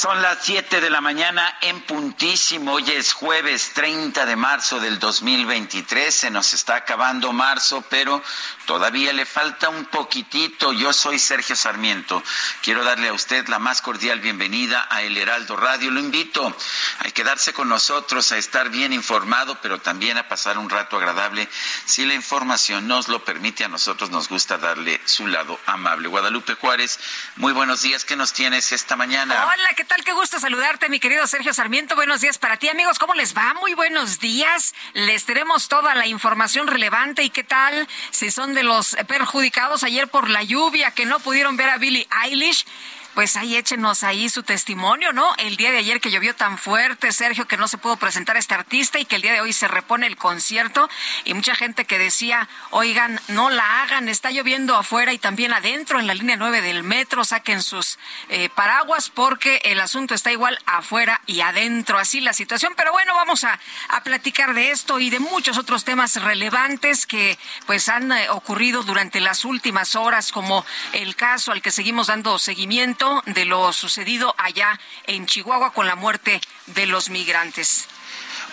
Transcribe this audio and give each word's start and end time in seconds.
Son 0.00 0.22
las 0.22 0.38
7 0.40 0.80
de 0.80 0.88
la 0.88 1.02
mañana 1.02 1.58
en 1.60 1.82
puntísimo. 1.82 2.72
Hoy 2.72 2.90
es 2.90 3.12
jueves 3.12 3.72
30 3.74 4.24
de 4.24 4.34
marzo 4.34 4.80
del 4.80 4.98
2023. 4.98 6.14
Se 6.14 6.30
nos 6.30 6.54
está 6.54 6.76
acabando 6.76 7.34
marzo, 7.34 7.84
pero 7.90 8.22
todavía 8.64 9.12
le 9.12 9.26
falta 9.26 9.68
un 9.68 9.84
poquitito. 9.84 10.72
Yo 10.72 10.94
soy 10.94 11.18
Sergio 11.18 11.54
Sarmiento. 11.54 12.22
Quiero 12.62 12.82
darle 12.82 13.08
a 13.08 13.12
usted 13.12 13.46
la 13.48 13.58
más 13.58 13.82
cordial 13.82 14.20
bienvenida 14.20 14.88
a 14.88 15.02
El 15.02 15.18
Heraldo 15.18 15.54
Radio. 15.54 15.90
Lo 15.90 16.00
invito 16.00 16.56
a 17.00 17.10
quedarse 17.10 17.52
con 17.52 17.68
nosotros, 17.68 18.32
a 18.32 18.38
estar 18.38 18.70
bien 18.70 18.94
informado, 18.94 19.60
pero 19.60 19.82
también 19.82 20.16
a 20.16 20.28
pasar 20.28 20.56
un 20.56 20.70
rato 20.70 20.96
agradable. 20.96 21.46
Si 21.84 22.06
la 22.06 22.14
información 22.14 22.88
nos 22.88 23.08
lo 23.08 23.22
permite, 23.22 23.64
a 23.64 23.68
nosotros 23.68 24.08
nos 24.08 24.30
gusta 24.30 24.56
darle 24.56 24.98
su 25.04 25.26
lado 25.26 25.60
amable. 25.66 26.08
Guadalupe 26.08 26.54
Juárez, 26.54 26.98
muy 27.36 27.52
buenos 27.52 27.82
días. 27.82 28.06
¿Qué 28.06 28.16
nos 28.16 28.32
tienes 28.32 28.72
esta 28.72 28.96
mañana? 28.96 29.44
Hola, 29.44 29.74
¿qué 29.76 29.89
tal? 29.90 30.04
Qué 30.04 30.12
gusto 30.12 30.38
saludarte, 30.38 30.88
mi 30.88 31.00
querido 31.00 31.26
Sergio 31.26 31.52
Sarmiento. 31.52 31.96
Buenos 31.96 32.20
días 32.20 32.38
para 32.38 32.56
ti, 32.58 32.68
amigos. 32.68 33.00
¿Cómo 33.00 33.14
les 33.14 33.36
va? 33.36 33.54
Muy 33.54 33.74
buenos 33.74 34.20
días. 34.20 34.72
Les 34.94 35.24
tenemos 35.24 35.66
toda 35.66 35.96
la 35.96 36.06
información 36.06 36.68
relevante. 36.68 37.24
¿Y 37.24 37.30
qué 37.30 37.42
tal 37.42 37.88
si 38.12 38.30
son 38.30 38.54
de 38.54 38.62
los 38.62 38.96
perjudicados 39.08 39.82
ayer 39.82 40.06
por 40.06 40.30
la 40.30 40.44
lluvia 40.44 40.92
que 40.92 41.06
no 41.06 41.18
pudieron 41.18 41.56
ver 41.56 41.70
a 41.70 41.78
Billie 41.78 42.06
Eilish? 42.22 42.66
Pues 43.14 43.36
ahí 43.36 43.56
échenos 43.56 44.04
ahí 44.04 44.28
su 44.28 44.42
testimonio, 44.42 45.12
¿no? 45.12 45.34
El 45.36 45.56
día 45.56 45.72
de 45.72 45.78
ayer 45.78 46.00
que 46.00 46.10
llovió 46.10 46.34
tan 46.34 46.58
fuerte, 46.58 47.12
Sergio, 47.12 47.46
que 47.46 47.56
no 47.56 47.68
se 47.68 47.78
pudo 47.78 47.96
presentar 47.96 48.36
este 48.36 48.54
artista 48.54 48.98
y 48.98 49.04
que 49.04 49.16
el 49.16 49.22
día 49.22 49.32
de 49.32 49.40
hoy 49.40 49.52
se 49.52 49.68
repone 49.68 50.06
el 50.06 50.16
concierto 50.16 50.88
y 51.24 51.34
mucha 51.34 51.54
gente 51.54 51.84
que 51.84 51.98
decía, 51.98 52.48
oigan, 52.70 53.20
no 53.28 53.50
la 53.50 53.82
hagan, 53.82 54.08
está 54.08 54.30
lloviendo 54.30 54.76
afuera 54.76 55.12
y 55.12 55.18
también 55.18 55.52
adentro 55.52 55.98
en 55.98 56.06
la 56.06 56.14
línea 56.14 56.36
9 56.36 56.60
del 56.60 56.82
metro, 56.82 57.24
saquen 57.24 57.62
sus 57.62 57.98
eh, 58.28 58.48
paraguas 58.54 59.10
porque 59.10 59.60
el 59.64 59.80
asunto 59.80 60.14
está 60.14 60.30
igual 60.30 60.58
afuera 60.66 61.20
y 61.26 61.40
adentro, 61.40 61.98
así 61.98 62.20
la 62.20 62.32
situación. 62.32 62.74
Pero 62.76 62.92
bueno, 62.92 63.14
vamos 63.14 63.44
a, 63.44 63.58
a 63.88 64.02
platicar 64.02 64.54
de 64.54 64.70
esto 64.70 65.00
y 65.00 65.10
de 65.10 65.18
muchos 65.18 65.58
otros 65.58 65.84
temas 65.84 66.22
relevantes 66.22 67.06
que 67.06 67.38
pues 67.66 67.88
han 67.88 68.12
eh, 68.12 68.30
ocurrido 68.30 68.82
durante 68.82 69.20
las 69.20 69.44
últimas 69.44 69.96
horas, 69.96 70.32
como 70.32 70.64
el 70.92 71.16
caso 71.16 71.52
al 71.52 71.62
que 71.62 71.70
seguimos 71.70 72.06
dando 72.06 72.38
seguimiento 72.38 72.99
de 73.26 73.46
lo 73.46 73.72
sucedido 73.72 74.34
allá 74.36 74.78
en 75.06 75.26
Chihuahua 75.26 75.72
con 75.72 75.86
la 75.86 75.94
muerte 75.94 76.40
de 76.66 76.86
los 76.86 77.08
migrantes. 77.08 77.88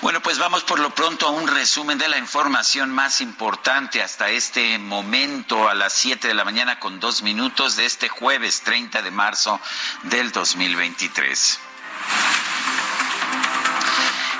Bueno, 0.01 0.21
pues 0.21 0.37
vamos 0.37 0.63
por 0.63 0.79
lo 0.79 0.91
pronto 0.91 1.27
a 1.27 1.31
un 1.31 1.47
resumen 1.47 1.97
de 1.97 2.07
la 2.07 2.17
información 2.17 2.91
más 2.91 3.19
importante 3.19 4.01
hasta 4.01 4.29
este 4.29 4.77
momento 4.77 5.67
a 5.67 5.73
las 5.73 5.93
7 5.93 6.27
de 6.27 6.33
la 6.33 6.45
mañana 6.45 6.79
con 6.79 6.99
dos 6.99 7.23
minutos 7.23 7.75
de 7.75 7.85
este 7.85 8.07
jueves 8.07 8.61
30 8.61 9.01
de 9.01 9.11
marzo 9.11 9.59
del 10.03 10.31
2023. 10.31 11.59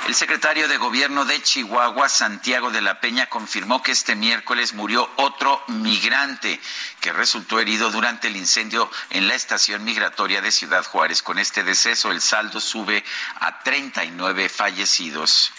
El 0.08 0.14
secretario 0.14 0.68
de 0.68 0.78
Gobierno 0.78 1.26
de 1.26 1.42
Chihuahua, 1.42 2.08
Santiago 2.08 2.70
de 2.70 2.80
la 2.80 2.98
Peña, 2.98 3.26
confirmó 3.26 3.82
que 3.82 3.92
este 3.92 4.16
miércoles 4.16 4.72
murió 4.72 5.06
otro 5.16 5.62
migrante 5.68 6.58
que 7.02 7.12
resultó 7.12 7.60
herido 7.60 7.90
durante 7.90 8.28
el 8.28 8.36
incendio 8.36 8.90
en 9.10 9.28
la 9.28 9.34
estación 9.34 9.84
migratoria 9.84 10.40
de 10.40 10.50
Ciudad 10.50 10.82
Juárez. 10.82 11.22
Con 11.22 11.38
este 11.38 11.62
deceso, 11.62 12.10
el 12.10 12.22
saldo 12.22 12.58
sube 12.58 13.04
a 13.38 13.58
39 13.58 14.48
fallecidos. 14.48 15.52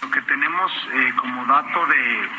Lo 0.00 0.10
que 0.10 0.22
tenemos 0.22 0.72
eh, 0.94 1.12
como 1.18 1.44
dato 1.44 1.84
de 1.84 2.30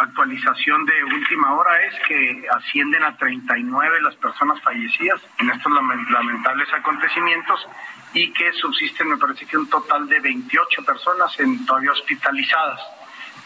actualización 0.00 0.86
de 0.86 1.04
última 1.04 1.52
hora 1.52 1.84
es 1.84 1.94
que 2.08 2.46
ascienden 2.50 3.02
a 3.02 3.14
39 3.18 4.00
las 4.00 4.14
personas 4.14 4.58
fallecidas 4.62 5.20
en 5.38 5.50
estos 5.50 5.70
lamentables 5.70 6.72
acontecimientos 6.72 7.68
y 8.12 8.32
que 8.32 8.52
subsisten, 8.52 9.08
me 9.08 9.16
parece 9.16 9.46
que 9.46 9.56
un 9.56 9.68
total 9.68 10.08
de 10.08 10.18
28 10.20 10.84
personas 10.84 11.36
todavía 11.66 11.92
hospitalizadas. 11.92 12.80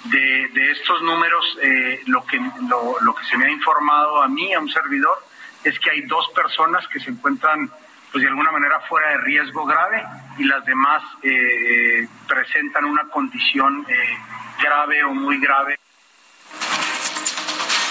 De, 0.04 0.48
de 0.52 0.70
estos 0.70 1.02
números, 1.02 1.58
eh, 1.62 2.02
lo, 2.06 2.24
que, 2.26 2.38
lo, 2.68 3.14
que 3.14 3.24
se 3.24 3.38
me 3.38 3.46
ha 3.46 3.50
informado 3.50 4.22
a 4.22 4.28
mí, 4.28 4.52
a 4.52 4.60
un 4.60 4.68
servidor, 4.68 5.16
es 5.62 5.78
que 5.78 5.90
hay 5.90 6.02
dos 6.02 6.28
personas 6.34 6.86
que 6.88 7.00
se 7.00 7.10
encuentran, 7.10 7.70
pues 8.12 8.22
de 8.22 8.28
alguna 8.28 8.52
manera, 8.52 8.80
fuera 8.80 9.10
de 9.10 9.18
riesgo 9.18 9.64
grave 9.64 10.04
y 10.38 10.44
las 10.44 10.64
demás 10.64 11.02
eh, 11.22 12.06
presentan 12.28 12.84
una 12.84 13.04
condición 13.04 13.86
eh, 13.88 14.18
grave 14.62 15.04
o 15.04 15.14
muy 15.14 15.38
grave. 15.40 15.78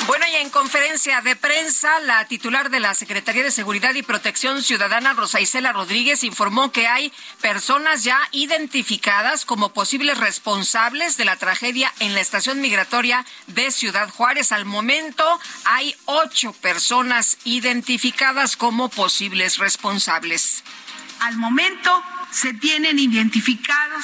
Bueno, 0.06 0.26
y 0.30 0.36
en 0.36 0.50
conferencia 0.50 1.22
de 1.22 1.38
prensa, 1.38 2.00
la 2.02 2.26
titular 2.28 2.70
de 2.70 2.82
la 2.82 2.94
Secretaría 2.94 3.42
de 3.42 3.52
Seguridad 3.52 3.94
y 3.96 4.04
Protección 4.04 4.62
Ciudadana, 4.62 5.14
Rosa 5.14 5.40
Isela 5.40 5.72
Rodríguez, 5.72 6.26
informó 6.26 6.74
que 6.74 6.88
hay 6.88 7.14
personas 7.40 8.04
ya 8.04 8.20
identificadas 8.34 9.46
como 9.46 9.72
posibles 9.74 10.18
responsables 10.18 11.16
de 11.16 11.24
la 11.24 11.38
tragedia 11.38 11.94
en 12.00 12.14
la 12.16 12.20
estación 12.20 12.60
migratoria 12.60 13.26
de 13.48 13.72
Ciudad 13.72 14.10
Juárez. 14.10 14.52
Al 14.52 14.66
momento 14.66 15.40
hay 15.64 15.96
ocho 16.04 16.52
personas 16.52 17.38
identificadas 17.46 18.58
como 18.58 18.90
posibles 18.90 19.58
responsables. 19.58 20.66
Al 21.22 21.38
momento 21.38 22.04
se 22.30 22.54
tienen 22.54 23.00
identificados 23.00 24.04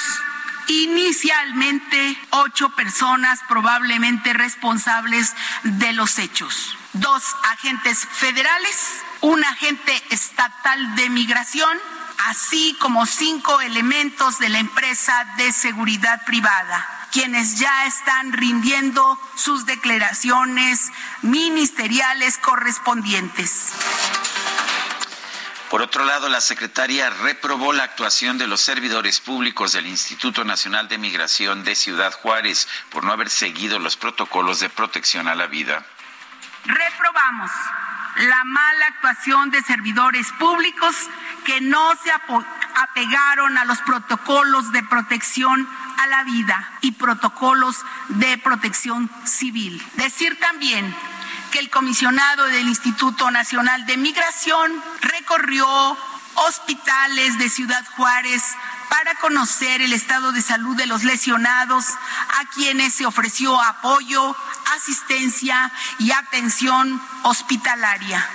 inicialmente 0.70 2.18
ocho 2.30 2.70
personas 2.70 3.40
probablemente 3.50 4.34
responsables 4.34 5.34
de 5.64 5.94
los 5.94 6.20
hechos. 6.20 6.78
Dos 6.94 7.24
agentes 7.52 8.08
federales, 8.12 9.02
un 9.22 9.44
agente 9.44 9.92
estatal 10.12 10.96
de 10.96 11.10
migración, 11.10 11.78
así 12.30 12.78
como 12.80 13.06
cinco 13.06 13.60
elementos 13.62 14.38
de 14.40 14.50
la 14.50 14.60
empresa 14.60 15.26
de 15.38 15.52
seguridad 15.52 16.24
privada 16.26 16.96
quienes 17.12 17.58
ya 17.58 17.86
están 17.86 18.34
rindiendo 18.34 19.20
sus 19.36 19.66
declaraciones 19.66 20.92
ministeriales 21.24 22.38
correspondientes. 22.38 23.72
Por 25.70 25.84
otro 25.84 26.04
lado, 26.04 26.30
la 26.30 26.42
secretaria 26.42 27.12
reprobó 27.12 27.74
la 27.74 27.84
actuación 27.84 28.40
de 28.40 28.48
los 28.48 28.60
servidores 28.60 29.20
públicos 29.20 29.72
del 29.74 29.86
Instituto 29.86 30.44
Nacional 30.44 30.88
de 30.88 30.98
Migración 30.98 31.64
de 31.64 31.76
Ciudad 31.76 32.12
Juárez 32.12 32.68
por 32.90 33.04
no 33.04 33.12
haber 33.12 33.30
seguido 33.30 33.78
los 33.78 33.96
protocolos 33.96 34.60
de 34.62 34.70
protección 34.70 35.28
a 35.28 35.36
la 35.36 35.46
vida. 35.46 35.86
Reprobamos 36.66 37.52
la 38.18 38.44
mala 38.46 38.88
actuación 38.88 39.52
de 39.52 39.62
servidores 39.62 40.32
públicos 40.40 40.96
que 41.46 41.62
no 41.62 41.96
se 42.04 42.12
apegaron 42.12 43.56
a 43.60 43.66
los 43.66 43.78
protocolos 43.82 44.72
de 44.72 44.82
protección 44.84 45.70
a 46.00 46.08
la 46.08 46.24
vida 46.24 46.72
y 46.82 46.94
protocolos 46.94 47.86
de 48.08 48.40
protección 48.40 49.10
civil. 49.24 49.82
Decir 49.94 50.40
también 50.40 50.96
que 51.52 51.60
el 51.60 51.70
comisionado 51.70 52.46
del 52.46 52.68
Instituto 52.68 53.30
Nacional 53.32 53.86
de 53.86 53.98
Migración 53.98 54.84
recorrió 55.02 55.68
hospitales 56.36 57.38
de 57.38 57.50
Ciudad 57.50 57.84
Juárez 57.96 58.44
para 58.90 59.16
conocer 59.16 59.82
el 59.82 59.94
estado 59.94 60.32
de 60.32 60.42
salud 60.42 60.76
de 60.76 60.86
los 60.86 61.04
lesionados, 61.04 61.86
a 62.40 62.46
quienes 62.54 62.94
se 62.94 63.06
ofreció 63.06 63.60
apoyo, 63.62 64.36
asistencia 64.76 65.72
y 66.00 66.12
atención 66.12 67.02
hospitalaria. 67.24 68.28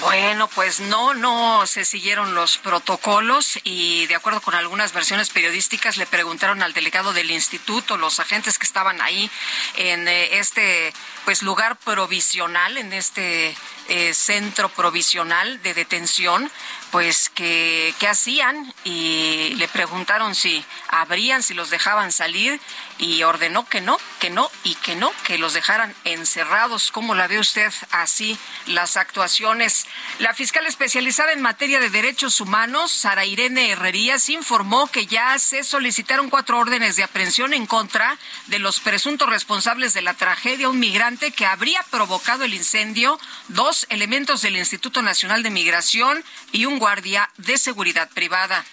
Bueno, 0.00 0.48
pues 0.48 0.80
no, 0.80 1.14
no 1.14 1.66
se 1.66 1.84
siguieron 1.84 2.34
los 2.34 2.58
protocolos 2.58 3.58
y 3.64 4.06
de 4.06 4.14
acuerdo 4.14 4.40
con 4.40 4.54
algunas 4.54 4.92
versiones 4.92 5.30
periodísticas 5.30 5.96
le 5.96 6.06
preguntaron 6.06 6.62
al 6.62 6.72
delegado 6.72 7.12
del 7.12 7.30
instituto, 7.30 7.96
los 7.96 8.18
agentes 8.18 8.58
que 8.58 8.66
estaban 8.66 9.00
ahí 9.00 9.30
en 9.76 10.08
eh, 10.08 10.38
este 10.38 10.92
pues 11.24 11.42
lugar 11.42 11.76
provisional, 11.76 12.78
en 12.78 12.92
este 12.92 13.56
eh, 13.88 14.14
centro 14.14 14.68
provisional 14.70 15.62
de 15.62 15.74
detención, 15.74 16.50
pues 16.92 17.30
que 17.30 17.94
qué 17.98 18.06
hacían 18.06 18.72
y 18.84 19.54
le 19.56 19.66
preguntaron 19.66 20.34
si 20.34 20.62
abrían, 20.88 21.42
si 21.42 21.54
los 21.54 21.70
dejaban 21.70 22.12
salir 22.12 22.60
y 22.98 23.22
ordenó 23.22 23.66
que 23.66 23.80
no, 23.80 23.98
que 24.20 24.28
no 24.28 24.50
y 24.62 24.74
que 24.74 24.94
no, 24.94 25.10
que 25.24 25.38
los 25.38 25.54
dejaran 25.54 25.94
encerrados. 26.04 26.92
¿Cómo 26.92 27.14
la 27.14 27.28
ve 27.28 27.38
usted 27.38 27.72
así 27.90 28.38
las 28.66 28.98
actuaciones? 28.98 29.86
La 30.18 30.34
fiscal 30.34 30.66
especializada 30.66 31.32
en 31.32 31.40
materia 31.40 31.80
de 31.80 31.88
derechos 31.88 32.42
humanos, 32.42 32.92
Sara 32.92 33.24
Irene 33.24 33.70
Herrerías, 33.70 34.28
informó 34.28 34.86
que 34.86 35.06
ya 35.06 35.38
se 35.38 35.64
solicitaron 35.64 36.28
cuatro 36.28 36.58
órdenes 36.58 36.96
de 36.96 37.04
aprehensión 37.04 37.54
en 37.54 37.66
contra 37.66 38.18
de 38.48 38.58
los 38.58 38.80
presuntos 38.80 39.30
responsables 39.30 39.94
de 39.94 40.02
la 40.02 40.12
tragedia, 40.12 40.68
un 40.68 40.78
migrante 40.78 41.32
que 41.32 41.46
habría 41.46 41.82
provocado 41.90 42.44
el 42.44 42.52
incendio, 42.52 43.18
dos 43.48 43.86
elementos 43.88 44.42
del 44.42 44.58
Instituto 44.58 45.00
Nacional 45.00 45.42
de 45.42 45.48
Migración 45.48 46.22
y 46.52 46.66
un 46.66 46.81
guardia 46.82 47.30
de 47.36 47.56
seguridad 47.58 48.10
privada. 48.10 48.64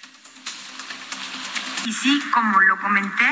Y 1.86 1.94
sí, 1.94 2.20
como 2.34 2.60
lo 2.62 2.80
comenté, 2.80 3.30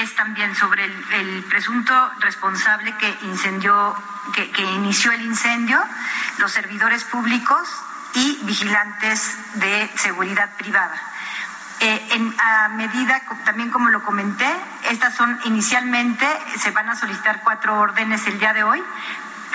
es 0.00 0.14
también 0.14 0.54
sobre 0.54 0.84
el, 0.84 1.42
presunto 1.50 1.92
responsable 2.20 2.94
que 2.98 3.12
incendió, 3.22 3.96
que, 4.32 4.62
inició 4.62 5.10
el 5.10 5.22
incendio, 5.22 5.82
los 6.38 6.52
servidores 6.52 7.02
públicos 7.02 7.68
y 8.14 8.38
vigilantes 8.42 9.36
de 9.54 9.90
seguridad 9.96 10.50
privada. 10.56 11.02
Eh, 11.80 12.08
en, 12.12 12.32
a 12.40 12.68
medida, 12.68 13.20
también 13.44 13.70
como 13.70 13.88
lo 13.88 14.04
comenté, 14.04 14.48
estas 14.88 15.16
son 15.16 15.36
inicialmente, 15.46 16.26
se 16.58 16.70
van 16.70 16.88
a 16.90 16.94
solicitar 16.94 17.40
cuatro 17.42 17.76
órdenes 17.76 18.24
el 18.28 18.38
día 18.38 18.52
de 18.52 18.62
hoy, 18.62 18.80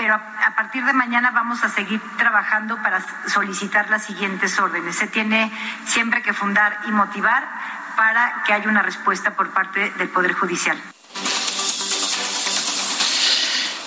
pero 0.01 0.15
a, 0.15 0.55
partir 0.55 0.83
de 0.83 0.93
mañana 0.93 1.29
vamos 1.29 1.63
a 1.63 1.69
seguir 1.69 2.01
trabajando 2.17 2.75
para 2.77 3.05
solicitar 3.27 3.87
las 3.91 4.03
siguientes 4.03 4.57
órdenes. 4.57 4.95
Se 4.95 5.05
tiene 5.05 5.51
siempre 5.85 6.23
que 6.23 6.33
fundar 6.33 6.75
y 6.87 6.91
motivar 6.91 7.47
para 7.95 8.41
que 8.43 8.51
haya 8.51 8.67
una 8.67 8.81
respuesta 8.81 9.35
por 9.35 9.51
parte 9.51 9.91
del 9.91 10.09
Poder 10.09 10.33
Judicial. 10.33 10.81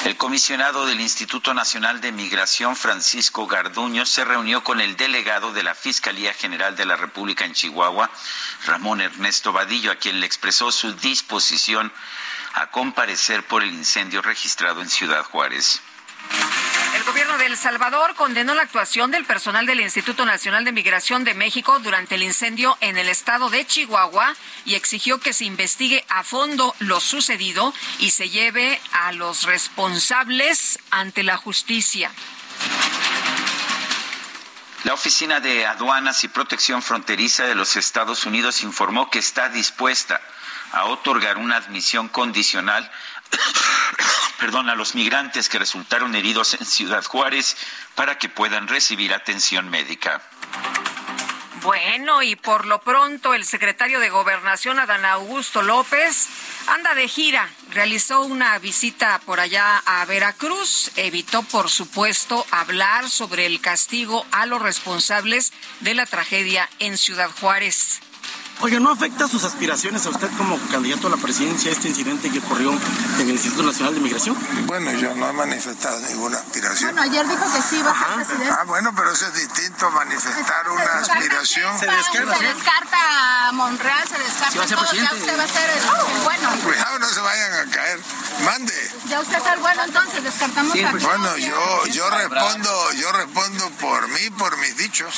El 0.05 0.17
comisionado 0.17 0.87
del 0.87 1.01
Instituto 1.01 1.53
Nacional 1.53 2.01
de 2.01 2.13
Migración, 2.13 2.77
Francisco 2.77 3.49
Garduño, 3.49 4.07
se 4.07 4.25
reunió 4.25 4.63
con 4.63 4.81
el 4.81 4.95
delegado 4.97 5.53
de 5.53 5.65
la 5.65 5.75
Fiscalía 5.75 6.33
General 6.33 6.77
de 6.77 6.87
la 6.87 6.95
República 6.95 7.45
en 7.45 7.55
Chihuahua, 7.55 8.09
Ramón 8.67 9.01
Ernesto 9.01 9.53
Vadillo, 9.53 9.91
a 9.91 9.97
quien 9.97 10.21
le 10.21 10.27
expresó 10.27 10.71
su 10.71 10.93
disposición 10.93 11.93
a 12.53 12.71
comparecer 12.71 13.45
por 13.49 13.65
el 13.65 13.73
incendio 13.75 14.23
registrado 14.23 14.81
en 14.81 14.89
Ciudad 14.89 15.25
Juárez. 15.25 15.83
El 16.95 17.03
gobierno 17.05 17.37
de 17.39 17.47
El 17.47 17.57
Salvador 17.57 18.15
condenó 18.15 18.55
la 18.55 18.63
actuación 18.63 19.11
del 19.11 19.25
personal 19.25 19.67
del 19.67 19.81
Instituto 19.81 20.25
Nacional 20.25 20.65
de 20.65 20.73
Migración 20.73 21.25
de 21.25 21.35
México 21.35 21.79
durante 21.81 22.15
el 22.15 22.23
incendio 22.23 22.77
en 22.81 22.97
el 22.97 23.09
estado 23.09 23.51
de 23.51 23.67
Chihuahua 23.67 24.35
y 24.65 24.75
exigió 24.75 25.21
que 25.21 25.33
se 25.33 25.45
investigue 25.45 26.05
a 26.09 26.23
fondo 26.23 26.75
lo 26.79 27.01
sucedido 27.01 27.75
y 27.99 28.11
se 28.11 28.31
lleve 28.31 28.81
a 28.93 29.13
los 29.13 29.43
responsables 29.43 30.79
ante 30.91 31.23
la 31.23 31.37
justicia. 31.37 32.11
La 34.85 34.93
Oficina 34.93 35.41
de 35.41 35.67
Aduanas 35.67 36.25
y 36.25 36.29
Protección 36.29 36.83
Fronteriza 36.83 37.45
de 37.45 37.55
los 37.55 37.77
Estados 37.77 38.27
Unidos 38.27 38.63
informó 38.63 39.11
que 39.11 39.19
está 39.19 39.49
dispuesta 39.49 40.21
a 40.73 40.85
otorgar 40.87 41.39
una 41.39 41.57
admisión 41.57 42.09
condicional 42.09 42.91
perdón, 44.39 44.69
a 44.69 44.75
los 44.75 44.95
migrantes 44.95 45.49
que 45.49 45.59
resultaron 45.59 46.15
heridos 46.15 46.55
en 46.55 46.67
Ciudad 46.67 47.05
Juárez 47.05 47.57
para 47.95 48.19
que 48.19 48.29
puedan 48.29 48.69
recibir 48.69 49.15
atención 49.15 49.69
médica. 49.71 50.23
Bueno, 51.65 52.23
y 52.23 52.37
por 52.37 52.67
lo 52.67 52.83
pronto 52.83 53.33
el 53.33 53.47
secretario 53.47 53.99
de 53.99 54.11
Gobernación, 54.11 54.79
Adán 54.79 55.07
Augusto 55.07 55.63
López, 55.63 56.29
anda 56.67 56.95
de 56.95 57.09
gira. 57.09 57.49
Realizó 57.71 58.21
una 58.21 58.59
visita 58.59 59.19
por 59.25 59.41
allá 59.41 59.79
a 59.87 60.05
Veracruz. 60.05 60.91
Evitó, 60.97 61.43
por 61.43 61.71
supuesto, 61.71 62.45
hablar 62.51 63.09
sobre 63.09 63.47
el 63.47 63.63
castigo 63.63 64.27
a 64.31 64.45
los 64.45 64.61
responsables 64.61 65.55
de 65.81 65.95
la 65.95 66.05
tragedia 66.05 66.69
en 66.81 66.99
Ciudad 66.99 67.31
Juárez. 67.41 68.03
Oye, 68.61 68.81
¿no 68.81 68.91
afecta 68.91 69.29
sus 69.29 69.45
aspiraciones 69.45 70.07
a 70.07 70.11
usted 70.11 70.31
como 70.39 70.59
candidato 70.71 71.09
a 71.09 71.11
la 71.11 71.17
presidencia 71.17 71.71
este 71.71 71.89
incidente 71.89 72.31
que 72.31 72.39
ocurrió 72.39 72.73
en 72.73 73.21
el 73.21 73.31
Instituto 73.31 73.63
Nacional 73.63 73.95
de 73.95 74.01
Migración? 74.01 74.37
Bueno, 74.67 74.93
yo 74.93 75.15
no 75.15 75.29
he 75.29 75.33
manifestado 75.33 76.01
ninguna 76.09 76.39
aspiración. 76.39 76.95
Bueno, 76.95 77.11
ayer 77.11 77.29
dijo 77.29 77.45
que 77.53 77.63
sí 77.63 77.83
va 77.83 77.91
a 77.91 77.99
ser 77.99 78.15
presidente. 78.15 78.57
Ah, 78.59 78.65
bueno, 78.65 78.93
pero 78.95 79.13
eso 79.13 79.27
es 79.27 79.35
distinto, 79.35 79.91
manifestar 79.91 80.69
una 80.71 80.99
aspiración. 80.99 81.79
Se 81.79 81.87
descarta, 81.87 82.39
se 82.39 82.45
descarta 82.45 83.53
Monreal, 83.53 84.09
se 84.09 84.19
descarta 84.19 84.77
todo, 84.77 84.93
ya 84.93 85.13
usted 85.13 85.39
va 85.39 85.45
a 85.45 85.49
ser 85.49 85.71
el 85.71 86.23
bueno. 86.23 86.49
Cuidado, 86.65 86.99
no 87.01 87.07
se 87.09 87.21
vayan 87.21 87.69
a 87.69 87.71
caer. 87.71 88.01
Mande. 88.45 88.91
Ya 89.09 89.21
usted 89.21 89.37
es 89.37 89.47
el 89.47 89.61
bueno, 89.61 89.85
entonces 89.85 90.25
descartamos 90.25 90.73
sí, 90.73 90.85
pues, 90.91 91.03
Bueno, 91.05 91.37
yo, 91.37 91.87
yo 91.89 92.11
respondo, 92.11 92.93
yo 92.93 93.13
respondo 93.13 93.71
por 93.81 94.09
mí, 94.09 94.31
por 94.31 94.57
mis 94.59 94.77
dichos. 94.77 95.15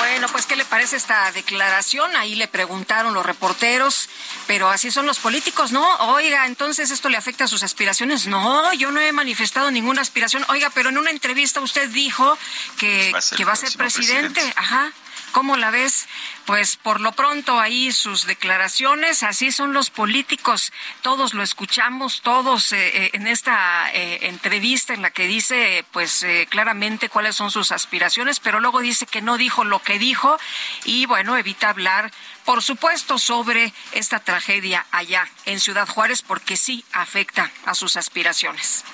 Bueno, 0.00 0.28
pues 0.28 0.46
¿qué 0.46 0.56
le 0.56 0.64
parece 0.64 0.96
esta 0.96 1.30
declaración? 1.32 2.16
Ahí 2.16 2.34
le 2.34 2.48
preguntaron 2.48 3.12
los 3.12 3.24
reporteros, 3.24 4.08
pero 4.46 4.70
así 4.70 4.90
son 4.90 5.04
los 5.04 5.18
políticos, 5.18 5.72
¿no? 5.72 5.84
Oiga, 6.14 6.46
entonces 6.46 6.90
esto 6.90 7.10
le 7.10 7.18
afecta 7.18 7.44
a 7.44 7.48
sus 7.48 7.62
aspiraciones. 7.62 8.26
No, 8.26 8.72
yo 8.72 8.90
no 8.92 9.00
he 9.00 9.12
manifestado 9.12 9.70
ninguna 9.70 10.00
aspiración. 10.00 10.42
Oiga, 10.48 10.70
pero 10.70 10.88
en 10.88 10.96
una 10.96 11.10
entrevista 11.10 11.60
usted 11.60 11.90
dijo 11.90 12.38
que, 12.78 13.12
que 13.36 13.44
va 13.44 13.52
a 13.52 13.56
ser 13.56 13.76
presidente. 13.76 14.40
Ajá. 14.56 14.90
¿Cómo 15.32 15.56
la 15.56 15.70
ves? 15.70 16.08
Pues 16.44 16.76
por 16.76 17.00
lo 17.00 17.12
pronto 17.12 17.60
ahí 17.60 17.92
sus 17.92 18.26
declaraciones, 18.26 19.22
así 19.22 19.52
son 19.52 19.72
los 19.72 19.90
políticos, 19.90 20.72
todos 21.02 21.34
lo 21.34 21.42
escuchamos, 21.42 22.22
todos 22.22 22.72
eh, 22.72 22.88
eh, 22.88 23.10
en 23.12 23.26
esta 23.28 23.92
eh, 23.92 24.26
entrevista 24.26 24.92
en 24.92 25.02
la 25.02 25.10
que 25.10 25.28
dice 25.28 25.84
pues 25.92 26.26
claramente 26.48 27.08
cuáles 27.08 27.36
son 27.36 27.50
sus 27.50 27.70
aspiraciones, 27.70 28.40
pero 28.40 28.58
luego 28.58 28.80
dice 28.80 29.06
que 29.06 29.22
no 29.22 29.36
dijo 29.36 29.64
lo 29.64 29.80
que 29.80 29.98
dijo 29.98 30.38
y 30.84 31.06
bueno, 31.06 31.36
evita 31.36 31.68
hablar, 31.68 32.10
por 32.44 32.62
supuesto, 32.62 33.18
sobre 33.18 33.72
esta 33.92 34.18
tragedia 34.18 34.86
allá 34.90 35.28
en 35.46 35.60
Ciudad 35.60 35.88
Juárez 35.88 36.22
porque 36.22 36.56
sí 36.56 36.84
afecta 36.92 37.50
a 37.64 37.74
sus 37.74 37.96
aspiraciones. 37.96 38.84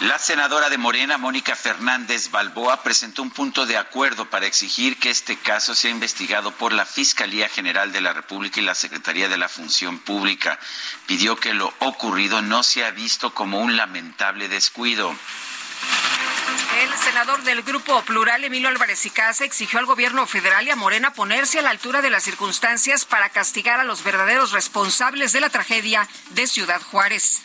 La 0.00 0.18
senadora 0.18 0.68
de 0.68 0.76
Morena, 0.76 1.16
Mónica 1.16 1.56
Fernández 1.56 2.30
Balboa, 2.30 2.82
presentó 2.82 3.22
un 3.22 3.30
punto 3.30 3.64
de 3.64 3.78
acuerdo 3.78 4.28
para 4.28 4.44
exigir 4.44 4.98
que 4.98 5.08
este 5.08 5.38
caso 5.38 5.74
sea 5.74 5.90
investigado 5.90 6.50
por 6.50 6.74
la 6.74 6.84
Fiscalía 6.84 7.48
General 7.48 7.90
de 7.92 8.02
la 8.02 8.12
República 8.12 8.60
y 8.60 8.64
la 8.64 8.74
Secretaría 8.74 9.30
de 9.30 9.38
la 9.38 9.48
Función 9.48 9.98
Pública. 9.98 10.58
Pidió 11.06 11.36
que 11.36 11.54
lo 11.54 11.72
ocurrido 11.78 12.42
no 12.42 12.62
sea 12.62 12.90
visto 12.90 13.32
como 13.32 13.58
un 13.58 13.78
lamentable 13.78 14.50
descuido. 14.50 15.16
El 16.82 16.94
senador 16.98 17.42
del 17.44 17.62
Grupo 17.62 18.02
Plural, 18.02 18.44
Emilio 18.44 18.68
Álvarez 18.68 19.06
y 19.06 19.10
Casa, 19.10 19.46
exigió 19.46 19.78
al 19.78 19.86
gobierno 19.86 20.26
federal 20.26 20.66
y 20.66 20.70
a 20.70 20.76
Morena 20.76 21.14
ponerse 21.14 21.58
a 21.58 21.62
la 21.62 21.70
altura 21.70 22.02
de 22.02 22.10
las 22.10 22.22
circunstancias 22.22 23.06
para 23.06 23.30
castigar 23.30 23.80
a 23.80 23.84
los 23.84 24.04
verdaderos 24.04 24.52
responsables 24.52 25.32
de 25.32 25.40
la 25.40 25.48
tragedia 25.48 26.06
de 26.32 26.46
Ciudad 26.46 26.82
Juárez 26.82 27.40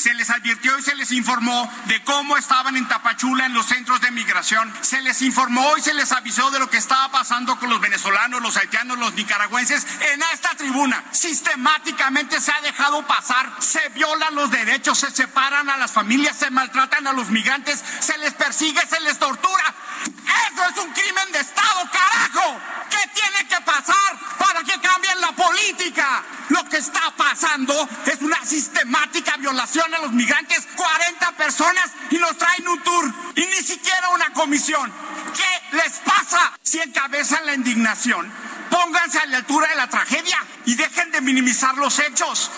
se 0.00 0.14
les 0.14 0.30
advirtió 0.30 0.78
y 0.78 0.82
se 0.82 0.94
les 0.94 1.12
informó 1.12 1.70
de 1.84 2.02
cómo 2.04 2.36
estaban 2.36 2.76
en 2.76 2.88
Tapachula 2.88 3.46
en 3.46 3.54
los 3.54 3.66
centros 3.66 4.00
de 4.00 4.10
migración. 4.10 4.72
Se 4.80 5.00
les 5.02 5.20
informó 5.22 5.76
y 5.76 5.82
se 5.82 5.94
les 5.94 6.10
avisó 6.12 6.50
de 6.50 6.58
lo 6.58 6.70
que 6.70 6.78
estaba 6.78 7.10
pasando 7.12 7.58
con 7.58 7.68
los 7.68 7.80
venezolanos, 7.80 8.40
los 8.40 8.56
haitianos, 8.56 8.98
los 8.98 9.14
nicaragüenses 9.14 9.86
en 10.12 10.22
esta 10.32 10.54
tribuna. 10.56 11.04
Sistemáticamente 11.12 12.40
se 12.40 12.50
ha 12.50 12.60
dejado 12.62 13.06
pasar, 13.06 13.52
se 13.60 13.88
violan 13.90 14.34
los 14.34 14.50
derechos, 14.50 14.98
se 14.98 15.10
separan 15.10 15.68
a 15.68 15.76
las 15.76 15.92
familias, 15.92 16.36
se 16.36 16.50
maltratan 16.50 17.06
a 17.06 17.12
los 17.12 17.28
migrantes, 17.28 17.84
se 18.00 18.16
les 18.18 18.32
persigue, 18.34 18.80
se 18.86 19.00
les 19.00 19.18
tortura. 19.18 19.74
Eso 20.02 20.64
es 20.64 20.84
un 20.84 20.92
crimen 20.92 21.32
de 21.32 21.40
Estado, 21.40 21.90
carajo. 21.92 22.60
¿Qué 22.88 23.10
tiene 23.14 23.48
que 23.48 23.60
pasar 23.62 24.18
para 24.38 24.62
que 24.62 24.80
cambien 24.80 24.99
la 24.99 24.99
política? 25.40 26.22
Lo 26.50 26.64
que 26.68 26.78
está 26.78 27.12
pasando 27.16 27.88
es 28.06 28.20
una 28.20 28.44
sistemática 28.44 29.36
violación 29.38 29.92
a 29.94 29.98
los 29.98 30.12
migrantes, 30.12 30.66
40 30.76 31.32
personas 31.32 31.90
y 32.10 32.16
nos 32.16 32.36
traen 32.36 32.68
un 32.68 32.82
tour 32.82 33.12
y 33.36 33.40
ni 33.40 33.62
siquiera 33.62 34.10
una 34.10 34.32
comisión. 34.32 34.92
¿Qué 35.34 35.76
les 35.76 35.92
pasa 36.00 36.52
si 36.62 36.80
encabezan 36.80 37.46
la 37.46 37.54
indignación? 37.54 38.30
Pónganse 38.70 39.18
a 39.18 39.26
la 39.26 39.38
altura 39.38 39.68
de 39.68 39.76
la 39.76 39.88
tragedia 39.88 40.38
y 40.66 40.74
dejen 40.74 41.10
de 41.10 41.20
minimizar 41.20 41.76
los 41.76 41.98
hechos. 41.98 42.50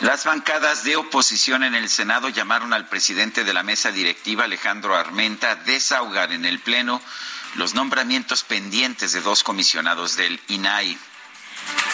Las 0.00 0.24
bancadas 0.24 0.82
de 0.82 0.96
oposición 0.96 1.62
en 1.62 1.74
el 1.74 1.90
Senado 1.90 2.30
llamaron 2.30 2.72
al 2.72 2.88
presidente 2.88 3.44
de 3.44 3.52
la 3.52 3.62
mesa 3.62 3.92
directiva, 3.92 4.44
Alejandro 4.44 4.96
Armenta, 4.96 5.50
a 5.50 5.56
desahogar 5.56 6.32
en 6.32 6.46
el 6.46 6.60
Pleno 6.60 7.02
los 7.54 7.74
nombramientos 7.74 8.42
pendientes 8.42 9.12
de 9.12 9.20
dos 9.20 9.42
comisionados 9.42 10.16
del 10.16 10.40
INAI. 10.48 10.98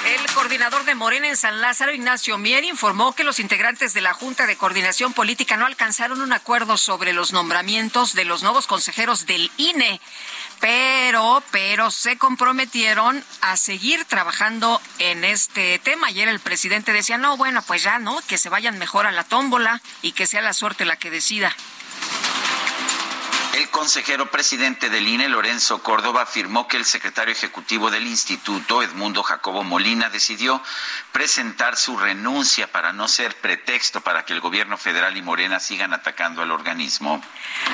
El 0.06 0.32
coordinador 0.34 0.84
de 0.84 0.94
Morena 0.94 1.28
en 1.28 1.36
San 1.36 1.60
Lázaro, 1.60 1.92
Ignacio 1.92 2.38
Mier, 2.38 2.62
informó 2.62 3.14
que 3.14 3.24
los 3.24 3.40
integrantes 3.40 3.92
de 3.92 4.00
la 4.00 4.12
Junta 4.12 4.46
de 4.46 4.56
Coordinación 4.56 5.12
Política 5.12 5.56
no 5.56 5.66
alcanzaron 5.66 6.20
un 6.20 6.32
acuerdo 6.32 6.76
sobre 6.76 7.12
los 7.12 7.32
nombramientos 7.32 8.14
de 8.14 8.24
los 8.24 8.42
nuevos 8.42 8.68
consejeros 8.68 9.26
del 9.26 9.50
INE, 9.56 10.00
pero, 10.60 11.42
pero 11.50 11.90
se 11.90 12.18
comprometieron 12.18 13.24
a 13.40 13.56
seguir 13.56 14.04
trabajando 14.04 14.80
en 15.00 15.24
este 15.24 15.80
tema. 15.80 16.06
Ayer 16.06 16.28
el 16.28 16.40
presidente 16.40 16.92
decía, 16.92 17.18
no, 17.18 17.36
bueno, 17.36 17.62
pues 17.62 17.82
ya, 17.82 17.98
¿no? 17.98 18.20
Que 18.28 18.38
se 18.38 18.48
vayan 18.48 18.78
mejor 18.78 19.06
a 19.06 19.12
la 19.12 19.24
tómbola 19.24 19.82
y 20.02 20.12
que 20.12 20.28
sea 20.28 20.40
la 20.40 20.52
suerte 20.52 20.84
la 20.84 20.96
que 20.96 21.10
decida. 21.10 21.54
El 23.56 23.70
consejero 23.70 24.30
presidente 24.30 24.90
del 24.90 25.08
INE, 25.08 25.30
Lorenzo 25.30 25.82
Córdoba, 25.82 26.20
afirmó 26.20 26.68
que 26.68 26.76
el 26.76 26.84
secretario 26.84 27.32
ejecutivo 27.32 27.90
del 27.90 28.06
instituto, 28.06 28.82
Edmundo 28.82 29.22
Jacobo 29.22 29.64
Molina, 29.64 30.10
decidió 30.10 30.62
presentar 31.10 31.78
su 31.78 31.96
renuncia 31.96 32.70
para 32.70 32.92
no 32.92 33.08
ser 33.08 33.34
pretexto 33.40 34.02
para 34.02 34.26
que 34.26 34.34
el 34.34 34.42
gobierno 34.42 34.76
federal 34.76 35.16
y 35.16 35.22
Morena 35.22 35.58
sigan 35.58 35.94
atacando 35.94 36.42
al 36.42 36.50
organismo. 36.50 37.22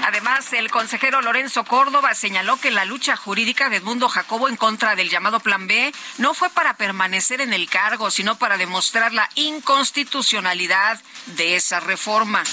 Además, 0.05 0.53
el 0.53 0.71
consejero 0.71 1.21
Lorenzo 1.21 1.65
Córdoba 1.65 2.15
señaló 2.15 2.59
que 2.59 2.71
la 2.71 2.85
lucha 2.85 3.17
jurídica 3.17 3.69
de 3.69 3.79
Edmundo 3.79 4.09
Jacobo 4.09 4.49
en 4.49 4.57
contra 4.57 4.95
del 4.95 5.11
llamado 5.11 5.41
Plan 5.41 5.67
B 5.67 5.93
no 6.19 6.33
fue 6.33 6.49
para 6.51 6.77
permanecer 6.77 7.41
en 7.41 7.53
el 7.53 7.69
cargo, 7.69 8.13
sino 8.13 8.39
para 8.39 8.57
demostrar 8.57 9.13
la 9.13 9.29
inconstitucionalidad 9.35 11.03
de 11.27 11.57
esa 11.57 11.81
reforma. 11.81 12.45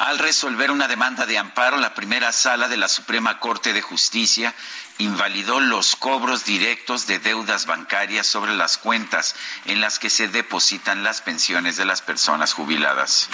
Al 0.00 0.18
resolver 0.18 0.70
una 0.70 0.88
demanda 0.88 1.26
de 1.26 1.36
amparo, 1.36 1.76
la 1.76 1.92
primera 1.92 2.32
sala 2.32 2.68
de 2.68 2.78
la 2.78 2.88
Suprema 2.88 3.38
Corte 3.38 3.74
de 3.74 3.82
Justicia 3.82 4.54
invalidó 4.96 5.60
los 5.60 5.94
cobros 5.94 6.46
directos 6.46 7.06
de 7.06 7.18
deudas 7.18 7.66
bancarias 7.66 8.26
sobre 8.26 8.54
las 8.54 8.78
cuentas 8.78 9.36
en 9.66 9.82
las 9.82 9.98
que 9.98 10.08
se 10.08 10.28
depositan 10.28 11.04
las 11.04 11.20
pensiones 11.20 11.76
de 11.76 11.84
las 11.84 12.00
personas 12.00 12.54
jubiladas. 12.54 13.28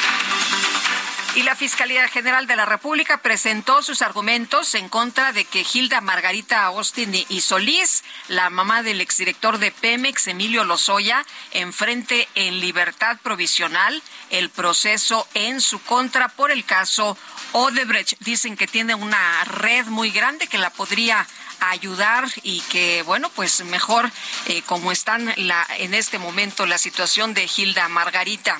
Y 1.36 1.42
la 1.42 1.54
Fiscalía 1.54 2.08
General 2.08 2.46
de 2.46 2.56
la 2.56 2.64
República 2.64 3.18
presentó 3.18 3.82
sus 3.82 4.00
argumentos 4.00 4.74
en 4.74 4.88
contra 4.88 5.34
de 5.34 5.44
que 5.44 5.66
Hilda 5.70 6.00
Margarita 6.00 6.64
Austin 6.64 7.12
y 7.28 7.40
Solís, 7.42 8.04
la 8.28 8.48
mamá 8.48 8.82
del 8.82 9.02
exdirector 9.02 9.58
de 9.58 9.70
Pemex, 9.70 10.28
Emilio 10.28 10.64
Lozoya, 10.64 11.26
enfrente 11.50 12.26
en 12.36 12.58
libertad 12.60 13.18
provisional 13.22 14.02
el 14.30 14.48
proceso 14.48 15.28
en 15.34 15.60
su 15.60 15.78
contra 15.82 16.28
por 16.28 16.50
el 16.50 16.64
caso 16.64 17.18
Odebrecht. 17.52 18.18
Dicen 18.20 18.56
que 18.56 18.66
tiene 18.66 18.94
una 18.94 19.44
red 19.44 19.84
muy 19.88 20.10
grande 20.12 20.46
que 20.46 20.56
la 20.56 20.70
podría 20.70 21.26
ayudar 21.60 22.24
y 22.44 22.60
que 22.62 23.02
bueno 23.02 23.30
pues 23.34 23.62
mejor 23.64 24.10
eh, 24.46 24.62
como 24.62 24.90
están 24.90 25.34
la, 25.36 25.66
en 25.78 25.92
este 25.92 26.18
momento 26.18 26.64
la 26.64 26.78
situación 26.78 27.34
de 27.34 27.46
Hilda 27.54 27.88
Margarita. 27.88 28.58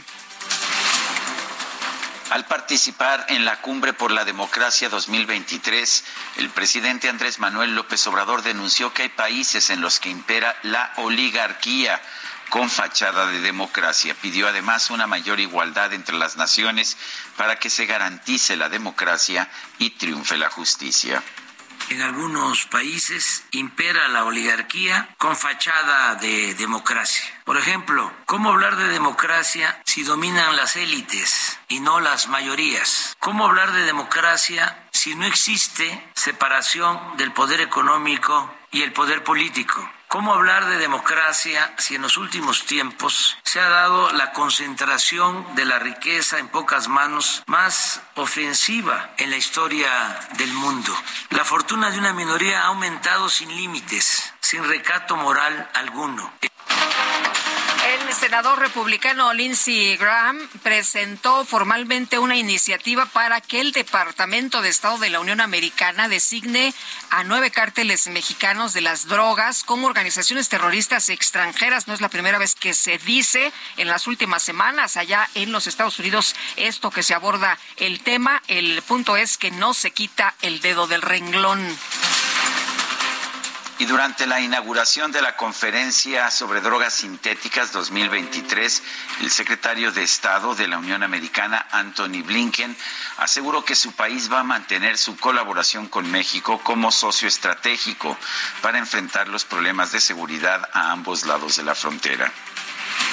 Al 2.31 2.45
participar 2.45 3.25
en 3.29 3.45
la 3.45 3.61
Cumbre 3.61 3.93
por 3.93 4.11
la 4.11 4.25
Democracia 4.25 4.89
2023, 4.89 6.05
el 6.39 6.51
presidente 6.51 7.09
Andrés 7.09 7.39
Manuel 7.39 7.77
López 7.77 8.05
Obrador 8.09 8.43
denunció 8.43 8.93
que 8.93 9.03
hay 9.03 9.09
países 9.11 9.71
en 9.71 9.81
los 9.81 10.01
que 10.01 10.11
impera 10.11 10.57
la 10.65 10.93
oligarquía 10.97 12.03
con 12.49 12.69
fachada 12.69 13.27
de 13.27 13.41
democracia. 13.41 14.17
Pidió 14.21 14.49
además 14.49 14.91
una 14.91 15.07
mayor 15.07 15.39
igualdad 15.39 15.93
entre 15.93 16.17
las 16.17 16.37
naciones 16.37 16.97
para 17.37 17.61
que 17.61 17.71
se 17.71 17.87
garantice 17.87 18.57
la 18.57 18.69
democracia 18.69 19.49
y 19.79 19.91
triunfe 19.91 20.37
la 20.37 20.51
justicia. 20.51 21.23
En 21.91 22.03
algunos 22.03 22.67
países 22.67 23.45
impera 23.53 24.09
la 24.09 24.25
oligarquía 24.25 25.15
con 25.19 25.37
fachada 25.37 26.17
de 26.17 26.55
democracia. 26.55 27.25
Por 27.45 27.57
ejemplo, 27.57 28.13
¿cómo 28.27 28.51
hablar 28.51 28.77
de 28.77 28.89
democracia 28.89 29.81
si 29.85 30.03
dominan 30.03 30.57
las 30.57 30.75
élites 30.75 31.56
y 31.69 31.81
no 31.81 32.01
las 32.01 32.29
mayorías? 32.29 33.17
¿Cómo 33.19 33.47
hablar 33.47 33.73
de 33.73 33.83
democracia 33.83 34.89
si 34.93 35.15
no 35.15 35.27
existe 35.27 36.11
separación 36.15 37.17
del 37.17 37.33
poder 37.33 37.61
económico 37.61 38.53
y 38.71 38.83
el 38.83 38.93
poder 38.93 39.25
político? 39.25 39.89
¿Cómo 40.09 40.33
hablar 40.33 40.67
de 40.67 40.79
democracia 40.79 41.75
si 41.79 41.97
en 41.97 42.03
los 42.03 42.17
últimos 42.17 42.65
tiempos 42.65 43.37
se 43.43 43.61
ha 43.61 43.69
dado 43.69 44.13
la 44.13 44.33
concentración 44.33 45.45
de 45.57 45.65
la 45.65 45.81
riqueza 45.81 46.39
en 46.39 46.49
pocas 46.49 46.87
manos 46.87 47.43
más 47.47 48.01
ofensiva 48.15 49.11
en 49.19 49.31
la 49.31 49.37
historia 49.37 50.21
del 50.39 50.53
mundo? 50.53 50.97
La 51.31 51.45
fortuna 51.45 51.91
de 51.91 51.99
una 51.99 52.13
minoría 52.13 52.63
ha 52.63 52.67
aumentado 52.69 53.29
sin 53.29 53.55
límites, 53.55 54.33
sin 54.41 54.65
recato 54.65 55.17
moral 55.17 55.69
alguno. 55.75 56.33
El 58.01 58.13
senador 58.13 58.59
republicano 58.59 59.33
Lindsey 59.33 59.97
Graham 59.97 60.39
presentó 60.63 61.45
formalmente 61.45 62.19
una 62.19 62.37
iniciativa 62.37 63.07
para 63.07 63.41
que 63.41 63.61
el 63.61 63.73
Departamento 63.73 64.61
de 64.61 64.69
Estado 64.69 64.99
de 64.99 65.09
la 65.09 65.21
Unión 65.21 65.41
Americana 65.41 66.09
designe 66.09 66.75
a 67.11 67.25
nueve 67.25 67.51
cárteles 67.51 68.09
mexicanos 68.09 68.75
de 68.75 68.83
las 68.83 69.07
drogas 69.07 69.65
como 69.65 69.87
organizaciones 69.87 70.49
terroristas 70.49 71.09
extranjeras. 71.09 71.89
No 71.89 71.95
es 71.95 72.01
la 72.03 72.11
primera 72.11 72.39
vez 72.39 72.55
que 72.55 72.75
se 72.75 72.99
dice 72.99 73.51
en 73.79 73.89
las 73.89 74.07
últimas 74.07 74.43
semanas 74.43 74.97
allá 74.97 75.29
en 75.35 75.51
los 75.53 75.67
Estados 75.67 75.99
Unidos 75.99 76.37
esto 76.57 76.91
que 76.91 77.03
se 77.03 77.15
aborda 77.15 77.59
el 77.77 78.01
tema. 78.01 78.43
El 78.47 78.83
punto 78.83 79.17
es 79.17 79.39
que 79.39 79.51
no 79.51 79.73
se 79.73 79.91
quita 79.91 80.35
el 80.43 80.61
dedo 80.61 80.87
del 80.87 81.03
renglón. 81.03 81.67
Y 83.79 83.85
durante 83.85 84.27
la 84.27 84.41
inauguración 84.41 85.13
de 85.13 85.21
la 85.21 85.37
conferencia 85.37 86.31
sobre 86.31 86.63
drogas 86.63 86.95
sintéticas 86.95 87.73
2023, 87.73 88.83
el 89.21 89.31
secretario 89.31 89.93
de 89.93 90.03
Estado 90.03 90.55
de 90.55 90.67
la 90.67 90.79
Unión 90.79 91.03
Americana, 91.03 91.67
Anthony 91.71 92.23
Blinken, 92.25 92.75
aseguró 93.19 93.67
que 93.67 93.75
su 93.75 93.93
país 93.93 94.33
va 94.33 94.41
a 94.41 94.45
mantener 94.45 94.97
su 94.97 95.19
colaboración 95.19 95.89
con 95.89 96.11
México 96.11 96.59
como 96.65 96.91
socio 96.91 97.29
estratégico 97.29 98.17
para 98.63 98.79
enfrentar 98.79 99.29
los 99.29 99.45
problemas 99.45 99.93
de 99.93 100.01
seguridad 100.01 100.67
a 100.73 100.93
ambos 100.93 101.27
lados 101.27 101.57
de 101.57 101.65
la 101.65 101.75
frontera. 101.75 102.33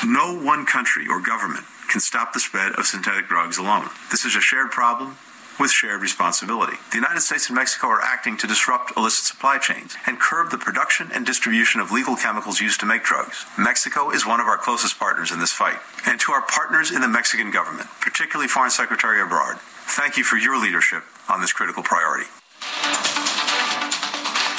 No 0.03 0.32
one 0.32 0.65
country 0.65 1.08
or 1.10 1.22
government 1.22 1.65
can 1.91 2.00
stop 2.00 2.32
the 2.32 2.39
spread 2.39 2.72
of 2.79 2.88
synthetic 2.88 3.27
drugs 3.27 3.58
alone. 3.58 3.89
This 4.10 4.24
is 4.24 4.38
a 4.38 4.41
shared 4.41 4.72
problem 4.72 5.17
with 5.60 5.72
shared 5.72 6.01
responsibility. 6.01 6.77
The 6.91 6.98
United 6.98 7.22
States 7.22 7.48
and 7.48 7.55
Mexico 7.55 7.88
are 7.88 8.01
acting 8.01 8.38
to 8.38 8.48
disrupt 8.48 8.95
illicit 8.98 9.25
supply 9.25 9.57
chains 9.57 9.95
and 10.05 10.19
curb 10.19 10.51
the 10.51 10.57
production 10.57 11.10
and 11.13 11.25
distribution 11.25 11.81
of 11.81 11.91
legal 11.91 12.15
chemicals 12.15 12.62
used 12.62 12.79
to 12.79 12.86
make 12.86 13.03
drugs. 13.03 13.45
Mexico 13.57 14.10
is 14.10 14.25
one 14.25 14.39
of 14.39 14.48
our 14.48 14.57
closest 14.57 14.98
partners 15.00 15.31
in 15.31 15.39
this 15.39 15.51
fight. 15.51 15.79
And 16.05 16.19
to 16.22 16.31
our 16.31 16.41
partners 16.41 16.91
in 16.91 17.01
the 17.01 17.07
Mexican 17.07 17.51
government, 17.51 17.88
particularly 18.01 18.48
Foreign 18.48 18.72
Secretary 18.72 19.22
Abroad, 19.22 19.60
thank 19.98 20.17
you 20.17 20.24
for 20.24 20.38
your 20.38 20.62
leadership 20.62 21.03
on 21.29 21.41
this 21.41 21.53
critical 21.53 21.83
priority. 21.83 22.27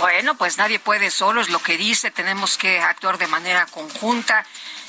Bueno, 0.01 0.35
pues 0.35 0.59
nadie 0.59 0.79
puede 0.79 1.11
solo, 1.11 1.41
es 1.41 1.49
lo 1.49 1.61
que 1.61 1.79
dice, 1.79 2.11
tenemos 2.11 2.59
que 2.59 2.79
actuar 2.79 3.17
de 3.17 3.27
manera 3.27 3.65
conjunta. 3.67 4.45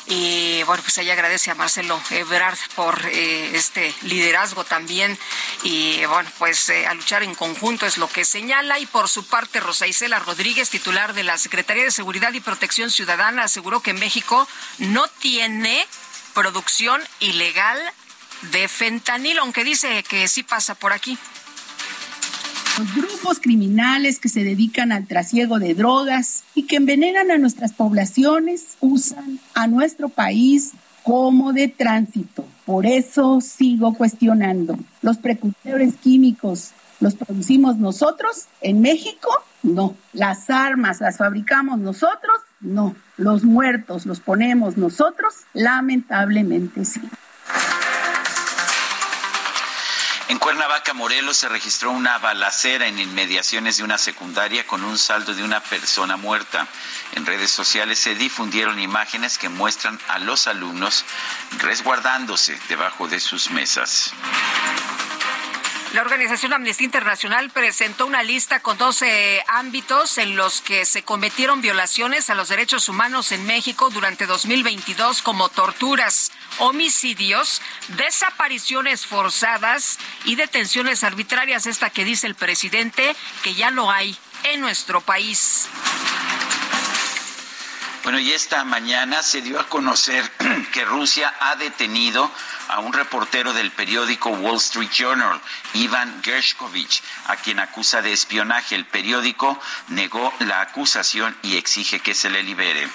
Y 0.08 0.62
bueno, 0.64 0.84
pues 0.84 0.98
ella 1.00 1.14
agradece 1.14 1.50
a 1.50 1.56
Marcelo 1.56 2.00
Ebrard 2.12 2.58
por 2.76 3.06
eh, 3.08 3.56
este 3.56 3.94
liderazgo 4.04 4.64
también. 4.64 5.18
Y 5.64 6.06
bueno, 6.06 6.30
pues 6.38 6.70
eh, 6.70 6.86
a 6.86 6.94
luchar 6.94 7.24
en 7.24 7.34
conjunto 7.34 7.86
es 7.86 7.98
lo 7.98 8.08
que 8.08 8.24
señala. 8.24 8.78
Y 8.80 8.86
por 8.86 9.10
su 9.10 9.26
parte, 9.26 9.60
Rosa 9.60 9.88
Isela 9.88 10.20
Rodríguez, 10.20 10.70
titular 10.70 11.14
de 11.14 11.24
la 11.24 11.38
Secretaría 11.38 11.84
de 11.84 11.92
Seguridad 11.92 12.34
y 12.34 12.40
Protección 12.40 12.92
Ciudadana, 12.92 13.44
aseguró 13.44 13.80
que 13.82 13.94
México 13.94 14.48
no 14.78 15.08
tiene 15.08 15.88
producción 16.36 17.02
ilegal 17.20 17.80
de 18.44 18.68
fentanilo, 18.68 19.42
aunque 19.42 19.64
dice 19.64 20.04
que 20.04 20.28
sí 20.28 20.44
pasa 20.44 20.76
por 20.76 20.94
aquí. 20.94 21.18
Los 22.78 22.94
grupos 22.94 23.40
criminales 23.40 24.20
que 24.20 24.28
se 24.28 24.44
dedican 24.44 24.92
al 24.92 25.08
trasiego 25.08 25.60
de 25.60 25.74
drogas 25.74 26.44
y 26.56 26.64
que 26.64 26.76
envenenan 26.76 27.32
a 27.32 27.38
nuestras 27.38 27.72
poblaciones 27.72 28.76
usan 28.82 29.40
a 29.54 29.68
nuestro 29.68 30.10
país 30.10 30.74
como 31.04 31.54
de 31.54 31.70
tránsito. 31.70 32.46
Por 32.66 32.86
eso 32.86 33.40
sigo 33.40 33.94
cuestionando. 33.94 34.78
¿Los 35.02 35.18
precursores 35.18 35.96
químicos 35.96 36.72
los 37.00 37.16
producimos 37.16 37.78
nosotros 37.78 38.48
en 38.60 38.82
México? 38.82 39.30
No. 39.64 39.96
¿Las 40.12 40.50
armas 40.50 41.00
las 41.00 41.18
fabricamos 41.18 41.80
nosotros? 41.80 42.40
No. 42.60 42.94
¿Los 43.16 43.46
muertos 43.46 44.06
los 44.06 44.20
ponemos 44.20 44.76
nosotros? 44.76 45.34
Lamentablemente 45.54 46.84
sí. 46.84 47.00
En 50.28 50.40
Cuernavaca, 50.40 50.94
Morelos, 50.96 51.38
se 51.38 51.50
registró 51.50 51.92
una 51.92 52.18
balacera 52.18 52.88
en 52.88 52.98
inmediaciones 52.98 53.78
de 53.78 53.84
una 53.84 54.00
secundaria 54.00 54.66
con 54.66 54.84
un 54.84 54.98
saldo 54.98 55.36
de 55.36 55.44
una 55.44 55.62
persona 55.62 56.18
muerta. 56.18 56.68
En 57.14 57.28
redes 57.28 57.52
sociales 57.52 58.00
se 58.00 58.16
difundieron 58.16 58.80
imágenes 58.80 59.38
que 59.38 59.50
muestran 59.50 60.00
a 60.08 60.18
los 60.18 60.48
alumnos 60.48 61.06
resguardándose 61.60 62.60
debajo 62.70 63.08
de 63.08 63.20
sus 63.20 63.52
mesas. 63.52 64.14
La 65.94 66.02
organización 66.02 66.52
Amnistía 66.52 66.86
Internacional 66.86 67.50
presentó 67.52 68.06
una 68.06 68.22
lista 68.22 68.60
con 68.60 68.78
12 68.78 69.44
ámbitos 69.48 70.18
en 70.18 70.36
los 70.36 70.62
que 70.62 70.84
se 70.84 71.04
cometieron 71.04 71.62
violaciones 71.62 72.30
a 72.30 72.36
los 72.36 72.50
derechos 72.50 72.90
humanos 72.90 73.32
en 73.32 73.46
México 73.46 73.90
durante 73.90 74.26
2022 74.26 75.22
como 75.22 75.48
torturas, 75.48 76.32
homicidios, 76.60 77.62
desapariciones 77.98 79.06
forzadas 79.06 79.98
y 80.26 80.36
detenciones 80.36 81.04
arbitrarias, 81.04 81.66
esta 81.66 81.90
que 81.90 82.04
dice 82.04 82.28
el 82.28 82.36
presidente 82.36 83.16
que 83.44 83.54
ya 83.54 83.72
lo 83.72 83.90
hay 83.90 84.18
en 84.44 84.60
nuestro 84.60 85.00
país. 85.02 85.70
Bueno, 88.06 88.20
y 88.20 88.34
esta 88.34 88.64
mañana 88.64 89.24
se 89.24 89.42
dio 89.42 89.60
a 89.60 89.68
conocer 89.68 90.32
que 90.74 90.86
Rusia 90.86 91.34
ha 91.40 91.56
detenido 91.56 92.32
a 92.68 92.80
un 92.80 92.94
reportero 92.94 93.52
del 93.52 93.72
periódico 93.72 94.30
Wall 94.30 94.58
Street 94.58 94.92
Journal, 94.92 95.42
Ivan 95.74 96.22
Gershkovich, 96.24 97.02
a 97.26 97.36
quien 97.38 97.58
acusa 97.60 98.04
de 98.04 98.14
espionaje. 98.14 98.76
El 98.76 98.86
periódico 98.86 99.60
negó 99.88 100.32
la 100.42 100.62
acusación 100.62 101.36
y 101.42 101.58
exige 101.58 102.00
que 102.00 102.14
se 102.14 102.30
le 102.30 102.44
libere. 102.44 102.88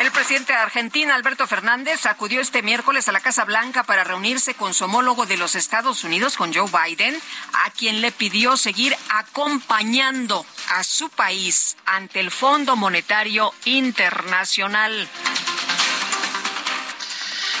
El 0.00 0.10
presidente 0.12 0.54
de 0.54 0.58
Argentina, 0.58 1.14
Alberto 1.14 1.46
Fernández, 1.46 2.06
acudió 2.06 2.40
este 2.40 2.62
miércoles 2.62 3.06
a 3.06 3.12
la 3.12 3.20
Casa 3.20 3.44
Blanca 3.44 3.82
para 3.82 4.02
reunirse 4.02 4.54
con 4.54 4.72
su 4.72 4.84
homólogo 4.84 5.26
de 5.26 5.36
los 5.36 5.54
Estados 5.54 6.04
Unidos, 6.04 6.38
con 6.38 6.54
Joe 6.54 6.70
Biden, 6.70 7.20
a 7.52 7.70
quien 7.70 8.00
le 8.00 8.10
pidió 8.10 8.56
seguir 8.56 8.96
acompañando 9.10 10.46
a 10.70 10.84
su 10.84 11.10
país 11.10 11.76
ante 11.84 12.20
el 12.20 12.30
Fondo 12.30 12.76
Monetario 12.76 13.52
Internacional. 13.66 15.06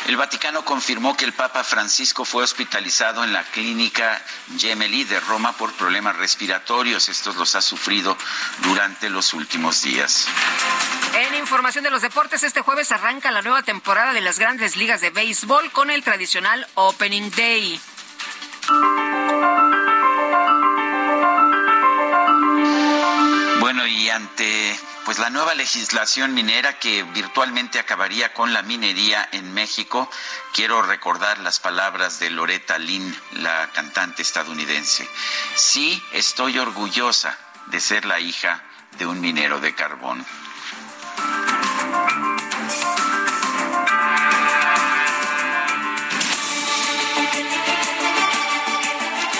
El 0.06 0.16
Vaticano 0.16 0.64
confirmó 0.64 1.16
que 1.16 1.24
el 1.24 1.32
Papa 1.32 1.62
Francisco 1.62 2.24
fue 2.24 2.42
hospitalizado 2.42 3.22
en 3.22 3.32
la 3.32 3.44
clínica 3.44 4.20
Gemelli 4.58 5.04
de 5.04 5.20
Roma 5.20 5.52
por 5.52 5.72
problemas 5.74 6.16
respiratorios. 6.16 7.08
Estos 7.08 7.36
los 7.36 7.54
ha 7.54 7.62
sufrido 7.62 8.16
durante 8.62 9.08
los 9.10 9.34
últimos 9.34 9.82
días. 9.82 10.26
En 11.14 11.34
información 11.36 11.84
de 11.84 11.90
los 11.90 12.02
deportes, 12.02 12.42
este 12.42 12.60
jueves 12.60 12.92
arranca 12.92 13.30
la 13.30 13.42
nueva 13.42 13.62
temporada 13.62 14.12
de 14.12 14.20
las 14.20 14.38
grandes 14.38 14.76
ligas 14.76 15.00
de 15.00 15.10
béisbol 15.10 15.70
con 15.70 15.90
el 15.90 16.02
tradicional 16.02 16.66
Opening 16.74 17.30
Day. 17.30 17.80
Bueno, 23.60 23.86
y 23.86 24.08
ante 24.08 24.78
pues 25.10 25.18
la 25.18 25.30
nueva 25.30 25.54
legislación 25.56 26.34
minera 26.34 26.78
que 26.78 27.02
virtualmente 27.02 27.80
acabaría 27.80 28.32
con 28.32 28.52
la 28.52 28.62
minería 28.62 29.28
en 29.32 29.52
México, 29.52 30.08
quiero 30.54 30.82
recordar 30.82 31.40
las 31.40 31.58
palabras 31.58 32.20
de 32.20 32.30
Loretta 32.30 32.78
Lynn, 32.78 33.12
la 33.32 33.68
cantante 33.72 34.22
estadounidense. 34.22 35.08
Sí, 35.56 36.00
estoy 36.12 36.60
orgullosa 36.60 37.36
de 37.72 37.80
ser 37.80 38.04
la 38.04 38.20
hija 38.20 38.62
de 38.98 39.06
un 39.06 39.20
minero 39.20 39.58
de 39.58 39.74
carbón. 39.74 40.24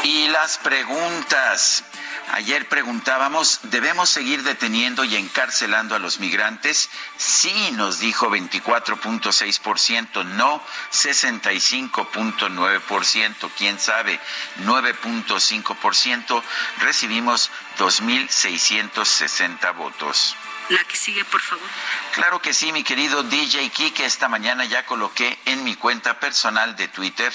Y 0.02 0.26
las 0.26 0.58
preguntas. 0.58 1.84
Ayer 2.32 2.68
preguntábamos, 2.68 3.58
¿debemos 3.64 4.08
seguir 4.08 4.44
deteniendo 4.44 5.02
y 5.04 5.16
encarcelando 5.16 5.96
a 5.96 5.98
los 5.98 6.20
migrantes? 6.20 6.88
Sí, 7.16 7.72
nos 7.72 7.98
dijo 7.98 8.30
24.6%, 8.30 10.24
no 10.24 10.62
65.9%, 10.92 13.50
quién 13.58 13.80
sabe, 13.80 14.20
9.5%. 14.58 16.42
Recibimos 16.78 17.50
2.660 17.78 19.74
votos. 19.74 20.36
La 20.68 20.84
que 20.84 20.96
sigue, 20.96 21.24
por 21.24 21.40
favor. 21.40 21.66
Claro 22.12 22.40
que 22.40 22.54
sí, 22.54 22.70
mi 22.70 22.84
querido 22.84 23.24
DJ 23.24 23.70
Kike. 23.70 24.04
Esta 24.04 24.28
mañana 24.28 24.64
ya 24.64 24.86
coloqué 24.86 25.36
en 25.46 25.64
mi 25.64 25.74
cuenta 25.74 26.20
personal 26.20 26.76
de 26.76 26.86
Twitter 26.86 27.32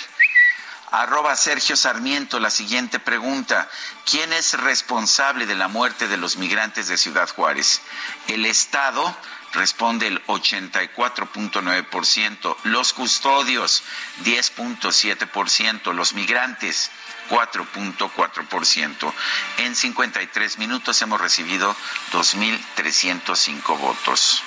Arroba 0.91 1.35
Sergio 1.35 1.75
Sarmiento, 1.75 2.39
la 2.39 2.49
siguiente 2.49 2.99
pregunta. 2.99 3.69
¿Quién 4.09 4.33
es 4.33 4.53
responsable 4.53 5.45
de 5.45 5.53
la 5.55 5.67
muerte 5.67 6.07
de 6.07 6.17
los 6.17 6.37
migrantes 6.37 6.87
de 6.87 6.97
Ciudad 6.97 7.29
Juárez? 7.29 7.81
El 8.27 8.45
Estado 8.45 9.15
responde 9.53 10.07
el 10.07 10.25
84.9%, 10.25 12.55
los 12.63 12.93
custodios 12.93 13.83
10.7%, 14.23 15.93
los 15.93 16.13
migrantes 16.13 16.89
4.4%. 17.29 19.13
En 19.57 19.75
53 19.75 20.57
minutos 20.59 21.01
hemos 21.01 21.19
recibido 21.19 21.75
2.305 22.11 23.79
votos. 23.79 24.43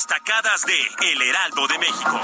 Destacadas 0.00 0.64
de 0.64 1.12
El 1.12 1.20
Heraldo 1.20 1.68
de 1.68 1.78
México. 1.78 2.20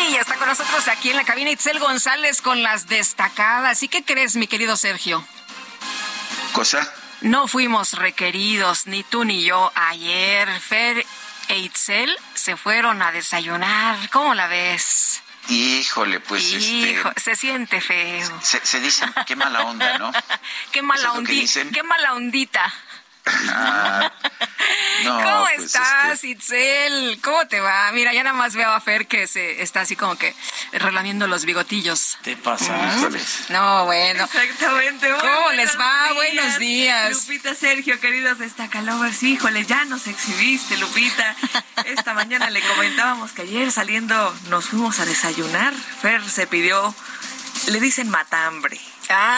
Y 0.00 0.12
ya 0.14 0.20
está 0.22 0.36
con 0.36 0.48
nosotros 0.48 0.88
aquí 0.88 1.10
en 1.10 1.18
la 1.18 1.24
cabina 1.24 1.50
Itzel 1.50 1.78
González 1.78 2.40
con 2.40 2.62
las 2.62 2.88
destacadas. 2.88 3.82
¿Y 3.82 3.88
qué 3.88 4.06
crees, 4.06 4.36
mi 4.36 4.46
querido 4.46 4.78
Sergio? 4.78 5.22
¿Cosa? 6.54 6.90
No 7.20 7.46
fuimos 7.46 7.92
requeridos, 7.92 8.86
ni 8.86 9.02
tú 9.02 9.26
ni 9.26 9.44
yo, 9.44 9.70
ayer. 9.74 10.48
Fer 10.58 11.04
e 11.48 11.58
Itzel 11.58 12.16
se 12.32 12.56
fueron 12.56 13.02
a 13.02 13.12
desayunar. 13.12 14.08
¿Cómo 14.08 14.32
la 14.32 14.46
ves? 14.46 15.22
Híjole, 15.48 16.20
pues 16.20 16.52
este, 16.52 17.02
se 17.16 17.36
siente 17.36 17.80
feo. 17.80 18.40
Se, 18.42 18.80
dice, 18.80 19.04
qué 19.26 19.36
mala 19.36 19.64
onda, 19.64 19.98
¿no? 19.98 20.12
qué 20.72 20.82
mala 20.82 21.12
ondita. 21.12 21.60
Qué 21.72 21.82
mala 21.82 22.14
ondita. 22.14 22.74
Ah, 23.26 24.12
¿Cómo 25.04 25.44
pues, 25.44 25.66
estás, 25.66 26.14
este 26.14 26.28
Itzel? 26.28 27.20
¿Cómo 27.22 27.46
te 27.46 27.60
va? 27.60 27.90
Mira, 27.92 28.12
ya 28.12 28.22
nada 28.22 28.36
más 28.36 28.54
veo 28.54 28.70
a 28.70 28.80
Fer 28.80 29.06
que 29.06 29.26
se 29.26 29.62
está 29.62 29.82
así 29.82 29.96
como 29.96 30.16
que 30.16 30.34
relamiendo 30.72 31.26
los 31.26 31.44
bigotillos. 31.44 32.18
¿Te 32.22 32.36
pasa? 32.36 32.76
No, 33.50 33.84
bueno. 33.84 34.24
Exactamente. 34.24 35.08
¿Cómo 35.20 35.52
les 35.52 35.78
va? 35.78 36.12
Buenos 36.14 36.58
días. 36.58 37.12
Lupita, 37.12 37.54
Sergio, 37.54 38.00
queridos 38.00 38.38
destacalovers. 38.38 39.22
Híjole, 39.22 39.64
ya 39.64 39.84
nos 39.84 40.06
exhibiste, 40.06 40.76
Lupita. 40.78 41.36
Esta 41.84 42.14
mañana 42.14 42.50
le 42.50 42.60
comentábamos 42.62 43.32
que 43.32 43.42
ayer 43.42 43.70
saliendo 43.70 44.34
nos 44.48 44.66
fuimos 44.66 44.98
a 45.00 45.04
desayunar. 45.04 45.74
Fer 45.74 46.22
se 46.28 46.46
pidió, 46.46 46.94
le 47.68 47.80
dicen 47.80 48.08
matambre 48.08 48.80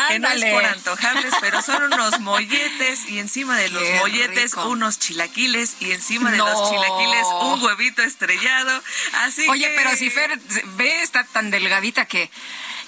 que 0.09 0.19
no 0.19 0.29
es 0.29 0.45
por 0.45 0.65
antojables, 0.65 1.33
pero 1.41 1.63
son 1.63 1.93
unos 1.93 2.21
molletes 2.21 3.09
y 3.09 3.19
encima 3.19 3.57
de 3.57 3.69
los 3.69 3.83
molletes 4.01 4.55
unos 4.55 4.99
chilaquiles 4.99 5.77
y 5.81 5.93
encima 5.93 6.31
de 6.31 6.39
los 6.39 6.71
chilaquiles 6.71 7.27
un 7.43 7.63
huevito 7.63 8.03
estrellado. 8.03 8.83
Así 9.25 9.49
Oye, 9.49 9.73
pero 9.77 9.95
si 9.97 10.11
Fer 10.11 10.39
ve 10.77 11.03
está 11.03 11.25
tan 11.25 11.51
delgadita 11.51 12.07
que 12.07 12.31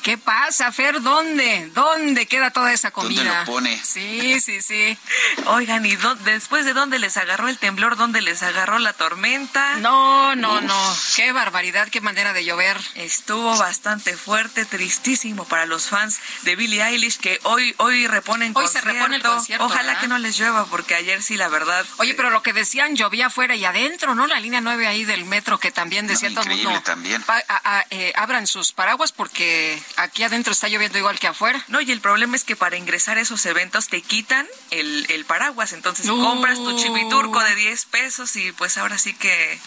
¿Qué 0.02 0.16
pasa, 0.16 0.72
Fer? 0.72 1.02
¿Dónde? 1.02 1.70
¿Dónde 1.74 2.26
queda 2.26 2.50
toda 2.50 2.72
esa 2.72 2.90
comida? 2.90 3.22
¿Dónde 3.22 3.38
lo 3.38 3.44
pone? 3.44 3.80
Sí, 3.84 4.40
sí, 4.40 4.62
sí. 4.62 4.96
Oigan, 5.46 5.84
¿y 5.84 5.96
después 6.24 6.64
de 6.64 6.72
dónde 6.72 6.98
les 6.98 7.16
agarró 7.16 7.48
el 7.48 7.58
temblor? 7.58 7.96
¿Dónde 7.96 8.22
les 8.22 8.42
agarró 8.42 8.78
la 8.78 8.92
tormenta? 8.94 9.76
No, 9.76 10.34
no, 10.36 10.60
no. 10.60 10.96
Qué 11.16 11.32
barbaridad, 11.32 11.88
qué 11.88 12.00
manera 12.00 12.32
de 12.32 12.44
llover. 12.44 12.80
Estuvo 12.94 13.56
bastante 13.58 14.16
fuerte, 14.16 14.64
tristísimo 14.64 15.44
para 15.44 15.66
los 15.66 15.88
fans 15.88 16.18
de 16.42 16.56
Billie 16.56 16.82
Eilish 16.82 17.18
que 17.18 17.38
hoy 17.42 17.74
hoy 17.78 18.06
reponen 18.06 18.52
hoy 18.54 18.68
se 18.68 18.80
repone 18.80 19.16
el 19.16 19.22
concierto. 19.22 19.66
Ojalá 19.66 20.00
que 20.00 20.08
no 20.08 20.18
les 20.18 20.38
llueva 20.38 20.64
porque 20.66 20.94
ayer 20.94 21.22
sí 21.22 21.36
la 21.36 21.48
verdad. 21.48 21.84
Oye, 21.98 22.14
pero 22.14 22.30
lo 22.30 22.42
que 22.42 22.52
decían 22.52 22.96
llovía 22.96 23.26
afuera 23.26 23.54
y 23.54 23.64
adentro, 23.64 24.14
¿no? 24.14 24.26
La 24.26 24.40
línea 24.40 24.60
9 24.60 24.86
ahí 24.86 25.04
del 25.04 25.24
metro 25.24 25.58
que 25.58 25.70
también 25.70 26.06
decía 26.06 26.30
todo 26.30 26.42
el 26.42 26.62
mundo. 26.62 26.80
también. 26.82 27.22
Eh, 27.90 28.12
abran 28.16 28.46
sus 28.46 28.72
paraguas 28.72 29.12
porque 29.12 29.80
aquí 29.96 30.22
adentro 30.22 30.52
está 30.52 30.68
lloviendo 30.68 30.98
igual 30.98 31.18
que 31.18 31.26
afuera. 31.26 31.64
No, 31.68 31.80
y 31.80 31.90
el 31.90 32.00
problema 32.00 32.36
es 32.36 32.44
que 32.44 32.56
para 32.56 32.76
ingresar 32.76 33.18
a 33.18 33.20
esos 33.20 33.44
eventos 33.46 33.88
te 33.88 34.02
quitan 34.02 34.46
el, 34.70 35.06
el 35.10 35.24
paraguas, 35.24 35.72
entonces 35.72 36.06
compras 36.06 36.58
tu 36.58 36.76
chiviturco 36.76 37.40
de 37.40 37.54
10 37.54 37.84
pesos 37.86 38.36
y 38.36 38.52
pues 38.52 38.78
ahora 38.78 38.98
sí 38.98 39.14
que 39.14 39.58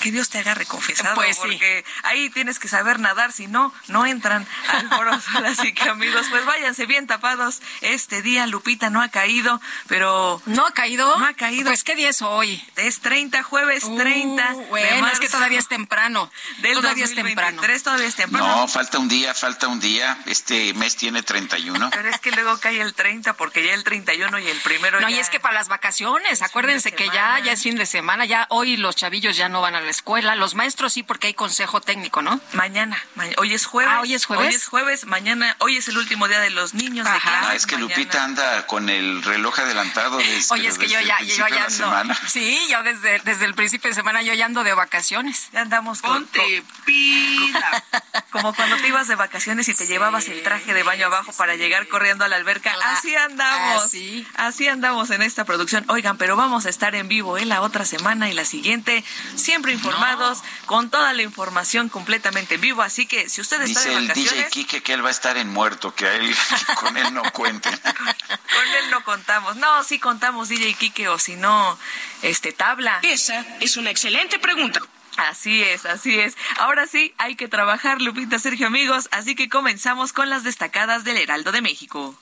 que 0.00 0.10
Dios 0.10 0.30
te 0.30 0.38
haga 0.38 0.54
reconfesado, 0.54 1.14
pues 1.14 1.38
porque 1.38 1.84
ahí 2.02 2.30
tienes 2.30 2.58
que 2.58 2.68
saber 2.68 2.98
nadar, 2.98 3.32
si 3.32 3.46
no, 3.46 3.72
no 3.88 4.06
entran 4.06 4.46
al 4.68 4.88
foro 4.88 5.10
Así 5.46 5.72
que 5.72 5.88
amigos, 5.88 6.26
pues 6.30 6.44
váyanse 6.44 6.86
bien 6.86 7.06
tapados. 7.06 7.60
Este 7.80 8.22
día 8.22 8.46
Lupita 8.46 8.90
no 8.90 9.02
ha 9.02 9.08
caído, 9.08 9.60
pero... 9.86 10.40
¿No 10.46 10.66
ha 10.66 10.72
caído? 10.72 11.18
No 11.18 11.26
ha 11.26 11.34
caído. 11.34 11.70
Pues 11.70 11.84
¿qué 11.84 11.94
día 11.94 12.08
es 12.08 12.22
hoy? 12.22 12.62
Es 12.76 13.00
30, 13.00 13.42
jueves 13.42 13.84
30. 13.84 14.54
Uh, 14.54 14.66
bueno, 14.66 15.08
es 15.08 15.20
que 15.20 15.28
todavía 15.28 15.58
es 15.58 15.68
temprano. 15.68 16.30
todavía 16.62 17.04
es 17.04 17.14
temprano. 17.14 17.62
Todavía 17.82 18.06
es 18.06 18.16
temprano. 18.16 18.56
No, 18.56 18.68
falta 18.68 18.98
un 18.98 19.08
día, 19.08 19.34
falta 19.34 19.68
un 19.68 19.80
día. 19.80 20.18
Este 20.26 20.74
mes 20.74 20.96
tiene 20.96 21.22
31. 21.22 21.90
Pero 21.90 22.08
es 22.08 22.18
que 22.20 22.30
luego 22.32 22.58
cae 22.58 22.80
el 22.80 22.94
30 22.94 23.34
porque 23.34 23.64
ya 23.64 23.74
el 23.74 23.84
31 23.84 24.38
y 24.38 24.48
el 24.48 24.60
primero 24.60 25.00
No, 25.00 25.08
y 25.08 25.18
es 25.18 25.30
que 25.30 25.40
para 25.40 25.54
las 25.54 25.68
vacaciones, 25.68 26.42
acuérdense 26.42 26.92
que 26.92 27.06
ya, 27.06 27.38
ya 27.40 27.52
es 27.52 27.62
fin 27.62 27.76
de 27.76 27.86
semana, 27.86 28.24
ya 28.24 28.46
hoy 28.50 28.76
los 28.76 28.96
chavillos 28.96 29.36
ya 29.36 29.48
no 29.48 29.60
van 29.60 29.74
a 29.74 29.80
la 29.80 29.89
escuela, 29.90 30.34
los 30.34 30.54
maestros 30.54 30.92
sí 30.92 31.02
porque 31.02 31.28
hay 31.28 31.34
consejo 31.34 31.80
técnico, 31.80 32.22
¿no? 32.22 32.40
Mañana, 32.52 33.02
hoy 33.38 33.54
es 33.54 33.66
jueves. 33.66 33.92
Ah, 33.94 34.00
hoy 34.00 34.14
es 34.14 34.24
jueves. 34.24 34.48
Hoy 34.48 34.54
es 34.54 34.66
jueves, 34.66 35.06
mañana, 35.06 35.56
hoy 35.58 35.76
es 35.76 35.88
el 35.88 35.98
último 35.98 36.28
día 36.28 36.40
de 36.40 36.50
los 36.50 36.74
niños 36.74 37.06
de 37.06 37.20
Ah, 37.22 37.52
es 37.54 37.66
que 37.66 37.76
Lupita 37.76 38.24
anda 38.24 38.66
con 38.66 38.88
el 38.88 39.22
reloj 39.22 39.58
adelantado 39.58 40.16
desde, 40.18 40.54
Oye, 40.54 40.68
es 40.68 40.78
que 40.78 40.88
yo 40.88 41.00
ya, 41.00 41.20
yo 41.20 41.46
ya 41.48 41.66
ando. 42.00 42.14
Sí, 42.28 42.58
yo 42.70 42.82
desde, 42.82 43.20
desde 43.20 43.44
el 43.44 43.54
principio 43.54 43.90
de 43.90 43.94
semana 43.94 44.22
yo 44.22 44.34
ya 44.34 44.46
ando 44.46 44.64
de 44.64 44.74
vacaciones. 44.74 45.48
Ya 45.52 45.62
andamos 45.62 46.02
con 46.02 46.24
Ponte 46.24 46.62
pila. 46.84 47.84
Como 48.30 48.54
cuando 48.54 48.76
te 48.76 48.88
ibas 48.88 49.08
de 49.08 49.16
vacaciones 49.16 49.68
y 49.68 49.74
te 49.74 49.86
llevabas 49.86 50.28
el 50.28 50.42
traje 50.42 50.72
de 50.72 50.82
baño 50.82 51.06
abajo 51.06 51.32
para 51.32 51.56
llegar 51.56 51.88
corriendo 51.88 52.24
a 52.24 52.28
la 52.28 52.36
alberca. 52.36 52.74
Así 52.84 53.14
andamos. 53.14 53.84
Así. 53.84 54.26
Así 54.36 54.68
andamos 54.68 55.10
en 55.10 55.22
esta 55.22 55.44
producción. 55.44 55.84
Oigan, 55.88 56.16
pero 56.16 56.36
vamos 56.36 56.66
a 56.66 56.70
estar 56.70 56.94
en 56.94 57.08
vivo 57.08 57.38
¿eh? 57.38 57.44
la 57.44 57.62
otra 57.62 57.84
semana 57.84 58.30
y 58.30 58.32
la 58.32 58.44
siguiente, 58.44 59.04
siempre 59.34 59.72
informados, 59.80 60.42
con 60.66 60.90
toda 60.90 61.12
la 61.12 61.22
información 61.22 61.88
completamente 61.88 62.56
en 62.56 62.60
vivo. 62.60 62.82
Así 62.82 63.06
que 63.06 63.28
si 63.28 63.40
usted 63.40 63.60
está 63.62 63.80
Dice 63.80 63.88
de 63.90 64.06
vacaciones... 64.06 64.32
el 64.32 64.38
DJ 64.38 64.50
Kike 64.50 64.82
que 64.82 64.92
él 64.92 65.04
va 65.04 65.08
a 65.08 65.12
estar 65.12 65.36
en 65.36 65.48
muerto, 65.48 65.94
que 65.94 66.06
a 66.06 66.14
él, 66.14 66.34
con 66.80 66.96
él 66.96 67.12
no 67.14 67.22
cuenten. 67.32 67.76
con 67.78 68.68
él 68.78 68.90
no 68.90 69.02
contamos. 69.04 69.56
No, 69.56 69.82
sí 69.84 69.98
contamos 69.98 70.48
DJ 70.48 70.74
Kike 70.74 71.08
o 71.08 71.18
si 71.18 71.36
no, 71.36 71.78
este, 72.22 72.52
tabla. 72.52 73.00
Esa 73.02 73.44
es 73.60 73.76
una 73.76 73.90
excelente 73.90 74.38
pregunta. 74.38 74.80
Así 75.16 75.62
es, 75.62 75.84
así 75.86 76.18
es. 76.18 76.36
Ahora 76.58 76.86
sí, 76.86 77.12
hay 77.18 77.34
que 77.34 77.48
trabajar, 77.48 78.00
Lupita, 78.00 78.38
Sergio, 78.38 78.68
amigos, 78.68 79.08
así 79.10 79.34
que 79.34 79.48
comenzamos 79.48 80.12
con 80.12 80.30
las 80.30 80.44
destacadas 80.44 81.04
del 81.04 81.18
Heraldo 81.18 81.52
de 81.52 81.60
México. 81.60 82.16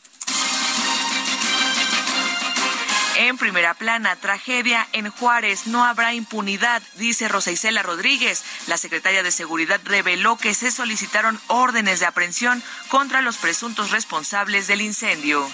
En 3.21 3.37
primera 3.37 3.75
plana, 3.75 4.15
tragedia 4.15 4.87
en 4.93 5.11
Juárez, 5.11 5.67
no 5.67 5.85
habrá 5.85 6.15
impunidad, 6.15 6.81
dice 6.95 7.27
Rosa 7.27 7.51
Isela 7.51 7.83
Rodríguez. 7.83 8.45
La 8.69 8.79
secretaria 8.79 9.25
de 9.25 9.33
Seguridad 9.33 9.81
reveló 9.83 10.37
que 10.37 10.55
se 10.55 10.71
solicitaron 10.71 11.41
órdenes 11.49 11.99
de 11.99 12.07
aprehensión 12.07 12.63
contra 12.89 13.21
los 13.21 13.37
presuntos 13.37 13.91
responsables 13.91 14.69
del 14.69 14.83
incendio. 14.83 15.51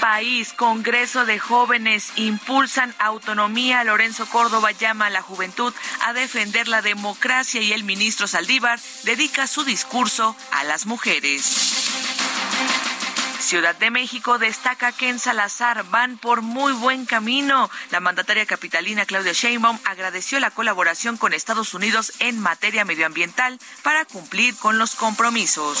País, 0.00 0.52
Congreso 0.52 1.24
de 1.24 1.40
Jóvenes 1.40 2.12
impulsan 2.14 2.94
autonomía. 3.00 3.82
Lorenzo 3.82 4.26
Córdoba 4.26 4.70
llama 4.70 5.06
a 5.06 5.10
la 5.10 5.22
juventud 5.22 5.74
a 6.06 6.12
defender 6.12 6.68
la 6.68 6.82
democracia 6.82 7.60
y 7.60 7.72
el 7.72 7.82
ministro 7.82 8.28
Saldívar 8.28 8.78
dedica 9.02 9.48
su 9.48 9.64
discurso 9.64 10.36
a 10.52 10.62
las 10.62 10.86
mujeres. 10.86 11.88
Ciudad 13.40 13.76
de 13.76 13.90
México 13.90 14.38
destaca 14.38 14.92
que 14.92 15.08
en 15.08 15.18
Salazar 15.18 15.84
van 15.90 16.18
por 16.18 16.42
muy 16.42 16.72
buen 16.72 17.06
camino. 17.06 17.70
La 17.90 18.00
mandataria 18.00 18.46
capitalina 18.46 19.06
Claudia 19.06 19.32
Sheinbaum 19.32 19.78
agradeció 19.84 20.40
la 20.40 20.50
colaboración 20.50 21.16
con 21.16 21.32
Estados 21.32 21.72
Unidos 21.72 22.12
en 22.18 22.38
materia 22.40 22.84
medioambiental 22.84 23.58
para 23.82 24.04
cumplir 24.04 24.56
con 24.56 24.78
los 24.78 24.96
compromisos. 24.96 25.78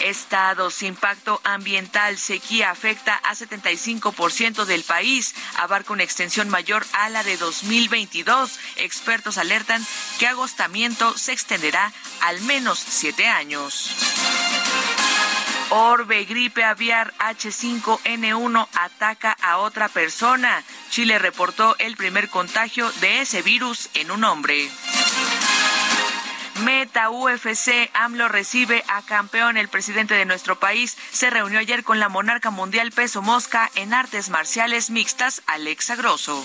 Estados, 0.00 0.82
impacto 0.82 1.40
ambiental, 1.44 2.18
sequía 2.18 2.70
afecta 2.70 3.16
a 3.16 3.34
75% 3.34 4.64
del 4.64 4.84
país, 4.84 5.34
abarca 5.56 5.92
una 5.92 6.04
extensión 6.04 6.48
mayor 6.48 6.86
a 6.92 7.08
la 7.08 7.22
de 7.24 7.36
2022. 7.36 8.58
Expertos 8.76 9.38
alertan 9.38 9.84
que 10.18 10.28
agostamiento 10.28 11.16
se 11.18 11.32
extenderá 11.32 11.92
al 12.20 12.40
menos 12.42 12.78
siete 12.78 13.26
años. 13.26 13.90
Orbe, 15.70 16.24
gripe 16.24 16.64
aviar 16.64 17.12
H5N1 17.18 18.68
ataca 18.72 19.36
a 19.42 19.58
otra 19.58 19.88
persona. 19.88 20.64
Chile 20.90 21.18
reportó 21.18 21.76
el 21.78 21.96
primer 21.96 22.30
contagio 22.30 22.90
de 23.00 23.20
ese 23.20 23.42
virus 23.42 23.90
en 23.94 24.10
un 24.10 24.24
hombre. 24.24 24.70
Meta 26.64 27.10
UFC, 27.10 27.90
AMLO 27.92 28.28
recibe 28.28 28.82
a 28.88 29.02
campeón. 29.02 29.58
El 29.58 29.68
presidente 29.68 30.14
de 30.14 30.24
nuestro 30.24 30.58
país 30.58 30.96
se 31.10 31.28
reunió 31.28 31.58
ayer 31.58 31.84
con 31.84 32.00
la 32.00 32.08
monarca 32.08 32.50
mundial 32.50 32.90
peso 32.90 33.20
mosca 33.20 33.70
en 33.74 33.92
artes 33.92 34.30
marciales 34.30 34.90
mixtas, 34.90 35.42
Alexa 35.46 35.96
Grosso. 35.96 36.44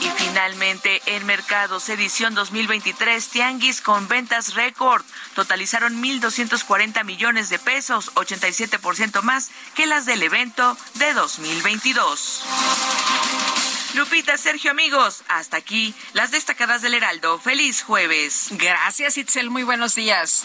Y 0.00 0.08
finalmente, 0.16 1.02
en 1.06 1.24
Mercados 1.26 1.88
Edición 1.88 2.34
2023, 2.34 3.28
Tianguis 3.28 3.80
con 3.80 4.08
ventas 4.08 4.54
récord 4.54 5.04
totalizaron 5.34 6.02
1.240 6.02 7.04
millones 7.04 7.48
de 7.48 7.58
pesos, 7.58 8.12
87% 8.14 9.22
más 9.22 9.50
que 9.74 9.86
las 9.86 10.06
del 10.06 10.22
evento 10.22 10.76
de 10.94 11.12
2022. 11.14 12.42
Lupita, 13.94 14.36
Sergio, 14.36 14.72
amigos, 14.72 15.22
hasta 15.28 15.56
aquí 15.56 15.94
las 16.14 16.32
destacadas 16.32 16.82
del 16.82 16.94
Heraldo. 16.94 17.38
Feliz 17.38 17.82
jueves. 17.82 18.48
Gracias, 18.50 19.16
Itzel. 19.16 19.50
Muy 19.50 19.62
buenos 19.62 19.94
días. 19.94 20.44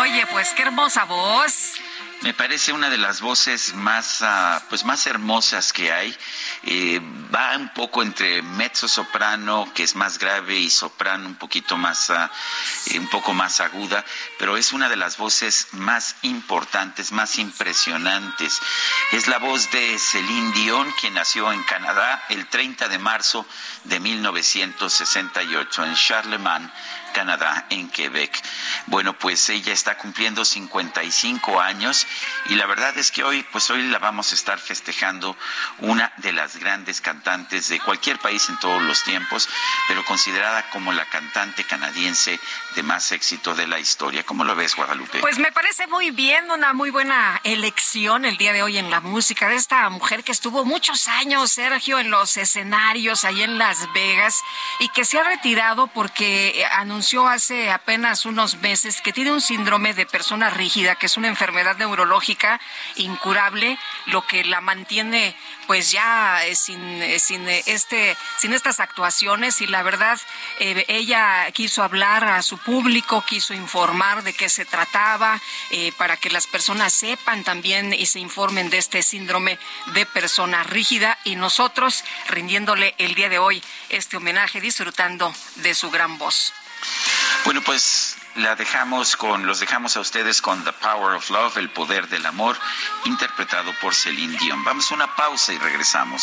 Oye, 0.00 0.26
pues 0.30 0.50
qué 0.50 0.62
hermosa 0.62 1.04
voz. 1.04 1.74
Me 2.20 2.32
parece 2.32 2.72
una 2.72 2.88
de 2.88 2.98
las 2.98 3.20
voces 3.20 3.74
más, 3.74 4.22
uh, 4.22 4.60
pues 4.68 4.84
más 4.84 5.06
hermosas 5.06 5.72
que 5.72 5.92
hay. 5.92 6.16
Eh, 6.66 7.00
va 7.34 7.56
un 7.56 7.68
poco 7.74 8.02
entre 8.02 8.40
mezzo 8.42 8.88
soprano, 8.88 9.70
que 9.74 9.82
es 9.82 9.94
más 9.96 10.18
grave, 10.18 10.56
y 10.56 10.70
soprano 10.70 11.26
un 11.26 11.34
poquito 11.34 11.76
más, 11.76 12.08
uh, 12.10 12.98
un 12.98 13.08
poco 13.08 13.34
más 13.34 13.60
aguda, 13.60 14.04
pero 14.38 14.56
es 14.56 14.72
una 14.72 14.88
de 14.88 14.96
las 14.96 15.18
voces 15.18 15.68
más 15.72 16.16
importantes, 16.22 17.12
más 17.12 17.38
impresionantes. 17.38 18.60
Es 19.12 19.26
la 19.26 19.38
voz 19.38 19.70
de 19.72 19.98
Celine 19.98 20.52
Dion, 20.52 20.90
quien 21.00 21.14
nació 21.14 21.52
en 21.52 21.62
Canadá 21.64 22.24
el 22.30 22.46
30 22.46 22.88
de 22.88 22.98
marzo 22.98 23.46
de 23.84 24.00
1968 24.00 25.84
en 25.84 25.94
Charlemagne 25.94 26.70
Canadá, 27.14 27.66
en 27.70 27.88
Quebec. 27.88 28.42
Bueno, 28.86 29.16
pues 29.18 29.48
ella 29.48 29.72
está 29.72 29.96
cumpliendo 29.96 30.44
55 30.44 31.60
años 31.60 32.06
y 32.46 32.56
la 32.56 32.66
verdad 32.66 32.98
es 32.98 33.10
que 33.10 33.22
hoy, 33.22 33.46
pues 33.52 33.70
hoy 33.70 33.82
la 33.84 33.98
vamos 34.00 34.32
a 34.32 34.34
estar 34.34 34.58
festejando 34.58 35.36
una 35.78 36.12
de 36.18 36.32
las 36.32 36.53
grandes 36.56 37.00
cantantes 37.00 37.68
de 37.68 37.80
cualquier 37.80 38.18
país 38.18 38.48
en 38.48 38.58
todos 38.58 38.82
los 38.82 39.02
tiempos, 39.04 39.48
pero 39.88 40.04
considerada 40.04 40.68
como 40.70 40.92
la 40.92 41.04
cantante 41.06 41.64
canadiense 41.64 42.38
de 42.74 42.82
más 42.82 43.12
éxito 43.12 43.54
de 43.54 43.66
la 43.66 43.78
historia. 43.78 44.24
¿Cómo 44.24 44.44
lo 44.44 44.54
ves, 44.54 44.74
Guadalupe? 44.74 45.20
Pues 45.20 45.38
me 45.38 45.52
parece 45.52 45.86
muy 45.86 46.10
bien, 46.10 46.50
una 46.50 46.72
muy 46.72 46.90
buena 46.90 47.40
elección 47.44 48.24
el 48.24 48.36
día 48.36 48.52
de 48.52 48.62
hoy 48.62 48.78
en 48.78 48.90
la 48.90 49.00
música 49.00 49.48
de 49.48 49.56
esta 49.56 49.88
mujer 49.90 50.24
que 50.24 50.32
estuvo 50.32 50.64
muchos 50.64 51.08
años, 51.08 51.52
Sergio, 51.52 51.98
en 51.98 52.10
los 52.10 52.36
escenarios 52.36 53.24
ahí 53.24 53.42
en 53.42 53.58
Las 53.58 53.92
Vegas 53.92 54.42
y 54.78 54.88
que 54.88 55.04
se 55.04 55.18
ha 55.18 55.24
retirado 55.24 55.86
porque 55.88 56.66
anunció 56.72 57.28
hace 57.28 57.70
apenas 57.70 58.24
unos 58.24 58.56
meses 58.56 59.00
que 59.00 59.12
tiene 59.12 59.32
un 59.32 59.40
síndrome 59.40 59.94
de 59.94 60.06
persona 60.06 60.50
rígida, 60.50 60.96
que 60.96 61.06
es 61.06 61.16
una 61.16 61.28
enfermedad 61.28 61.76
neurológica 61.76 62.60
incurable, 62.96 63.78
lo 64.06 64.26
que 64.26 64.44
la 64.44 64.60
mantiene 64.60 65.36
pues 65.66 65.90
ya 65.90 66.43
eh, 66.46 66.54
sin, 66.54 66.80
eh, 67.02 67.18
sin, 67.18 67.48
este, 67.48 68.16
sin 68.38 68.52
estas 68.52 68.80
actuaciones 68.80 69.60
y 69.60 69.66
la 69.66 69.82
verdad 69.82 70.20
ella 70.58 71.50
quiso 71.52 71.82
hablar 71.82 72.24
a 72.24 72.42
su 72.42 72.58
público, 72.58 73.24
quiso 73.26 73.54
informar 73.54 74.22
de 74.22 74.32
qué 74.32 74.48
se 74.48 74.64
trataba 74.64 75.40
para 75.96 76.16
que 76.16 76.30
las 76.30 76.46
personas 76.46 76.92
sepan 76.92 77.44
también 77.44 77.92
y 77.92 78.06
se 78.06 78.20
informen 78.20 78.70
de 78.70 78.78
este 78.78 79.02
síndrome 79.02 79.58
de 79.94 80.06
persona 80.06 80.62
rígida 80.62 81.18
y 81.24 81.36
nosotros 81.36 82.04
rindiéndole 82.28 82.94
el 82.98 83.14
día 83.14 83.28
de 83.28 83.38
hoy 83.38 83.62
este 83.88 84.16
homenaje 84.16 84.60
disfrutando 84.60 85.34
de 85.56 85.74
su 85.74 85.90
gran 85.90 86.18
voz. 86.18 86.52
Bueno, 87.44 87.62
pues 87.62 88.16
la 88.36 88.56
dejamos 88.56 89.16
con, 89.16 89.46
los 89.46 89.60
dejamos 89.60 89.96
a 89.96 90.00
ustedes 90.00 90.42
con 90.42 90.64
The 90.64 90.72
Power 90.72 91.14
of 91.14 91.30
Love, 91.30 91.58
el 91.58 91.70
poder 91.70 92.08
del 92.08 92.26
amor, 92.26 92.56
interpretado 93.04 93.72
por 93.80 93.94
Celine 93.94 94.36
Dion. 94.38 94.64
Vamos 94.64 94.90
a 94.90 94.94
una 94.94 95.14
pausa 95.14 95.52
y 95.52 95.58
regresamos. 95.58 96.22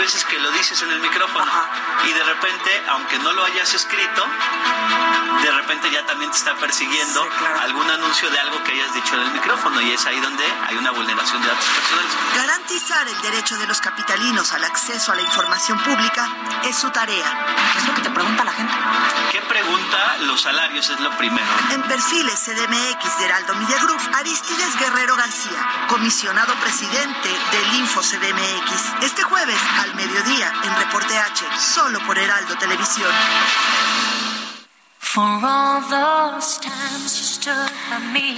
Veces 0.00 0.24
que 0.24 0.38
lo 0.38 0.50
dices 0.52 0.80
en 0.80 0.90
el 0.90 1.00
micrófono 1.00 1.52
y 2.08 2.12
de 2.12 2.24
repente, 2.24 2.70
aunque 2.88 3.18
no 3.18 3.32
lo 3.32 3.44
hayas 3.44 3.74
escrito, 3.74 4.24
de 5.42 5.50
repente 5.50 5.90
ya 5.90 6.06
también 6.06 6.30
te 6.30 6.38
está 6.38 6.54
persiguiendo 6.54 7.22
algún 7.60 7.88
anuncio 7.90 8.30
de 8.30 8.38
algo 8.38 8.64
que 8.64 8.72
hayas 8.72 8.94
dicho 8.94 9.14
en 9.16 9.22
el 9.22 9.32
micrófono 9.32 9.80
y 9.82 9.92
es 9.92 10.06
ahí 10.06 10.18
donde 10.20 10.44
hay 10.66 10.76
una 10.76 10.90
vulneración 10.90 11.42
de 11.42 11.48
datos 11.48 11.66
personales. 11.66 12.12
Garantizar 12.34 13.08
el 13.08 13.20
derecho 13.20 13.58
de 13.58 13.66
los 13.66 13.80
capitalinos 13.80 14.52
al 14.54 14.64
acceso 14.64 15.12
a 15.12 15.16
la 15.16 15.22
información 15.22 15.78
pública 15.82 16.28
es 16.64 16.76
su 16.76 16.90
tarea. 16.90 17.46
Es 17.76 17.86
lo 17.86 17.94
que 17.94 18.00
te 18.00 18.10
pregunta 18.10 18.44
la 18.44 18.52
gente. 18.52 18.72
¿Qué 19.30 19.40
pregunta? 19.42 20.16
Los 20.20 20.40
salarios 20.40 20.88
es 20.88 21.00
lo 21.00 21.10
primero. 21.18 21.46
En 21.72 21.82
perfiles 21.82 22.40
CDMX 22.40 23.18
de 23.18 23.24
Heraldo 23.26 23.54
Media 23.54 23.78
Group, 23.82 24.00
Aristides 24.14 24.78
Guerrero 24.78 25.16
García, 25.16 25.86
comisionado 25.88 26.54
presidente 26.54 27.28
del 27.52 27.74
Info 27.74 28.00
CDMX. 28.00 29.02
Este 29.02 29.22
jueves 29.22 29.58
al 29.90 29.96
mediodía 29.96 30.52
en 30.64 30.76
Reporte 30.76 31.16
H, 31.16 31.44
solo 31.58 31.98
por 32.06 32.18
Heraldo 32.18 32.56
Televisión. 32.56 33.10
For 34.98 35.22
all 35.22 35.80
those 35.88 36.58
times 36.60 37.18
you 37.18 37.24
stood 37.24 37.70
by 37.90 37.98
me, 38.12 38.36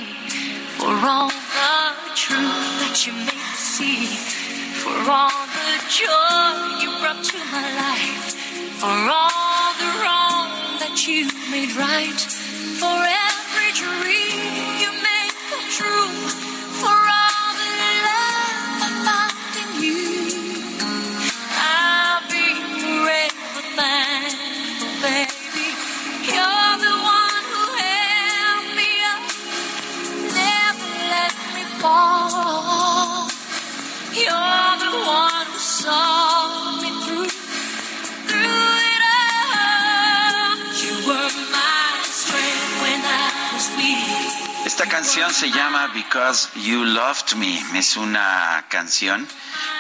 for 0.79 0.95
all 1.05 1.29
the 1.29 2.15
truth 2.15 2.81
that 2.81 3.07
you 3.07 3.13
made 3.13 3.27
me 3.27 3.55
see, 3.57 4.07
for 4.83 5.11
all 5.11 5.31
the 5.31 5.79
joy 5.89 6.81
you 6.81 6.91
brought 7.01 7.23
to 7.25 7.39
my 7.51 7.67
life, 7.77 8.35
for 8.79 8.89
all 8.89 9.73
the 9.79 9.91
wrong 10.01 10.79
that 10.81 11.07
you 11.07 11.29
made 11.51 11.75
right, 11.77 12.21
for 12.81 12.99
every 13.29 13.73
dream 13.75 14.41
you 14.81 14.91
made 15.03 15.33
come 15.51 15.69
true, 15.71 16.52
Esta 44.65 44.87
canción 44.89 45.33
se 45.33 45.51
llama 45.51 45.89
Because 45.89 46.49
You 46.55 46.85
Loved 46.85 47.35
Me. 47.37 47.61
Es 47.79 47.97
una 47.97 48.65
canción 48.69 49.27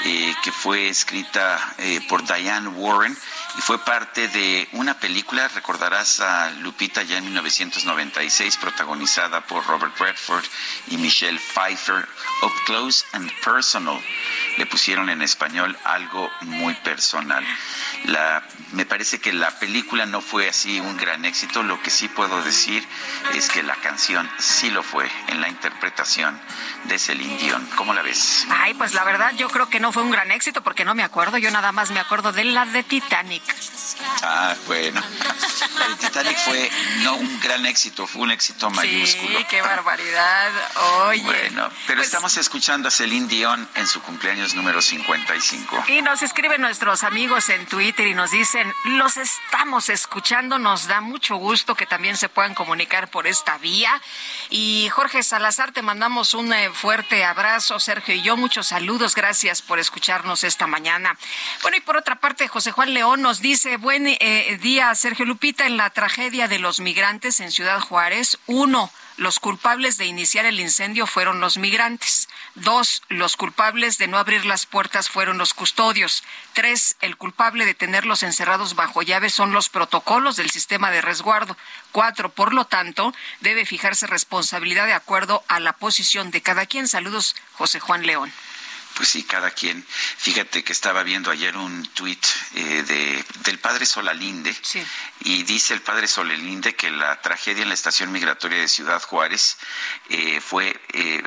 eh, 0.04 0.34
que 0.42 0.52
fue 0.52 0.88
escrita 0.88 1.74
eh, 1.78 2.00
por 2.08 2.24
Diane 2.26 2.68
Warren 2.68 3.16
y 3.56 3.60
fue 3.60 3.78
parte 3.78 4.28
de 4.28 4.68
una 4.72 4.94
película, 4.94 5.46
recordarás 5.48 6.20
a 6.20 6.50
Lupita 6.60 7.02
ya 7.02 7.18
en 7.18 7.24
1996, 7.24 8.56
protagonizada 8.56 9.42
por 9.42 9.66
Robert 9.66 9.98
Redford 9.98 10.44
y 10.88 10.96
Michelle 10.96 11.38
Pfeiffer, 11.38 12.08
Up 12.42 12.52
Close 12.64 13.04
and 13.12 13.30
Personal. 13.44 14.00
Le 14.56 14.66
pusieron 14.66 15.10
en 15.10 15.22
español 15.22 15.76
algo 15.84 16.30
muy 16.42 16.74
personal. 16.76 17.44
La, 18.04 18.42
me 18.72 18.86
parece 18.86 19.20
que 19.20 19.32
la 19.32 19.50
película 19.58 20.06
no 20.06 20.20
fue 20.20 20.48
así 20.48 20.80
un 20.80 20.96
gran 20.96 21.24
éxito. 21.24 21.62
Lo 21.62 21.82
que 21.82 21.90
sí 21.90 22.08
puedo 22.08 22.42
decir 22.42 22.86
es 23.34 23.48
que 23.48 23.62
la 23.62 23.76
canción 23.76 24.28
sí 24.38 24.70
lo 24.70 24.82
fue 24.82 25.10
en 25.28 25.40
la 25.40 25.48
interpretación 25.48 26.40
de 26.84 26.98
Celine 26.98 27.38
Dion. 27.38 27.68
¿Cómo 27.76 27.92
la 27.92 28.02
ves? 28.02 28.46
Ay, 28.50 28.74
pues 28.74 28.94
la 28.94 29.04
verdad 29.04 29.32
yo 29.36 29.48
creo 29.50 29.68
que 29.68 29.80
no 29.80 29.92
fue 29.92 30.02
un 30.02 30.10
gran 30.10 30.30
éxito 30.30 30.62
porque 30.62 30.84
no 30.84 30.94
me 30.94 31.02
acuerdo. 31.02 31.38
Yo 31.38 31.50
nada 31.50 31.72
más 31.72 31.90
me 31.90 32.00
acuerdo 32.00 32.32
de 32.32 32.44
la 32.44 32.64
de 32.66 32.82
Titanic. 32.82 33.41
Ah, 34.22 34.54
bueno. 34.66 35.00
De 35.00 35.96
Titanic 35.96 36.36
fue 36.38 36.70
no 37.02 37.16
un 37.16 37.40
gran 37.40 37.66
éxito, 37.66 38.06
fue 38.06 38.22
un 38.22 38.30
éxito 38.30 38.70
mayúsculo. 38.70 39.38
Sí, 39.38 39.44
qué 39.48 39.60
barbaridad. 39.60 40.50
Oye. 41.06 41.22
Bueno, 41.22 41.68
pero 41.86 41.98
pues 41.98 42.06
estamos 42.06 42.36
escuchando 42.36 42.88
a 42.88 42.90
Celine 42.90 43.26
Dion 43.26 43.68
en 43.74 43.86
su 43.86 44.00
cumpleaños 44.02 44.54
número 44.54 44.80
55. 44.80 45.84
Y 45.88 46.02
nos 46.02 46.22
escriben 46.22 46.60
nuestros 46.60 47.02
amigos 47.02 47.48
en 47.48 47.66
Twitter 47.66 48.06
y 48.06 48.14
nos 48.14 48.30
dicen, 48.30 48.72
los 48.84 49.16
estamos 49.16 49.88
escuchando, 49.88 50.58
nos 50.58 50.86
da 50.86 51.00
mucho 51.00 51.36
gusto 51.36 51.74
que 51.74 51.86
también 51.86 52.16
se 52.16 52.28
puedan 52.28 52.54
comunicar 52.54 53.08
por 53.08 53.26
esta 53.26 53.58
vía. 53.58 54.00
Y 54.50 54.88
Jorge 54.90 55.22
Salazar, 55.22 55.72
te 55.72 55.82
mandamos 55.82 56.34
un 56.34 56.52
eh, 56.52 56.70
fuerte 56.72 57.24
abrazo, 57.24 57.80
Sergio 57.80 58.14
y 58.14 58.22
yo, 58.22 58.36
muchos 58.36 58.68
saludos, 58.68 59.14
gracias 59.14 59.62
por 59.62 59.78
escucharnos 59.78 60.44
esta 60.44 60.66
mañana. 60.66 61.16
Bueno, 61.62 61.76
y 61.76 61.80
por 61.80 61.96
otra 61.96 62.16
parte, 62.16 62.48
José 62.48 62.70
Juan 62.72 62.94
León 62.94 63.22
nos 63.22 63.31
dice, 63.40 63.76
buen 63.76 64.06
eh, 64.06 64.58
día, 64.60 64.94
Sergio 64.94 65.24
Lupita, 65.24 65.66
en 65.66 65.76
la 65.76 65.90
tragedia 65.90 66.48
de 66.48 66.58
los 66.58 66.80
migrantes 66.80 67.40
en 67.40 67.50
Ciudad 67.50 67.80
Juárez, 67.80 68.38
uno, 68.46 68.90
los 69.16 69.38
culpables 69.38 69.98
de 69.98 70.06
iniciar 70.06 70.46
el 70.46 70.58
incendio 70.58 71.06
fueron 71.06 71.40
los 71.40 71.58
migrantes. 71.58 72.28
Dos, 72.54 73.02
los 73.08 73.36
culpables 73.36 73.98
de 73.98 74.08
no 74.08 74.18
abrir 74.18 74.44
las 74.46 74.66
puertas 74.66 75.08
fueron 75.08 75.38
los 75.38 75.54
custodios. 75.54 76.24
Tres, 76.54 76.96
el 77.00 77.16
culpable 77.16 77.64
de 77.64 77.74
tenerlos 77.74 78.22
encerrados 78.22 78.74
bajo 78.74 79.02
llave 79.02 79.30
son 79.30 79.52
los 79.52 79.68
protocolos 79.68 80.36
del 80.36 80.50
sistema 80.50 80.90
de 80.90 81.02
resguardo. 81.02 81.56
Cuatro, 81.92 82.30
por 82.30 82.52
lo 82.52 82.64
tanto, 82.64 83.14
debe 83.40 83.66
fijarse 83.66 84.06
responsabilidad 84.06 84.86
de 84.86 84.94
acuerdo 84.94 85.44
a 85.48 85.60
la 85.60 85.74
posición 85.74 86.30
de 86.30 86.42
cada 86.42 86.66
quien. 86.66 86.88
Saludos, 86.88 87.36
José 87.52 87.80
Juan 87.80 88.06
León. 88.06 88.32
Pues 88.96 89.08
sí, 89.08 89.24
cada 89.24 89.50
quien. 89.50 89.84
Fíjate 90.18 90.62
que 90.62 90.72
estaba 90.72 91.02
viendo 91.02 91.30
ayer 91.30 91.56
un 91.56 91.82
tuit 91.94 92.24
eh, 92.54 92.82
de, 92.82 93.24
del 93.44 93.58
padre 93.58 93.86
Solalinde 93.86 94.54
Sí. 94.62 94.82
y 95.20 95.42
dice 95.44 95.74
el 95.74 95.80
padre 95.82 96.06
Solalinde 96.06 96.74
que 96.76 96.90
la 96.90 97.20
tragedia 97.20 97.62
en 97.62 97.68
la 97.68 97.74
estación 97.74 98.12
migratoria 98.12 98.58
de 98.60 98.68
Ciudad 98.68 99.02
Juárez 99.02 99.56
eh, 100.10 100.40
fue 100.40 100.78
eh, 100.92 101.22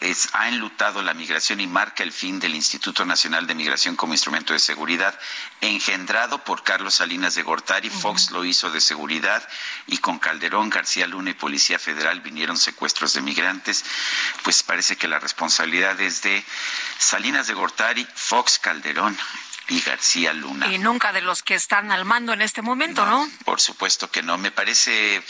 es- 0.00 0.28
ha 0.32 0.48
enlutado 0.48 1.02
la 1.02 1.14
migración 1.14 1.60
y 1.60 1.66
marca 1.66 2.02
el 2.02 2.12
fin 2.12 2.38
del 2.38 2.54
Instituto 2.54 3.04
Nacional 3.04 3.46
de 3.46 3.54
Migración 3.54 3.96
como 3.96 4.14
instrumento 4.14 4.52
de 4.52 4.58
seguridad 4.58 5.18
engendrado 5.60 6.42
por 6.44 6.62
Carlos 6.62 6.94
Salinas 6.94 7.34
de 7.34 7.42
Gortari. 7.42 7.90
Fox 7.90 8.30
lo 8.30 8.44
hizo 8.44 8.70
de 8.70 8.80
seguridad 8.80 9.46
y 9.86 9.98
con 9.98 10.18
Calderón, 10.18 10.70
García 10.70 11.06
Luna 11.06 11.30
y 11.30 11.34
Policía 11.34 11.78
Federal 11.78 12.20
vinieron 12.20 12.56
secuestros 12.56 13.12
de 13.14 13.22
migrantes. 13.22 13.84
Pues 14.42 14.62
parece 14.62 14.96
que 14.96 15.08
la 15.08 15.18
responsabilidad 15.18 16.00
es 16.00 16.22
de 16.22 16.44
Salinas 16.98 17.46
de 17.46 17.54
Gortari, 17.54 18.06
Fox 18.14 18.58
Calderón 18.58 19.16
y 19.68 19.80
García 19.80 20.32
Luna. 20.32 20.66
Y 20.72 20.78
nunca 20.78 21.12
de 21.12 21.22
los 21.22 21.42
que 21.42 21.54
están 21.54 21.92
al 21.92 22.04
mando 22.04 22.32
en 22.32 22.42
este 22.42 22.62
momento, 22.62 23.06
¿no? 23.06 23.28
Por 23.44 23.60
supuesto 23.60 24.10
que 24.10 24.22
no. 24.22 24.38
Me 24.38 24.50
parece 24.50 25.22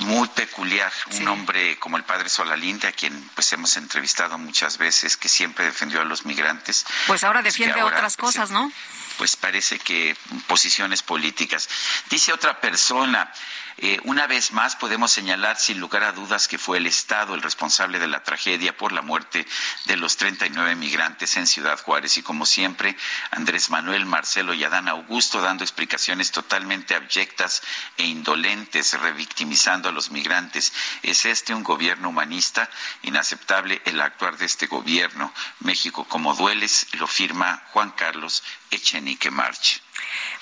muy 0.00 0.28
peculiar 0.28 0.92
un 1.12 1.28
hombre 1.28 1.78
como 1.78 1.96
el 1.96 2.04
padre 2.04 2.28
Solalinde, 2.28 2.88
a 2.88 2.92
quien 2.92 3.12
pues 3.34 3.52
hemos 3.52 3.76
entrevistado 3.76 4.38
muchas 4.38 4.78
veces, 4.78 5.16
que 5.16 5.28
siempre 5.28 5.64
defendió 5.64 6.00
a 6.00 6.04
los 6.04 6.24
migrantes. 6.24 6.84
Pues 7.06 7.24
ahora 7.24 7.42
defiende 7.42 7.82
otras 7.82 8.16
pues, 8.16 8.34
cosas, 8.34 8.50
¿no? 8.50 8.72
Pues 9.18 9.36
parece 9.36 9.78
que 9.78 10.16
posiciones 10.46 11.02
políticas. 11.02 11.68
Dice 12.08 12.32
otra 12.32 12.60
persona, 12.60 13.32
eh, 13.78 13.98
una 14.04 14.26
vez 14.26 14.52
más 14.52 14.76
podemos 14.76 15.10
señalar 15.10 15.58
sin 15.58 15.80
lugar 15.80 16.04
a 16.04 16.12
dudas 16.12 16.48
que 16.48 16.58
fue 16.58 16.78
el 16.78 16.86
Estado 16.86 17.34
el 17.34 17.42
responsable 17.42 17.98
de 17.98 18.08
la 18.08 18.22
tragedia 18.22 18.76
por 18.76 18.92
la 18.92 19.02
muerte 19.02 19.46
de 19.86 19.96
los 19.96 20.16
39 20.16 20.74
migrantes 20.76 21.36
en 21.36 21.46
Ciudad 21.46 21.80
Juárez 21.80 22.16
y 22.18 22.22
como 22.22 22.46
siempre 22.46 22.96
Andrés 23.30 23.70
Manuel, 23.70 24.06
Marcelo 24.06 24.54
y 24.54 24.64
Adán 24.64 24.88
Augusto 24.88 25.40
dando 25.40 25.64
explicaciones 25.64 26.30
totalmente 26.30 26.94
abyectas 26.94 27.62
e 27.96 28.04
indolentes, 28.04 28.98
revictimizando 29.00 29.88
a 29.88 29.92
los 29.92 30.10
migrantes. 30.10 30.72
¿Es 31.02 31.24
este 31.24 31.54
un 31.54 31.62
gobierno 31.62 32.08
humanista? 32.08 32.68
Inaceptable 33.02 33.80
el 33.84 34.00
actuar 34.00 34.36
de 34.36 34.46
este 34.46 34.66
gobierno. 34.66 35.32
México 35.60 36.04
como 36.04 36.34
dueles, 36.34 36.86
lo 36.92 37.06
firma 37.06 37.62
Juan 37.72 37.90
Carlos 37.92 38.42
Echenique 38.70 39.30
March. 39.30 39.82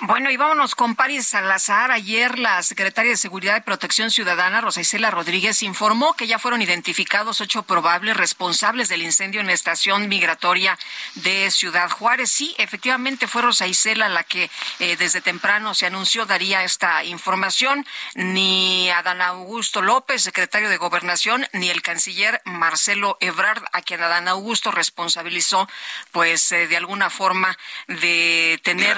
Bueno, 0.01 0.31
y 0.31 0.37
vámonos 0.37 0.75
con 0.75 0.95
Paris 0.95 1.27
Salazar. 1.27 1.91
Ayer 1.91 2.39
la 2.39 2.63
secretaria 2.63 3.11
de 3.11 3.17
Seguridad 3.17 3.57
y 3.57 3.63
Protección 3.63 4.11
Ciudadana, 4.11 4.61
Rosa 4.61 4.81
Isela 4.81 5.11
Rodríguez, 5.11 5.63
informó 5.63 6.15
que 6.15 6.27
ya 6.27 6.39
fueron 6.39 6.63
identificados 6.63 7.41
ocho 7.41 7.65
probables 7.65 8.17
responsables 8.17 8.89
del 8.89 9.03
incendio 9.03 9.41
en 9.41 9.49
la 9.49 9.53
estación 9.55 10.09
migratoria 10.09 10.79
de 11.17 11.51
Ciudad 11.51 11.91
Juárez. 11.91 12.31
Sí, 12.31 12.55
efectivamente 12.59 13.27
fue 13.27 13.43
Rosa 13.43 13.67
Isela 13.67 14.09
la 14.09 14.23
que 14.23 14.51
eh, 14.79 14.97
desde 14.97 15.21
temprano 15.21 15.75
se 15.75 15.87
anunció 15.87 16.27
daría 16.27 16.63
esta 16.63 17.03
información. 17.05 17.85
Ni 18.15 18.91
Adán 18.91 19.21
Augusto 19.21 19.83
López, 19.83 20.23
secretario 20.23 20.69
de 20.69 20.77
Gobernación, 20.77 21.47
ni 21.53 21.71
el 21.71 21.83
canciller 21.83 22.41
Marcelo 22.45 23.17
Ebrard, 23.21 23.65
a 23.73 23.83
quien 23.83 24.03
Adán 24.03 24.29
Augusto 24.29 24.71
responsabilizó, 24.71 25.69
pues 26.13 26.53
eh, 26.53 26.69
de 26.69 26.77
alguna 26.77 27.11
forma 27.11 27.59
de 27.89 28.61
tener 28.63 28.97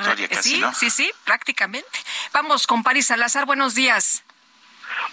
sí, 0.51 0.63
sí, 0.79 0.91
sí, 0.91 1.13
prácticamente. 1.25 1.99
Vamos 2.33 2.67
con 2.67 2.83
París 2.83 3.07
Salazar, 3.07 3.47
buenos 3.47 3.75
días. 3.75 4.23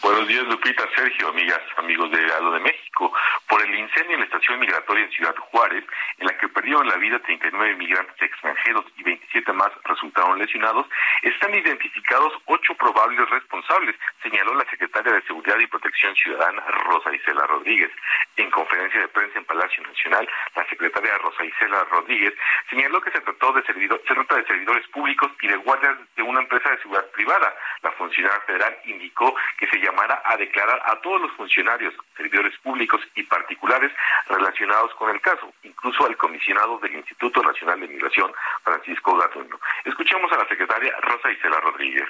Buenos 0.02 0.28
días, 0.28 0.44
Lupita, 0.46 0.84
Sergio, 0.96 1.30
amigas, 1.30 1.60
amigos 1.78 2.12
de 2.12 2.20
Aldo 2.34 2.52
de 2.52 2.60
México. 2.60 3.12
Por 3.50 3.66
el 3.66 3.74
incendio 3.74 4.14
en 4.14 4.20
la 4.20 4.26
estación 4.26 4.60
migratoria 4.60 5.06
en 5.06 5.12
Ciudad 5.12 5.36
Juárez, 5.36 5.84
en 6.20 6.28
la 6.28 6.38
que 6.38 6.48
perdieron 6.50 6.88
la 6.88 6.98
vida 6.98 7.20
39 7.20 7.76
migrantes 7.76 8.22
extranjeros 8.22 8.86
y 8.98 9.04
27 9.04 9.52
más 9.54 9.72
resultaron 9.86 10.38
lesionados, 10.38 10.86
están 11.24 11.54
identificados 11.56 12.34
ocho 12.46 12.76
probables 12.76 13.28
responsables, 13.30 13.96
señaló 14.22 14.54
la 14.54 14.70
secretaria 14.70 15.14
de 15.14 15.22
Seguridad 15.24 15.58
y 15.60 15.68
Protección 15.68 16.16
Ciudadana, 16.16 16.62
Rosa 16.86 17.14
Isela 17.14 17.48
Rodríguez. 17.48 17.92
En 18.36 18.52
conferencia 18.52 19.02
de 19.02 19.08
prensa 19.08 19.40
en 19.40 19.46
Palacio 19.46 19.82
Nacional, 19.84 20.30
la 20.56 20.68
secretaria 20.68 21.18
Rosa 21.18 21.44
Isela 21.44 21.84
Rodríguez 21.86 22.34
señaló 22.70 23.02
que 23.02 23.12
se 23.12 23.22
trató 23.22 23.52
de 23.54 23.64
servidor, 23.64 24.02
se 24.08 24.14
trata 24.14 24.36
de 24.36 24.46
servidores 24.46 24.88
públicos 24.90 25.32
y 25.42 25.48
de 25.48 25.56
guardias 25.58 25.98
de 26.16 26.22
una 26.22 26.42
empresa 26.42 26.70
de 26.70 26.78
seguridad 26.78 27.10
privada. 27.12 27.56
La 27.82 27.92
funcionaria 27.94 28.40
federal 28.42 28.78
indicó 28.86 29.36
que 29.58 29.68
se 29.68 29.80
llamara 29.88 30.22
a 30.26 30.38
declarar 30.38 30.82
a 30.86 31.00
todos 31.02 31.22
los 31.22 31.32
funcionarios, 31.34 31.94
servidores 32.16 32.58
públicos 32.60 33.02
y 33.16 33.24
particulares 33.24 33.92
relacionados 34.28 34.94
con 34.96 35.10
el 35.10 35.22
caso, 35.22 35.54
incluso 35.64 36.06
al 36.06 36.18
comisionado 36.18 36.78
del 36.80 36.96
Instituto 36.96 37.42
Nacional 37.42 37.80
de 37.80 37.88
Migración, 37.88 38.32
Francisco 38.64 39.18
Gatuno. 39.18 39.60
Escuchamos 39.86 40.32
a 40.32 40.38
la 40.38 40.48
secretaria 40.48 40.94
Rosa 41.02 41.32
Isela 41.32 41.60
Rodríguez. 41.62 42.08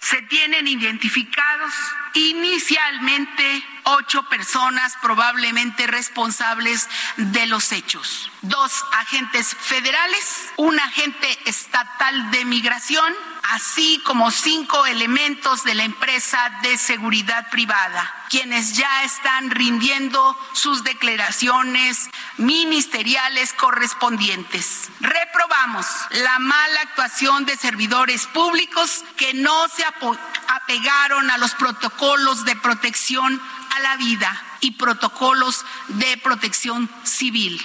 Se 0.00 0.22
tienen 0.22 0.68
identificados 0.68 1.74
inicialmente 2.14 3.42
ocho 3.84 4.22
personas 4.28 4.96
probablemente 5.02 5.88
responsables 5.88 6.88
de 7.16 7.46
los 7.46 7.72
hechos. 7.72 8.30
Dos 8.42 8.84
agentes 8.92 9.56
federales, 9.56 10.52
un 10.56 10.78
agente 10.78 11.26
estatal 11.46 12.30
de 12.30 12.44
migración, 12.44 13.12
así 13.42 14.00
como 14.04 14.30
cinco 14.30 14.86
elementos 14.86 15.64
de 15.64 15.74
la 15.74 15.84
empresa 15.84 16.38
de 16.62 16.76
seguridad 16.76 17.48
privada, 17.50 18.14
quienes 18.28 18.76
ya 18.76 19.04
están 19.04 19.50
rindiendo 19.50 20.38
sus 20.52 20.84
declaraciones 20.84 22.10
ministeriales 22.36 23.52
correspondientes. 23.52 24.90
Reprobamos 25.00 25.86
la 26.10 26.38
mala 26.38 26.80
actuación 26.82 27.44
de 27.46 27.56
servidores 27.56 28.26
públicos 28.26 29.04
que 29.16 29.34
no 29.34 29.68
se 29.68 29.84
apegaron 29.84 31.30
a 31.30 31.38
los 31.38 31.54
protocolos 31.54 32.44
de 32.44 32.56
protección 32.56 33.40
a 33.76 33.80
la 33.80 33.96
vida 33.96 34.42
y 34.60 34.72
protocolos 34.72 35.64
de 35.88 36.16
protección 36.18 36.90
civil. 37.04 37.64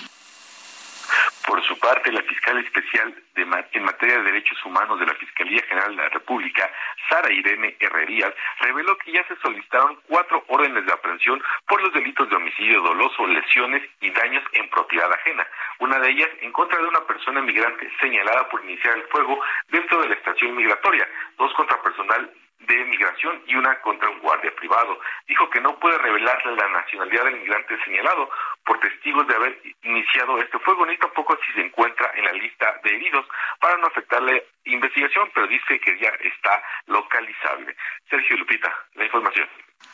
Por 1.45 1.61
su 1.63 1.77
parte, 1.77 2.11
la 2.11 2.21
fiscal 2.23 2.57
especial 2.59 3.13
en 3.35 3.83
materia 3.83 4.17
de 4.17 4.23
derechos 4.23 4.63
humanos 4.65 4.99
de 4.99 5.05
la 5.05 5.13
Fiscalía 5.15 5.61
General 5.63 5.95
de 5.95 6.03
la 6.03 6.09
República, 6.09 6.71
Sara 7.09 7.31
Irene 7.31 7.75
Herrerías, 7.79 8.33
reveló 8.61 8.97
que 8.97 9.11
ya 9.11 9.27
se 9.27 9.35
solicitaron 9.37 9.99
cuatro 10.07 10.43
órdenes 10.47 10.85
de 10.85 10.93
aprehensión 10.93 11.43
por 11.67 11.81
los 11.81 11.93
delitos 11.93 12.29
de 12.29 12.35
homicidio 12.35 12.81
doloso, 12.81 13.27
lesiones 13.27 13.83
y 13.99 14.09
daños 14.11 14.43
en 14.53 14.69
propiedad 14.69 15.11
ajena. 15.11 15.45
Una 15.79 15.99
de 15.99 16.11
ellas 16.11 16.29
en 16.41 16.51
contra 16.51 16.79
de 16.79 16.87
una 16.87 17.01
persona 17.01 17.41
migrante 17.41 17.91
señalada 17.99 18.47
por 18.49 18.63
iniciar 18.63 18.95
el 18.97 19.03
fuego 19.03 19.39
dentro 19.69 20.01
de 20.01 20.09
la 20.09 20.15
estación 20.15 20.55
migratoria, 20.55 21.07
dos 21.37 21.53
contra 21.53 21.81
personal 21.81 22.31
de 22.67 22.85
migración 22.85 23.41
y 23.47 23.55
una 23.55 23.79
contra 23.81 24.09
un 24.09 24.19
guardia 24.19 24.55
privado. 24.55 24.99
Dijo 25.27 25.49
que 25.49 25.59
no 25.61 25.77
puede 25.79 25.97
revelarle 25.97 26.55
la 26.55 26.69
nacionalidad 26.69 27.25
del 27.25 27.39
migrante 27.39 27.77
señalado 27.83 28.29
por 28.65 28.79
testigos 28.79 29.27
de 29.27 29.35
haber 29.35 29.61
iniciado 29.83 30.39
este 30.39 30.59
fuego, 30.59 30.85
ni 30.85 30.97
tampoco 30.97 31.37
si 31.45 31.53
se 31.53 31.65
encuentra 31.65 32.11
en 32.15 32.25
la 32.25 32.33
lista 32.33 32.79
de 32.83 32.95
heridos 32.95 33.25
para 33.59 33.77
no 33.77 33.87
afectarle 33.87 34.45
investigación, 34.65 35.29
pero 35.33 35.47
dice 35.47 35.79
que 35.79 35.97
ya 35.99 36.09
está 36.21 36.63
localizable. 36.87 37.75
Sergio 38.09 38.37
Lupita, 38.37 38.73
la 38.95 39.05
información. 39.05 39.47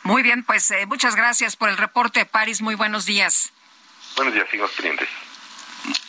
Muy 0.04 0.22
bien, 0.22 0.44
pues 0.44 0.70
eh, 0.70 0.86
muchas 0.86 1.16
gracias 1.16 1.56
por 1.56 1.68
el 1.68 1.76
reporte, 1.76 2.24
París. 2.26 2.62
Muy 2.62 2.74
buenos 2.74 3.06
días. 3.06 3.52
Buenos 4.16 4.34
días, 4.34 4.48
sigamos 4.48 4.72
pendientes. 4.72 5.29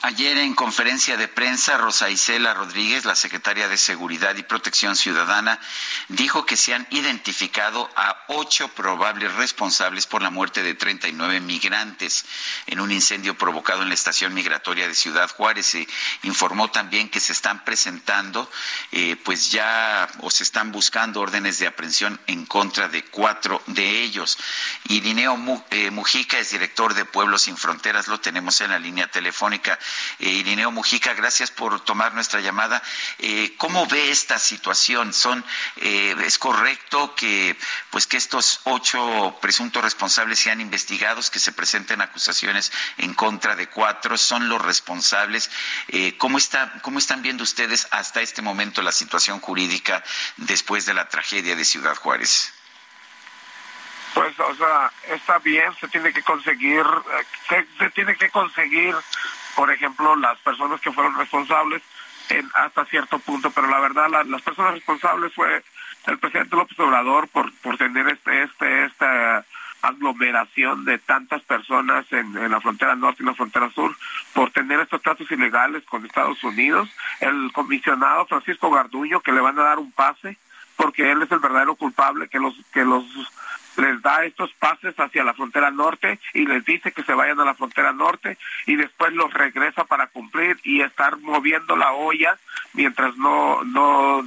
Ayer 0.03 0.39
en 0.39 0.55
conferencia 0.55 1.15
de 1.15 1.27
prensa, 1.27 1.77
Rosa 1.77 2.09
Isela 2.09 2.55
Rodríguez, 2.55 3.05
la 3.05 3.15
secretaria 3.15 3.67
de 3.67 3.77
Seguridad 3.77 4.35
y 4.35 4.41
Protección 4.41 4.95
Ciudadana, 4.95 5.59
dijo 6.07 6.43
que 6.43 6.57
se 6.57 6.73
han 6.73 6.87
identificado 6.89 7.87
a 7.95 8.23
ocho 8.29 8.67
probables 8.69 9.31
responsables 9.35 10.07
por 10.07 10.23
la 10.23 10.31
muerte 10.31 10.63
de 10.63 10.73
39 10.73 11.39
migrantes 11.41 12.25
en 12.65 12.79
un 12.79 12.91
incendio 12.91 13.37
provocado 13.37 13.83
en 13.83 13.89
la 13.89 13.93
estación 13.93 14.33
migratoria 14.33 14.87
de 14.87 14.95
Ciudad 14.95 15.29
Juárez. 15.29 15.67
Se 15.67 15.87
informó 16.23 16.71
también 16.71 17.07
que 17.07 17.19
se 17.19 17.33
están 17.33 17.63
presentando, 17.63 18.49
eh, 18.91 19.17
pues 19.23 19.51
ya, 19.51 20.09
o 20.21 20.31
se 20.31 20.41
están 20.41 20.71
buscando 20.71 21.21
órdenes 21.21 21.59
de 21.59 21.67
aprehensión 21.67 22.19
en 22.25 22.47
contra 22.47 22.87
de 22.87 23.05
cuatro 23.05 23.61
de 23.67 24.01
ellos. 24.01 24.39
Irineo 24.85 25.63
eh, 25.69 25.91
Mujica 25.91 26.39
es 26.39 26.49
director 26.49 26.95
de 26.95 27.05
Pueblos 27.05 27.43
Sin 27.43 27.55
Fronteras, 27.55 28.07
lo 28.07 28.19
tenemos 28.19 28.61
en 28.61 28.71
la 28.71 28.79
línea 28.79 29.05
telefónica 29.05 29.77
eh, 30.19 30.29
Irineo 30.29 30.71
Mujica, 30.71 31.13
gracias 31.13 31.51
por 31.51 31.81
tomar 31.81 32.13
nuestra 32.13 32.39
llamada. 32.39 32.81
Eh, 33.19 33.55
¿Cómo 33.57 33.87
ve 33.87 34.11
esta 34.11 34.39
situación? 34.39 35.13
¿Son, 35.13 35.43
eh, 35.77 36.15
¿Es 36.23 36.37
correcto 36.37 37.15
que, 37.15 37.57
pues, 37.89 38.07
que 38.07 38.17
estos 38.17 38.61
ocho 38.65 39.37
presuntos 39.41 39.83
responsables 39.83 40.39
sean 40.39 40.61
investigados, 40.61 41.29
que 41.29 41.39
se 41.39 41.51
presenten 41.51 42.01
acusaciones 42.01 42.71
en 42.97 43.13
contra 43.13 43.55
de 43.55 43.67
cuatro? 43.67 44.17
¿Son 44.17 44.49
los 44.49 44.61
responsables? 44.61 45.49
¿cómo, 46.17 46.37
está, 46.37 46.73
¿Cómo 46.81 46.99
están 46.99 47.21
viendo 47.21 47.43
ustedes 47.43 47.87
hasta 47.91 48.21
este 48.21 48.41
momento 48.41 48.81
la 48.81 48.91
situación 48.91 49.39
jurídica 49.39 50.03
después 50.37 50.85
de 50.85 50.93
la 50.93 51.09
tragedia 51.09 51.55
de 51.55 51.65
Ciudad 51.65 51.95
Juárez? 51.95 52.53
Pues, 54.13 54.37
o 54.39 54.55
sea, 54.55 54.91
está 55.09 55.39
bien, 55.39 55.73
se 55.79 55.87
tiene 55.87 56.11
que 56.11 56.21
conseguir, 56.21 56.83
se 57.47 57.89
tiene 57.91 58.15
que 58.15 58.29
conseguir 58.29 58.95
por 59.55 59.71
ejemplo, 59.71 60.15
las 60.15 60.37
personas 60.39 60.79
que 60.81 60.91
fueron 60.91 61.17
responsables 61.17 61.81
hasta 62.55 62.85
cierto 62.85 63.19
punto, 63.19 63.51
pero 63.51 63.67
la 63.67 63.79
verdad 63.79 64.07
las 64.25 64.41
personas 64.41 64.73
responsables 64.73 65.33
fue 65.33 65.63
el 66.07 66.17
presidente 66.17 66.55
López 66.55 66.79
Obrador 66.79 67.27
por, 67.27 67.51
por 67.59 67.77
tener 67.77 68.07
este, 68.07 68.43
este, 68.43 68.85
esta 68.85 69.45
aglomeración 69.81 70.85
de 70.85 70.99
tantas 70.99 71.41
personas 71.41 72.05
en, 72.11 72.37
en, 72.37 72.51
la 72.51 72.61
frontera 72.61 72.95
norte 72.95 73.23
y 73.23 73.25
la 73.25 73.33
frontera 73.33 73.69
sur 73.71 73.95
por 74.33 74.51
tener 74.51 74.79
estos 74.79 75.01
tratos 75.01 75.29
ilegales 75.31 75.83
con 75.85 76.05
Estados 76.05 76.43
Unidos. 76.43 76.89
El 77.19 77.51
comisionado 77.51 78.25
Francisco 78.27 78.69
Garduño 78.69 79.21
que 79.21 79.31
le 79.31 79.41
van 79.41 79.57
a 79.59 79.63
dar 79.63 79.79
un 79.79 79.91
pase 79.91 80.37
porque 80.75 81.11
él 81.11 81.21
es 81.21 81.31
el 81.31 81.39
verdadero 81.39 81.75
culpable 81.75 82.27
que 82.27 82.39
los 82.39 82.55
que 82.73 82.83
los 82.85 83.03
les 83.81 84.01
da 84.01 84.23
estos 84.23 84.53
pases 84.53 84.95
hacia 84.97 85.23
la 85.23 85.33
frontera 85.33 85.71
norte 85.71 86.19
y 86.33 86.45
les 86.45 86.63
dice 86.63 86.91
que 86.91 87.03
se 87.03 87.13
vayan 87.13 87.39
a 87.39 87.45
la 87.45 87.55
frontera 87.55 87.91
norte 87.91 88.37
y 88.65 88.75
después 88.75 89.11
los 89.13 89.33
regresa 89.33 89.83
para 89.85 90.07
cumplir 90.07 90.57
y 90.63 90.81
estar 90.81 91.17
moviendo 91.17 91.75
la 91.75 91.91
olla 91.91 92.37
mientras 92.73 93.17
no 93.17 93.63
no 93.63 94.23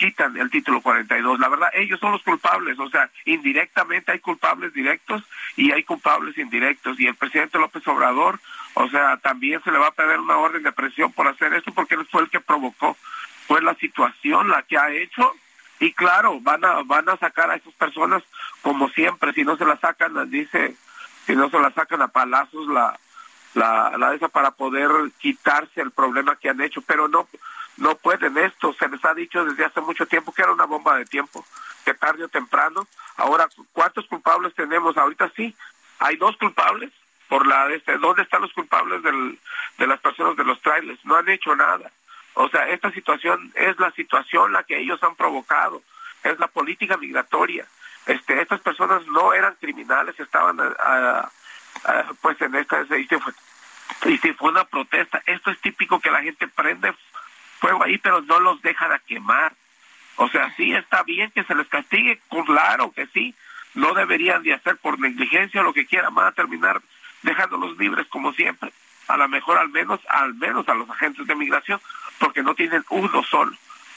quitan 0.00 0.34
el 0.38 0.50
título 0.50 0.80
42. 0.80 1.38
La 1.38 1.48
verdad, 1.48 1.68
ellos 1.74 2.00
son 2.00 2.12
los 2.12 2.22
culpables, 2.22 2.78
o 2.78 2.88
sea, 2.88 3.10
indirectamente 3.26 4.12
hay 4.12 4.18
culpables 4.18 4.72
directos 4.72 5.22
y 5.56 5.72
hay 5.72 5.82
culpables 5.84 6.38
indirectos. 6.38 6.98
Y 6.98 7.06
el 7.06 7.14
presidente 7.14 7.58
López 7.58 7.86
Obrador, 7.86 8.40
o 8.74 8.88
sea, 8.88 9.18
también 9.18 9.62
se 9.62 9.70
le 9.70 9.76
va 9.76 9.88
a 9.88 9.94
pedir 9.94 10.18
una 10.18 10.38
orden 10.38 10.62
de 10.62 10.72
presión 10.72 11.12
por 11.12 11.28
hacer 11.28 11.52
esto 11.52 11.72
porque 11.74 11.96
él 11.96 12.08
fue 12.10 12.22
el 12.22 12.30
que 12.30 12.40
provocó, 12.40 12.96
fue 13.46 13.60
la 13.60 13.74
situación 13.74 14.48
la 14.48 14.62
que 14.62 14.78
ha 14.78 14.90
hecho. 14.90 15.34
Y 15.80 15.92
claro, 15.94 16.38
van 16.40 16.64
a, 16.64 16.82
van 16.84 17.08
a 17.08 17.16
sacar 17.16 17.50
a 17.50 17.56
esas 17.56 17.72
personas 17.74 18.22
como 18.62 18.88
siempre, 18.90 19.32
si 19.32 19.44
no 19.44 19.56
se 19.56 19.64
la 19.64 19.78
sacan, 19.78 20.30
dice, 20.30 20.76
si 21.26 21.34
no 21.34 21.48
se 21.48 21.58
la 21.58 21.70
sacan 21.72 22.02
a 22.02 22.08
palazos 22.08 22.68
la, 22.68 22.98
la, 23.54 23.96
la 23.96 24.14
esa 24.14 24.28
para 24.28 24.50
poder 24.50 24.90
quitarse 25.18 25.80
el 25.80 25.90
problema 25.90 26.36
que 26.36 26.50
han 26.50 26.60
hecho, 26.60 26.82
pero 26.82 27.08
no, 27.08 27.26
no 27.78 27.94
pueden 27.96 28.36
esto. 28.38 28.74
Se 28.74 28.88
les 28.88 29.02
ha 29.04 29.14
dicho 29.14 29.44
desde 29.44 29.64
hace 29.64 29.80
mucho 29.80 30.06
tiempo 30.06 30.32
que 30.32 30.42
era 30.42 30.52
una 30.52 30.66
bomba 30.66 30.96
de 30.96 31.06
tiempo, 31.06 31.44
que 31.84 31.94
tarde 31.94 32.24
o 32.24 32.28
temprano. 32.28 32.86
Ahora, 33.16 33.48
¿cuántos 33.72 34.06
culpables 34.06 34.54
tenemos? 34.54 34.98
Ahorita 34.98 35.32
sí, 35.34 35.56
hay 35.98 36.16
dos 36.16 36.36
culpables 36.36 36.92
por 37.28 37.46
la 37.46 37.72
este, 37.72 37.96
¿dónde 37.98 38.22
están 38.22 38.42
los 38.42 38.52
culpables 38.52 39.02
del, 39.02 39.38
de 39.78 39.86
las 39.86 40.00
personas 40.00 40.36
de 40.36 40.44
los 40.44 40.60
trailers? 40.60 41.02
No 41.04 41.16
han 41.16 41.28
hecho 41.28 41.56
nada. 41.56 41.90
O 42.40 42.48
sea, 42.48 42.68
esta 42.70 42.90
situación 42.90 43.52
es 43.54 43.78
la 43.78 43.90
situación 43.90 44.54
la 44.54 44.62
que 44.62 44.78
ellos 44.78 45.02
han 45.02 45.14
provocado, 45.14 45.82
es 46.24 46.38
la 46.38 46.46
política 46.46 46.96
migratoria. 46.96 47.66
Este, 48.06 48.40
estas 48.40 48.60
personas 48.60 49.06
no 49.08 49.34
eran 49.34 49.56
criminales, 49.60 50.18
estaban 50.18 50.58
pues 52.22 52.40
en 52.40 52.54
esta 52.54 52.80
y 52.96 53.06
fue, 53.06 53.32
y 54.06 54.16
si 54.18 54.32
fue 54.32 54.48
una 54.48 54.64
protesta. 54.64 55.22
Esto 55.26 55.50
es 55.50 55.60
típico 55.60 56.00
que 56.00 56.10
la 56.10 56.22
gente 56.22 56.48
prende 56.48 56.94
fuego 57.58 57.84
ahí, 57.84 57.98
pero 57.98 58.22
no 58.22 58.40
los 58.40 58.62
dejan 58.62 58.90
a 58.90 59.00
quemar. 59.00 59.52
O 60.16 60.26
sea, 60.30 60.50
sí 60.56 60.72
está 60.72 61.02
bien 61.02 61.30
que 61.32 61.44
se 61.44 61.54
les 61.54 61.68
castigue, 61.68 62.20
claro 62.46 62.90
que 62.90 63.06
sí, 63.08 63.34
no 63.74 63.92
deberían 63.92 64.42
de 64.42 64.54
hacer 64.54 64.78
por 64.78 64.98
negligencia 64.98 65.60
o 65.60 65.64
lo 65.64 65.74
que 65.74 65.86
quieran, 65.86 66.14
van 66.14 66.28
a 66.28 66.32
terminar 66.32 66.80
dejándolos 67.20 67.76
libres 67.76 68.06
como 68.08 68.32
siempre. 68.32 68.72
A 69.08 69.18
lo 69.18 69.28
mejor 69.28 69.58
al 69.58 69.68
menos, 69.68 70.00
al 70.08 70.34
menos 70.34 70.66
a 70.68 70.74
los 70.74 70.88
agentes 70.88 71.26
de 71.26 71.34
migración, 71.34 71.80
porque 72.20 72.44
no 72.44 72.54
tienen 72.54 72.84
uno 72.90 73.24
solo. 73.24 73.56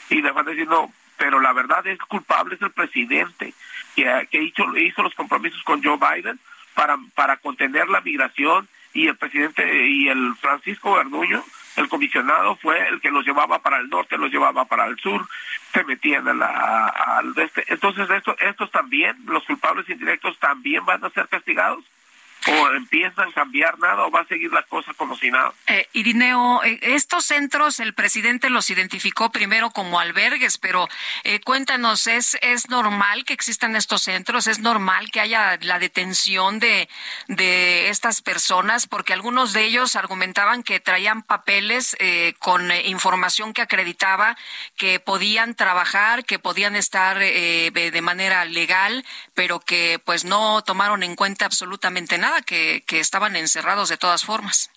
Y 0.09 0.21
les 0.21 0.33
van 0.33 0.47
no, 0.67 0.91
pero 1.17 1.39
la 1.39 1.53
verdad 1.53 1.85
es 1.85 1.99
culpable 1.99 2.55
es 2.55 2.61
el 2.61 2.71
presidente 2.71 3.53
que, 3.95 4.27
que 4.31 4.41
hizo, 4.41 4.75
hizo 4.77 5.03
los 5.03 5.13
compromisos 5.13 5.61
con 5.63 5.83
Joe 5.83 5.97
Biden 5.97 6.39
para, 6.73 6.97
para 7.13 7.37
contener 7.37 7.87
la 7.89 8.01
migración 8.01 8.67
y 8.93 9.07
el 9.07 9.17
presidente 9.17 9.87
y 9.87 10.07
el 10.07 10.35
Francisco 10.39 10.95
Garduño 10.95 11.43
el 11.75 11.89
comisionado 11.89 12.55
fue 12.57 12.87
el 12.87 13.01
que 13.01 13.09
los 13.09 13.25
llevaba 13.25 13.59
para 13.59 13.77
el 13.77 13.89
norte, 13.89 14.17
los 14.17 14.31
llevaba 14.31 14.65
para 14.65 14.85
el 14.85 14.97
sur, 14.99 15.27
se 15.73 15.83
metían 15.83 16.27
al 16.27 17.33
este. 17.35 17.63
Entonces, 17.67 18.09
esto, 18.09 18.35
estos 18.39 18.69
también, 18.69 19.17
los 19.25 19.43
culpables 19.45 19.89
indirectos 19.89 20.37
también 20.37 20.85
van 20.85 21.03
a 21.03 21.09
ser 21.09 21.27
castigados 21.27 21.83
o 22.47 22.73
empiezan 22.73 23.29
a 23.29 23.33
cambiar 23.33 23.77
nada 23.79 24.05
o 24.05 24.11
va 24.11 24.21
a 24.21 24.25
seguir 24.25 24.51
la 24.51 24.63
cosa 24.63 24.93
como 24.93 25.15
si 25.17 25.31
nada. 25.31 25.53
Eh, 25.67 25.87
Irineo, 25.93 26.63
eh, 26.63 26.79
estos 26.81 27.25
centros 27.25 27.79
el 27.79 27.93
presidente 27.93 28.49
los 28.49 28.69
identificó 28.69 29.31
primero 29.31 29.71
como 29.71 29.99
albergues, 29.99 30.57
pero 30.57 30.87
eh, 31.23 31.39
cuéntanos, 31.39 32.07
¿es, 32.07 32.37
¿es 32.41 32.69
normal 32.69 33.25
que 33.25 33.33
existan 33.33 33.75
estos 33.75 34.03
centros? 34.03 34.47
¿Es 34.47 34.59
normal 34.59 35.11
que 35.11 35.21
haya 35.21 35.57
la 35.61 35.79
detención 35.79 36.59
de, 36.59 36.89
de 37.27 37.89
estas 37.89 38.21
personas? 38.21 38.87
Porque 38.87 39.13
algunos 39.13 39.53
de 39.53 39.63
ellos 39.63 39.95
argumentaban 39.95 40.63
que 40.63 40.79
traían 40.79 41.23
papeles 41.23 41.95
eh, 41.99 42.33
con 42.39 42.71
información 42.85 43.53
que 43.53 43.61
acreditaba 43.61 44.37
que 44.75 44.99
podían 44.99 45.55
trabajar, 45.55 46.25
que 46.25 46.39
podían 46.39 46.75
estar 46.75 47.17
de 47.17 48.01
manera 48.01 48.45
legal, 48.45 49.05
pero 49.33 49.59
que 49.59 49.99
pues 50.03 50.25
no 50.25 50.61
tomaron 50.63 51.03
en 51.03 51.15
cuenta 51.15 51.45
absolutamente 51.45 52.17
nada 52.17 52.32
que, 52.41 52.83
estaban 52.87 53.35
encerrados 53.35 53.89
de 53.89 53.97
todas 53.97 54.23
formas. 54.23 54.69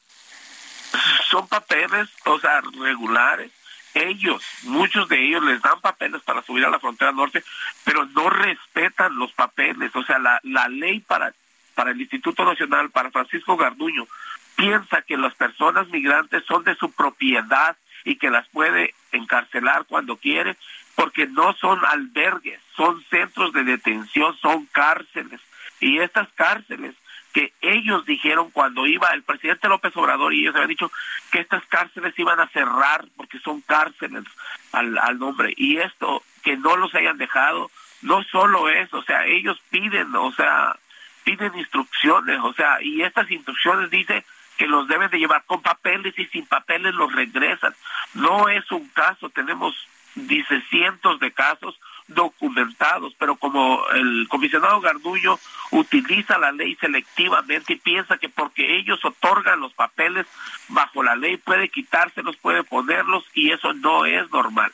Son 1.29 1.47
papeles, 1.49 2.09
o 2.25 2.39
sea, 2.39 2.61
regulares. 2.79 3.51
Ellos, 3.95 4.43
muchos 4.65 5.09
de 5.09 5.27
ellos 5.27 5.43
les 5.43 5.63
dan 5.63 5.81
papeles 5.81 6.23
para 6.23 6.43
subir 6.43 6.65
a 6.67 6.71
la 6.71 6.79
frontera 6.79 7.13
norte, 7.13 7.43
pero 7.85 8.05
no 8.07 8.29
respetan 8.29 9.17
los 9.17 9.33
papeles. 9.33 9.95
O 9.97 10.05
sea, 10.05 10.19
la, 10.19 10.39
la 10.43 10.69
ley 10.69 11.01
para, 11.01 11.33
para 11.75 11.93
el 11.93 12.01
Instituto 12.01 12.45
Nacional, 12.45 12.91
para 12.91 13.11
Francisco 13.11 13.57
Garduño, 13.57 14.07
piensa 14.55 15.03
que 15.03 15.17
las 15.17 15.35
personas 15.35 15.89
migrantes 15.89 16.45
son 16.47 16.65
de 16.65 16.75
su 16.77 16.93
propiedad 16.93 17.77
y 18.05 18.17
que 18.17 18.31
las 18.31 18.49
puede 18.49 18.95
encarcelar 19.13 19.85
cuando 19.87 20.17
quiere, 20.17 20.57
porque 20.95 21.27
no 21.27 21.55
son 21.55 21.85
albergues, 21.85 22.61
son 22.77 23.03
centros 23.11 23.53
de 23.53 23.65
detención, 23.65 24.37
son 24.39 24.67
cárceles. 24.67 25.41
Y 25.81 25.99
estas 25.99 26.29
cárceles 26.35 26.95
que 27.37 27.53
ellos 27.61 28.07
dijeron 28.07 28.51
cuando 28.51 28.87
iba 28.87 29.11
el 29.11 29.23
presidente 29.23 29.69
López 29.69 29.95
Obrador 29.95 30.33
y 30.33 30.41
ellos 30.41 30.55
habían 30.55 30.71
dicho 30.71 30.91
que 31.31 31.41
estas 31.41 31.63
cárceles 31.67 32.19
iban 32.19 32.41
a 32.41 32.49
cerrar 32.49 33.05
porque 33.15 33.39
son 33.41 33.61
cárceles 33.61 34.25
al, 34.73 34.97
al 34.97 35.19
nombre. 35.19 35.53
Y 35.55 35.77
esto 35.77 36.23
que 36.43 36.57
no 36.57 36.79
los 36.79 36.95
hayan 36.95 37.19
dejado 37.19 37.71
no 38.01 38.25
solo 38.25 38.71
es 38.71 38.91
o 38.95 39.03
sea 39.03 39.27
ellos 39.27 39.61
piden 39.69 40.17
o 40.17 40.33
sea 40.33 40.77
piden 41.25 41.55
instrucciones 41.59 42.41
o 42.43 42.55
sea 42.55 42.81
y 42.81 43.03
estas 43.03 43.31
instrucciones 43.31 43.91
dicen 43.91 44.25
que 44.57 44.67
los 44.67 44.89
deben 44.89 45.11
de 45.11 45.19
llevar 45.19 45.45
con 45.45 45.61
papeles 45.61 46.19
y 46.19 46.25
sin 46.29 46.47
papeles 46.47 46.95
los 46.95 47.15
regresan. 47.15 47.75
No 48.15 48.49
es 48.49 48.73
un 48.73 48.89
caso 48.89 49.29
tenemos 49.29 49.75
dice 50.15 50.63
cientos 50.71 51.21
de 51.21 51.33
casos 51.33 51.79
documentados, 52.09 53.15
pero 53.19 53.37
como 53.37 53.85
el 53.95 54.27
comisionado 54.29 54.81
Gardullo 54.81 55.39
utiliza 55.73 56.39
la 56.39 56.53
ley 56.53 56.77
selectivamente 56.77 57.75
y 57.75 57.77
piensa 57.77 58.19
que 58.19 58.29
porque 58.29 58.77
ellos 58.79 59.05
otorgan 59.05 59.61
los 59.61 59.75
papeles 59.75 60.27
bajo 60.69 61.03
la 61.03 61.17
ley 61.17 61.37
puede 61.37 61.69
quitárselos, 61.69 62.37
puede 62.37 62.63
ponerlos 62.65 63.25
y 63.35 63.51
eso 63.51 63.73
no 63.75 64.07
es 64.07 64.31
normal. 64.31 64.73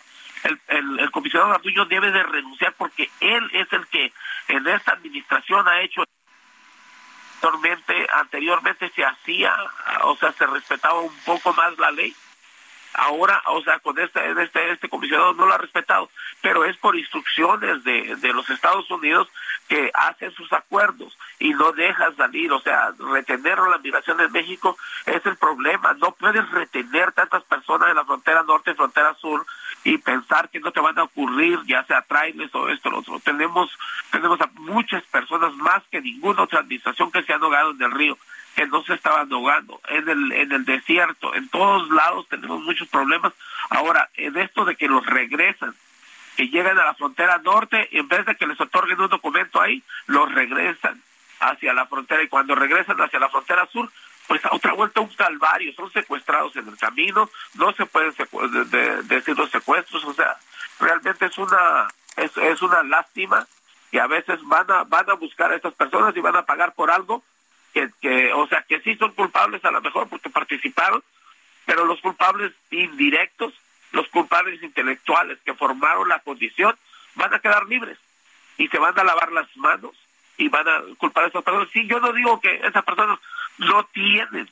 El, 0.69 1.11
comisionado 1.11 1.53
Gardullo 1.53 1.85
debe 1.87 2.11
de 2.11 2.23
renunciar 2.23 2.75
porque 2.77 3.09
él 3.21 3.49
es 3.53 3.73
el 3.73 3.87
que 3.87 4.13
en 4.49 4.67
esta 4.67 4.93
administración 4.93 5.67
ha 5.69 5.81
hecho 5.83 6.05
anteriormente, 7.43 8.07
anteriormente 8.13 8.91
se 8.95 9.05
hacía, 9.05 9.55
o 10.03 10.17
sea, 10.17 10.33
se 10.33 10.47
respetaba 10.47 11.01
un 11.01 11.17
poco 11.25 11.53
más 11.53 11.77
la 11.79 11.91
ley 11.91 12.15
ahora, 12.95 13.43
o 13.47 13.63
sea, 13.63 13.79
con 13.79 13.99
este, 13.99 14.21
este, 14.43 14.73
este 14.73 14.89
comisionado 14.89 15.35
no 15.35 15.47
lo 15.47 15.55
ha 15.55 15.59
respetado, 15.59 16.11
pero 16.41 16.65
es 16.65 16.77
por 16.77 16.97
instrucciones 16.97 17.85
de, 17.85 18.17
de 18.17 18.33
los 18.33 18.49
Estados 18.51 18.91
Unidos 18.91 19.29
que 19.69 19.91
hacen 19.95 20.33
sus 20.33 20.53
acuerdos 20.53 21.17
y 21.39 21.51
no 21.51 21.73
dejan 21.73 22.15
salir, 22.17 22.53
o 22.53 22.61
sea, 22.61 22.93
retener 22.99 23.59
la 23.59 23.79
migración 23.79 24.21
en 24.21 24.33
México 24.33 24.77
es 25.07 25.25
el 25.25 25.37
problema, 25.37 25.95
no 25.95 26.13
puedes 26.13 26.49
retener 26.51 27.13
tantas 27.13 27.43
personas 27.45 27.91
en 27.91 27.97
la 27.97 28.05
frontera 28.05 28.43
norte 28.43 28.73
y 28.73 28.75
frontera 28.75 29.15
sur 29.15 29.45
y 29.85 29.99
pensar 29.99 30.51
que 30.51 30.61
no 30.61 30.71
te 30.73 30.81
van 30.81 30.99
a 30.99 31.05
ocurrir, 31.05 31.59
ya 31.67 31.85
sea 31.85 32.03
trailers 32.03 32.55
o 32.55 32.69
esto 32.69 32.91
lo 32.91 32.99
otro. 33.01 33.19
Tenemos, 33.21 33.71
tenemos 34.11 34.41
a 34.41 34.51
muchas 34.55 35.03
personas 35.05 35.55
más 35.55 35.83
que 35.91 36.01
ninguna 36.01 36.43
otra 36.43 36.61
administración 36.61 37.11
que 37.11 37.23
se 37.23 37.33
han 37.33 37.43
ahogado 37.43 37.73
en 37.73 37.83
el 37.83 37.91
río 37.91 38.19
que 38.55 38.67
no 38.67 38.83
se 38.85 38.95
estaban 38.95 39.33
ahogando, 39.33 39.81
en 39.89 40.09
el, 40.09 40.33
en 40.33 40.53
el 40.53 40.65
desierto, 40.65 41.35
en 41.35 41.49
todos 41.49 41.89
lados 41.91 42.29
tenemos 42.29 42.61
muchos 42.63 42.89
problemas. 42.89 43.33
Ahora, 43.71 44.11
en 44.15 44.37
esto 44.37 44.65
de 44.65 44.77
que 44.77 44.89
los 44.89 45.05
regresan, 45.07 45.75
que 46.37 46.49
llegan 46.49 46.79
a 46.79 46.85
la 46.85 46.95
frontera 46.95 47.39
norte, 47.39 47.89
en 47.97 48.09
vez 48.09 48.27
de 48.27 48.37
que 48.37 48.47
les 48.47 48.61
otorguen 48.61 49.01
un 49.01 49.09
documento 49.09 49.61
ahí, 49.61 49.83
los 50.07 50.33
regresan 50.33 51.03
hacia 51.41 51.73
la 51.73 51.87
frontera 51.87 52.23
y 52.23 52.29
cuando 52.29 52.55
regresan 52.55 53.01
hacia 53.01 53.19
la 53.19 53.29
frontera 53.29 53.67
sur, 53.67 53.91
pues 54.29 54.45
a 54.45 54.55
otra 54.55 54.73
vuelta 54.73 55.01
un 55.01 55.09
calvario, 55.09 55.73
son 55.75 55.91
secuestrados 55.93 56.55
en 56.57 56.69
el 56.69 56.77
camino, 56.77 57.29
no 57.55 57.73
se 57.73 57.87
pueden 57.87 58.15
decir 59.05 59.37
los 59.37 59.51
secuestros, 59.51 60.05
o 60.05 60.15
sea, 60.15 60.37
realmente 60.79 61.27
es 61.27 61.39
una 61.39 61.89
es, 62.17 62.37
es 62.37 62.63
una 62.63 62.83
lástima 62.83 63.47
y 63.91 63.99
a 63.99 64.07
veces 64.07 64.39
van 64.45 64.71
a 64.71 64.85
van 64.85 65.11
a 65.11 65.15
buscar 65.15 65.51
a 65.51 65.57
estas 65.57 65.75
personas 65.75 66.17
y 66.17 66.21
van 66.21 66.37
a 66.37 66.45
pagar 66.45 66.75
por 66.75 66.91
algo 66.91 67.23
que, 67.73 67.91
que, 68.01 68.33
o 68.33 68.47
sea, 68.49 68.63
que 68.63 68.81
sí 68.81 68.97
son 68.97 69.13
culpables 69.13 69.65
a 69.65 69.71
lo 69.71 69.81
mejor 69.81 70.09
porque 70.09 70.31
participaron, 70.31 71.03
pero 71.65 71.85
los 71.85 72.01
culpables 72.01 72.53
indirectos, 72.71 73.55
los 73.93 74.09
culpables 74.09 74.63
intelectuales 74.63 75.39
que 75.45 75.55
formaron 75.55 76.09
la 76.09 76.21
condición, 76.21 76.77
van 77.15 77.35
a 77.35 77.41
quedar 77.41 77.67
libres 77.67 77.99
y 78.59 78.69
se 78.69 78.79
van 78.79 78.99
a 78.99 79.05
lavar 79.05 79.33
las 79.33 79.55
manos 79.57 79.93
y 80.37 80.49
van 80.49 80.69
a 80.69 80.81
culpar 80.99 81.25
a 81.25 81.29
esas 81.29 81.43
personas. 81.43 81.69
Sí, 81.73 81.87
yo 81.87 82.01
no 82.01 82.13
digo 82.13 82.41
que 82.41 82.55
esas 82.57 82.85
personas 82.85 83.19
no 83.59 83.85
tienen, 83.85 84.49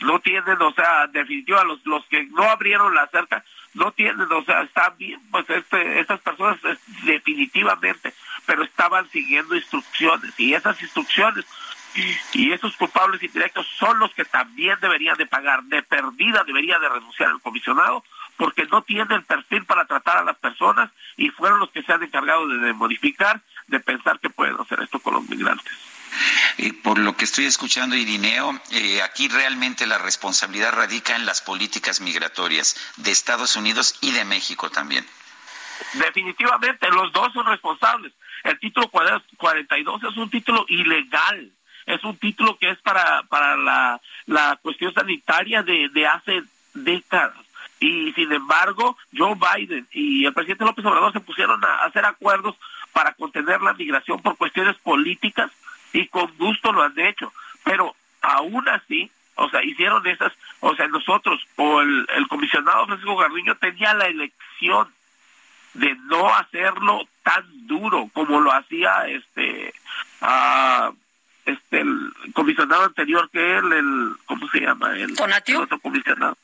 no 0.00 0.20
tienen, 0.20 0.60
o 0.60 0.72
sea, 0.72 1.06
definitiva, 1.08 1.64
los, 1.64 1.84
los 1.86 2.04
que 2.06 2.24
no 2.24 2.44
abrieron 2.44 2.94
la 2.94 3.06
cerca, 3.08 3.44
no 3.74 3.92
tienen, 3.92 4.30
o 4.30 4.44
sea, 4.44 4.62
están 4.62 4.96
bien, 4.96 5.20
pues 5.30 5.48
este, 5.50 6.00
estas 6.00 6.20
personas 6.20 6.58
definitivamente, 7.02 8.14
pero 8.46 8.62
estaban 8.62 9.08
siguiendo 9.10 9.56
instrucciones 9.56 10.32
y 10.38 10.54
esas 10.54 10.80
instrucciones 10.80 11.44
y 12.32 12.52
esos 12.52 12.76
culpables 12.76 13.22
indirectos 13.22 13.66
son 13.78 13.98
los 13.98 14.12
que 14.14 14.24
también 14.24 14.78
deberían 14.80 15.16
de 15.16 15.26
pagar 15.26 15.62
de 15.64 15.82
perdida 15.82 16.42
debería 16.44 16.78
de 16.78 16.88
renunciar 16.88 17.30
el 17.30 17.40
comisionado 17.40 18.04
porque 18.36 18.64
no 18.66 18.82
tiene 18.82 19.14
el 19.14 19.22
perfil 19.22 19.64
para 19.64 19.84
tratar 19.84 20.18
a 20.18 20.24
las 20.24 20.36
personas 20.38 20.90
y 21.16 21.28
fueron 21.30 21.60
los 21.60 21.70
que 21.70 21.82
se 21.82 21.92
han 21.92 22.02
encargado 22.02 22.48
de, 22.48 22.72
modificar 22.72 23.40
de 23.68 23.80
pensar 23.80 24.18
que 24.18 24.30
pueden 24.30 24.56
hacer 24.60 24.80
esto 24.80 24.98
con 24.98 25.14
los 25.14 25.28
migrantes 25.28 25.72
eh, 26.58 26.72
por 26.72 26.98
lo 26.98 27.16
que 27.16 27.24
estoy 27.24 27.46
escuchando, 27.46 27.96
Irineo, 27.96 28.60
eh, 28.70 29.02
aquí 29.02 29.26
realmente 29.26 29.84
la 29.84 29.98
responsabilidad 29.98 30.72
radica 30.72 31.16
en 31.16 31.26
las 31.26 31.42
políticas 31.42 32.00
migratorias 32.00 32.76
de 32.98 33.10
Estados 33.10 33.56
Unidos 33.56 33.98
y 34.00 34.12
de 34.12 34.24
México 34.24 34.70
también. 34.70 35.04
Definitivamente, 35.94 36.88
los 36.90 37.12
dos 37.12 37.32
son 37.32 37.46
responsables. 37.46 38.12
El 38.44 38.60
título 38.60 38.88
42 38.88 40.04
es 40.04 40.16
un 40.16 40.30
título 40.30 40.64
ilegal 40.68 41.50
es 41.86 42.02
un 42.04 42.16
título 42.16 42.56
que 42.58 42.70
es 42.70 42.78
para, 42.78 43.22
para 43.24 43.56
la, 43.56 44.00
la 44.26 44.58
cuestión 44.62 44.92
sanitaria 44.94 45.62
de, 45.62 45.88
de 45.90 46.06
hace 46.06 46.42
décadas. 46.74 47.36
Y 47.80 48.12
sin 48.12 48.32
embargo, 48.32 48.96
Joe 49.16 49.34
Biden 49.34 49.86
y 49.92 50.24
el 50.24 50.32
presidente 50.32 50.64
López 50.64 50.84
Obrador 50.86 51.12
se 51.12 51.20
pusieron 51.20 51.62
a 51.64 51.84
hacer 51.84 52.04
acuerdos 52.04 52.56
para 52.92 53.12
contener 53.12 53.60
la 53.60 53.74
migración 53.74 54.22
por 54.22 54.36
cuestiones 54.36 54.76
políticas 54.78 55.50
y 55.92 56.06
con 56.06 56.32
gusto 56.38 56.72
lo 56.72 56.82
han 56.82 56.98
hecho. 56.98 57.32
Pero 57.64 57.94
aún 58.22 58.68
así, 58.68 59.10
o 59.34 59.48
sea, 59.50 59.62
hicieron 59.62 60.06
esas, 60.06 60.32
o 60.60 60.74
sea, 60.74 60.86
nosotros 60.88 61.44
o 61.56 61.80
el, 61.80 62.06
el 62.16 62.28
comisionado 62.28 62.86
Francisco 62.86 63.16
Garduño 63.16 63.56
tenía 63.56 63.92
la 63.94 64.06
elección 64.06 64.88
de 65.74 65.94
no 66.06 66.32
hacerlo 66.34 67.06
tan 67.22 67.66
duro 67.66 68.08
como 68.12 68.40
lo 68.40 68.52
hacía 68.52 69.08
este 69.08 69.74
uh, 70.22 70.94
este 71.44 71.80
el 71.80 72.12
comisionado 72.32 72.84
anterior 72.84 73.28
que 73.30 73.58
él, 73.58 73.72
el 73.72 74.16
¿cómo 74.26 74.48
se 74.48 74.60
llama? 74.60 74.96
El, 74.96 75.14
Tonatio. 75.14 75.62
otro 75.62 75.78
comisionado. 75.80 76.36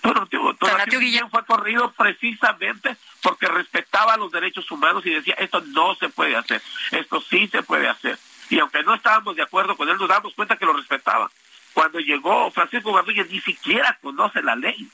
Tonatio, 0.00 0.54
Tonatio 0.54 1.00
Guillén 1.00 1.30
fue 1.30 1.44
corrido 1.46 1.90
precisamente 1.92 2.96
porque 3.22 3.48
respetaba 3.48 4.18
los 4.18 4.30
derechos 4.30 4.70
humanos 4.70 5.04
y 5.06 5.10
decía 5.10 5.34
esto 5.38 5.62
no 5.68 5.94
se 5.94 6.10
puede 6.10 6.36
hacer, 6.36 6.60
esto 6.90 7.22
sí 7.22 7.48
se 7.48 7.62
puede 7.62 7.88
hacer. 7.88 8.18
Y 8.50 8.58
aunque 8.58 8.82
no 8.82 8.94
estábamos 8.94 9.34
de 9.36 9.42
acuerdo 9.42 9.76
con 9.76 9.88
él, 9.88 9.96
nos 9.96 10.08
damos 10.08 10.34
cuenta 10.34 10.56
que 10.56 10.66
lo 10.66 10.74
respetaba. 10.74 11.30
Cuando 11.72 11.98
llegó 11.98 12.50
Francisco 12.50 12.92
Garduño 12.92 13.24
ni 13.30 13.40
siquiera 13.40 13.98
conoce 14.00 14.42
la 14.42 14.54
ley. 14.54 14.88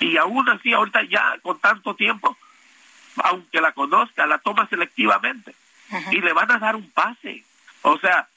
Y 0.00 0.16
aún 0.16 0.48
así, 0.48 0.72
ahorita 0.72 1.02
ya 1.04 1.36
con 1.42 1.58
tanto 1.60 1.94
tiempo, 1.94 2.36
aunque 3.24 3.60
la 3.60 3.72
conozca, 3.72 4.26
la 4.26 4.38
toma 4.38 4.66
selectivamente. 4.68 5.54
Y 6.10 6.20
le 6.20 6.32
van 6.32 6.50
a 6.50 6.58
dar 6.58 6.76
un 6.76 6.90
pase. 6.90 7.44
O 7.82 7.98
sea, 7.98 8.28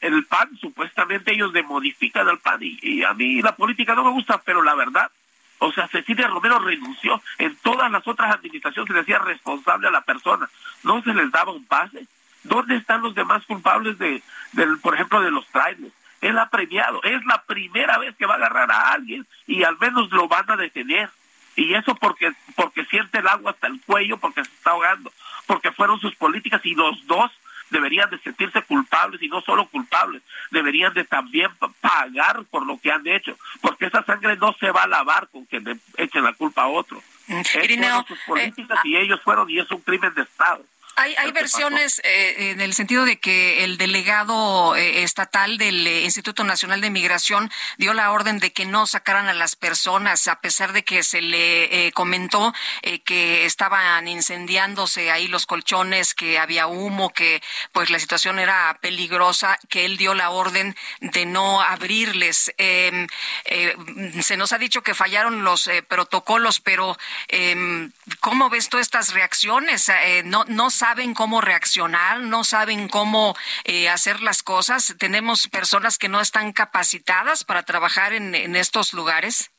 el 0.00 0.24
PAN, 0.26 0.56
supuestamente 0.60 1.32
ellos 1.32 1.52
le 1.52 1.62
modifican 1.62 2.28
al 2.28 2.38
PAN 2.38 2.60
y, 2.62 3.02
a 3.02 3.14
mí 3.14 3.42
la 3.42 3.54
política 3.54 3.94
no 3.94 4.04
me 4.04 4.10
gusta, 4.10 4.40
pero 4.44 4.62
la 4.62 4.74
verdad, 4.74 5.10
o 5.58 5.72
sea, 5.72 5.88
Cecilia 5.88 6.28
Romero 6.28 6.58
renunció, 6.58 7.20
en 7.38 7.56
todas 7.56 7.90
las 7.90 8.06
otras 8.06 8.34
administraciones 8.34 8.88
se 8.88 8.94
le 8.94 9.00
decía 9.00 9.18
responsable 9.18 9.88
a 9.88 9.92
la 9.92 10.02
persona, 10.02 10.48
no 10.82 11.02
se 11.02 11.14
les 11.14 11.30
daba 11.30 11.52
un 11.52 11.64
pase. 11.64 12.06
¿Dónde 12.44 12.76
están 12.76 13.02
los 13.02 13.14
demás 13.14 13.44
culpables 13.44 13.98
de, 13.98 14.22
del, 14.52 14.78
por 14.78 14.94
ejemplo, 14.94 15.20
de 15.20 15.32
los 15.32 15.46
trailers? 15.48 15.92
Él 16.20 16.38
ha 16.38 16.48
premiado, 16.48 17.02
es 17.02 17.24
la 17.26 17.42
primera 17.42 17.98
vez 17.98 18.14
que 18.16 18.26
va 18.26 18.34
a 18.34 18.36
agarrar 18.36 18.70
a 18.70 18.92
alguien 18.92 19.26
y 19.46 19.64
al 19.64 19.76
menos 19.78 20.10
lo 20.12 20.28
van 20.28 20.48
a 20.50 20.56
detener. 20.56 21.10
Y 21.56 21.74
eso 21.74 21.94
porque, 21.94 22.32
porque 22.54 22.84
siente 22.84 23.18
el 23.18 23.26
agua 23.26 23.52
hasta 23.52 23.66
el 23.66 23.80
cuello, 23.80 24.18
porque 24.18 24.44
se 24.44 24.50
está 24.50 24.70
ahogando, 24.70 25.12
porque 25.46 25.72
fueron 25.72 25.98
sus 26.00 26.14
políticas 26.16 26.64
y 26.64 26.74
los 26.74 27.06
dos 27.06 27.32
deberían 27.70 28.08
de 28.10 28.18
sentirse 28.18 28.62
culpables 28.62 29.22
y 29.22 29.28
no 29.28 29.40
solo 29.40 29.66
culpables, 29.66 30.22
deberían 30.50 30.92
de 30.94 31.04
también 31.04 31.50
pagar 31.80 32.44
por 32.50 32.66
lo 32.66 32.78
que 32.78 32.90
han 32.90 33.06
hecho, 33.06 33.36
porque 33.60 33.86
esa 33.86 34.04
sangre 34.04 34.36
no 34.36 34.52
se 34.54 34.70
va 34.70 34.82
a 34.82 34.88
lavar 34.88 35.28
con 35.28 35.46
que 35.46 35.60
le 35.60 35.76
echen 35.96 36.24
la 36.24 36.32
culpa 36.32 36.62
a 36.62 36.68
otro. 36.68 37.02
Mm. 37.28 37.42
sus 38.06 38.18
políticas 38.20 38.78
y 38.84 38.96
ellos 38.96 39.20
fueron 39.22 39.50
y 39.50 39.58
es 39.58 39.70
un 39.70 39.80
crimen 39.80 40.14
de 40.14 40.22
Estado. 40.22 40.64
Hay, 40.98 41.14
hay 41.18 41.30
versiones 41.30 42.00
eh, 42.04 42.52
en 42.52 42.62
el 42.62 42.72
sentido 42.72 43.04
de 43.04 43.18
que 43.18 43.64
el 43.64 43.76
delegado 43.76 44.74
eh, 44.76 45.02
estatal 45.02 45.58
del 45.58 45.86
eh, 45.86 46.00
Instituto 46.04 46.42
Nacional 46.42 46.80
de 46.80 46.88
Migración 46.88 47.50
dio 47.76 47.92
la 47.92 48.12
orden 48.12 48.38
de 48.38 48.50
que 48.50 48.64
no 48.64 48.86
sacaran 48.86 49.28
a 49.28 49.34
las 49.34 49.56
personas, 49.56 50.26
a 50.26 50.40
pesar 50.40 50.72
de 50.72 50.84
que 50.84 51.02
se 51.02 51.20
le 51.20 51.92
comentó 51.92 52.54
que 53.04 53.44
estaban 53.44 54.08
incendiándose 54.08 55.10
ahí 55.10 55.28
los 55.28 55.44
colchones, 55.44 56.14
que 56.14 56.38
había 56.38 56.66
humo, 56.66 57.12
que 57.12 57.42
pues 57.72 57.90
la 57.90 57.98
situación 57.98 58.38
era 58.38 58.78
peligrosa, 58.80 59.58
que 59.68 59.84
él 59.84 59.98
dio 59.98 60.14
la 60.14 60.30
orden 60.30 60.76
de 61.00 61.26
no 61.26 61.60
abrirles. 61.60 62.54
Em, 62.56 63.06
se 64.22 64.36
nos 64.38 64.52
ha 64.52 64.58
dicho 64.58 64.82
que 64.82 64.94
fallaron 64.94 65.44
los 65.44 65.68
protocolos, 65.88 66.60
pero 66.60 66.96
em, 67.28 67.92
¿cómo 68.20 68.48
ves 68.48 68.70
tú 68.70 68.78
estas 68.78 69.12
reacciones? 69.12 69.90
no, 70.24 70.44
no 70.48 70.70
saben 70.86 71.14
cómo 71.14 71.40
reaccionar, 71.40 72.20
no 72.20 72.44
saben 72.44 72.88
cómo 72.88 73.36
eh, 73.64 73.88
hacer 73.88 74.22
las 74.22 74.44
cosas. 74.44 74.94
Tenemos 75.00 75.48
personas 75.48 75.98
que 75.98 76.08
no 76.08 76.20
están 76.20 76.52
capacitadas 76.52 77.42
para 77.42 77.64
trabajar 77.64 78.12
en, 78.12 78.54
estos 78.54 78.92
lugares. 78.92 79.50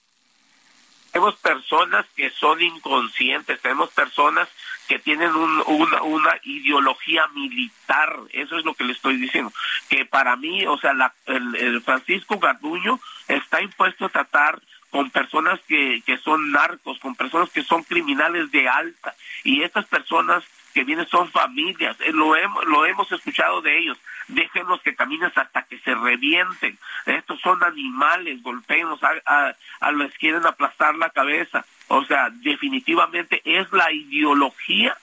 Tenemos 1.12 1.36
personas 1.36 2.06
que 2.16 2.30
son 2.30 2.62
inconscientes, 2.62 3.60
tenemos 3.60 3.90
personas 3.90 4.48
que 4.88 5.00
tienen 5.00 5.36
una, 5.36 6.02
una, 6.04 6.40
ideología 6.44 7.28
militar, 7.36 8.16
eso 8.32 8.58
es 8.58 8.64
lo 8.64 8.74
que 8.74 8.86
le 8.86 8.94
estoy 8.94 9.18
diciendo, 9.18 9.52
que 9.90 10.06
para 10.06 10.38
mí, 10.38 10.66
o 10.66 10.78
sea, 10.78 10.94
la, 10.94 11.14
el, 11.26 11.82
Francisco 11.82 12.40
Garduño 12.40 13.02
está 13.28 13.62
impuesto 13.62 14.06
a 14.06 14.10
tratar 14.10 14.62
con 14.92 15.10
personas 15.12 15.60
que, 15.68 16.02
que 16.06 16.18
son 16.20 16.52
narcos, 16.52 17.00
con 17.00 17.16
personas 17.16 17.50
que 17.50 17.64
son 17.64 17.84
criminales 17.84 18.50
de 18.52 18.70
alta, 18.70 19.14
y 19.44 19.64
estas 19.64 19.86
personas 19.88 20.46
que 20.78 20.84
vienen 20.84 21.08
son 21.08 21.28
familias, 21.32 21.98
eh, 22.02 22.12
lo, 22.14 22.36
hemos, 22.36 22.64
lo 22.66 22.86
hemos 22.86 23.12
escuchado 23.12 23.64
de 23.64 23.80
ellos, 23.80 23.98
déjenlos 24.28 24.80
que 24.84 24.94
caminen 24.96 25.32
hasta 25.34 25.64
que 25.64 25.80
se 25.80 25.96
revienten, 25.96 26.78
estos 27.08 27.42
son 27.42 27.64
animales, 27.64 28.44
golpeenlos, 28.44 29.00
a, 29.04 29.56
les 29.94 30.16
quieren 30.20 30.46
aplastar 30.46 30.94
la 30.94 31.10
cabeza, 31.10 31.66
o 31.88 32.06
sea, 32.06 32.30
definitivamente 32.30 33.42
es 33.44 33.72
la 33.72 33.92
ideología 33.92 34.96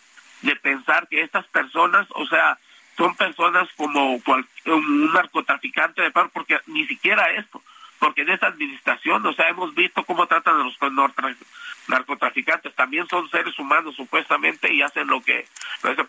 de 0.43 0.55
pensar 0.55 1.09
que 1.09 1.23
estas 1.23 1.45
personas, 1.49 2.07
o 2.11 2.25
sea, 2.27 2.57
son 2.97 3.17
personas 3.17 3.69
como 3.77 4.15
un 4.15 5.13
narcotraficante 5.13 6.03
de 6.03 6.13
paro, 6.13 6.31
porque 6.33 6.61
ni 6.69 6.87
siquiera 6.87 7.33
esto, 7.33 7.61
porque 8.05 8.21
en 8.21 8.29
esta 8.29 8.49
administración, 8.49 9.25
o 9.25 9.33
sea, 9.33 9.49
hemos 9.49 9.75
visto 9.75 10.05
cómo 10.05 10.27
tratan 10.27 10.61
a 10.61 10.65
los 10.65 10.77
narcotraficantes, 11.89 12.75
también 12.75 13.09
son 13.09 13.31
seres 13.31 13.59
humanos 13.59 13.97
supuestamente 13.97 14.71
y 14.71 14.83
hacen 14.83 15.07
lo 15.07 15.23
que, 15.23 15.47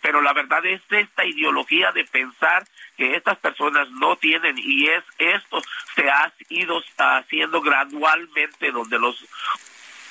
pero 0.02 0.20
la 0.20 0.34
verdad 0.34 0.66
es 0.66 0.82
esta 0.90 1.24
ideología 1.24 1.94
de 1.94 2.04
pensar 2.04 2.68
que 2.98 3.16
estas 3.16 3.38
personas 3.38 3.90
no 3.92 4.18
tienen 4.18 4.58
y 4.58 4.88
es 4.88 5.06
esto 5.20 5.62
se 5.96 6.10
ha 6.10 6.34
ido 6.50 6.84
haciendo 6.98 7.62
gradualmente 7.62 8.74
donde 8.74 9.00
los 9.00 9.26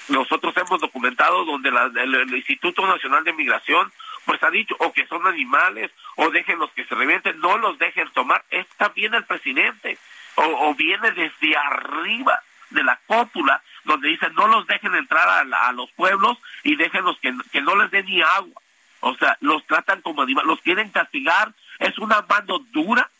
nosotros 0.09 0.57
hemos 0.57 0.81
documentado 0.81 1.45
donde 1.45 1.69
el, 1.69 2.35
Instituto 2.35 2.87
Nacional 2.87 3.25
de 3.25 3.35
Migración 3.35 3.93
pues 4.25 4.43
ha 4.43 4.51
dicho 4.51 4.75
o 4.79 4.91
que 4.91 5.07
son 5.07 5.27
animales 5.27 5.91
o 6.17 6.31
dejen 6.31 6.59
los 6.59 6.71
que 6.71 6.87
se 6.87 6.95
revienten, 6.95 7.41
no 7.41 7.59
los 7.59 7.79
dejen 7.79 8.09
tomar, 8.15 8.43
es 8.51 8.67
también 8.79 9.13
el 9.13 9.25
presidente 9.25 9.99
o, 10.37 10.75
viene 10.75 11.11
desde 11.13 11.57
arriba 11.57 12.43
de 12.71 12.83
la 12.83 12.99
cópula, 13.07 13.63
donde 13.85 14.09
dice 14.09 14.29
no 14.31 14.49
los 14.49 14.67
dejen 14.67 14.95
entrar 14.95 15.29
a, 15.29 15.73
los 15.73 15.91
pueblos 15.93 16.39
y 16.63 16.77
déjenlos 16.77 17.19
que, 17.21 17.33
que 17.53 17.63
no 17.63 17.77
les 17.77 17.91
den 17.91 18.07
ni 18.07 18.23
agua. 18.23 18.61
O 19.01 19.15
sea, 19.17 19.37
los 19.41 19.67
tratan 19.67 20.01
como 20.01 20.23
animales, 20.23 20.49
los 20.49 20.61
quieren 20.63 20.89
castigar, 20.89 21.53
es 21.79 21.99
una 21.99 22.23
mano 22.23 22.59
dura 22.73 23.11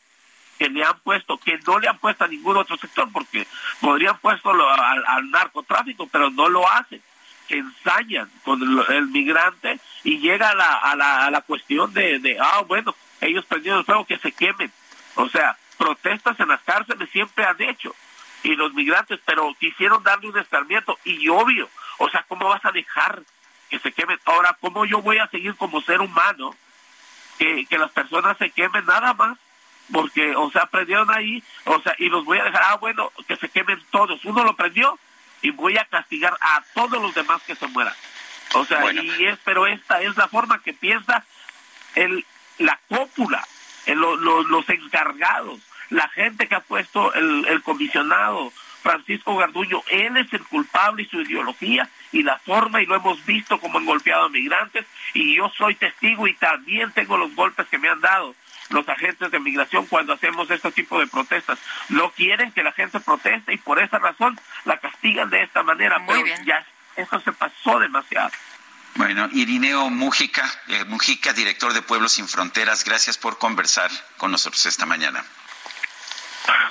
que 0.59 0.69
le 0.69 0.85
han 0.85 0.99
puesto, 1.01 1.37
que 1.39 1.59
no 1.67 1.79
le 1.79 1.89
han 1.89 1.99
puesto 1.99 2.25
a 2.25 2.29
ningún 2.29 2.57
otro 2.57 2.77
sector, 2.77 3.09
porque 3.13 3.47
podrían 3.81 4.17
puesto 4.19 4.51
al, 4.51 5.31
narcotráfico, 5.31 6.07
pero 6.07 6.31
no 6.31 6.49
lo 6.49 6.69
hacen, 6.69 7.03
que 7.49 7.59
ensañan 7.59 8.31
con 8.45 8.63
el, 8.63 9.07
migrante 9.09 9.79
y 10.05 10.19
llega 10.19 10.51
a 10.51 10.55
la, 10.55 10.75
a 10.79 10.97
la, 10.97 11.27
a 11.27 11.31
la 11.31 11.43
cuestión 11.43 11.93
de, 11.93 12.19
de, 12.19 12.39
ah, 12.41 12.63
bueno, 12.67 12.95
ellos 13.21 13.45
prendieron 13.45 13.81
el 13.81 13.85
fuego, 13.85 14.07
que 14.07 14.19
se 14.19 14.33
quemen. 14.33 14.73
O 15.17 15.29
sea, 15.29 15.57
protestas 15.75 16.39
en 16.41 16.49
las 16.49 16.63
cárceles 16.63 17.09
siempre 17.11 17.45
han 17.45 17.61
hecho 17.61 17.95
y 18.43 18.55
los 18.57 18.75
migrantes, 18.75 19.21
pero 19.25 19.55
quisieron 19.59 20.03
darle 20.03 20.29
un 20.29 20.39
escarmiento 20.39 20.99
y 21.05 21.29
obvio, 21.29 21.69
o 21.99 22.11
sea, 22.11 22.25
¿cómo 22.29 22.49
vas 22.49 22.65
a 22.65 22.73
dejar 22.73 23.23
que 23.71 23.79
se 23.79 23.93
quemen? 23.93 24.19
Ahora, 24.27 24.57
¿cómo 24.61 24.85
yo 24.85 25.01
voy 25.01 25.19
a 25.19 25.29
seguir 25.29 25.57
como 25.57 25.81
ser 25.81 26.01
humano 26.01 26.55
que, 27.39 27.65
que 27.67 27.79
las 27.79 27.91
personas 27.91 28.37
se 28.39 28.51
quemen 28.51 28.85
nada 28.85 29.15
más? 29.15 29.39
Porque, 29.93 30.35
o 30.37 30.51
sea, 30.51 30.67
prendieron 30.67 31.11
ahí, 31.11 31.43
o 31.65 31.81
sea, 31.81 31.95
y 31.99 32.09
los 32.09 32.25
voy 32.25 32.39
a 32.39 32.45
dejar, 32.45 32.63
ah, 32.67 32.77
bueno, 32.77 33.13
que 33.27 33.37
se 33.37 33.49
quemen 33.49 33.83
todos. 33.91 34.25
Uno 34.25 34.45
lo 34.45 34.57
prendió 34.57 34.99
y 35.43 35.51
voy 35.51 35.77
a 35.77 35.85
castigar 35.85 36.37
a 36.41 36.63
todos 36.75 37.03
los 37.03 37.15
demás 37.15 37.43
que 37.43 37.55
se 37.55 37.67
mueran. 37.67 37.95
O 38.55 38.65
sea, 38.65 38.91
y 38.93 39.27
es, 39.27 39.39
pero 39.45 39.67
esta 39.67 40.01
es 40.01 40.17
la 40.17 40.29
forma 40.29 40.63
que 40.63 40.73
piensa 40.73 41.25
el 41.95 42.25
la 42.59 42.79
cópula, 42.89 43.47
los 43.87 44.69
encargados, 44.69 45.61
la 45.91 46.09
gente 46.09 46.49
que 46.49 46.55
ha 46.55 46.61
puesto 46.61 47.13
el, 47.15 47.47
el 47.47 47.63
comisionado 47.63 48.53
Francisco 48.83 49.37
Garduño, 49.37 49.83
él 49.89 50.17
es 50.19 50.33
el 50.33 50.45
culpable 50.45 51.03
y 51.03 51.07
su 51.07 51.21
ideología 51.23 51.89
y 52.13 52.23
la 52.23 52.39
forma, 52.39 52.83
y 52.83 52.87
lo 52.87 52.95
hemos 52.95 53.25
visto 53.25 53.59
como 53.59 53.79
han 53.79 53.87
golpeado 53.87 54.27
a 54.27 54.29
migrantes, 54.29 54.85
y 55.15 55.37
yo 55.37 55.51
soy 55.57 55.75
testigo 55.75 56.27
y 56.27 56.35
también 56.35 56.93
tengo 56.93 57.17
los 57.17 57.35
golpes 57.35 57.67
que 57.69 57.79
me 57.79 57.89
han 57.89 58.01
dado 58.01 58.35
los 58.71 58.89
agentes 58.89 59.31
de 59.31 59.41
migración 59.41 59.87
cuando 59.87 60.13
hacemos 60.13 60.51
este 60.51 60.73
tipo 60.73 60.99
de 60.99 61.07
protestas. 61.07 61.59
No 61.89 62.11
quieren 62.11 62.53
que 62.53 62.63
la 62.63 62.73
gente 62.73 63.01
proteste 63.01 63.55
y 63.55 63.59
por 63.59 63.79
esa 63.79 63.99
razón 63.99 64.39
la 64.65 64.79
castigan 64.79 65.31
de 65.31 65.43
esta 65.43 65.63
manera. 65.63 65.99
Muy 65.99 66.15
pero 66.15 66.25
bien. 66.25 66.45
ya 66.45 66.65
eso 66.97 67.21
se 67.21 67.33
pasó 67.33 67.79
demasiado. 67.79 68.31
Bueno, 68.97 69.29
Irineo 69.33 69.91
Mujica, 69.91 70.49
eh, 70.69 70.85
Mujica, 70.85 71.33
director 71.33 71.73
de 71.73 71.83
Pueblos 71.83 72.13
Sin 72.13 72.29
Fronteras, 72.29 72.85
gracias 72.85 73.19
por 73.19 73.39
conversar 73.39 73.91
con 74.19 74.31
nosotros 74.31 74.65
esta 74.67 74.87
mañana. 74.87 75.25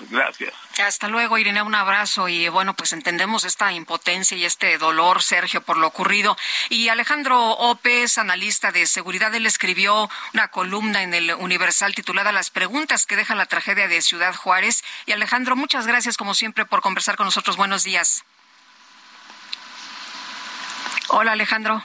Gracias. 0.10 0.54
Hasta 0.80 1.08
luego, 1.08 1.38
Irene, 1.38 1.62
un 1.62 1.76
abrazo 1.76 2.30
y 2.30 2.48
bueno, 2.50 2.76
pues 2.76 2.94
entendemos 2.94 3.44
esta 3.44 3.72
impotencia 3.72 4.38
y 4.38 4.46
este 4.46 4.78
dolor, 4.78 5.22
Sergio, 5.22 5.62
por 5.62 5.78
lo 5.78 5.88
ocurrido. 5.88 6.38
Y 6.70 6.90
Alejandro 6.90 7.52
Opez, 7.52 8.18
analista 8.18 8.72
de 8.72 8.86
seguridad, 8.86 9.34
él 9.34 9.46
escribió 9.46 10.10
una 10.34 10.50
columna 10.50 11.04
en 11.04 11.14
el 11.14 11.34
Universal 11.34 11.96
titulada 11.96 12.32
Las 12.32 12.50
preguntas 12.50 13.06
que 13.06 13.16
deja 13.16 13.36
la 13.36 13.46
tragedia 13.46 13.88
de 13.88 14.02
Ciudad 14.02 14.36
Juárez. 14.36 14.84
Y 15.06 15.12
Alejandro, 15.12 15.56
muchas 15.56 15.88
gracias 15.88 16.18
como 16.18 16.36
siempre 16.36 16.66
por 16.66 16.82
conversar 16.82 17.16
con 17.16 17.26
nosotros. 17.26 17.58
Buenos 17.58 17.84
días. 17.84 18.24
Hola, 21.10 21.34
Alejandro. 21.34 21.84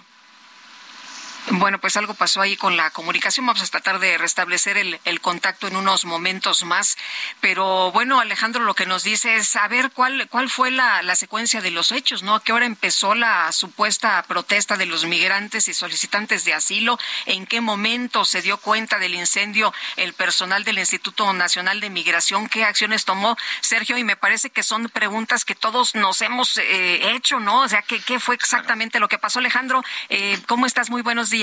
Bueno, 1.51 1.80
pues 1.80 1.96
algo 1.96 2.12
pasó 2.12 2.42
ahí 2.42 2.57
con 2.57 2.76
la 2.76 2.90
comunicación. 2.90 3.46
Vamos 3.46 3.62
a 3.62 3.66
tratar 3.66 3.99
de 4.01 4.18
restablecer 4.18 4.76
el, 4.76 5.01
el, 5.07 5.22
contacto 5.22 5.66
en 5.66 5.76
unos 5.76 6.05
momentos 6.05 6.62
más. 6.64 6.99
Pero 7.40 7.90
bueno, 7.90 8.20
Alejandro, 8.20 8.64
lo 8.64 8.74
que 8.74 8.84
nos 8.84 9.03
dice 9.03 9.36
es 9.36 9.49
saber 9.49 9.90
cuál, 9.92 10.28
cuál 10.28 10.51
fue 10.51 10.70
la, 10.70 11.03
la 11.03 11.16
secuencia 11.16 11.62
de 11.62 11.70
los 11.70 11.90
hechos, 11.90 12.22
¿no? 12.22 12.34
¿A 12.34 12.44
qué 12.44 12.53
hora 12.53 12.66
empezó 12.66 13.14
la 13.14 13.51
supuesta 13.53 14.22
protesta 14.28 14.76
de 14.76 14.84
los 14.84 15.07
migrantes 15.07 15.68
y 15.68 15.74
solicitantes 15.74 16.44
de 16.44 16.53
asilo? 16.53 16.99
¿En 17.24 17.46
qué 17.46 17.62
momento 17.62 18.26
se 18.26 18.42
dio 18.42 18.59
cuenta 18.59 18.99
del 18.99 19.14
incendio 19.14 19.72
el 19.96 20.12
personal 20.12 20.64
del 20.64 20.78
Instituto 20.78 21.32
Nacional 21.32 21.80
de 21.80 21.88
Migración? 21.88 22.49
¿Qué 22.51 22.64
acciones 22.64 23.07
tomó 23.07 23.38
Sergio? 23.62 23.96
Y 23.96 24.05
me 24.05 24.16
parece 24.16 24.51
que 24.51 24.62
son 24.62 24.90
preguntas 24.90 25.46
que 25.46 25.55
todos 25.55 25.94
nos 25.94 26.20
hemos 26.20 26.59
eh, 26.59 27.14
hecho, 27.14 27.40
¿no? 27.40 27.62
O 27.62 27.68
sea, 27.68 27.80
¿qué, 27.80 28.01
¿qué, 28.03 28.20
fue 28.20 28.34
exactamente 28.34 29.01
lo 29.01 29.09
que 29.09 29.18
pasó, 29.18 29.38
Alejandro? 29.38 29.82
Eh, 30.11 30.38
¿Cómo 30.46 30.66
estás? 30.66 30.90
Muy 30.90 31.01
buenos 31.01 31.30
días. 31.30 31.38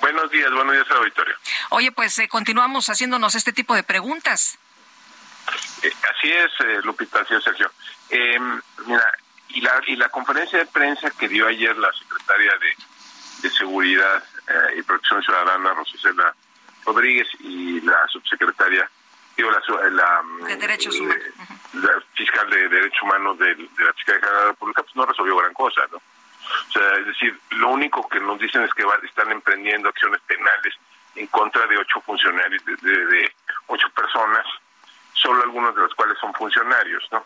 Buenos 0.00 0.30
días, 0.30 0.50
buenos 0.50 0.74
días 0.74 0.90
auditorio. 0.90 1.34
Oye, 1.70 1.92
pues 1.92 2.18
eh, 2.18 2.28
continuamos 2.28 2.88
haciéndonos 2.88 3.34
este 3.34 3.52
tipo 3.52 3.74
de 3.74 3.84
preguntas. 3.84 4.58
Eh, 5.82 5.92
así 6.10 6.32
es, 6.32 6.50
eh, 6.60 6.80
Lupita, 6.82 7.20
así 7.20 7.34
es, 7.34 7.44
Sergio. 7.44 7.70
Em, 8.10 8.60
mira, 8.86 9.12
y 9.48 9.60
la, 9.60 9.80
y 9.86 9.96
la 9.96 10.08
conferencia 10.08 10.58
de 10.58 10.66
prensa 10.66 11.10
que 11.10 11.28
dio 11.28 11.46
ayer 11.46 11.76
la 11.76 11.92
secretaria 11.92 12.52
de, 12.60 13.50
Seguridad 13.50 14.22
y 14.76 14.82
Protección 14.82 15.20
Ciudadana, 15.20 15.74
Rosicela 15.74 16.32
Rodríguez, 16.84 17.26
y 17.40 17.80
la 17.80 18.06
subsecretaria, 18.06 18.88
digo, 19.36 19.50
la, 19.50 20.22
de 20.46 20.56
Derechos 20.56 20.94
Humanos. 20.94 21.24
la 21.72 22.02
fiscal 22.14 22.48
de 22.50 22.68
Derechos 22.68 23.02
Humanos 23.02 23.38
de, 23.40 23.56
la 23.56 23.92
Fiscalía 23.94 24.20
de 24.20 24.32
la 24.32 24.44
República, 24.46 24.82
pues 24.84 24.94
no 24.94 25.04
resolvió 25.06 25.36
gran 25.36 25.52
cosa, 25.54 25.82
¿no? 25.90 26.00
O 26.68 26.72
sea, 26.72 26.92
es 26.98 27.06
decir, 27.06 27.38
lo 27.50 27.68
único 27.68 28.08
que 28.08 28.20
nos 28.20 28.38
dicen 28.38 28.62
es 28.62 28.72
que 28.74 28.84
están 29.04 29.30
emprendiendo 29.30 29.88
acciones 29.88 30.20
penales 30.22 30.74
en 31.14 31.26
contra 31.28 31.66
de 31.66 31.76
ocho 31.76 32.00
funcionarios, 32.00 32.64
de, 32.64 33.32
ocho 33.66 33.88
personas, 33.90 34.46
solo 35.12 35.42
algunos 35.42 35.74
de 35.74 35.82
los 35.82 35.94
cuales 35.94 36.18
son 36.18 36.32
funcionarios, 36.34 37.06
¿no? 37.10 37.24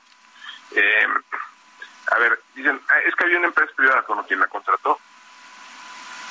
Eh, 0.73 1.07
a 2.13 2.19
ver, 2.19 2.41
dicen, 2.55 2.81
ah, 2.89 2.99
es 3.07 3.15
que 3.15 3.25
había 3.25 3.39
una 3.39 3.49
empresa 3.49 3.73
privada 3.77 4.03
con 4.03 4.23
quien 4.25 4.41
la 4.41 4.47
contrató. 4.47 4.99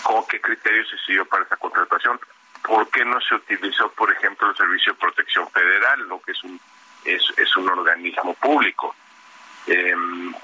¿Con 0.04 0.26
qué 0.28 0.40
criterios 0.40 0.88
se 0.90 0.98
siguió 1.00 1.26
para 1.26 1.44
esa 1.44 1.58
contratación? 1.58 2.20
¿Por 2.62 2.90
qué 2.90 3.04
no 3.04 3.20
se 3.22 3.36
utilizó, 3.36 3.90
por 3.92 4.12
ejemplo, 4.12 4.50
el 4.50 4.56
Servicio 4.56 4.94
de 4.94 5.00
Protección 5.00 5.50
Federal, 5.50 6.00
lo 6.08 6.22
que 6.22 6.32
es 6.32 6.44
un 6.44 6.60
es 7.04 7.58
un 7.58 7.70
organismo 7.70 8.34
público? 8.36 8.96
Eh, 9.68 9.96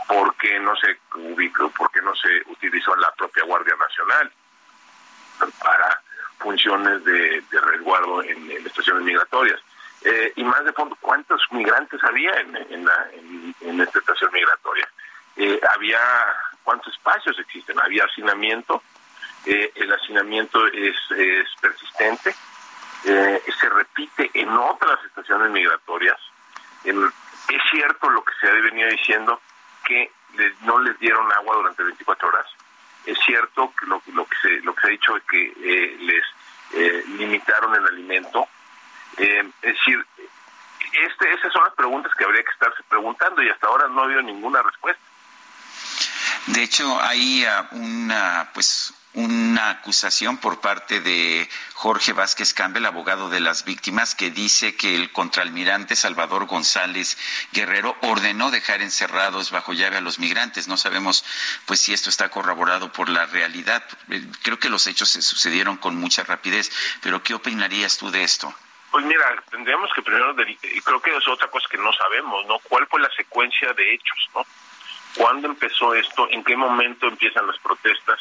por 0.08 0.36
qué 0.36 0.60
no 0.60 0.76
se 0.76 0.98
ubicó, 1.16 1.70
por 1.72 1.92
qué 1.92 2.02
no 2.02 2.16
se 2.16 2.30
utilizó 2.48 2.96
la 2.96 3.12
propia 3.12 3.44
Guardia 3.44 3.76
Nacional 3.76 4.32
para 5.64 6.02
funciones 6.40 7.04
de, 7.06 7.44
resguardo 7.52 8.24
en, 8.24 8.52
estaciones 8.66 9.04
migratorias. 9.04 9.60
Eh, 10.04 10.34
y 10.36 10.44
más 10.44 10.66
de 10.66 10.74
fondo, 10.74 10.98
¿cuántos 11.00 11.42
migrantes 11.52 12.04
había 12.04 12.32
en, 12.40 12.56
en, 12.56 13.82
esta 13.82 14.00
estación 14.00 14.32
migratoria? 14.34 14.90
Eh, 15.38 15.60
había, 15.76 16.00
¿cuántos 16.64 16.94
espacios 16.94 17.38
existen? 17.40 17.80
Había 17.80 18.06
hacinamiento, 18.06 18.82
eh, 19.46 19.72
el 19.76 19.94
hacinamiento 19.94 20.66
es, 20.68 20.96
es 21.16 21.48
persistente, 21.62 22.36
se 23.04 23.70
repite 23.70 24.32
en 24.34 24.50
otras 24.50 25.04
estaciones 25.06 25.52
migratorias. 25.52 26.18
En, 26.84 27.12
es 27.56 27.62
cierto 27.70 28.10
lo 28.10 28.24
que 28.24 28.34
se 28.39 28.47
ha 28.47 28.54
venido 28.54 28.89
diciendo, 28.89 29.41
que 29.84 30.12
no 30.62 30.80
les 30.80 30.97
dieron 30.99 31.32
agua 31.34 31.58
durante 31.58 31.84
24 31.84 32.28
horas. 32.30 32.45
Es 33.06 33.18
cierto 33.26 33.74
que 33.78 33.86
lo, 33.88 33.99
que, 34.02 34.38
se, 34.41 34.49
lo 34.62 34.74
que 34.76 34.82
se 34.82 34.88
ha 34.88 34.91
dicho 34.91 35.18
es 35.18 35.24
que 35.24 35.54
eh, 35.58 35.97
les 35.99 36.24
eh, 36.74 37.04
limitaron 37.18 37.76
el 37.76 37.88
alimento. 37.88 38.47
Eh, 39.18 39.43
es 39.62 39.74
decir, 39.74 40.06
este, 40.93 41.34
esas 41.34 41.52
son 41.52 41.64
las 41.64 41.74
preguntas 41.74 42.12
que 42.18 42.24
habría 42.24 42.43
que 42.43 42.52
estarse 42.52 42.84
preguntando 42.84 43.41
y 43.41 43.49
hasta 43.49 43.68
ahora 43.68 43.88
no 43.88 44.02
ha 44.02 44.06
habido 44.06 44.22
ninguna 44.22 44.62
respuesta. 44.62 45.02
De 46.47 46.64
hecho, 46.64 46.99
hay 47.02 47.45
uh, 47.45 47.76
una, 47.76 48.49
pues, 48.54 48.93
una 49.14 49.70
acusación 49.70 50.38
por 50.38 50.62
parte 50.62 51.01
de 51.01 51.49
Jorge 51.74 52.14
Vázquez 52.14 52.53
Campbell, 52.53 52.86
abogado 52.86 53.30
de 53.30 53.41
las 53.41 53.66
víctimas, 53.66 54.16
que 54.16 54.32
dice 54.32 54.76
que 54.76 54.95
el 54.95 55.12
contraalmirante 55.12 55.95
Salvador 55.95 56.45
González 56.45 57.18
Guerrero 57.51 57.95
ordenó 58.01 58.51
dejar 58.51 58.82
encerrados 58.82 59.51
bajo 59.51 59.74
llave 59.74 59.97
a 59.97 60.01
los 60.01 60.20
migrantes. 60.20 60.68
No 60.68 60.78
sabemos 60.78 61.26
pues 61.66 61.82
si 61.82 61.93
esto 61.93 62.09
está 62.09 62.30
corroborado 62.30 62.91
por 62.91 63.09
la 63.09 63.26
realidad. 63.26 63.84
Creo 64.43 64.59
que 64.59 64.70
los 64.70 64.88
hechos 64.88 65.09
se 65.09 65.22
sucedieron 65.22 65.78
con 65.78 65.95
mucha 65.97 66.24
rapidez, 66.24 66.72
pero 67.01 67.22
¿qué 67.22 67.34
opinarías 67.34 67.97
tú 67.97 68.12
de 68.12 68.24
esto? 68.24 68.53
Pues 68.91 69.05
mira, 69.05 69.41
tendríamos 69.49 69.89
que 69.93 70.01
primero, 70.01 70.36
creo 70.36 71.01
que 71.01 71.16
es 71.16 71.28
otra 71.28 71.49
cosa 71.49 71.68
que 71.70 71.78
no 71.78 71.93
sabemos, 71.93 72.45
¿no? 72.45 72.59
¿Cuál 72.59 72.88
fue 72.88 72.99
la 72.99 73.09
secuencia 73.16 73.72
de 73.74 73.93
hechos, 73.93 74.30
¿no? 74.36 74.45
¿Cuándo 75.16 75.47
empezó 75.47 75.93
esto? 75.93 76.28
¿En 76.30 76.43
qué 76.43 76.55
momento 76.55 77.07
empiezan 77.07 77.47
las 77.47 77.57
protestas? 77.59 78.20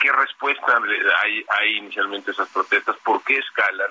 ¿Qué 0.00 0.10
respuesta 0.10 0.80
hay, 1.22 1.44
hay 1.60 1.76
inicialmente 1.76 2.30
esas 2.30 2.48
protestas? 2.48 2.96
¿Por 3.04 3.22
qué 3.22 3.38
escalan? 3.38 3.90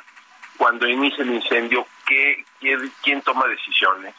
Cuando 0.57 0.87
inicia 0.87 1.23
el 1.23 1.31
incendio, 1.31 1.87
¿qué, 2.05 2.43
quién, 2.59 3.21
toma 3.21 3.47
decisiones? 3.47 4.13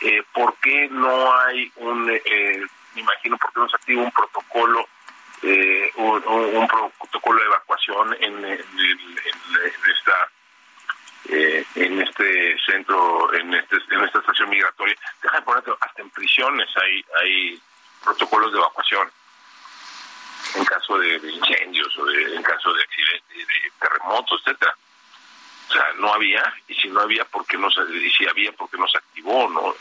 Eh, 0.00 0.22
¿Por 0.32 0.54
qué 0.56 0.88
no 0.90 1.34
hay 1.36 1.70
un, 1.76 2.10
eh, 2.10 2.62
me 2.94 3.00
imagino, 3.00 3.36
por 3.38 3.52
qué 3.52 3.60
no 3.60 3.68
se 3.68 3.76
activa 3.76 4.02
un 4.02 4.10
protocolo, 4.12 4.86
eh, 5.42 5.90
un, 5.96 6.66
protocolo 6.98 7.40
de 7.40 7.46
evacuación 7.46 8.16
en, 8.20 8.44
en, 8.44 8.64
esta 9.64 10.30
en 11.26 12.00
este 12.02 12.56
centro, 12.66 13.32
en, 13.34 13.54
este, 13.54 13.76
en 13.90 14.04
esta 14.04 14.18
estación 14.18 14.50
migratoria. 14.50 14.96
Deja 15.22 15.36
de 15.36 15.42
poner 15.42 15.64
hasta 15.80 16.02
en 16.02 16.10
prisiones 16.10 16.68
hay, 16.76 17.04
hay 17.20 17.62
protocolos 18.02 18.52
de 18.52 18.58
evacuación 18.58 19.10
en 20.56 20.64
caso 20.64 20.98
de, 20.98 21.16
incendios 21.16 21.98
o 21.98 22.04
de, 22.04 22.36
en 22.36 22.42
caso 22.42 22.72
de 22.72 22.82
accidentes, 22.82 23.48
de 23.48 23.72
terremotos, 23.80 24.40
etcétera. 24.44 24.76
O 25.68 25.72
sea, 25.72 25.84
no 25.98 26.12
había, 26.12 26.42
y 26.68 26.74
si 26.74 26.88
no 26.88 27.00
había, 27.00 27.24
¿por 27.24 27.46
qué 27.46 27.56
no 27.56 27.70
se, 27.70 27.80
y 27.92 28.10
si 28.10 28.26
había, 28.28 28.52
¿por 28.52 28.70
qué 28.70 28.76
no 28.76 28.86
se 28.86 28.98
activó? 28.98 29.48
no 29.48 29.74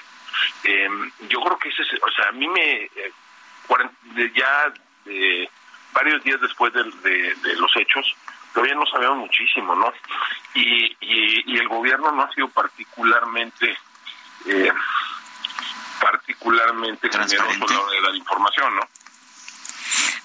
em, 0.64 1.12
Yo 1.30 1.42
creo 1.42 1.60
que 1.60 1.70
ese 1.70 1.84
es, 1.84 1.90
o 2.02 2.12
sea, 2.12 2.30
a 2.30 2.32
mí 2.32 2.48
me, 2.48 2.84
eh, 2.84 3.12
ya 4.34 4.74
eh, 5.06 5.48
varios 5.92 6.24
días 6.24 6.40
después 6.42 6.74
de, 6.74 6.84
de, 6.84 7.56
los 7.56 7.76
hechos, 7.76 8.16
todavía 8.54 8.76
no 8.76 8.86
sabemos 8.86 9.18
muchísimo, 9.18 9.76
¿no? 9.76 9.92
Y, 10.54 10.96
y, 11.02 11.58
el 11.58 11.68
gobierno 11.68 12.12
no 12.12 12.24
ha 12.24 12.34
sido 12.34 12.48
particularmente 12.50 13.78
eh, 14.46 14.72
particularmente 16.00 17.10
generoso 17.10 17.90
de 17.90 18.02
la 18.02 18.16
información, 18.16 18.76
¿no? 18.76 18.82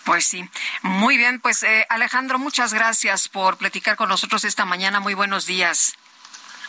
Pues 0.05 0.27
sí, 0.27 0.49
muy 0.83 1.17
bien. 1.17 1.41
Pues 1.41 1.63
eh, 1.63 1.87
Alejandro, 1.91 2.39
muchas 2.39 2.73
gracias 2.73 3.29
por 3.29 3.59
platicar 3.59 3.97
con 3.97 4.09
nosotros 4.09 4.45
esta 4.45 4.65
mañana. 4.65 5.01
Muy 5.01 5.15
buenos 5.15 5.47
días. 5.47 5.97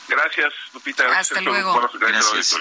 Gracias, 0.10 0.54
Lupita. 0.74 1.06
Hasta 1.18 1.42
luego. 1.42 1.90
Gracias. 2.00 2.60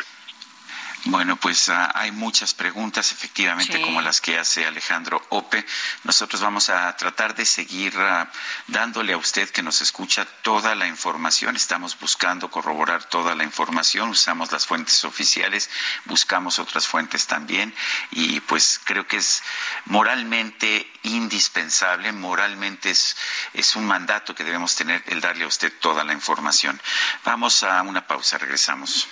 Bueno, 1.04 1.36
pues 1.36 1.68
ah, 1.68 1.92
hay 1.94 2.10
muchas 2.10 2.54
preguntas, 2.54 3.12
efectivamente, 3.12 3.80
como 3.80 4.00
las 4.00 4.20
que 4.20 4.36
hace 4.36 4.66
Alejandro 4.66 5.24
Ope. 5.28 5.64
Nosotros 6.02 6.42
vamos 6.42 6.70
a 6.70 6.94
tratar 6.96 7.36
de 7.36 7.44
seguir 7.44 7.94
ah, 7.98 8.28
dándole 8.66 9.12
a 9.12 9.16
usted 9.16 9.48
que 9.50 9.62
nos 9.62 9.80
escucha 9.80 10.26
toda 10.42 10.74
la 10.74 10.88
información. 10.88 11.54
Estamos 11.54 11.98
buscando 11.98 12.50
corroborar 12.50 13.04
toda 13.04 13.36
la 13.36 13.44
información, 13.44 14.10
usamos 14.10 14.50
las 14.50 14.66
fuentes 14.66 15.04
oficiales, 15.04 15.70
buscamos 16.06 16.58
otras 16.58 16.86
fuentes 16.86 17.26
también 17.26 17.72
y 18.10 18.40
pues 18.40 18.80
creo 18.82 19.06
que 19.06 19.18
es 19.18 19.42
moralmente 19.84 20.90
indispensable, 21.04 22.10
moralmente 22.12 22.90
es, 22.90 23.16
es 23.54 23.76
un 23.76 23.86
mandato 23.86 24.34
que 24.34 24.44
debemos 24.44 24.74
tener 24.74 25.04
el 25.06 25.20
darle 25.20 25.44
a 25.44 25.48
usted 25.48 25.72
toda 25.80 26.02
la 26.02 26.12
información. 26.12 26.80
Vamos 27.24 27.62
a 27.62 27.82
una 27.82 28.06
pausa, 28.06 28.36
regresamos. 28.36 29.06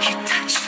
You 0.00 0.14
touched 0.26 0.67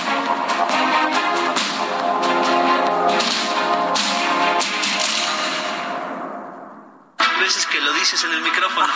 Veces 7.41 7.65
que 7.65 7.81
lo 7.81 7.91
dices 7.93 8.23
en 8.23 8.33
el 8.33 8.41
micrófono 8.41 8.93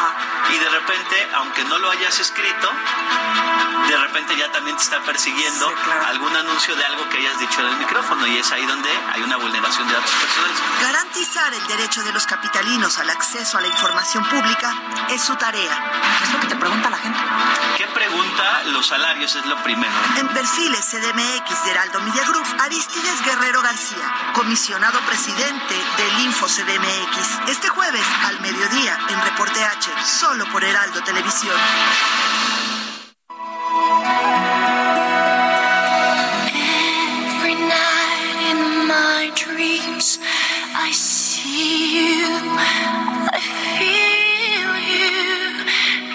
y 0.53 0.57
de 0.59 0.69
repente, 0.69 1.27
aunque 1.33 1.63
no 1.63 1.79
lo 1.79 1.89
hayas 1.89 2.19
escrito, 2.19 2.71
de 3.89 3.97
repente 3.97 4.37
ya 4.37 4.51
también 4.51 4.77
te 4.77 4.83
está 4.83 5.01
persiguiendo 5.01 5.73
algún 6.07 6.35
anuncio 6.35 6.75
de 6.75 6.85
algo 6.85 7.09
que 7.09 7.17
hayas 7.17 7.39
dicho 7.39 7.61
en 7.61 7.67
el 7.67 7.77
micrófono 7.77 8.27
y 8.27 8.37
es 8.37 8.51
ahí 8.51 8.65
donde 8.67 8.89
hay 9.13 9.23
una 9.23 9.37
vulneración 9.37 9.87
de 9.87 9.93
datos 9.95 10.11
personales. 10.11 10.57
Garantizar 10.81 11.53
el 11.53 11.67
derecho 11.67 12.03
de 12.03 12.13
los 12.13 12.27
capitalinos 12.27 12.99
al 12.99 13.09
acceso 13.09 13.57
a 13.57 13.61
la 13.61 13.67
información 13.67 14.23
pública 14.25 14.73
es 15.09 15.23
su 15.23 15.35
tarea. 15.35 15.91
Es 16.23 16.33
lo 16.33 16.39
que 16.39 16.47
te 16.47 16.55
pregunta 16.55 16.89
la 16.89 16.97
gente. 16.97 17.19
¿Qué 17.77 17.87
pregunta? 17.87 18.63
Los 18.65 18.87
salarios 18.87 19.35
es 19.35 19.45
lo 19.45 19.57
primero. 19.63 19.93
En 20.17 20.27
perfiles 20.29 20.85
CDMX 20.85 21.65
de 21.65 21.71
Heraldo 21.71 21.99
Media 22.01 22.23
Group, 22.25 22.45
Aristides 22.59 23.23
Guerrero 23.25 23.61
García, 23.61 24.13
comisionado 24.33 24.99
presidente 25.01 25.75
del 25.97 26.19
Info 26.25 26.45
CDMX, 26.47 27.49
este 27.49 27.69
jueves 27.69 28.05
mediodía 28.41 28.97
en 29.09 29.21
Reporte 29.21 29.63
H, 29.63 29.91
solo 30.03 30.45
por 30.51 30.63
Heraldo 30.63 31.01
Televisión. 31.03 31.55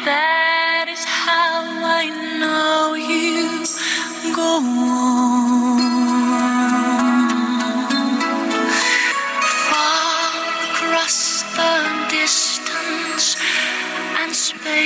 That 0.04 0.88
is 0.88 1.04
how 1.04 1.62
I 1.84 2.08
know 2.38 2.94
you 2.94 4.34
go. 4.34 5.39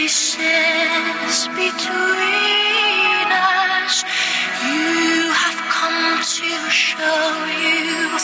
Spaces 0.08 1.48
between 1.48 3.28
us, 3.30 4.04
you 4.64 5.32
have 5.42 5.60
come 5.70 6.18
to 6.18 6.70
show 6.70 7.28
you 7.62 8.18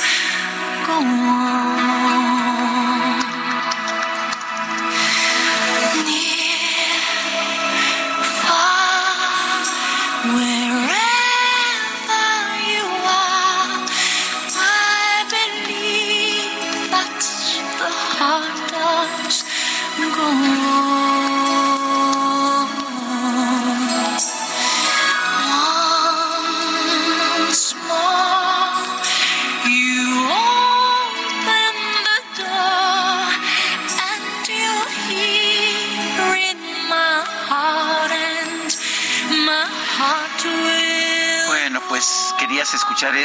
go 0.86 0.98
on. 1.04 1.89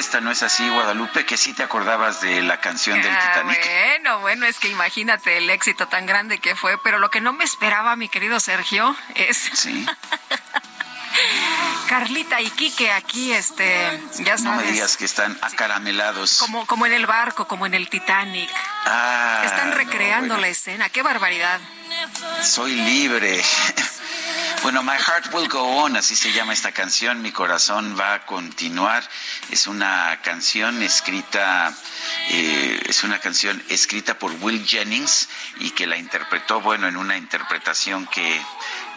Esta, 0.05 0.21
¿no 0.21 0.29
es 0.31 0.43
así, 0.43 0.67
Guadalupe? 0.69 1.25
Que 1.25 1.35
sí 1.35 1.53
te 1.53 1.63
acordabas 1.63 2.21
de 2.21 2.41
la 2.43 2.59
canción 2.61 3.01
del 3.01 3.11
Ah, 3.11 3.31
Titanic. 3.33 3.59
bueno, 3.59 4.19
bueno, 4.19 4.45
es 4.45 4.59
que 4.59 4.67
imagínate 4.69 5.37
el 5.37 5.49
éxito 5.49 5.87
tan 5.87 6.05
grande 6.05 6.37
que 6.39 6.55
fue, 6.55 6.77
pero 6.83 6.99
lo 6.99 7.09
que 7.09 7.21
no 7.21 7.33
me 7.33 7.43
esperaba, 7.43 7.95
mi 7.95 8.07
querido 8.07 8.39
Sergio, 8.39 8.95
es 9.15 9.37
Sí. 9.53 9.85
Carlita 11.89 12.41
y 12.41 12.49
Quique 12.51 12.91
aquí, 12.91 13.31
este, 13.33 13.99
ya 14.19 14.35
No 14.37 14.51
me 14.51 14.57
sabes, 14.57 14.73
digas 14.73 14.97
que 14.97 15.05
están 15.05 15.37
acaramelados. 15.41 16.37
como, 16.39 16.65
como 16.65 16.85
en 16.85 16.93
el 16.93 17.05
barco, 17.05 17.47
como 17.47 17.65
en 17.65 17.73
el 17.73 17.89
Titanic. 17.89 18.49
Ah, 18.85 19.43
Están 19.45 19.69
no, 19.69 19.75
recreando 19.75 20.27
bueno, 20.35 20.41
la 20.41 20.47
escena, 20.49 20.89
qué 20.89 21.01
barbaridad. 21.03 21.59
Soy 22.43 22.73
libre. 22.75 23.41
Bueno, 24.63 24.81
My 24.83 24.97
Heart 24.97 25.33
Will 25.33 25.47
Go 25.47 25.61
On, 25.61 25.95
así 25.95 26.15
se 26.15 26.31
llama 26.31 26.53
esta 26.53 26.71
canción, 26.71 27.21
Mi 27.21 27.31
corazón 27.31 27.95
va 27.99 28.15
a 28.15 28.25
continuar. 28.25 29.07
Es 29.51 29.67
una 29.67 30.19
canción 30.23 30.81
escrita, 30.81 31.73
eh, 32.29 32.81
es 32.87 33.03
una 33.03 33.19
canción 33.19 33.63
escrita 33.69 34.17
por 34.17 34.31
Will 34.41 34.65
Jennings 34.65 35.29
y 35.59 35.69
que 35.71 35.85
la 35.85 35.97
interpretó, 35.97 36.61
bueno, 36.61 36.87
en 36.87 36.97
una 36.97 37.17
interpretación 37.17 38.07
que, 38.07 38.41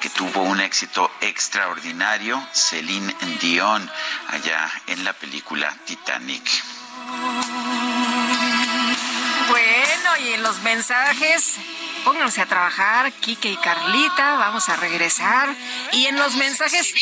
que 0.01 0.11
tuvo 0.11 0.43
un 0.43 0.61
éxito 0.61 1.11
extraordinario, 1.21 2.43
Celine 2.53 3.15
Dion, 3.41 3.91
allá 4.29 4.71
en 4.87 5.05
la 5.05 5.13
película 5.13 5.77
Titanic. 5.85 6.49
Bueno, 9.49 10.17
y 10.21 10.33
en 10.35 10.43
los 10.43 10.61
mensajes, 10.61 11.55
pónganse 12.05 12.41
a 12.41 12.47
trabajar, 12.47 13.13
Quique 13.13 13.51
y 13.51 13.57
Carlita, 13.57 14.37
vamos 14.37 14.69
a 14.69 14.77
regresar. 14.77 15.55
Y 15.93 16.07
en 16.07 16.17
los 16.17 16.35
mensajes... 16.37 16.95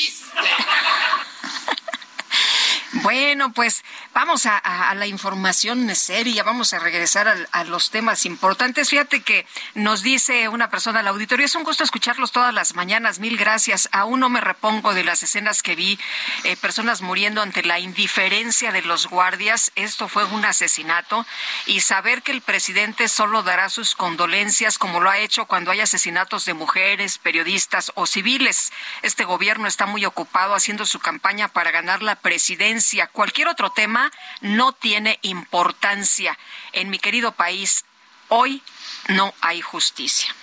Bueno, 3.02 3.52
pues 3.52 3.84
vamos 4.14 4.46
a, 4.46 4.56
a- 4.58 4.90
a 4.90 4.94
la 4.94 5.06
información 5.06 5.94
seria, 5.94 6.42
vamos 6.42 6.72
a 6.72 6.78
regresar 6.78 7.28
al- 7.28 7.48
a, 7.52 7.64
los 7.64 7.90
temas 7.90 8.24
importantes. 8.24 8.88
Fíjate 8.90 9.22
que 9.22 9.46
nos 9.74 10.02
dice 10.02 10.48
una 10.48 10.70
persona 10.70 11.00
al 11.00 11.08
auditorio, 11.08 11.44
es 11.46 11.54
un 11.54 11.64
gusto 11.64 11.84
escucharlos 11.84 12.32
todas 12.32 12.54
las 12.54 12.74
mañanas, 12.74 13.18
mil 13.18 13.36
gracias. 13.36 13.88
Aún 13.92 14.20
no 14.20 14.28
me 14.28 14.40
repongo 14.40 14.94
de 14.94 15.04
las 15.04 15.22
escenas 15.22 15.62
que 15.62 15.74
vi, 15.74 15.98
eh, 16.44 16.56
personas 16.56 17.02
muriendo 17.02 17.42
ante 17.42 17.62
la 17.62 17.78
indiferencia 17.78 18.72
de 18.72 18.82
los 18.82 19.06
guardias. 19.08 19.72
Esto 19.74 20.08
fue 20.08 20.24
un 20.24 20.44
asesinato 20.44 21.26
y 21.66 21.80
saber 21.80 22.22
que 22.22 22.32
el 22.32 22.40
presidente 22.40 23.08
solo 23.08 23.42
dará 23.42 23.68
sus 23.68 23.94
condolencias 23.94 24.78
como 24.78 25.00
lo 25.00 25.10
ha 25.10 25.18
hecho 25.18 25.46
cuando 25.46 25.70
hay 25.70 25.80
asesinatos 25.80 26.44
de 26.44 26.54
mujeres, 26.54 27.18
periodistas 27.18 27.92
o 27.94 28.06
civiles. 28.06 28.72
Este 29.02 29.24
gobierno 29.24 29.68
está 29.68 29.86
muy 29.86 30.04
ocupado 30.06 30.54
haciendo 30.54 30.86
su 30.86 30.98
campaña 30.98 31.48
para 31.48 31.70
ganar 31.70 32.02
la 32.02 32.14
presidencia. 32.16 32.85
Cualquier 33.12 33.48
otro 33.48 33.70
tema 33.70 34.10
no 34.40 34.72
tiene 34.72 35.18
importancia. 35.22 36.38
En 36.72 36.90
mi 36.90 36.98
querido 36.98 37.32
país, 37.32 37.84
hoy 38.28 38.62
no 39.08 39.34
hay 39.40 39.60
justicia. 39.60 40.34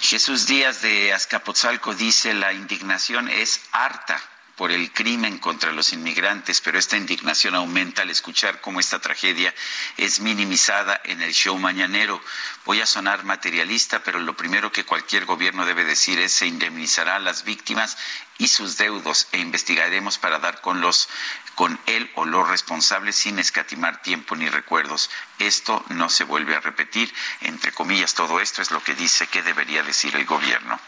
Jesús 0.00 0.46
Díaz 0.46 0.82
de 0.82 1.12
Azcapotzalco 1.12 1.94
dice, 1.94 2.34
la 2.34 2.52
indignación 2.52 3.28
es 3.28 3.60
harta, 3.72 4.20
por 4.58 4.72
el 4.72 4.92
crimen 4.92 5.38
contra 5.38 5.70
los 5.70 5.92
inmigrantes, 5.92 6.60
pero 6.60 6.80
esta 6.80 6.96
indignación 6.96 7.54
aumenta 7.54 8.02
al 8.02 8.10
escuchar 8.10 8.60
cómo 8.60 8.80
esta 8.80 8.98
tragedia 8.98 9.54
es 9.96 10.18
minimizada 10.18 11.00
en 11.04 11.22
el 11.22 11.32
show 11.32 11.56
mañanero. 11.58 12.20
Voy 12.68 12.82
a 12.82 12.86
sonar 12.86 13.24
materialista, 13.24 14.02
pero 14.02 14.18
lo 14.18 14.36
primero 14.36 14.70
que 14.70 14.84
cualquier 14.84 15.24
gobierno 15.24 15.64
debe 15.64 15.86
decir 15.86 16.18
es 16.18 16.34
se 16.34 16.46
indemnizará 16.46 17.16
a 17.16 17.18
las 17.18 17.44
víctimas 17.44 17.96
y 18.36 18.48
sus 18.48 18.76
deudos 18.76 19.26
e 19.32 19.38
investigaremos 19.38 20.18
para 20.18 20.38
dar 20.38 20.60
con 20.60 20.82
los 20.82 21.08
con 21.54 21.80
él 21.86 22.08
o 22.14 22.24
los 22.24 22.46
responsables 22.46 23.16
sin 23.16 23.40
escatimar 23.40 24.00
tiempo 24.02 24.36
ni 24.36 24.48
recuerdos. 24.48 25.10
Esto 25.40 25.84
no 25.88 26.08
se 26.08 26.22
vuelve 26.22 26.54
a 26.54 26.60
repetir. 26.60 27.12
Entre 27.40 27.72
comillas, 27.72 28.14
todo 28.14 28.38
esto 28.38 28.62
es 28.62 28.70
lo 28.70 28.80
que 28.84 28.94
dice 28.94 29.26
que 29.26 29.42
debería 29.42 29.82
decir 29.82 30.14
el 30.14 30.24
gobierno. 30.24 30.78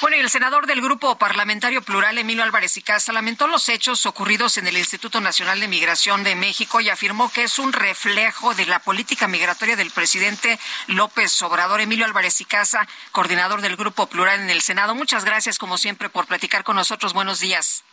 Bueno, 0.00 0.16
y 0.16 0.20
el 0.20 0.30
senador 0.30 0.66
del 0.66 0.80
Grupo 0.80 1.18
Parlamentario 1.18 1.82
Plural, 1.82 2.18
Emilio 2.18 2.44
Álvarez 2.44 2.76
y 2.76 2.82
Casa, 2.82 3.12
lamentó 3.12 3.48
los 3.48 3.68
hechos 3.68 4.06
ocurridos 4.06 4.58
en 4.58 4.68
el 4.68 4.76
Instituto 4.76 5.20
Nacional 5.20 5.58
de 5.58 5.66
Migración 5.66 6.22
de 6.22 6.36
México 6.36 6.80
y 6.80 6.88
afirmó 6.88 7.32
que 7.32 7.44
es 7.44 7.58
un 7.58 7.72
reflejo 7.72 8.54
de 8.54 8.66
la 8.66 8.78
política 8.78 9.26
migratoria 9.26 9.74
del 9.74 9.90
presidente 9.90 10.58
López 10.86 11.21
Obrador. 11.42 11.80
Emilio 11.80 12.04
Álvarez 12.04 12.40
y 12.40 12.44
Casa, 12.44 12.88
coordinador 13.12 13.60
del 13.60 13.76
Grupo 13.76 14.06
Plural 14.06 14.40
en 14.40 14.50
el 14.50 14.60
Senado. 14.60 14.94
Muchas 14.94 15.24
gracias, 15.24 15.58
como 15.58 15.78
siempre, 15.78 16.08
por 16.08 16.26
platicar 16.26 16.64
con 16.64 16.76
nosotros. 16.76 17.12
Buenos 17.12 17.40
días. 17.40 17.84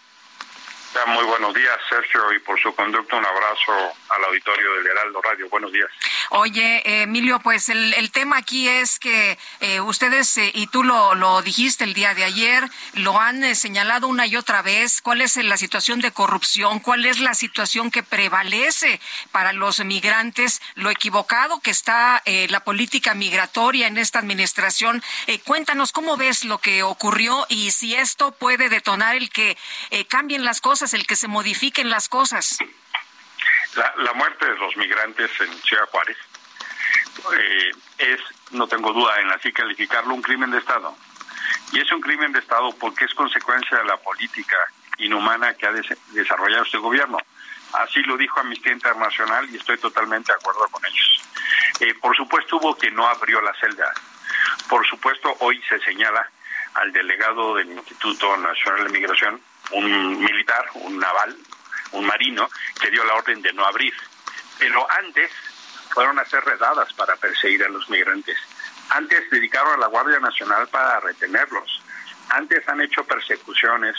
Muy 1.07 1.23
buenos 1.25 1.53
días, 1.53 1.77
Sergio, 1.87 2.33
y 2.33 2.39
por 2.39 2.59
su 2.59 2.73
conducto 2.73 3.15
un 3.15 3.25
abrazo 3.25 3.71
al 4.09 4.23
auditorio 4.25 4.73
del 4.75 4.87
Heraldo 4.87 5.21
Radio. 5.21 5.47
Buenos 5.49 5.71
días. 5.71 5.89
Oye, 6.31 7.03
Emilio, 7.03 7.39
pues 7.39 7.69
el, 7.69 7.93
el 7.93 8.11
tema 8.11 8.37
aquí 8.37 8.67
es 8.67 8.99
que 8.99 9.37
eh, 9.61 9.81
ustedes, 9.81 10.37
eh, 10.37 10.51
y 10.53 10.67
tú 10.67 10.83
lo, 10.83 11.15
lo, 11.15 11.41
dijiste 11.41 11.83
el 11.83 11.93
día 11.93 12.13
de 12.13 12.23
ayer, 12.23 12.63
lo 12.93 13.19
han 13.19 13.43
eh, 13.43 13.55
señalado 13.55 14.07
una 14.07 14.25
y 14.25 14.35
otra 14.35 14.61
vez, 14.61 15.01
cuál 15.01 15.21
es 15.21 15.35
la 15.37 15.57
situación 15.57 16.01
de 16.01 16.11
corrupción, 16.11 16.79
cuál 16.79 17.05
es 17.05 17.19
la 17.19 17.33
situación 17.33 17.91
que 17.91 18.03
prevalece 18.03 18.99
para 19.31 19.53
los 19.53 19.83
migrantes, 19.83 20.61
lo 20.75 20.89
equivocado 20.89 21.59
que 21.61 21.71
está 21.71 22.21
la 22.25 22.63
política 22.63 23.13
migratoria 23.13 23.87
en 23.87 23.97
esta 23.97 24.19
administración. 24.19 25.03
cuéntanos 25.45 25.91
cómo 25.91 26.17
ves 26.17 26.43
lo 26.43 26.59
que 26.59 26.83
ocurrió 26.83 27.45
y 27.49 27.71
si 27.71 27.95
esto 27.95 28.31
puede 28.31 28.69
detonar 28.69 29.15
el 29.15 29.29
que 29.29 29.57
cambien 30.07 30.45
las 30.45 30.61
cosas, 30.61 30.78
el 30.82 31.05
que 31.05 31.15
se 31.15 31.27
modifiquen 31.27 31.89
las 31.89 32.07
cosas. 32.07 32.57
La, 33.75 34.13
muerte 34.13 34.45
de 34.45 34.55
los 34.57 34.75
migrantes 34.77 35.30
en 35.41 35.53
Ciudad 35.61 35.88
Juárez 35.91 36.17
eh, 37.38 37.71
es, 37.97 38.19
no 38.51 38.67
tengo 38.67 38.93
duda 38.93 39.19
en 39.19 39.30
así 39.32 39.51
calificarlo, 39.51 40.13
un 40.13 40.21
crimen 40.21 40.51
de 40.51 40.57
Estado. 40.57 40.95
Y 41.71 41.80
es 41.80 41.91
un 41.91 42.01
crimen 42.01 42.32
de 42.32 42.39
Estado 42.39 42.71
porque 42.80 43.05
es 43.05 43.13
consecuencia 43.13 43.77
de 43.77 43.86
la 43.86 43.97
política 43.97 44.57
inhumana 44.97 45.53
que 45.53 45.67
ha 45.67 45.71
des 45.71 45.88
desarrollado 46.11 46.63
este 46.63 46.77
gobierno. 46.77 47.17
Así 47.73 48.01
lo 48.01 48.17
dijo 48.17 48.39
Amnistía 48.39 48.71
Internacional 48.71 49.47
y 49.49 49.57
estoy 49.57 49.77
totalmente 49.77 50.32
de 50.32 50.38
acuerdo 50.38 50.67
con 50.71 50.84
ellos. 50.86 51.23
Eh, 51.80 51.93
por 51.95 52.15
supuesto 52.15 52.57
hubo 52.57 52.75
que 52.75 52.89
no 52.89 53.07
abrió 53.07 53.41
la 53.41 53.53
celda. 53.59 53.93
Por 54.67 54.86
supuesto 54.88 55.36
hoy 55.39 55.61
se 55.69 55.80
señala 55.80 56.30
al 56.75 56.91
delegado 56.91 57.55
del 57.55 57.71
Instituto 57.71 58.36
Nacional 58.38 58.86
de 58.86 58.89
Migración, 58.89 59.41
un 59.72 60.20
militar, 60.20 60.65
un 60.76 60.97
naval, 60.97 61.36
un 61.91 62.05
marino, 62.05 62.49
que 62.80 62.91
dio 62.91 63.03
la 63.03 63.15
orden 63.15 63.41
de 63.41 63.53
no 63.53 63.65
abrir. 63.65 63.93
Pero 64.57 64.86
antes 64.91 65.32
fueron 65.91 66.20
a 66.20 66.22
hacer 66.22 66.43
redadas 66.43 66.93
para 66.93 67.15
perseguir 67.15 67.63
a 67.63 67.70
los 67.70 67.89
migrantes. 67.89 68.38
Antes 68.89 69.30
dedicaron 69.30 69.74
a 69.74 69.78
la 69.78 69.88
Guardia 69.88 70.20
Nacional 70.20 70.67
para 70.67 70.99
retenerlos. 70.99 71.82
Antes 72.30 72.67
han 72.67 72.82
hecho 72.82 73.03
persecuciones 73.03 73.95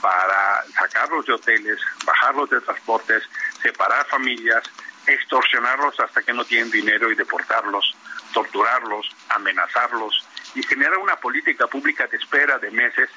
para 0.00 0.64
sacarlos 0.78 1.26
de 1.26 1.32
hoteles, 1.32 1.80
bajarlos 2.04 2.50
de 2.50 2.60
transportes, 2.60 3.22
separar 3.62 4.06
familias, 4.06 4.62
extorsionarlos 5.06 5.98
hasta 6.00 6.22
que 6.22 6.32
no 6.32 6.44
tienen 6.44 6.70
dinero 6.70 7.10
y 7.10 7.14
deportarlos, 7.14 7.94
torturarlos, 8.32 9.08
amenazarlos 9.30 10.26
y 10.54 10.62
generar 10.62 10.98
una 10.98 11.16
política 11.16 11.66
pública 11.66 12.06
de 12.06 12.16
espera 12.16 12.58
de 12.58 12.70
meses 12.70 13.08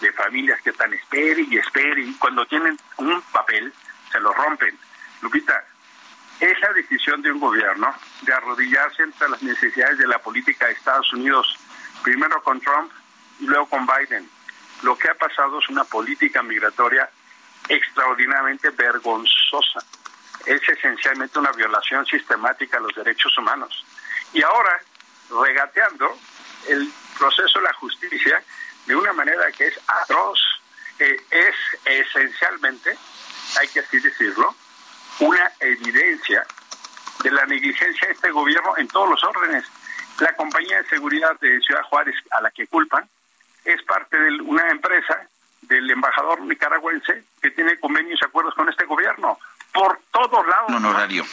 de 0.00 0.12
familias 0.12 0.60
que 0.62 0.70
están 0.70 0.92
esperen 0.92 1.46
y 1.50 1.58
esperen 1.58 2.08
y 2.08 2.14
cuando 2.14 2.46
tienen 2.46 2.78
un 2.96 3.20
papel 3.32 3.72
se 4.10 4.20
lo 4.20 4.32
rompen. 4.32 4.76
Lupita, 5.22 5.64
esa 6.40 6.72
decisión 6.72 7.20
de 7.22 7.32
un 7.32 7.40
gobierno 7.40 7.94
de 8.22 8.32
arrodillarse 8.32 9.02
entre 9.02 9.28
las 9.28 9.42
necesidades 9.42 9.98
de 9.98 10.06
la 10.06 10.18
política 10.18 10.66
de 10.66 10.72
Estados 10.72 11.12
Unidos, 11.12 11.58
primero 12.02 12.42
con 12.42 12.60
Trump 12.60 12.90
y 13.40 13.44
luego 13.44 13.66
con 13.66 13.86
Biden, 13.86 14.28
lo 14.82 14.96
que 14.96 15.10
ha 15.10 15.14
pasado 15.14 15.58
es 15.58 15.68
una 15.68 15.84
política 15.84 16.42
migratoria 16.42 17.10
extraordinariamente 17.68 18.70
vergonzosa. 18.70 19.80
Es 20.46 20.66
esencialmente 20.66 21.38
una 21.38 21.52
violación 21.52 22.06
sistemática 22.06 22.78
de 22.78 22.84
los 22.84 22.94
derechos 22.94 23.36
humanos. 23.36 23.84
Y 24.32 24.42
ahora, 24.42 24.80
regateando 25.30 26.16
el 26.68 26.90
proceso 27.18 27.58
de 27.58 27.64
la 27.64 27.72
justicia 27.74 28.42
de 28.90 28.96
una 28.96 29.12
manera 29.12 29.52
que 29.52 29.68
es 29.68 29.80
atroz, 29.86 30.40
eh, 30.98 31.16
es 31.30 31.54
esencialmente, 31.84 32.98
hay 33.60 33.68
que 33.68 33.78
así 33.78 34.00
decirlo, 34.00 34.52
una 35.20 35.52
evidencia 35.60 36.44
de 37.22 37.30
la 37.30 37.46
negligencia 37.46 38.08
de 38.08 38.14
este 38.14 38.32
gobierno 38.32 38.76
en 38.78 38.88
todos 38.88 39.10
los 39.10 39.22
órdenes. 39.22 39.64
La 40.18 40.34
compañía 40.34 40.82
de 40.82 40.88
seguridad 40.88 41.38
de 41.38 41.60
Ciudad 41.60 41.84
Juárez, 41.84 42.16
a 42.32 42.40
la 42.40 42.50
que 42.50 42.66
culpan, 42.66 43.08
es 43.64 43.80
parte 43.84 44.18
de 44.18 44.42
una 44.42 44.68
empresa 44.70 45.22
del 45.62 45.88
embajador 45.88 46.40
nicaragüense 46.40 47.22
que 47.40 47.52
tiene 47.52 47.78
convenios 47.78 48.18
y 48.20 48.24
acuerdos 48.24 48.54
con 48.54 48.68
este 48.68 48.86
gobierno. 48.86 49.38
Por 49.72 50.00
todos 50.10 50.44
lados. 50.48 50.72
Honorario. 50.72 51.24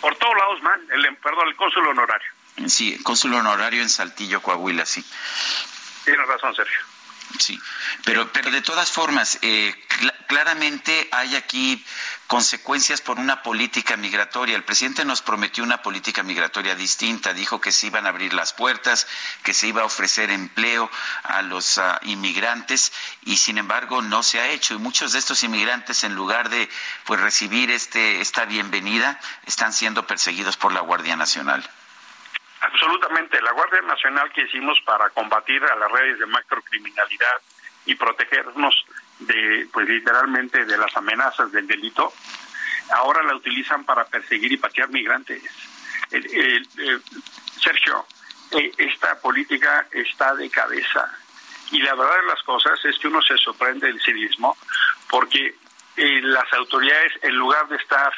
Por 0.00 0.16
todos 0.16 0.36
lados, 0.38 0.62
man. 0.62 0.80
El, 0.90 1.16
perdón, 1.18 1.48
el 1.48 1.56
cónsul 1.56 1.86
honorario. 1.86 2.32
Sí, 2.66 2.98
cónsul 3.02 3.34
honorario 3.34 3.82
en 3.82 3.90
Saltillo, 3.90 4.40
Coahuila, 4.40 4.86
sí. 4.86 5.04
Tienes 6.10 6.26
razón, 6.26 6.56
Sergio. 6.56 6.80
Sí, 7.38 7.56
pero, 8.04 8.32
pero 8.32 8.50
de 8.50 8.62
todas 8.62 8.90
formas, 8.90 9.38
eh, 9.42 9.72
cl 10.00 10.10
claramente 10.26 11.08
hay 11.12 11.36
aquí 11.36 11.84
consecuencias 12.26 13.00
por 13.00 13.20
una 13.20 13.44
política 13.44 13.96
migratoria. 13.96 14.56
El 14.56 14.64
presidente 14.64 15.04
nos 15.04 15.22
prometió 15.22 15.62
una 15.62 15.82
política 15.82 16.24
migratoria 16.24 16.74
distinta, 16.74 17.32
dijo 17.32 17.60
que 17.60 17.70
se 17.70 17.86
iban 17.86 18.06
a 18.06 18.08
abrir 18.08 18.34
las 18.34 18.52
puertas, 18.52 19.06
que 19.44 19.54
se 19.54 19.68
iba 19.68 19.82
a 19.82 19.84
ofrecer 19.84 20.30
empleo 20.30 20.90
a 21.22 21.42
los 21.42 21.78
uh, 21.78 21.98
inmigrantes 22.02 22.92
y 23.24 23.36
sin 23.36 23.58
embargo 23.58 24.02
no 24.02 24.24
se 24.24 24.40
ha 24.40 24.48
hecho 24.48 24.74
y 24.74 24.78
muchos 24.78 25.12
de 25.12 25.20
estos 25.20 25.44
inmigrantes 25.44 26.02
en 26.02 26.14
lugar 26.14 26.48
de 26.48 26.68
pues 27.04 27.20
recibir 27.20 27.70
este 27.70 28.20
esta 28.20 28.44
bienvenida 28.46 29.20
están 29.46 29.72
siendo 29.72 30.06
perseguidos 30.08 30.56
por 30.56 30.72
la 30.72 30.80
Guardia 30.80 31.14
Nacional. 31.14 31.68
Absolutamente. 32.60 33.40
La 33.40 33.52
Guardia 33.52 33.80
Nacional 33.82 34.30
que 34.32 34.42
hicimos 34.42 34.78
para 34.84 35.08
combatir 35.10 35.62
a 35.64 35.76
las 35.76 35.90
redes 35.90 36.18
de 36.18 36.26
macrocriminalidad 36.26 37.40
y 37.86 37.94
protegernos 37.94 38.84
de, 39.18 39.66
pues 39.72 39.88
literalmente, 39.88 40.64
de 40.64 40.76
las 40.76 40.94
amenazas 40.96 41.50
del 41.52 41.66
delito, 41.66 42.12
ahora 42.92 43.22
la 43.22 43.34
utilizan 43.34 43.84
para 43.84 44.04
perseguir 44.04 44.52
y 44.52 44.56
patear 44.58 44.90
migrantes. 44.90 45.42
Sergio, 47.60 48.06
eh, 48.52 48.72
esta 48.76 49.18
política 49.20 49.86
está 49.92 50.34
de 50.34 50.50
cabeza. 50.50 51.08
Y 51.70 51.80
la 51.82 51.94
verdad 51.94 52.16
de 52.20 52.26
las 52.26 52.42
cosas 52.42 52.84
es 52.84 52.98
que 52.98 53.08
uno 53.08 53.22
se 53.22 53.38
sorprende 53.38 53.86
del 53.86 54.00
civismo 54.00 54.56
porque 55.08 55.54
eh, 55.96 56.20
las 56.22 56.52
autoridades, 56.52 57.12
en 57.22 57.36
lugar 57.36 57.68
de 57.68 57.76
estar 57.76 58.12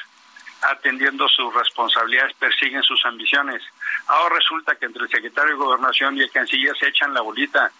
atendiendo 0.62 1.28
sus 1.28 1.52
responsabilidades, 1.54 2.34
persiguen 2.34 2.82
sus 2.82 3.04
ambiciones. 3.04 3.62
Ahora 4.06 4.36
resulta 4.36 4.76
que 4.76 4.86
entre 4.86 5.04
el 5.04 5.10
secretario 5.10 5.52
de 5.52 5.58
Gobernación 5.58 6.16
y 6.16 6.22
el 6.22 6.30
canciller 6.30 6.76
se 6.78 6.88
echan 6.88 7.12
la 7.12 7.20
bolita. 7.20 7.70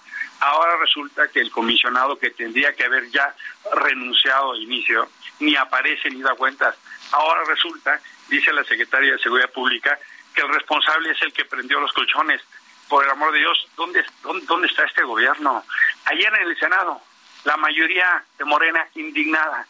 Ahora 0.40 0.76
resulta 0.78 1.28
que 1.28 1.40
el 1.40 1.50
comisionado 1.50 2.18
que 2.18 2.30
tendría 2.30 2.74
que 2.74 2.84
haber 2.84 3.08
ya 3.10 3.34
renunciado 3.74 4.54
de 4.54 4.60
inicio 4.60 5.08
ni 5.38 5.54
aparece 5.54 6.10
ni 6.10 6.22
da 6.22 6.34
cuentas. 6.34 6.76
Ahora 7.12 7.44
resulta, 7.44 8.00
dice 8.28 8.52
la 8.52 8.64
secretaria 8.64 9.12
de 9.12 9.18
Seguridad 9.18 9.50
Pública, 9.50 9.98
que 10.34 10.42
el 10.42 10.48
responsable 10.48 11.10
es 11.12 11.22
el 11.22 11.32
que 11.32 11.44
prendió 11.44 11.80
los 11.80 11.92
colchones. 11.92 12.40
Por 12.88 13.04
el 13.04 13.10
amor 13.10 13.32
de 13.32 13.38
Dios, 13.38 13.68
¿dónde, 13.76 14.04
dónde, 14.22 14.44
dónde 14.46 14.66
está 14.66 14.84
este 14.84 15.02
gobierno? 15.02 15.64
Ayer 16.06 16.32
en 16.34 16.48
el 16.48 16.58
Senado, 16.58 17.00
la 17.44 17.56
mayoría 17.56 18.24
de 18.36 18.44
Morena 18.44 18.86
indignada, 18.94 19.66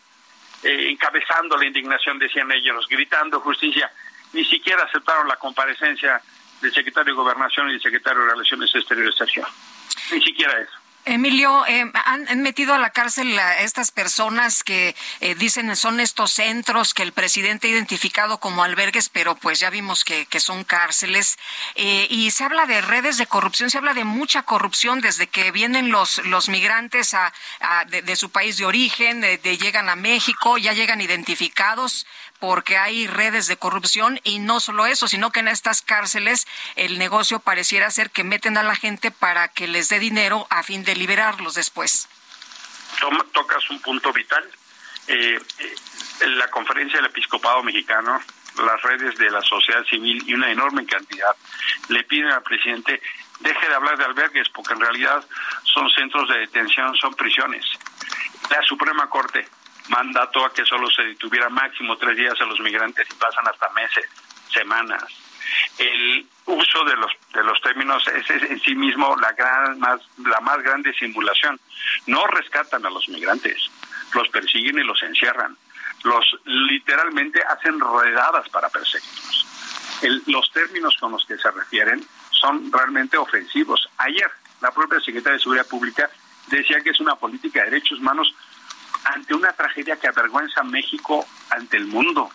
eh, 0.63 0.91
encabezando 0.91 1.57
la 1.57 1.67
indignación, 1.67 2.19
decían 2.19 2.51
ellos, 2.53 2.87
gritando 2.89 3.41
justicia. 3.41 3.91
Ni 4.33 4.45
siquiera 4.45 4.85
aceptaron 4.85 5.29
la 5.29 5.37
comparecencia 5.37 6.21
del 6.61 6.73
secretario 6.73 7.13
de 7.13 7.17
Gobernación 7.17 7.69
y 7.69 7.73
del 7.73 7.83
secretario 7.83 8.23
de 8.23 8.31
Relaciones 8.31 8.75
Exteriores, 8.75 9.15
Sergio. 9.17 9.47
Ni 10.13 10.23
siquiera 10.23 10.59
eso. 10.61 10.82
Emilio, 11.05 11.67
eh, 11.67 11.91
han, 12.05 12.43
metido 12.43 12.75
a 12.75 12.79
la 12.79 12.91
cárcel 12.91 13.37
a 13.37 13.61
estas 13.63 13.91
personas 13.91 14.63
que 14.63 14.95
eh, 15.21 15.35
dicen 15.35 15.75
son 15.75 15.99
estos 15.99 16.31
centros 16.31 16.95
que 16.95 17.03
el 17.03 17.13
presidente 17.13 17.67
ha 17.67 17.71
identificado 17.71 18.39
como 18.39 18.63
albergues, 18.63 19.09
pero 19.09 19.35
pues 19.35 19.59
ya 19.59 19.69
vimos 19.71 20.05
que, 20.05 20.27
son 20.39 20.63
cárceles. 20.63 21.39
Eh, 21.75 22.07
y 22.09 22.31
se 22.31 22.45
habla 22.45 22.67
de 22.67 22.81
redes 22.81 23.17
de 23.17 23.27
corrupción, 23.27 23.69
se 23.69 23.79
habla 23.79 23.95
de 23.95 24.05
mucha 24.05 24.43
corrupción 24.43 25.01
desde 25.01 25.27
que 25.27 25.51
vienen 25.51 25.91
los, 25.91 26.25
los 26.27 26.49
migrantes 26.49 27.15
a, 27.15 27.33
de, 27.89 28.17
su 28.17 28.31
país 28.31 28.57
de 28.57 28.67
origen, 28.67 29.21
de, 29.21 29.39
llegan 29.59 29.89
a 29.89 29.97
México, 29.97 30.57
ya 30.57 30.73
llegan 30.73 31.01
identificados 31.01 32.07
porque 32.43 32.77
hay 32.77 33.07
redes 33.07 33.47
de 33.47 33.57
corrupción 33.57 34.19
y 34.25 34.41
no 34.41 34.59
solo 34.59 34.87
eso, 34.87 35.07
sino 35.07 35.31
que 35.31 35.39
en 35.39 35.47
estas 35.47 35.81
cárceles 35.81 36.49
el 36.75 36.99
negocio 36.99 37.39
pareciera 37.39 37.89
ser 37.93 38.11
que 38.11 38.25
meten 38.25 38.59
a 38.59 38.65
la 38.65 38.75
gente 38.75 39.13
para 39.13 39.47
que 39.47 39.69
les 39.69 39.89
dé 39.89 40.01
dinero 40.01 40.49
a 40.51 40.65
fin 40.65 40.83
de 40.83 40.97
liberarlos 40.97 41.55
después. 41.55 42.09
tocas 43.33 43.71
un 43.71 43.81
punto 43.81 44.13
vital. 44.13 44.45
Eh, 45.07 45.39
eh, 45.61 46.27
la 46.31 46.49
conferencia 46.49 46.97
del 46.97 47.11
episcopado 47.11 47.63
mexicano, 47.63 48.21
las 48.67 48.83
redes 48.83 49.17
de 49.19 49.31
la 49.31 49.43
sociedad 49.43 49.85
civil 49.85 50.25
y 50.27 50.35
una 50.35 50.51
enorme 50.51 50.85
cantidad 50.85 51.37
le 51.91 52.03
piden 52.03 52.33
al 52.33 52.43
presidente 52.43 53.01
deje 53.39 53.69
de 53.69 53.75
hablar 53.77 53.97
de 53.97 54.05
albergues 54.05 54.49
porque 54.49 54.75
en 54.75 54.81
realidad 54.81 55.25
son 55.63 55.89
centros 55.91 56.29
de 56.29 56.39
detención, 56.41 56.93
son 56.97 57.15
prisiones. 57.15 57.65
La 58.51 58.61
Suprema 58.63 59.09
Corte 59.09 59.47
mandato 59.89 60.45
a 60.45 60.53
que 60.53 60.65
solo 60.65 60.89
se 60.91 61.03
detuviera 61.03 61.49
máximo 61.49 61.97
tres 61.97 62.17
días 62.17 62.41
a 62.41 62.45
los 62.45 62.61
migrantes 62.61 63.07
y 63.11 63.15
pasan 63.15 63.47
hasta 63.49 63.69
meses, 63.71 64.05
semanas. 64.53 65.05
El 65.79 66.27
uso 66.47 66.85
de 66.85 66.97
los 66.97 67.13
de 67.33 67.45
los 67.45 67.61
términos 67.61 68.05
es, 68.09 68.29
en 68.31 68.61
sí 68.61 68.75
mismo 68.75 69.17
la 69.17 69.33
gran 69.33 69.79
más 69.79 70.01
la 70.19 70.41
más 70.41 70.63
grande 70.63 70.93
simulación. 70.95 71.59
No 72.07 72.27
rescatan 72.27 72.85
a 72.87 72.91
los 72.91 73.09
migrantes, 73.09 73.71
los 74.15 74.29
persiguen 74.29 74.79
y 74.79 74.85
los 74.85 75.03
encierran. 75.03 75.57
Los 76.05 76.25
literalmente 76.45 77.41
hacen 77.43 77.79
redadas 77.79 78.49
para 78.49 78.69
perseguirlos. 78.69 79.47
los 80.27 80.51
términos 80.53 80.97
con 80.99 81.13
los 81.13 81.25
que 81.27 81.39
se 81.39 81.51
refieren 81.51 82.05
son 82.31 82.73
realmente 82.73 83.17
ofensivos. 83.17 83.89
Ayer 83.99 84.31
la 84.61 84.73
propia 84.73 85.01
secretaria 85.01 85.37
de 85.37 85.43
Seguridad 85.43 85.67
Pública 85.67 86.11
decía 86.49 86.81
que 86.81 86.91
es 86.91 87.01
una 87.01 87.15
política 87.17 87.61
de 87.61 87.71
derechos 87.71 87.99
humanos 87.99 88.35
ante 89.05 89.35
una 89.35 89.53
tragedia 89.53 89.97
que 89.97 90.09
avergüenza 90.09 90.61
a 90.61 90.65
México 90.65 91.27
ante 91.51 91.77
el 91.77 91.87
mundo. 91.87 92.31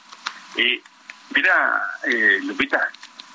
Eh, 0.55 0.81
mira, 1.35 1.81
eh, 2.05 2.39
Lupita, 2.43 2.89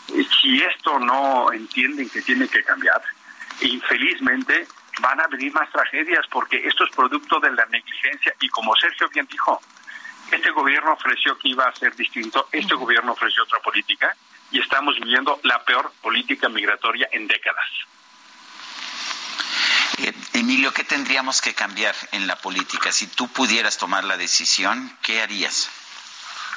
eh, 0.09 0.27
si 0.41 0.63
esto 0.63 0.99
no 0.99 1.53
entienden 1.53 2.09
que 2.11 2.23
tiene 2.23 2.49
que 2.49 2.63
cambiar, 2.63 3.03
infelizmente 3.61 4.67
van 5.01 5.21
a 5.21 5.27
venir 5.27 5.53
más 5.53 5.71
tragedias 5.71 6.27
porque 6.31 6.67
esto 6.67 6.85
es 6.85 6.91
producto 6.95 7.41
de 7.41 7.51
la 7.51 7.65
negligencia 7.67 8.35
y 8.41 8.49
como 8.49 8.75
Sergio 8.77 9.09
bien 9.09 9.27
dijo, 9.31 9.61
este 10.31 10.51
gobierno 10.51 10.93
ofreció 10.93 11.37
que 11.39 11.49
iba 11.49 11.67
a 11.67 11.75
ser 11.75 11.95
distinto, 11.95 12.49
este 12.53 12.75
gobierno 12.75 13.13
ofreció 13.13 13.43
otra 13.43 13.61
política 13.61 14.15
y 14.51 14.61
estamos 14.61 14.95
viviendo 14.97 15.41
la 15.45 15.63
peor 15.65 15.93
política 16.01 16.49
migratoria 16.49 17.09
en 17.13 17.27
décadas. 17.27 17.69
Emilio, 20.33 20.73
¿qué 20.73 20.85
tendríamos 20.85 21.41
que 21.41 21.55
cambiar 21.55 21.95
en 22.13 22.27
la 22.27 22.37
política? 22.37 22.91
Si 22.93 23.07
tú 23.07 23.29
pudieras 23.29 23.79
tomar 23.79 24.05
la 24.05 24.17
decisión, 24.17 24.97
¿qué 25.03 25.21
harías? 25.21 25.71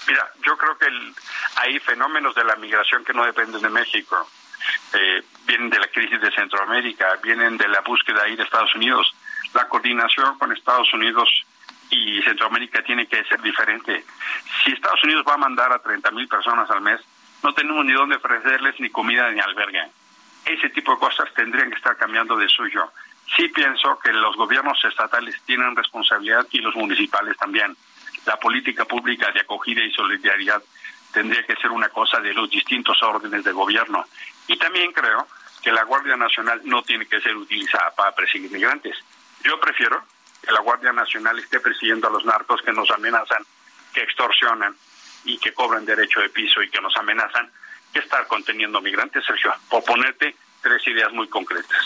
Mira, 0.07 0.31
yo 0.45 0.57
creo 0.57 0.77
que 0.77 0.87
hay 1.55 1.79
fenómenos 1.79 2.35
de 2.35 2.43
la 2.43 2.55
migración 2.55 3.03
que 3.03 3.13
no 3.13 3.25
dependen 3.25 3.61
de 3.61 3.69
México. 3.69 4.29
Eh, 4.93 5.23
vienen 5.45 5.69
de 5.69 5.79
la 5.79 5.87
crisis 5.87 6.21
de 6.21 6.31
Centroamérica, 6.31 7.17
vienen 7.21 7.57
de 7.57 7.67
la 7.67 7.81
búsqueda 7.81 8.23
ahí 8.23 8.35
de 8.35 8.43
Estados 8.43 8.73
Unidos. 8.75 9.13
La 9.53 9.67
coordinación 9.67 10.37
con 10.37 10.51
Estados 10.51 10.93
Unidos 10.93 11.29
y 11.89 12.21
Centroamérica 12.23 12.83
tiene 12.83 13.07
que 13.07 13.23
ser 13.25 13.41
diferente. 13.41 14.05
Si 14.63 14.71
Estados 14.71 15.03
Unidos 15.03 15.25
va 15.27 15.33
a 15.33 15.37
mandar 15.37 15.71
a 15.71 15.79
30 15.79 16.11
mil 16.11 16.27
personas 16.27 16.69
al 16.69 16.81
mes, 16.81 17.01
no 17.43 17.53
tenemos 17.53 17.85
ni 17.85 17.93
dónde 17.93 18.15
ofrecerles 18.15 18.79
ni 18.79 18.89
comida 18.89 19.29
ni 19.31 19.39
albergue. 19.39 19.87
Ese 20.45 20.69
tipo 20.69 20.93
de 20.93 20.99
cosas 20.99 21.33
tendrían 21.33 21.69
que 21.69 21.75
estar 21.75 21.97
cambiando 21.97 22.37
de 22.37 22.47
suyo 22.49 22.91
sí 23.35 23.47
pienso 23.49 23.99
que 23.99 24.11
los 24.13 24.35
gobiernos 24.35 24.83
estatales 24.83 25.35
tienen 25.45 25.75
responsabilidad 25.75 26.47
y 26.51 26.59
los 26.59 26.75
municipales 26.75 27.37
también. 27.37 27.75
La 28.25 28.37
política 28.37 28.85
pública 28.85 29.31
de 29.31 29.41
acogida 29.41 29.83
y 29.83 29.91
solidaridad 29.91 30.61
tendría 31.11 31.43
que 31.43 31.55
ser 31.55 31.71
una 31.71 31.89
cosa 31.89 32.19
de 32.19 32.33
los 32.33 32.49
distintos 32.49 33.01
órdenes 33.03 33.43
de 33.43 33.51
gobierno. 33.51 34.05
Y 34.47 34.57
también 34.57 34.91
creo 34.91 35.27
que 35.61 35.71
la 35.71 35.83
Guardia 35.83 36.15
Nacional 36.15 36.61
no 36.65 36.83
tiene 36.83 37.05
que 37.05 37.21
ser 37.21 37.35
utilizada 37.35 37.91
para 37.95 38.13
perseguir 38.13 38.51
migrantes. 38.51 38.97
Yo 39.43 39.59
prefiero 39.59 40.03
que 40.43 40.51
la 40.51 40.59
Guardia 40.59 40.91
Nacional 40.91 41.39
esté 41.39 41.59
persiguiendo 41.59 42.07
a 42.07 42.11
los 42.11 42.25
narcos 42.25 42.61
que 42.61 42.71
nos 42.71 42.91
amenazan, 42.91 43.43
que 43.93 44.01
extorsionan 44.01 44.75
y 45.23 45.39
que 45.39 45.53
cobran 45.53 45.85
derecho 45.85 46.19
de 46.19 46.29
piso 46.29 46.61
y 46.61 46.69
que 46.69 46.81
nos 46.81 46.95
amenazan, 46.97 47.49
que 47.93 47.99
estar 47.99 48.27
conteniendo 48.27 48.81
migrantes, 48.81 49.23
Sergio, 49.25 49.53
por 49.69 49.83
ponerte 49.83 50.35
tres 50.61 50.85
ideas 50.87 51.11
muy 51.13 51.27
concretas. 51.27 51.83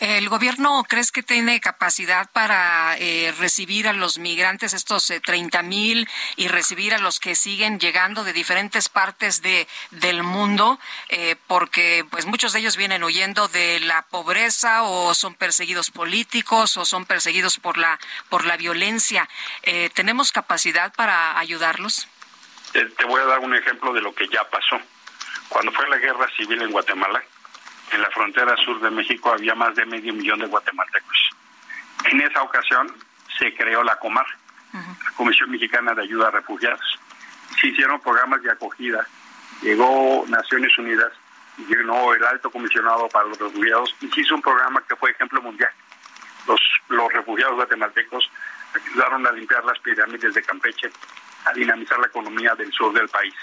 ¿El 0.00 0.28
gobierno 0.28 0.84
crees 0.88 1.10
que 1.10 1.24
tiene 1.24 1.60
capacidad 1.60 2.30
para 2.30 2.96
eh, 2.98 3.34
recibir 3.36 3.88
a 3.88 3.92
los 3.92 4.18
migrantes, 4.18 4.72
estos 4.72 5.10
eh, 5.10 5.18
30 5.18 5.62
mil, 5.64 6.08
y 6.36 6.46
recibir 6.46 6.94
a 6.94 6.98
los 6.98 7.18
que 7.18 7.34
siguen 7.34 7.80
llegando 7.80 8.22
de 8.22 8.32
diferentes 8.32 8.88
partes 8.88 9.42
de, 9.42 9.66
del 9.90 10.22
mundo? 10.22 10.78
Eh, 11.08 11.34
porque 11.48 12.06
pues 12.10 12.26
muchos 12.26 12.52
de 12.52 12.60
ellos 12.60 12.76
vienen 12.76 13.02
huyendo 13.02 13.48
de 13.48 13.80
la 13.80 14.02
pobreza 14.02 14.84
o 14.84 15.14
son 15.14 15.34
perseguidos 15.34 15.90
políticos 15.90 16.76
o 16.76 16.84
son 16.84 17.04
perseguidos 17.04 17.58
por 17.58 17.76
la, 17.76 17.98
por 18.28 18.44
la 18.44 18.56
violencia. 18.56 19.28
Eh, 19.64 19.90
¿Tenemos 19.94 20.30
capacidad 20.30 20.94
para 20.94 21.38
ayudarlos? 21.38 22.06
te 22.72 23.04
voy 23.06 23.20
a 23.20 23.24
dar 23.24 23.40
un 23.40 23.54
ejemplo 23.54 23.92
de 23.92 24.00
lo 24.00 24.14
que 24.14 24.28
ya 24.28 24.44
pasó. 24.48 24.78
Cuando 25.48 25.72
fue 25.72 25.88
la 25.88 25.96
guerra 25.96 26.28
civil 26.36 26.62
en 26.62 26.70
Guatemala, 26.70 27.24
en 27.92 28.02
la 28.02 28.10
frontera 28.10 28.56
sur 28.56 28.80
de 28.80 28.90
México 28.90 29.32
había 29.32 29.54
más 29.54 29.74
de 29.74 29.86
medio 29.86 30.12
millón 30.12 30.40
de 30.40 30.46
guatemaltecos. 30.46 31.30
En 32.04 32.20
esa 32.20 32.42
ocasión 32.42 32.92
se 33.38 33.54
creó 33.54 33.82
la 33.82 33.96
COMAR, 33.96 34.26
la 34.72 35.10
Comisión 35.16 35.50
Mexicana 35.50 35.94
de 35.94 36.02
Ayuda 36.02 36.28
a 36.28 36.30
Refugiados. 36.30 36.98
Se 37.60 37.68
hicieron 37.68 38.00
programas 38.00 38.42
de 38.42 38.50
acogida. 38.50 39.06
Llegó 39.62 40.24
Naciones 40.28 40.76
Unidas, 40.78 41.12
llegó 41.68 42.14
el 42.14 42.24
alto 42.24 42.50
comisionado 42.50 43.08
para 43.08 43.26
los 43.26 43.38
refugiados 43.38 43.94
y 44.00 44.08
se 44.08 44.20
hizo 44.20 44.34
un 44.34 44.42
programa 44.42 44.82
que 44.86 44.96
fue 44.96 45.10
ejemplo 45.10 45.42
mundial. 45.42 45.70
Los, 46.46 46.60
los 46.88 47.12
refugiados 47.12 47.56
guatemaltecos 47.56 48.30
ayudaron 48.74 49.26
a 49.26 49.32
limpiar 49.32 49.64
las 49.64 49.78
pirámides 49.80 50.34
de 50.34 50.42
Campeche, 50.42 50.90
a 51.44 51.52
dinamizar 51.52 51.98
la 51.98 52.06
economía 52.06 52.54
del 52.54 52.72
sur 52.72 52.92
del 52.92 53.08
país. 53.08 53.34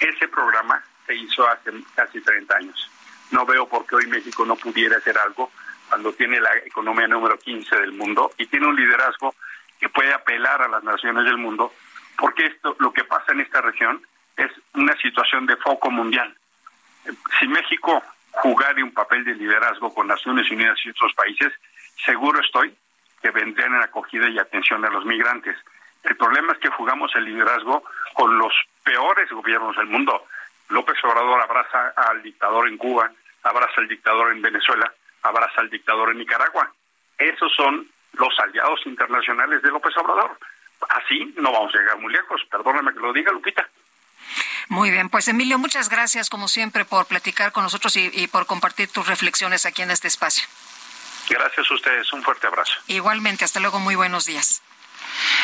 Ese 0.00 0.26
programa 0.28 0.82
se 1.06 1.14
hizo 1.14 1.48
hace 1.48 1.70
casi 1.94 2.20
30 2.20 2.56
años 2.56 2.90
no 3.30 3.46
veo 3.46 3.68
por 3.68 3.86
qué 3.86 3.96
hoy 3.96 4.06
México 4.06 4.44
no 4.44 4.56
pudiera 4.56 4.96
hacer 4.96 5.18
algo 5.18 5.50
cuando 5.88 6.12
tiene 6.12 6.40
la 6.40 6.56
economía 6.58 7.06
número 7.06 7.38
15 7.38 7.76
del 7.76 7.92
mundo 7.92 8.32
y 8.38 8.46
tiene 8.46 8.66
un 8.66 8.76
liderazgo 8.76 9.34
que 9.78 9.88
puede 9.88 10.12
apelar 10.12 10.62
a 10.62 10.68
las 10.68 10.82
naciones 10.82 11.24
del 11.24 11.36
mundo, 11.36 11.72
porque 12.18 12.46
esto, 12.46 12.76
lo 12.78 12.92
que 12.92 13.04
pasa 13.04 13.32
en 13.32 13.40
esta 13.40 13.60
región 13.60 14.02
es 14.36 14.50
una 14.74 14.96
situación 14.96 15.46
de 15.46 15.56
foco 15.56 15.90
mundial. 15.90 16.34
Si 17.38 17.46
México 17.46 18.02
jugara 18.30 18.82
un 18.82 18.92
papel 18.92 19.24
de 19.24 19.34
liderazgo 19.34 19.94
con 19.94 20.08
Naciones 20.08 20.50
Unidas 20.50 20.78
y 20.84 20.90
otros 20.90 21.12
países, 21.14 21.52
seguro 22.04 22.40
estoy 22.40 22.74
que 23.22 23.30
vendrían 23.30 23.74
en 23.74 23.82
acogida 23.82 24.28
y 24.28 24.38
atención 24.38 24.84
a 24.84 24.90
los 24.90 25.04
migrantes. 25.04 25.56
El 26.02 26.16
problema 26.16 26.52
es 26.52 26.58
que 26.58 26.68
jugamos 26.68 27.10
el 27.16 27.24
liderazgo 27.24 27.82
con 28.14 28.38
los 28.38 28.52
peores 28.84 29.30
gobiernos 29.30 29.76
del 29.76 29.86
mundo. 29.86 30.26
López 30.68 30.96
Obrador 31.04 31.40
abraza 31.40 31.92
al 31.96 32.22
dictador 32.22 32.68
en 32.68 32.76
Cuba, 32.76 33.10
abraza 33.42 33.74
al 33.80 33.88
dictador 33.88 34.32
en 34.32 34.42
Venezuela, 34.42 34.92
abraza 35.22 35.60
al 35.60 35.70
dictador 35.70 36.10
en 36.10 36.18
Nicaragua. 36.18 36.72
Esos 37.18 37.52
son 37.54 37.88
los 38.12 38.38
aliados 38.40 38.80
internacionales 38.86 39.62
de 39.62 39.70
López 39.70 39.96
Obrador. 39.96 40.38
Así 40.88 41.34
no 41.36 41.52
vamos 41.52 41.74
a 41.74 41.78
llegar 41.78 41.98
muy 41.98 42.12
lejos. 42.12 42.42
Perdóname 42.50 42.92
que 42.92 43.00
lo 43.00 43.12
diga, 43.12 43.32
Lupita. 43.32 43.68
Muy 44.68 44.90
bien, 44.90 45.08
pues 45.08 45.28
Emilio, 45.28 45.58
muchas 45.58 45.88
gracias 45.88 46.28
como 46.28 46.48
siempre 46.48 46.84
por 46.84 47.06
platicar 47.06 47.52
con 47.52 47.62
nosotros 47.62 47.96
y, 47.96 48.10
y 48.12 48.26
por 48.26 48.46
compartir 48.46 48.90
tus 48.90 49.06
reflexiones 49.06 49.64
aquí 49.64 49.82
en 49.82 49.92
este 49.92 50.08
espacio. 50.08 50.46
Gracias 51.28 51.70
a 51.70 51.74
ustedes, 51.74 52.12
un 52.12 52.22
fuerte 52.22 52.46
abrazo. 52.46 52.74
Igualmente, 52.88 53.44
hasta 53.44 53.60
luego, 53.60 53.78
muy 53.78 53.94
buenos 53.94 54.26
días. 54.26 54.62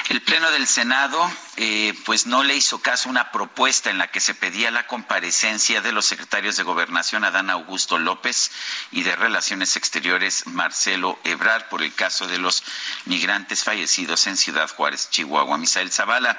El 0.09 0.21
Pleno 0.23 0.51
del 0.51 0.67
Senado, 0.67 1.31
eh, 1.57 1.95
pues 2.05 2.27
no 2.27 2.43
le 2.43 2.57
hizo 2.57 2.81
caso 2.83 3.09
una 3.09 3.31
propuesta 3.31 3.91
en 3.91 3.99
la 3.99 4.09
que 4.09 4.21
se 4.21 4.35
pedía 4.35 4.71
la 4.71 4.87
comparecencia 4.87 5.81
de 5.81 5.93
los 5.93 6.07
secretarios 6.07 6.57
de 6.57 6.65
Gobernación 6.65 7.25
Adán 7.25 7.51
Augusto 7.51 7.99
López 7.99 8.51
y 8.91 9.03
de 9.03 9.17
Relaciones 9.17 9.77
Exteriores 9.77 10.47
Marcelo 10.47 11.19
Ebrard 11.25 11.69
por 11.69 11.83
el 11.83 11.95
caso 11.95 12.27
de 12.27 12.39
los 12.39 12.63
migrantes 13.07 13.65
fallecidos 13.65 14.27
en 14.27 14.37
Ciudad 14.37 14.69
Juárez, 14.69 15.09
Chihuahua. 15.11 15.59
Misael 15.59 15.93
Zavala 15.93 16.39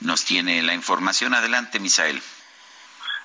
nos 0.00 0.24
tiene 0.24 0.62
la 0.62 0.74
información. 0.74 1.34
Adelante, 1.34 1.78
Misael. 1.80 2.22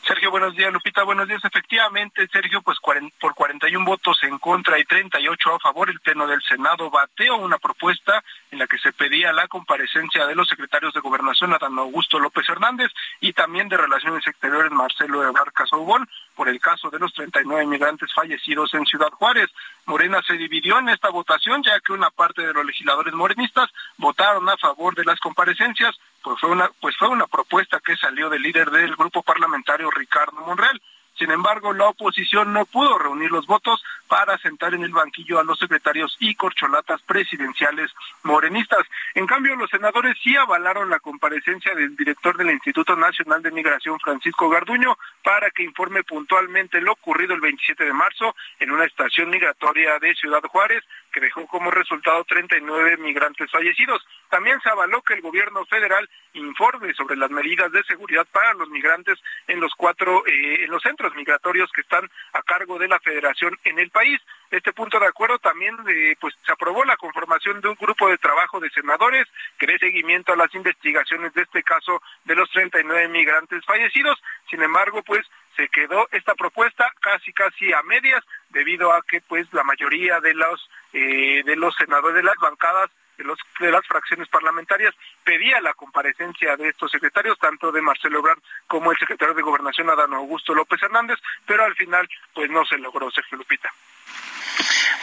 Sergio, 0.10 0.32
buenos 0.32 0.56
días. 0.56 0.74
Lupita, 0.74 1.04
buenos 1.04 1.28
días. 1.28 1.46
Efectivamente, 1.46 2.28
Sergio, 2.32 2.64
pues 2.64 2.80
por 3.20 3.36
41 3.36 3.86
votos 3.86 4.18
en 4.24 4.40
contra 4.40 4.80
y 4.80 4.84
38 4.84 5.54
a 5.54 5.60
favor, 5.60 5.88
el 5.88 6.00
Pleno 6.00 6.26
del 6.26 6.42
Senado 6.42 6.90
bateó 6.90 7.36
una 7.36 7.60
propuesta 7.60 8.24
en 8.50 8.58
la 8.58 8.66
que 8.66 8.80
se 8.80 8.92
pedía 8.92 9.32
la 9.32 9.48
comparecencia 9.48 10.26
de 10.26 10.34
los 10.34 10.48
secretarios 10.48 10.96
de 10.96 11.02
Gobernación, 11.02 11.54
Adán 11.54 11.78
Augusto 11.78 12.18
López 12.18 12.50
Hernández, 12.50 12.92
y 13.22 13.34
también 13.34 13.70
de 13.70 13.78
Relaciones 13.78 14.26
Exteriores, 14.26 14.72
Marcelo 14.72 15.22
Ebrard 15.22 15.54
Casaubon, 15.54 16.10
por 16.34 16.50
el 16.50 16.60
caso 16.60 16.90
de 16.90 16.98
los 16.98 17.14
39 17.14 17.68
migrantes 17.68 18.12
fallecidos 18.12 18.74
en 18.74 18.88
Ciudad 18.88 19.12
Juárez. 19.12 19.52
Morena 19.86 20.24
se 20.26 20.34
dividió 20.34 20.80
en 20.80 20.90
esta 20.90 21.10
votación, 21.10 21.62
ya 21.62 21.80
que 21.82 21.94
una 21.94 22.10
parte 22.10 22.42
de 22.42 22.54
los 22.54 22.66
legisladores 22.66 23.14
morenistas 23.14 23.70
votaron 23.98 24.50
a 24.50 24.58
favor 24.58 24.96
de 24.96 25.06
las 25.06 25.20
comparecencias, 25.20 25.96
pues 26.24 26.40
fue 26.40 26.50
una, 26.50 26.70
pues 26.80 26.96
fue 26.98 27.08
una 27.08 27.28
propuesta 27.28 27.80
que 27.80 27.96
salió 27.96 28.30
del 28.30 28.42
líder 28.42 28.70
del 28.72 28.96
grupo 28.96 29.24
parlamentario 29.24 29.90
Ricardo 29.92 30.42
Monreal. 30.46 30.82
Sin 31.20 31.32
embargo, 31.32 31.74
la 31.74 31.90
oposición 31.90 32.54
no 32.54 32.66
pudo 32.66 32.98
reunir 32.98 33.30
los 33.30 33.46
votos 33.46 33.84
para 34.08 34.38
sentar 34.38 34.74
en 34.74 34.84
el 34.84 34.94
banquillo 34.94 35.38
a 35.38 35.44
los 35.44 35.60
secretarios 35.60 36.16
y 36.20 36.34
corcholatas 36.34 37.02
presidenciales 37.02 37.92
morenistas. 38.24 38.80
En 39.16 39.28
cambio, 39.28 39.58
los 39.58 39.70
senadores 39.70 40.16
sí 40.24 40.38
avalaron 40.38 40.90
la 40.90 41.02
comparecencia 41.02 41.76
del 41.76 41.94
director 41.98 42.38
del 42.38 42.52
Instituto 42.52 42.96
Nacional 42.96 43.42
de 43.42 43.52
Migración, 43.52 44.00
Francisco 44.00 44.50
Garduño, 44.50 44.98
para 45.22 45.52
que 45.52 45.64
informe 45.64 46.04
puntualmente 46.04 46.80
lo 46.80 46.94
ocurrido 46.94 47.34
el 47.34 47.42
27 47.42 47.84
de 47.84 47.94
marzo 47.94 48.34
en 48.60 48.72
una 48.72 48.86
estación 48.86 49.30
migratoria 49.30 50.00
de 50.00 50.16
Ciudad 50.16 50.42
Juárez, 50.44 50.86
que 51.12 51.20
dejó 51.20 51.46
como 51.48 51.72
resultado 51.72 52.24
39 52.24 52.98
migrantes 52.98 53.50
fallecidos. 53.52 54.06
También 54.30 54.60
se 54.62 54.70
avaló 54.70 55.02
que 55.02 55.14
el 55.14 55.22
gobierno 55.22 55.66
federal 55.66 56.10
informe 56.34 56.94
sobre 56.94 57.16
las 57.18 57.32
medidas 57.32 57.72
de 57.72 57.84
seguridad 57.84 58.28
para 58.32 58.54
los 58.54 58.70
migrantes 58.70 59.20
en 59.48 59.60
los 59.60 59.74
cuatro 59.76 60.26
eh, 60.28 60.64
en 60.64 60.72
los 60.72 60.82
centros 60.82 61.16
migratorios 61.16 61.72
que 61.72 61.82
están 61.82 62.10
a 62.34 62.42
cargo 62.44 62.78
de 62.78 62.88
la 62.88 63.00
Federación 63.00 63.58
en 63.64 63.80
el 63.80 63.90
país. 63.90 64.20
Este 64.52 64.74
punto 64.74 65.00
de 65.00 65.08
acuerdo 65.08 65.38
también 65.40 65.76
eh, 65.88 66.16
pues 66.20 66.36
se 66.46 66.52
aprobó 66.52 66.84
la 66.84 66.98
conformación 66.98 67.62
de 67.62 67.70
un 67.70 67.76
grupo 67.76 68.10
de 68.10 68.18
trabajo 68.18 68.60
de 68.60 68.70
senadores 68.70 69.28
que 69.58 69.68
dé 69.68 69.78
seguimiento 69.78 70.34
a 70.34 70.38
las 70.38 70.54
investigaciones 70.56 71.34
de 71.34 71.44
este 71.44 71.64
caso 71.64 72.02
de 72.26 72.36
los 72.36 72.50
39 72.52 73.08
migrantes 73.10 73.64
fallecidos. 73.66 74.20
Sin 74.50 74.62
embargo, 74.62 75.04
pues 75.04 75.26
se 75.60 75.68
quedó 75.68 76.08
esta 76.12 76.36
propuesta 76.36 76.90
casi 77.02 77.34
casi 77.34 77.74
a 77.74 77.84
medias 77.84 78.24
debido 78.50 78.94
a 78.94 79.02
que 79.02 79.20
pues 79.20 79.46
la 79.52 79.64
mayoría 79.64 80.22
de 80.22 80.34
los 80.34 80.70
eh, 80.94 81.44
de 81.46 81.56
los 81.58 81.76
senadores 81.76 82.16
de 82.16 82.24
las 82.24 82.38
bancadas 82.38 82.90
de, 83.18 83.26
los, 83.26 83.38
de 83.60 83.70
las 83.70 83.86
fracciones 83.86 84.30
parlamentarias 84.30 84.96
pedía 85.26 85.60
la 85.60 85.74
comparecencia 85.74 86.56
de 86.56 86.70
estos 86.70 86.90
secretarios, 86.90 87.38
tanto 87.38 87.74
de 87.74 87.82
Marcelo 87.82 88.20
Ebrard 88.20 88.40
como 88.68 88.94
el 88.94 88.98
secretario 88.98 89.34
de 89.34 89.42
Gobernación 89.42 89.90
Adán 89.90 90.14
Augusto 90.14 90.56
López 90.56 90.82
Hernández, 90.82 91.20
pero 91.46 91.66
al 91.66 91.76
final 91.76 92.08
pues 92.34 92.50
no 92.50 92.66
se 92.66 92.78
logró, 92.78 93.12
Sergio 93.12 93.38
Lupita. 93.38 93.70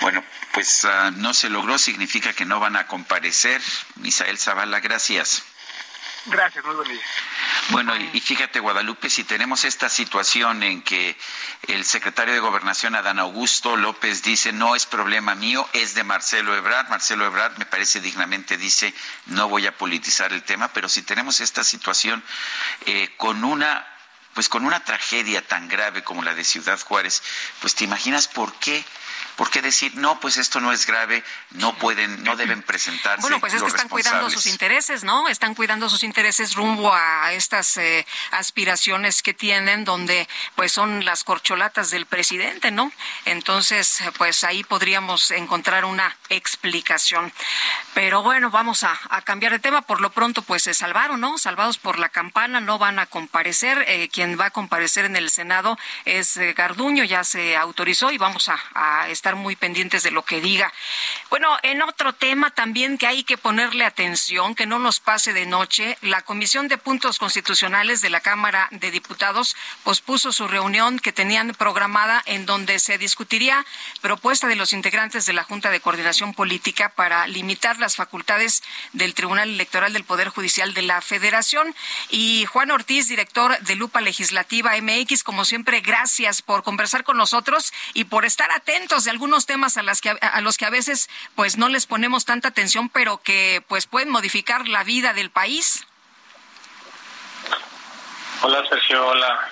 Bueno, 0.00 0.24
pues 0.54 0.84
uh, 0.84 1.10
no 1.20 1.34
se 1.34 1.50
logró, 1.50 1.76
significa 1.76 2.32
que 2.32 2.46
no 2.46 2.58
van 2.58 2.76
a 2.76 2.86
comparecer. 2.86 3.60
Misael 3.96 4.38
Zavala, 4.38 4.80
gracias. 4.80 5.44
Gracias, 6.26 6.64
muy 6.64 6.74
buen 6.74 6.88
día. 6.88 7.02
Bueno, 7.70 7.96
y 7.96 8.20
fíjate, 8.20 8.60
Guadalupe, 8.60 9.10
si 9.10 9.24
tenemos 9.24 9.64
esta 9.64 9.88
situación 9.88 10.62
en 10.62 10.82
que 10.82 11.16
el 11.66 11.84
secretario 11.84 12.34
de 12.34 12.40
Gobernación, 12.40 12.94
Adán 12.94 13.18
Augusto 13.18 13.76
López, 13.76 14.22
dice, 14.22 14.52
no 14.52 14.76
es 14.76 14.86
problema 14.86 15.34
mío, 15.34 15.68
es 15.72 15.94
de 15.94 16.04
Marcelo 16.04 16.56
Ebrard. 16.56 16.88
Marcelo 16.88 17.26
Ebrard, 17.26 17.58
me 17.58 17.66
parece 17.66 18.00
dignamente, 18.00 18.56
dice, 18.56 18.94
no 19.26 19.48
voy 19.48 19.66
a 19.66 19.76
politizar 19.76 20.32
el 20.32 20.42
tema, 20.42 20.68
pero 20.72 20.88
si 20.88 21.02
tenemos 21.02 21.40
esta 21.40 21.64
situación 21.64 22.22
eh, 22.86 23.14
con 23.16 23.44
una 23.44 23.86
pues 24.34 24.50
con 24.50 24.66
una 24.66 24.80
tragedia 24.80 25.40
tan 25.40 25.66
grave 25.66 26.04
como 26.04 26.22
la 26.22 26.34
de 26.34 26.44
Ciudad 26.44 26.78
Juárez, 26.78 27.22
pues 27.62 27.74
te 27.74 27.84
imaginas 27.84 28.28
por 28.28 28.52
qué 28.56 28.84
¿Por 29.36 29.50
qué 29.50 29.60
decir, 29.60 29.94
no, 29.96 30.18
pues 30.18 30.38
esto 30.38 30.60
no 30.60 30.72
es 30.72 30.86
grave, 30.86 31.22
no 31.50 31.74
pueden, 31.74 32.24
no 32.24 32.36
deben 32.36 32.62
presentarse? 32.62 33.20
Bueno, 33.20 33.38
pues 33.38 33.52
es 33.52 33.62
que 33.62 33.68
están 33.68 33.88
cuidando 33.88 34.30
sus 34.30 34.46
intereses, 34.46 35.04
¿no? 35.04 35.28
Están 35.28 35.54
cuidando 35.54 35.88
sus 35.90 36.02
intereses 36.02 36.54
rumbo 36.54 36.94
a 36.94 37.32
estas 37.32 37.76
eh, 37.76 38.06
aspiraciones 38.30 39.22
que 39.22 39.34
tienen, 39.34 39.84
donde 39.84 40.26
pues 40.54 40.72
son 40.72 41.04
las 41.04 41.22
corcholatas 41.22 41.90
del 41.90 42.06
presidente, 42.06 42.70
¿no? 42.70 42.90
Entonces, 43.26 44.02
pues 44.16 44.42
ahí 44.42 44.64
podríamos 44.64 45.30
encontrar 45.30 45.84
una 45.84 46.16
explicación. 46.30 47.32
Pero 47.94 48.22
bueno, 48.22 48.50
vamos 48.50 48.84
a, 48.84 48.98
cambiar 49.24 49.52
de 49.52 49.58
tema. 49.58 49.82
Por 49.82 50.00
lo 50.00 50.10
pronto, 50.10 50.42
pues 50.42 50.62
se 50.62 50.74
salvaron, 50.74 51.20
¿no? 51.20 51.36
Salvados 51.38 51.78
por 51.78 51.98
la 51.98 52.08
campana, 52.08 52.60
no 52.60 52.78
van 52.78 52.98
a 52.98 53.06
comparecer. 53.06 53.84
Eh, 53.88 54.08
quien 54.08 54.38
va 54.38 54.46
a 54.46 54.50
comparecer 54.50 55.04
en 55.04 55.16
el 55.16 55.30
Senado 55.30 55.78
es 56.04 56.36
eh, 56.36 56.52
Garduño, 56.52 57.04
ya 57.04 57.24
se 57.24 57.56
autorizó 57.56 58.10
y 58.10 58.18
vamos 58.18 58.48
a, 58.48 58.58
a 58.74 59.08
estar 59.08 59.25
muy 59.34 59.56
pendientes 59.56 60.02
de 60.02 60.10
lo 60.10 60.24
que 60.24 60.40
diga. 60.40 60.72
Bueno, 61.30 61.58
en 61.62 61.82
otro 61.82 62.12
tema 62.12 62.50
también 62.50 62.98
que 62.98 63.06
hay 63.06 63.24
que 63.24 63.36
ponerle 63.36 63.84
atención, 63.84 64.54
que 64.54 64.66
no 64.66 64.78
nos 64.78 65.00
pase 65.00 65.32
de 65.32 65.46
noche, 65.46 65.98
la 66.02 66.22
Comisión 66.22 66.68
de 66.68 66.78
Puntos 66.78 67.18
Constitucionales 67.18 68.00
de 68.00 68.10
la 68.10 68.20
Cámara 68.20 68.68
de 68.70 68.90
Diputados 68.90 69.56
pospuso 69.82 70.32
su 70.32 70.46
reunión 70.48 70.98
que 70.98 71.12
tenían 71.12 71.52
programada 71.54 72.22
en 72.26 72.46
donde 72.46 72.78
se 72.78 72.98
discutiría 72.98 73.66
propuesta 74.00 74.46
de 74.46 74.56
los 74.56 74.72
integrantes 74.72 75.26
de 75.26 75.32
la 75.32 75.44
Junta 75.44 75.70
de 75.70 75.80
Coordinación 75.80 76.34
Política 76.34 76.90
para 76.90 77.26
limitar 77.26 77.78
las 77.78 77.96
facultades 77.96 78.62
del 78.92 79.14
Tribunal 79.14 79.48
Electoral 79.48 79.92
del 79.92 80.04
Poder 80.04 80.28
Judicial 80.28 80.74
de 80.74 80.82
la 80.82 81.00
Federación. 81.00 81.74
Y 82.10 82.46
Juan 82.46 82.70
Ortiz, 82.70 83.08
director 83.08 83.58
de 83.60 83.74
Lupa 83.74 84.00
Legislativa 84.00 84.72
MX, 84.80 85.24
como 85.24 85.44
siempre, 85.44 85.80
gracias 85.80 86.42
por 86.42 86.62
conversar 86.62 87.04
con 87.04 87.16
nosotros 87.16 87.72
y 87.94 88.04
por 88.04 88.24
estar 88.24 88.50
atentos 88.50 89.04
de 89.04 89.10
algunos 89.16 89.46
temas 89.46 89.78
a, 89.78 89.82
las 89.82 90.02
que, 90.02 90.10
a 90.10 90.40
los 90.42 90.58
que 90.58 90.66
a 90.66 90.70
veces 90.70 91.08
pues 91.34 91.56
no 91.56 91.70
les 91.70 91.86
ponemos 91.86 92.26
tanta 92.26 92.48
atención, 92.48 92.90
pero 92.90 93.16
que 93.22 93.64
pues 93.66 93.86
pueden 93.86 94.10
modificar 94.10 94.68
la 94.68 94.84
vida 94.84 95.14
del 95.14 95.30
país. 95.30 95.86
Hola 98.42 98.62
Sergio, 98.68 99.06
hola 99.06 99.48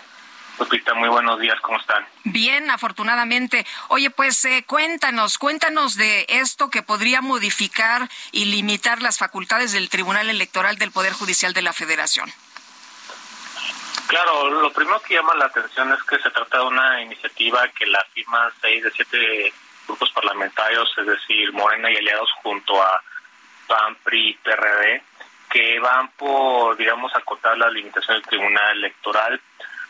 Lupita, 0.58 0.92
muy 0.92 1.08
buenos 1.08 1.40
días, 1.40 1.58
¿cómo 1.62 1.78
están? 1.78 2.06
Bien, 2.24 2.70
afortunadamente. 2.70 3.66
Oye, 3.88 4.10
pues 4.10 4.44
eh, 4.44 4.64
cuéntanos, 4.66 5.38
cuéntanos 5.38 5.96
de 5.96 6.26
esto 6.28 6.68
que 6.68 6.82
podría 6.82 7.22
modificar 7.22 8.10
y 8.32 8.44
limitar 8.44 9.00
las 9.00 9.16
facultades 9.16 9.72
del 9.72 9.88
Tribunal 9.88 10.28
Electoral 10.28 10.76
del 10.76 10.92
Poder 10.92 11.14
Judicial 11.14 11.54
de 11.54 11.62
la 11.62 11.72
Federación. 11.72 12.30
Claro, 14.07 14.50
lo 14.50 14.72
primero 14.72 15.00
que 15.00 15.14
llama 15.14 15.34
la 15.34 15.46
atención 15.46 15.92
es 15.92 16.02
que 16.05 16.18
se 16.18 16.30
trata 16.30 16.59
de 16.59 16.64
una 16.64 17.02
iniciativa 17.02 17.66
que 17.68 17.86
la 17.86 18.05
firman 18.12 18.52
seis 18.61 18.84
de 18.84 18.90
siete 18.90 19.52
grupos 19.86 20.11
parlamentarios, 20.12 20.92
es 20.98 21.07
decir, 21.07 21.52
Morena 21.52 21.90
y 21.90 21.96
aliados 21.96 22.30
junto 22.42 22.82
a 22.82 23.02
PAN, 23.66 23.96
PRI 24.05 24.30
y 24.30 24.34
PRD, 24.34 25.02
que 25.50 25.78
van 25.80 26.09
por, 26.12 26.76
digamos, 26.76 27.14
acotar 27.14 27.57
la 27.57 27.70
limitación 27.70 28.16
del 28.16 28.26
Tribunal 28.26 28.78
Electoral. 28.78 29.40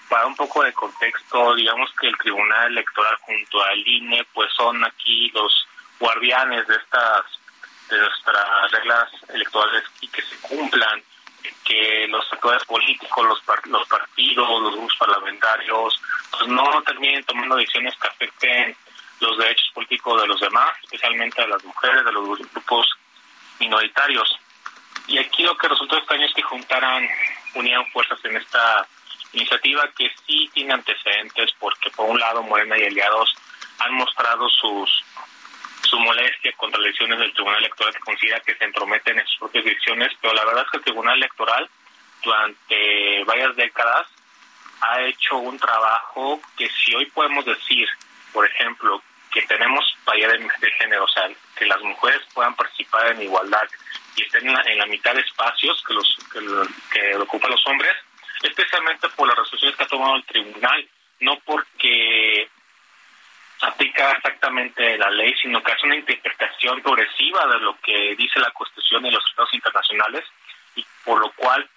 Para 0.08 0.26
un 0.26 0.36
poco 0.36 0.62
de 0.62 0.72
contexto, 0.72 1.54
digamos 1.54 1.90
que 1.98 2.06
el 2.06 2.18
Tribunal 2.18 2.68
Electoral 2.68 3.16
junto 3.22 3.62
al 3.62 3.78
INE, 3.86 4.26
pues 4.32 4.52
son 4.54 4.84
aquí 4.84 5.30
los 5.34 5.66
guardianes 5.98 6.66
de 6.68 6.76
estas 6.76 7.24
de 7.88 7.98
nuestras 7.98 8.70
reglas 8.70 9.10
electorales 9.28 9.84
y 10.00 10.08
que 10.08 10.22
se 10.22 10.36
cumplan 10.40 11.02
que 11.64 12.06
los 12.08 12.30
actores 12.32 12.64
políticos, 12.64 13.26
los, 13.26 13.42
los 13.66 13.88
partidos, 13.88 14.62
los 14.62 14.72
grupos 14.72 14.96
parlamentarios, 14.96 16.00
pues 16.30 16.48
no 16.48 16.82
terminen 16.82 17.24
tomando 17.24 17.56
decisiones 17.56 17.94
que 18.00 18.08
afecten 18.08 18.76
los 19.20 19.38
derechos 19.38 19.70
políticos 19.74 20.20
de 20.20 20.28
los 20.28 20.40
demás, 20.40 20.76
especialmente 20.82 21.42
de 21.42 21.48
las 21.48 21.64
mujeres, 21.64 22.04
de 22.04 22.12
los 22.12 22.38
grupos 22.52 22.86
minoritarios. 23.58 24.38
Y 25.06 25.18
aquí 25.18 25.42
lo 25.42 25.56
que 25.56 25.68
resultó 25.68 25.96
extraño 25.96 26.26
es 26.26 26.34
que 26.34 26.42
juntaran, 26.42 27.06
unían 27.54 27.86
fuerzas 27.92 28.18
en 28.24 28.36
esta 28.36 28.86
iniciativa 29.32 29.88
que 29.96 30.10
sí 30.26 30.50
tiene 30.52 30.74
antecedentes, 30.74 31.50
porque 31.58 31.90
por 31.90 32.08
un 32.08 32.18
lado 32.18 32.42
Morena 32.42 32.78
y 32.78 32.84
aliados 32.84 33.34
han 33.78 33.94
mostrado 33.94 34.48
sus 34.48 35.04
su 35.84 35.98
molestia 35.98 36.52
contra 36.56 36.80
las 36.80 36.88
decisiones 36.88 37.18
del 37.18 37.32
Tribunal 37.32 37.60
Electoral 37.60 37.94
que 37.94 38.00
considera 38.00 38.40
que 38.40 38.54
se 38.54 38.64
entrometen 38.64 39.18
en 39.18 39.26
sus 39.26 39.38
propias 39.38 39.64
decisiones, 39.64 40.12
pero 40.20 40.34
la 40.34 40.44
verdad 40.44 40.64
es 40.64 40.70
que 40.70 40.76
el 40.78 40.84
Tribunal 40.84 41.16
Electoral 41.16 41.68
durante 42.22 43.24
varias 43.24 43.56
décadas 43.56 44.06
ha 44.80 45.02
hecho 45.02 45.36
un 45.36 45.58
trabajo 45.58 46.40
que 46.56 46.68
si 46.68 46.94
hoy 46.94 47.06
podemos 47.06 47.44
decir, 47.44 47.88
por 48.32 48.46
ejemplo, 48.46 49.02
que 49.34 49.42
tenemos 49.42 49.84
paridad 50.04 50.30
de, 50.30 50.70
género, 50.78 51.04
o 51.04 51.08
sea, 51.08 51.28
que 51.56 51.66
las 51.66 51.80
mujeres 51.82 52.22
puedan 52.32 52.54
participar 52.54 53.12
en 53.12 53.22
igualdad 53.22 53.68
y 54.16 54.22
estén 54.22 54.48
en 54.48 54.78
la, 54.78 54.86
mitad 54.86 55.14
de 55.14 55.22
espacios 55.22 55.82
que 55.86 55.94
los 55.94 56.16
que, 56.92 57.16
ocupan 57.16 57.50
los 57.50 57.66
hombres, 57.66 57.92
especialmente 58.42 59.08
por 59.10 59.26
las 59.26 59.36
resoluciones 59.36 59.76
que 59.76 59.82
ha 59.82 59.88
tomado 59.88 60.16
el 60.16 60.24
tribunal, 60.24 60.88
no 61.20 61.38
porque 61.40 62.48
aplica 63.64 64.12
exactamente 64.12 64.96
la 64.98 65.10
ley, 65.10 65.34
sino 65.40 65.62
que 65.62 65.72
hace 65.72 65.86
una 65.86 65.96
interpretación 65.96 66.82
progresiva 66.82 67.46
de 67.46 67.60
lo 67.60 67.78
que 67.80 68.14
dice 68.16 68.40
la 68.40 68.50
Constitución 68.50 69.06
y 69.06 69.10
los 69.10 69.24
tratados 69.24 69.54
internacionales, 69.54 70.24
y 70.76 70.84
por 71.04 71.20
lo 71.20 71.30
cual 71.32 71.68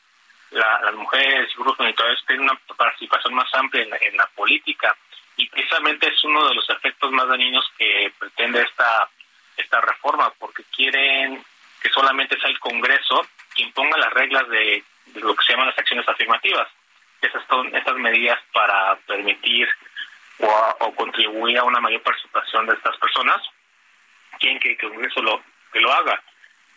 las 0.52 0.94
mujeres 0.94 0.98
mujeres 0.98 1.52
y 1.52 1.56
grupos 1.56 1.80
minoritarios 1.80 2.24
tienen 2.26 2.46
una 2.46 2.60
participación 2.78 3.34
más 3.34 3.54
amplia 3.54 3.84
en 3.84 4.18
la, 4.18 4.28
política 4.28 4.96
y 5.36 5.48
precisamente 5.50 6.08
es 6.08 6.24
uno 6.24 6.48
de 6.48 6.56
los 6.56 6.70
efectos 6.70 7.12
más 7.12 7.28
dañinos 7.28 7.66
que 7.78 8.12
pretende 8.18 8.62
esta 8.62 9.10
esta 9.58 9.82
reforma 9.82 10.32
porque 10.40 10.64
quieren 10.76 11.44
que 11.82 11.90
solamente 11.90 12.40
sea 12.40 12.50
el 12.50 12.60
Congreso 12.60 13.26
quien 13.54 13.72
ponga 13.74 13.98
las 13.98 14.14
reglas 14.14 14.48
de, 14.50 14.84
lo 15.16 15.36
que 15.36 15.44
se 15.44 15.54
llaman 15.54 15.68
las 15.68 15.80
acciones 15.80 16.08
afirmativas. 16.08 16.68
Esas 17.22 17.44
son 17.48 17.76
estas 17.76 17.96
medidas 17.96 18.40
para 18.54 18.96
permitir 19.08 19.68
o, 20.40 20.96
contribuir 20.96 21.58
a 21.58 21.64
una 21.64 21.80
mayor 21.80 22.02
participación 22.02 22.66
de 22.68 22.74
estas 22.74 22.98
personas. 22.98 23.42
Quieren 24.40 24.60
que 24.60 24.72
el 24.72 24.78
Congreso 24.78 25.22
lo, 25.22 25.42
que 25.72 25.80
lo 25.80 25.92
haga. 25.92 26.22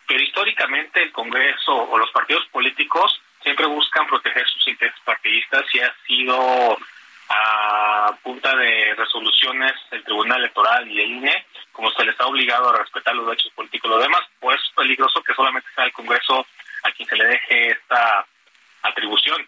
Pero 0.07 0.23
históricamente 0.23 1.03
el 1.03 1.13
Congreso 1.13 1.73
o 1.73 1.99
los 1.99 2.11
partidos 2.11 2.47
políticos 2.47 3.21
siempre 3.43 3.67
buscan 3.67 4.07
proteger 4.07 4.47
sus 4.49 4.67
intereses 4.69 5.01
partidistas 5.05 5.65
y 5.73 5.81
ha 5.81 5.95
sido 6.07 6.79
a 7.31 8.19
punta 8.25 8.55
de 8.57 8.95
resoluciones 8.97 9.73
del 9.91 10.03
Tribunal 10.03 10.41
Electoral 10.41 10.91
y 10.91 11.01
el 11.01 11.13
INE, 11.13 11.47
como 11.71 11.91
se 11.93 12.05
les 12.05 12.19
ha 12.21 12.27
obligado 12.27 12.71
a 12.71 12.79
respetar 12.79 13.15
los 13.15 13.27
derechos 13.27 13.53
políticos 13.53 13.89
y 13.89 13.95
lo 13.95 14.01
demás, 14.01 14.23
pues 14.41 14.61
es 14.61 14.75
peligroso 14.75 15.23
que 15.23 15.35
solamente 15.35 15.69
sea 15.75 15.85
el 15.85 15.93
Congreso 15.93 16.45
a 16.83 16.91
quien 16.91 17.09
se 17.09 17.17
le 17.17 17.27
deje 17.27 17.71
esta 17.71 18.27
atribución. 18.83 19.47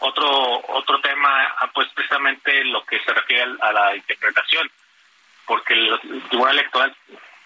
Otro 0.00 0.62
otro 0.68 1.00
tema, 1.00 1.54
ah, 1.58 1.70
pues 1.74 1.88
precisamente 1.94 2.64
lo 2.64 2.84
que 2.84 3.00
se 3.00 3.12
refiere 3.12 3.56
a 3.60 3.72
la 3.72 3.96
interpretación, 3.96 4.70
porque 5.46 5.74
el 5.74 5.98
Tribunal 6.28 6.58
Electoral 6.58 6.94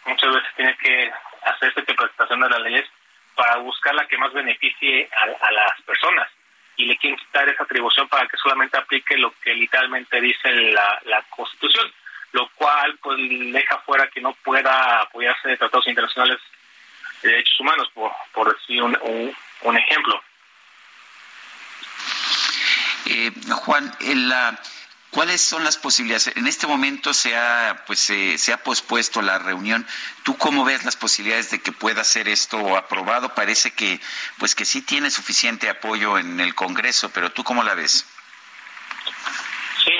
muchas 0.04 0.34
veces 0.34 0.54
tiene 0.56 0.76
que 0.76 1.10
hacer 1.44 1.68
esta 1.68 1.80
interpretación 1.80 2.40
de 2.40 2.50
las 2.50 2.60
leyes 2.60 2.88
para 3.34 3.56
buscar 3.56 3.94
la 3.94 4.06
que 4.06 4.18
más 4.18 4.32
beneficie 4.32 5.08
a, 5.40 5.50
las 5.52 5.80
personas 5.82 6.28
y 6.76 6.86
le 6.86 6.96
quieren 6.96 7.18
quitar 7.18 7.48
esa 7.48 7.64
atribución 7.64 8.08
para 8.08 8.26
que 8.28 8.36
solamente 8.36 8.76
aplique 8.76 9.16
lo 9.16 9.32
que 9.40 9.54
literalmente 9.54 10.20
dice 10.20 10.52
la, 10.52 11.00
la 11.04 11.22
Constitución, 11.30 11.90
lo 12.32 12.48
cual 12.50 12.98
pues 13.02 13.18
deja 13.18 13.78
fuera 13.78 14.08
que 14.08 14.20
no 14.20 14.32
pueda 14.44 15.00
apoyarse 15.00 15.48
de 15.48 15.56
tratados 15.56 15.86
internacionales 15.86 16.38
de 17.22 17.30
derechos 17.30 17.60
humanos, 17.60 17.88
por, 17.94 18.10
por 18.32 18.54
decir 18.54 18.82
un, 18.82 18.98
un, 19.62 19.76
ejemplo. 19.76 20.20
Eh, 23.12 23.30
Juan, 23.50 23.94
¿Cuáles 25.10 25.42
son 25.42 25.62
las 25.62 25.76
posibilidades? 25.76 26.34
En 26.38 26.46
este 26.46 26.66
momento 26.66 27.12
se 27.12 27.36
ha, 27.36 27.84
pues, 27.86 28.00
se 28.00 28.52
ha 28.52 28.56
pospuesto 28.62 29.20
la 29.20 29.38
reunión. 29.38 29.86
¿Tú 30.22 30.38
cómo 30.38 30.64
ves 30.64 30.86
las 30.86 30.96
posibilidades 30.96 31.50
de 31.50 31.60
que 31.60 31.70
pueda 31.70 32.02
ser 32.02 32.28
esto 32.28 32.78
aprobado? 32.78 33.34
Parece 33.34 33.74
que, 33.74 34.00
pues, 34.38 34.54
que 34.54 34.64
sí 34.64 34.80
tiene 34.80 35.10
suficiente 35.10 35.68
apoyo 35.68 36.16
en 36.16 36.40
el 36.40 36.54
Congreso, 36.54 37.10
pero 37.12 37.30
¿tú 37.30 37.44
cómo 37.44 37.62
la 37.62 37.74
ves? 37.74 38.06
Sí, 39.84 39.92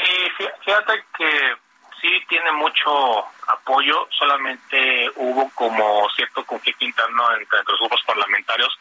fíjate 0.65 1.05
que 1.19 1.57
sí 2.01 2.09
tiene 2.31 2.51
mucho 2.53 3.27
apoyo, 3.49 4.09
solamente 4.19 5.11
hubo 5.17 5.51
como 5.51 6.09
cierto 6.17 6.43
conflicto 6.47 6.87
interno 6.87 7.37
entre 7.37 7.59
los 7.69 7.79
grupos 7.81 8.03
parlamentarios 8.07 8.79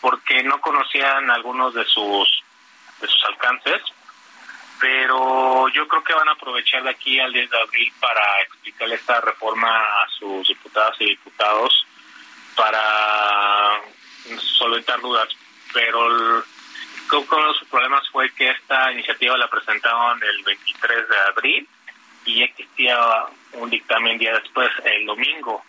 porque 0.00 0.44
no 0.44 0.60
conocían 0.60 1.28
algunos 1.28 1.74
de 1.74 1.84
sus 1.86 2.44
de 3.02 3.08
sus 3.08 3.24
alcances 3.24 3.82
pero 4.82 5.68
yo 5.68 5.86
creo 5.86 6.02
que 6.02 6.12
van 6.12 6.28
a 6.28 6.32
aprovechar 6.32 6.82
de 6.82 6.90
aquí 6.90 7.20
al 7.20 7.32
10 7.32 7.48
de 7.48 7.60
abril 7.60 7.92
para 8.00 8.42
explicarle 8.42 8.96
esta 8.96 9.20
reforma 9.20 9.70
a 9.70 10.08
sus 10.18 10.48
diputadas 10.48 10.96
y 10.98 11.10
diputados 11.10 11.86
para 12.56 13.80
solventar 14.38 15.00
dudas. 15.00 15.28
Pero 15.72 16.04
el, 16.08 16.42
uno 17.12 17.36
de 17.36 17.42
los 17.44 17.64
problemas 17.70 18.08
fue 18.10 18.28
que 18.30 18.50
esta 18.50 18.90
iniciativa 18.90 19.36
la 19.36 19.48
presentaron 19.48 20.20
el 20.20 20.42
23 20.42 21.08
de 21.08 21.16
abril 21.28 21.68
y 22.24 22.42
existía 22.42 22.98
un 23.52 23.70
dictamen 23.70 24.18
día 24.18 24.32
después, 24.32 24.68
el 24.84 25.06
domingo. 25.06 25.62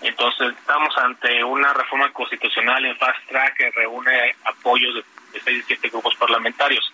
Entonces 0.00 0.56
estamos 0.58 0.96
ante 0.96 1.44
una 1.44 1.74
reforma 1.74 2.10
constitucional 2.14 2.82
en 2.86 2.96
fast 2.96 3.18
track 3.28 3.54
que 3.58 3.70
reúne 3.72 4.34
apoyos 4.44 4.94
de, 4.94 5.04
de 5.32 5.40
seis 5.40 5.64
siete 5.66 5.88
grupos 5.88 6.14
parlamentarios. 6.16 6.84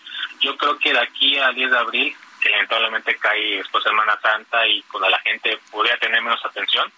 Yo 0.40 0.56
creo 0.56 0.78
que 0.78 0.92
de 0.92 1.00
aquí 1.00 1.38
al 1.38 1.54
10 1.54 1.70
de 1.70 1.78
abril, 1.78 2.16
que 2.40 2.50
lamentablemente 2.50 3.16
cae 3.16 3.58
después 3.58 3.82
de 3.84 3.90
Semana 3.90 4.18
Santa 4.20 4.66
y 4.66 4.82
cuando 4.82 5.08
la 5.08 5.18
gente 5.20 5.58
podría 5.70 5.96
tener 5.98 6.22
menos 6.22 6.44
atención, 6.44 6.90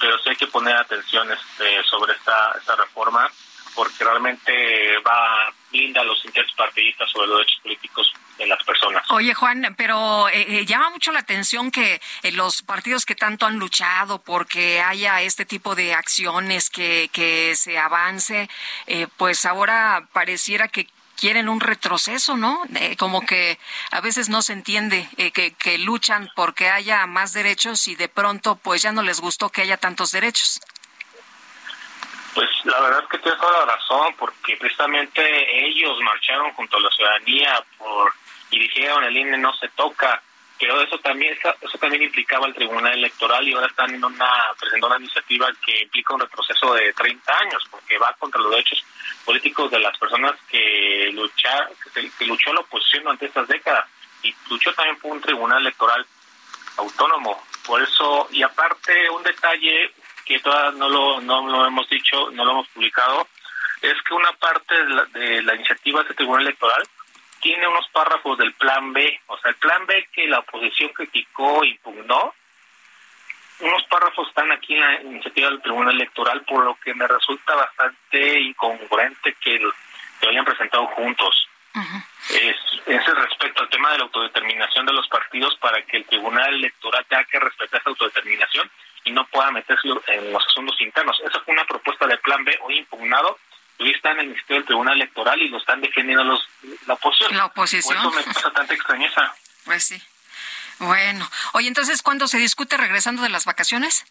pero 0.00 0.18
sí 0.18 0.30
hay 0.30 0.36
que 0.36 0.46
poner 0.48 0.76
atención 0.76 1.30
este, 1.30 1.82
sobre 1.84 2.12
esta, 2.14 2.52
esta 2.58 2.76
reforma 2.76 3.28
porque 3.74 4.04
realmente 4.04 4.98
va 4.98 5.52
linda 5.72 6.04
los 6.04 6.24
intereses 6.24 6.54
partidistas 6.54 7.10
sobre 7.10 7.26
los 7.26 7.38
derechos 7.38 7.60
políticos 7.62 8.12
de 8.38 8.46
las 8.46 8.62
personas. 8.64 9.04
Oye, 9.10 9.34
Juan, 9.34 9.74
pero 9.76 10.28
eh, 10.28 10.60
eh, 10.60 10.66
llama 10.66 10.90
mucho 10.90 11.12
la 11.12 11.20
atención 11.20 11.70
que 11.70 12.00
eh, 12.22 12.32
los 12.32 12.62
partidos 12.62 13.06
que 13.06 13.14
tanto 13.14 13.46
han 13.46 13.58
luchado 13.58 14.22
porque 14.22 14.80
haya 14.80 15.20
este 15.22 15.44
tipo 15.44 15.74
de 15.74 15.94
acciones, 15.94 16.70
que, 16.70 17.10
que 17.12 17.54
se 17.56 17.78
avance, 17.78 18.48
pues 19.16 19.44
ahora 19.44 20.08
pareciera 20.12 20.68
que 20.68 20.88
quieren 21.16 21.48
un 21.48 21.60
retroceso, 21.60 22.36
¿no? 22.36 22.60
como 22.98 23.24
que 23.24 23.58
a 23.90 24.00
veces 24.00 24.28
no 24.28 24.42
se 24.42 24.52
entiende 24.52 25.08
eh, 25.16 25.30
que, 25.30 25.54
que 25.54 25.78
luchan 25.78 26.28
porque 26.34 26.68
haya 26.68 27.06
más 27.06 27.32
derechos 27.32 27.88
y 27.88 27.94
de 27.94 28.08
pronto 28.08 28.56
pues 28.56 28.82
ya 28.82 28.92
no 28.92 29.02
les 29.02 29.20
gustó 29.20 29.48
que 29.48 29.62
haya 29.62 29.76
tantos 29.76 30.12
derechos. 30.12 30.60
Pues 32.34 32.48
la 32.64 32.80
verdad 32.80 33.04
es 33.04 33.08
que 33.08 33.18
tienes 33.18 33.40
toda 33.40 33.64
la 33.64 33.74
razón, 33.76 34.14
porque 34.18 34.56
precisamente 34.56 35.66
ellos 35.66 35.96
marcharon 36.02 36.52
junto 36.54 36.76
a 36.76 36.80
la 36.80 36.90
ciudadanía 36.90 37.64
por 37.78 38.12
y 38.54 38.58
dijeron 38.60 39.02
el 39.02 39.16
INE 39.16 39.36
no 39.36 39.52
se 39.54 39.68
toca, 39.70 40.22
pero 40.60 40.80
eso 40.80 40.96
también 41.00 41.36
eso 41.60 41.78
también 41.78 42.04
implicaba 42.04 42.46
el 42.46 42.54
Tribunal 42.54 42.92
Electoral 42.92 43.46
y 43.46 43.52
ahora 43.52 43.66
están 43.66 43.92
en 43.92 44.04
una 44.04 44.30
presentando 44.58 44.86
una 44.86 45.04
iniciativa 45.04 45.48
que 45.64 45.82
implica 45.82 46.14
un 46.14 46.20
retroceso 46.20 46.72
de 46.74 46.92
30 46.92 47.38
años, 47.38 47.64
porque 47.68 47.98
va 47.98 48.14
contra 48.16 48.40
los 48.40 48.52
derechos 48.52 48.84
políticos 49.24 49.72
de 49.72 49.80
las 49.80 49.98
personas 49.98 50.34
que 50.48 51.10
luchar, 51.12 51.68
que, 51.92 52.26
luchó 52.26 52.52
la 52.52 52.60
oposición 52.60 53.02
durante 53.02 53.26
estas 53.26 53.48
décadas 53.48 53.86
y 54.22 54.32
luchó 54.48 54.72
también 54.74 54.98
por 55.00 55.10
un 55.10 55.20
tribunal 55.20 55.60
electoral 55.60 56.06
autónomo. 56.76 57.42
Por 57.66 57.82
eso, 57.82 58.28
y 58.30 58.42
aparte 58.42 59.10
un 59.10 59.22
detalle 59.24 59.92
que 60.24 60.38
todavía 60.38 60.78
no 60.78 60.88
lo, 60.88 61.20
no 61.20 61.48
lo 61.48 61.66
hemos 61.66 61.88
dicho, 61.90 62.30
no 62.30 62.44
lo 62.44 62.52
hemos 62.52 62.68
publicado, 62.68 63.26
es 63.82 63.94
que 64.06 64.14
una 64.14 64.32
parte 64.34 64.74
de 64.74 64.94
la, 64.94 65.04
de 65.06 65.42
la 65.42 65.54
iniciativa 65.56 65.98
de 65.98 66.04
este 66.04 66.14
tribunal 66.14 66.42
electoral 66.42 66.82
tiene 67.44 67.68
unos 67.68 67.86
párrafos 67.88 68.38
del 68.38 68.54
plan 68.54 68.94
B, 68.94 69.20
o 69.26 69.36
sea, 69.36 69.50
el 69.50 69.56
plan 69.56 69.84
B 69.86 70.08
que 70.10 70.26
la 70.26 70.38
oposición 70.38 70.88
criticó 70.94 71.62
y 71.62 71.72
impugnó, 71.72 72.32
unos 73.60 73.84
párrafos 73.84 74.26
están 74.28 74.50
aquí 74.50 74.74
en 74.74 74.80
la 74.80 75.02
iniciativa 75.02 75.50
del 75.50 75.60
Tribunal 75.60 75.94
Electoral, 75.94 76.40
por 76.46 76.64
lo 76.64 76.74
que 76.76 76.94
me 76.94 77.06
resulta 77.06 77.54
bastante 77.54 78.40
incongruente 78.40 79.34
que 79.34 79.58
lo 79.58 79.72
hayan 80.26 80.46
presentado 80.46 80.86
juntos. 80.86 81.48
es, 82.30 82.56
ese 82.86 83.14
respecto 83.14 83.62
al 83.62 83.68
tema 83.68 83.92
de 83.92 83.98
la 83.98 84.04
autodeterminación 84.04 84.86
de 84.86 84.94
los 84.94 85.06
partidos 85.08 85.54
para 85.58 85.82
que 85.82 85.98
el 85.98 86.06
Tribunal 86.06 86.54
Electoral 86.54 87.04
tenga 87.10 87.24
que 87.24 87.40
respetar 87.40 87.78
esa 87.78 87.90
autodeterminación 87.90 88.70
y 89.04 89.12
no 89.12 89.26
pueda 89.26 89.50
meterse 89.50 89.86
en 90.06 90.32
los 90.32 90.46
asuntos 90.46 90.80
internos. 90.80 91.20
Esa 91.20 91.40
fue 91.40 91.52
una 91.52 91.66
propuesta 91.66 92.06
del 92.06 92.18
Plan 92.20 92.42
B 92.42 92.58
hoy 92.62 92.78
impugnado. 92.78 93.38
Está 93.78 94.12
en 94.12 94.20
el 94.20 94.26
Ministerio 94.28 94.56
del 94.56 94.66
Tribunal 94.66 94.94
Electoral 94.94 95.40
y 95.40 95.48
lo 95.48 95.58
están 95.58 95.80
defendiendo 95.80 96.24
los, 96.24 96.48
la 96.86 96.94
oposición. 96.94 97.36
La 97.36 97.46
oposición. 97.46 98.02
Por 98.02 98.12
eso 98.12 98.28
me 98.28 98.34
pasa 98.34 98.50
tanta 98.50 98.74
extrañeza. 98.74 99.34
Pues 99.64 99.82
sí. 99.84 100.02
Bueno, 100.78 101.26
oye, 101.54 101.68
entonces, 101.68 102.02
¿cuándo 102.02 102.28
se 102.28 102.36
discute 102.36 102.76
regresando 102.76 103.22
de 103.22 103.30
las 103.30 103.46
vacaciones? 103.46 104.04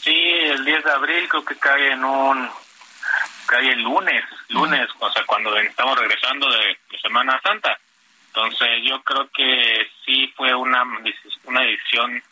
Sí, 0.00 0.14
el 0.14 0.64
10 0.64 0.84
de 0.84 0.90
abril 0.90 1.28
creo 1.28 1.44
que 1.44 1.58
cae 1.58 1.92
en 1.92 2.02
un 2.02 2.48
cae 3.46 3.72
el 3.72 3.82
lunes, 3.82 4.24
lunes, 4.48 4.88
o 4.98 5.12
sea, 5.12 5.24
cuando 5.24 5.54
estamos 5.58 5.98
regresando 5.98 6.50
de, 6.50 6.78
Semana 7.02 7.40
Santa. 7.42 7.78
Entonces, 8.28 8.68
yo 8.84 9.02
creo 9.02 9.28
que 9.30 9.90
sí 10.04 10.32
fue 10.36 10.54
una 10.54 10.82
una 11.44 11.60
decisión 11.60 12.22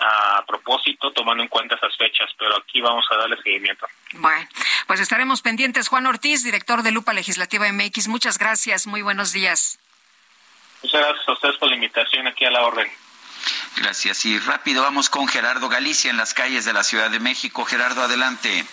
a 0.00 0.44
propósito, 0.46 1.12
tomando 1.12 1.42
en 1.42 1.48
cuenta 1.48 1.74
esas 1.76 1.96
fechas, 1.96 2.30
pero 2.38 2.56
aquí 2.56 2.80
vamos 2.80 3.04
a 3.10 3.16
darle 3.16 3.36
seguimiento. 3.42 3.86
Bueno, 4.14 4.48
pues 4.86 5.00
estaremos 5.00 5.42
pendientes. 5.42 5.88
Juan 5.88 6.06
Ortiz, 6.06 6.42
director 6.42 6.82
de 6.82 6.90
Lupa 6.90 7.12
Legislativa 7.12 7.70
MX, 7.70 8.08
muchas 8.08 8.38
gracias, 8.38 8.86
muy 8.86 9.02
buenos 9.02 9.32
días. 9.32 9.78
Muchas 10.82 11.00
gracias 11.00 11.28
a 11.28 11.32
ustedes 11.32 11.56
por 11.56 11.68
la 11.68 11.74
invitación 11.74 12.26
aquí 12.26 12.44
a 12.44 12.50
la 12.50 12.62
orden. 12.62 12.90
Gracias. 13.76 14.24
Y 14.24 14.38
rápido 14.38 14.82
vamos 14.82 15.10
con 15.10 15.26
Gerardo 15.28 15.68
Galicia 15.68 16.10
en 16.10 16.16
las 16.16 16.34
calles 16.34 16.64
de 16.64 16.72
la 16.72 16.84
Ciudad 16.84 17.10
de 17.10 17.20
México. 17.20 17.64
Gerardo, 17.64 18.02
adelante. 18.02 18.64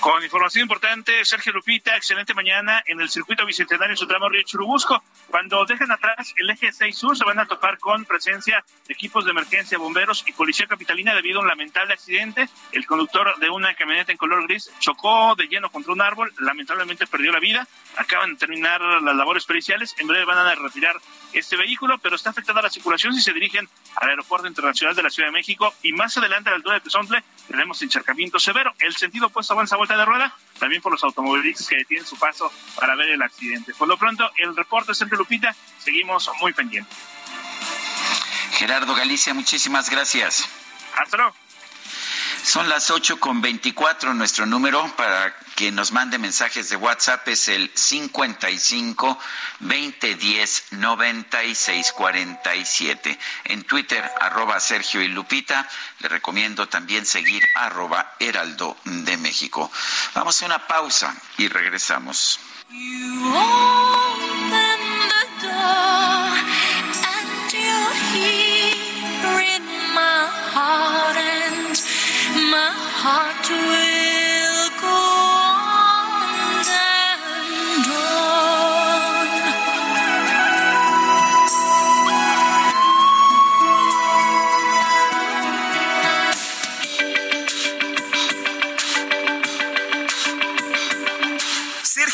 Con 0.00 0.22
información 0.22 0.62
importante, 0.62 1.24
Sergio 1.24 1.52
Lupita, 1.52 1.96
excelente 1.96 2.34
mañana 2.34 2.82
en 2.86 3.00
el 3.00 3.08
circuito 3.08 3.46
bicentenario 3.46 3.96
Sutramo 3.96 4.28
Río 4.28 4.42
Churubusco. 4.42 5.02
Cuando 5.28 5.64
dejen 5.64 5.90
atrás 5.90 6.34
el 6.36 6.50
eje 6.50 6.72
6 6.72 6.96
sur, 6.96 7.16
se 7.16 7.24
van 7.24 7.38
a 7.38 7.46
topar 7.46 7.78
con 7.78 8.04
presencia 8.04 8.64
de 8.86 8.92
equipos 8.92 9.24
de 9.24 9.30
emergencia, 9.30 9.78
bomberos 9.78 10.24
y 10.26 10.32
policía 10.32 10.66
capitalina 10.66 11.14
debido 11.14 11.38
a 11.38 11.42
un 11.42 11.48
lamentable 11.48 11.94
accidente. 11.94 12.48
El 12.72 12.86
conductor 12.86 13.38
de 13.38 13.48
una 13.48 13.74
camioneta 13.74 14.12
en 14.12 14.18
color 14.18 14.46
gris 14.46 14.70
chocó 14.78 15.34
de 15.36 15.46
lleno 15.46 15.70
contra 15.70 15.92
un 15.92 16.02
árbol, 16.02 16.32
lamentablemente 16.38 17.06
perdió 17.06 17.32
la 17.32 17.40
vida. 17.40 17.66
Acaban 17.96 18.32
de 18.32 18.36
terminar 18.36 18.80
las 18.80 19.16
labores 19.16 19.46
periciales. 19.46 19.94
En 19.98 20.06
breve 20.06 20.24
van 20.24 20.38
a 20.38 20.54
retirar 20.54 20.96
este 21.32 21.56
vehículo, 21.56 21.98
pero 21.98 22.16
está 22.16 22.30
afectada 22.30 22.62
la 22.62 22.70
circulación 22.70 23.14
si 23.14 23.20
se 23.20 23.32
dirigen 23.32 23.68
al 23.96 24.10
Aeropuerto 24.10 24.46
Internacional 24.46 24.94
de 24.94 25.02
la 25.02 25.10
Ciudad 25.10 25.28
de 25.28 25.32
México 25.32 25.74
y 25.82 25.92
más 25.92 26.16
adelante 26.18 26.48
a 26.48 26.52
la 26.52 26.56
altura 26.56 26.74
de 26.74 26.80
Tezontle 26.82 27.24
tenemos 27.48 27.80
encharcamiento 27.82 28.38
severo. 28.38 28.72
El 28.78 28.94
sentido 28.96 29.26
opuesto 29.26 29.54
avanza 29.54 29.73
vuelta 29.76 29.96
de 29.96 30.04
rueda, 30.04 30.36
también 30.58 30.82
por 30.82 30.92
los 30.92 31.02
automovilistas 31.04 31.68
que 31.68 31.76
detienen 31.76 32.06
su 32.06 32.18
paso 32.18 32.52
para 32.76 32.94
ver 32.96 33.10
el 33.10 33.22
accidente. 33.22 33.74
Por 33.74 33.88
lo 33.88 33.96
pronto, 33.96 34.30
el 34.36 34.54
reporte 34.56 34.94
Sergio 34.94 35.18
Lupita, 35.18 35.54
seguimos 35.78 36.30
muy 36.40 36.52
pendientes. 36.52 36.96
Gerardo 38.52 38.94
Galicia, 38.94 39.34
muchísimas 39.34 39.90
gracias. 39.90 40.48
Hasta 40.96 41.16
luego. 41.16 41.34
Son 42.44 42.68
las 42.68 42.90
8 42.90 43.18
con 43.18 43.40
24. 43.40 44.12
Nuestro 44.12 44.44
número 44.44 44.86
para 44.96 45.34
que 45.56 45.72
nos 45.72 45.92
mande 45.92 46.18
mensajes 46.18 46.68
de 46.68 46.76
WhatsApp 46.76 47.26
es 47.28 47.48
el 47.48 47.70
55 47.74 49.18
2010 49.60 50.64
9647. 50.72 53.18
En 53.44 53.64
Twitter, 53.64 54.04
arroba 54.20 54.60
Sergio 54.60 55.00
y 55.02 55.08
Lupita. 55.08 55.66
Le 56.00 56.08
recomiendo 56.08 56.68
también 56.68 57.06
seguir 57.06 57.42
arroba 57.56 58.12
Heraldo 58.20 58.76
de 58.84 59.16
México. 59.16 59.72
Vamos 60.14 60.42
a 60.42 60.46
una 60.46 60.66
pausa 60.66 61.16
y 61.38 61.48
regresamos. 61.48 62.38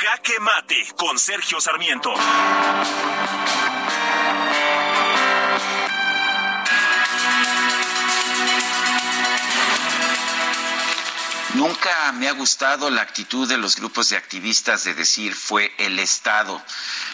Jaque 0.00 0.40
Mate 0.40 0.86
con 0.96 1.18
Sergio 1.18 1.60
Sarmiento. 1.60 2.12
Nunca 11.54 12.12
me 12.12 12.28
ha 12.28 12.32
gustado 12.32 12.90
la 12.90 13.02
actitud 13.02 13.48
de 13.48 13.56
los 13.56 13.76
grupos 13.76 14.10
de 14.10 14.16
activistas 14.16 14.84
de 14.84 14.94
decir 14.94 15.34
fue 15.34 15.72
el 15.78 15.98
Estado. 15.98 16.62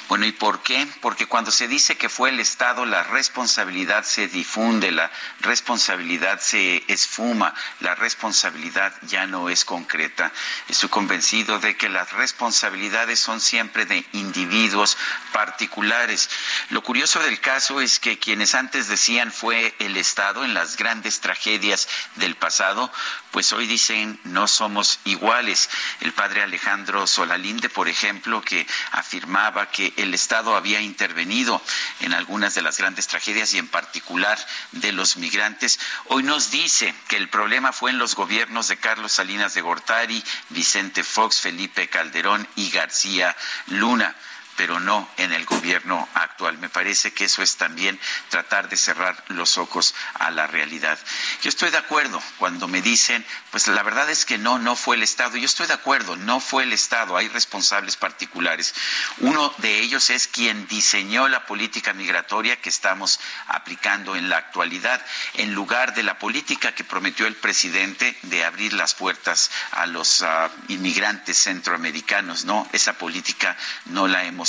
Bueno, 0.09 0.25
¿y 0.25 0.31
por 0.31 0.63
qué? 0.63 0.87
Porque 1.01 1.27
cuando 1.27 1.51
se 1.51 1.67
dice 1.67 1.97
que 1.97 2.09
fue 2.09 2.29
el 2.31 2.39
Estado, 2.39 2.87
la 2.87 3.03
responsabilidad 3.03 4.05
se 4.05 4.29
difunde, 4.29 4.93
la 4.93 5.11
responsabilidad 5.41 6.39
se 6.41 6.85
esfuma, 6.87 7.53
la 7.81 7.97
responsabilidad 7.97 8.95
ya 9.03 9.27
no 9.27 9.49
es 9.49 9.65
concreta. 9.65 10.31
Estoy 10.69 10.91
convencido 10.91 11.59
de 11.59 11.77
que 11.77 11.89
las 11.89 12.13
responsabilidades 12.13 13.19
son 13.19 13.41
siempre 13.41 13.85
de 13.85 14.07
individuos 14.13 14.97
particulares. 15.33 16.31
Lo 16.71 16.85
curioso 16.85 17.19
del 17.19 17.41
caso 17.41 17.81
es 17.81 17.99
que 17.99 18.21
quienes 18.21 18.55
antes 18.55 18.87
decían 18.87 19.33
fue 19.33 19.75
el 19.81 19.97
Estado 19.97 20.45
en 20.45 20.55
las 20.55 20.77
grandes 20.77 21.19
tragedias 21.19 21.89
del 22.15 22.37
pasado, 22.37 22.93
pues 23.33 23.53
hoy 23.53 23.67
dicen 23.67 24.21
no 24.23 24.47
somos 24.47 25.01
iguales. 25.05 25.69
El 26.01 26.13
padre 26.13 26.43
Alejandro 26.43 27.09
Solalinde, 27.09 27.69
por 27.69 27.89
ejemplo, 27.89 28.41
que 28.41 28.67
afirmaba 28.93 29.69
que 29.69 29.96
el 29.97 30.15
Estado 30.15 30.57
había 30.57 30.81
intervenido 30.81 31.61
en 32.01 32.15
algunas 32.15 32.55
de 32.55 32.63
las 32.63 32.79
grandes 32.79 33.07
tragedias 33.07 33.53
y 33.55 33.59
en 33.59 33.69
particular 33.69 34.39
de 34.73 34.93
los 34.93 35.17
migrantes, 35.17 35.79
hoy 36.07 36.23
nos 36.23 36.51
dice 36.51 36.95
que 37.09 37.17
el 37.17 37.29
problema 37.29 37.73
fue 37.73 37.91
en 37.91 37.99
los 37.99 38.15
gobiernos 38.15 38.69
de 38.69 38.77
Carlos 38.77 39.13
Salinas 39.13 39.55
de 39.55 39.63
Gortari, 39.63 40.23
Vicente 40.51 41.03
Fox, 41.03 41.41
Felipe 41.41 41.89
Calderón 41.89 42.47
y 42.57 42.71
García 42.71 43.37
Luna 43.67 44.15
pero 44.57 44.81
no 44.81 45.09
en 45.17 45.33
el 45.33 45.45
gobierno 45.45 46.09
actual. 46.15 46.59
Me 46.59 46.69
parece 46.69 47.13
que 47.13 47.25
eso 47.25 47.43
es 47.43 47.57
también 47.57 47.99
tratar 48.31 48.69
de 48.69 48.77
cerrar 48.77 49.23
los 49.29 49.59
ojos 49.59 49.95
a 50.15 50.31
la 50.31 50.47
realidad. 50.47 50.99
Yo 51.43 51.49
estoy 51.49 51.71
de 51.71 51.79
acuerdo 51.79 52.23
cuando 52.39 52.69
me 52.69 52.83
dicen, 52.83 53.25
pues 53.51 53.69
la 53.69 53.83
verdad 53.83 54.11
es 54.11 54.25
que 54.25 54.39
no, 54.39 54.59
no 54.59 54.77
fue 54.77 54.97
el 54.97 55.03
Estado. 55.03 55.37
Yo 55.37 55.47
estoy 55.47 55.67
de 55.67 55.75
acuerdo, 55.75 56.17
no 56.17 56.41
fue 56.41 56.65
el 56.65 56.73
Estado, 56.73 57.17
hay 57.17 57.29
responsables 57.29 57.97
particulares. 57.97 58.75
Uno 59.19 59.53
de 59.59 59.81
ellos 59.81 60.11
es 60.11 60.27
quien 60.27 60.67
diseñó 60.67 61.29
la 61.29 61.47
política 61.47 61.93
migratoria 61.93 62.61
que 62.61 62.69
estamos 62.69 63.21
aplicando 63.49 64.17
en 64.17 64.29
la 64.29 64.39
actualidad, 64.39 65.05
en 65.35 65.55
lugar 65.55 65.95
de 65.95 66.03
la 66.03 66.19
política 66.19 66.75
que 66.75 66.85
prometió 66.85 67.27
el 67.27 67.37
presidente 67.37 68.17
de 68.23 68.45
abrir 68.45 68.73
las 68.73 68.95
puertas 68.95 69.51
a 69.73 69.87
los 69.87 70.23
uh, 70.23 70.27
inmigrantes 70.69 71.39
centroamericanos. 71.39 72.45
No, 72.45 72.69
esa 72.73 72.95
política 72.95 73.57
no 73.87 74.09
la 74.09 74.25
hemos 74.25 74.46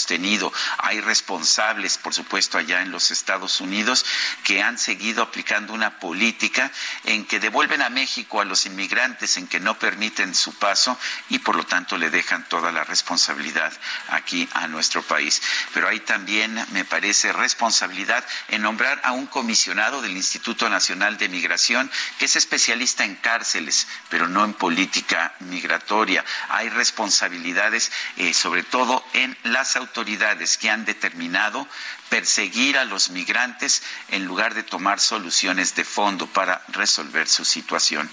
Hay 0.78 1.02
responsables, 1.02 1.98
por 1.98 2.14
supuesto, 2.14 2.58
allá 2.58 2.82
en 2.82 2.92
los 2.92 3.12
Estados 3.12 3.62
Unidos 3.62 4.06
que 4.44 4.62
han 4.62 4.78
seguido 4.78 5.24
aplicando 5.24 5.74
una 5.74 6.00
política 6.00 6.72
en 7.04 7.26
que 7.26 7.40
devuelven 7.40 7.82
a 7.82 7.90
México 7.90 8.42
a 8.42 8.46
los 8.46 8.66
inmigrantes, 8.66 9.38
en 9.38 9.48
que 9.48 9.60
no 9.60 9.80
permiten 9.80 10.36
su 10.36 10.54
paso 10.54 10.98
y 11.30 11.40
por 11.40 11.56
lo 11.56 11.66
tanto 11.66 11.98
le 11.98 12.10
dejan 12.10 12.48
toda 12.48 12.72
la 12.72 12.84
responsabilidad 12.84 13.74
aquí 14.10 14.48
a 14.54 14.68
nuestro 14.68 15.02
país. 15.02 15.42
Pero 15.74 15.88
hay 15.88 16.00
también, 16.02 16.66
me 16.72 16.86
parece, 16.86 17.34
responsabilidad 17.34 18.24
en 18.50 18.62
nombrar 18.62 19.02
a 19.04 19.12
un 19.12 19.28
comisionado 19.28 20.02
del 20.02 20.16
Instituto 20.16 20.70
Nacional 20.70 21.18
de 21.18 21.30
Migración 21.30 21.90
que 22.20 22.26
es 22.26 22.36
especialista 22.36 23.04
en 23.04 23.16
cárceles, 23.16 23.88
pero 24.10 24.28
no 24.28 24.46
en 24.46 24.54
política 24.54 25.34
migratoria. 25.40 26.24
Hay 26.50 26.70
responsabilidades, 26.70 27.92
eh, 28.18 28.34
sobre 28.34 28.64
todo 28.64 29.04
en 29.14 29.38
las 29.44 29.76
autoridades 29.76 29.87
autoridades 29.88 30.58
que 30.58 30.70
han 30.70 30.86
determinado 30.86 31.68
perseguir 32.10 32.78
a 32.78 32.86
los 32.86 33.10
migrantes 33.10 33.82
en 34.10 34.26
lugar 34.26 34.54
de 34.54 34.64
tomar 34.64 35.00
soluciones 35.00 35.76
de 35.76 35.84
fondo 35.84 36.28
para 36.28 36.62
resolver 36.70 37.28
su 37.28 37.46
situación. 37.46 38.10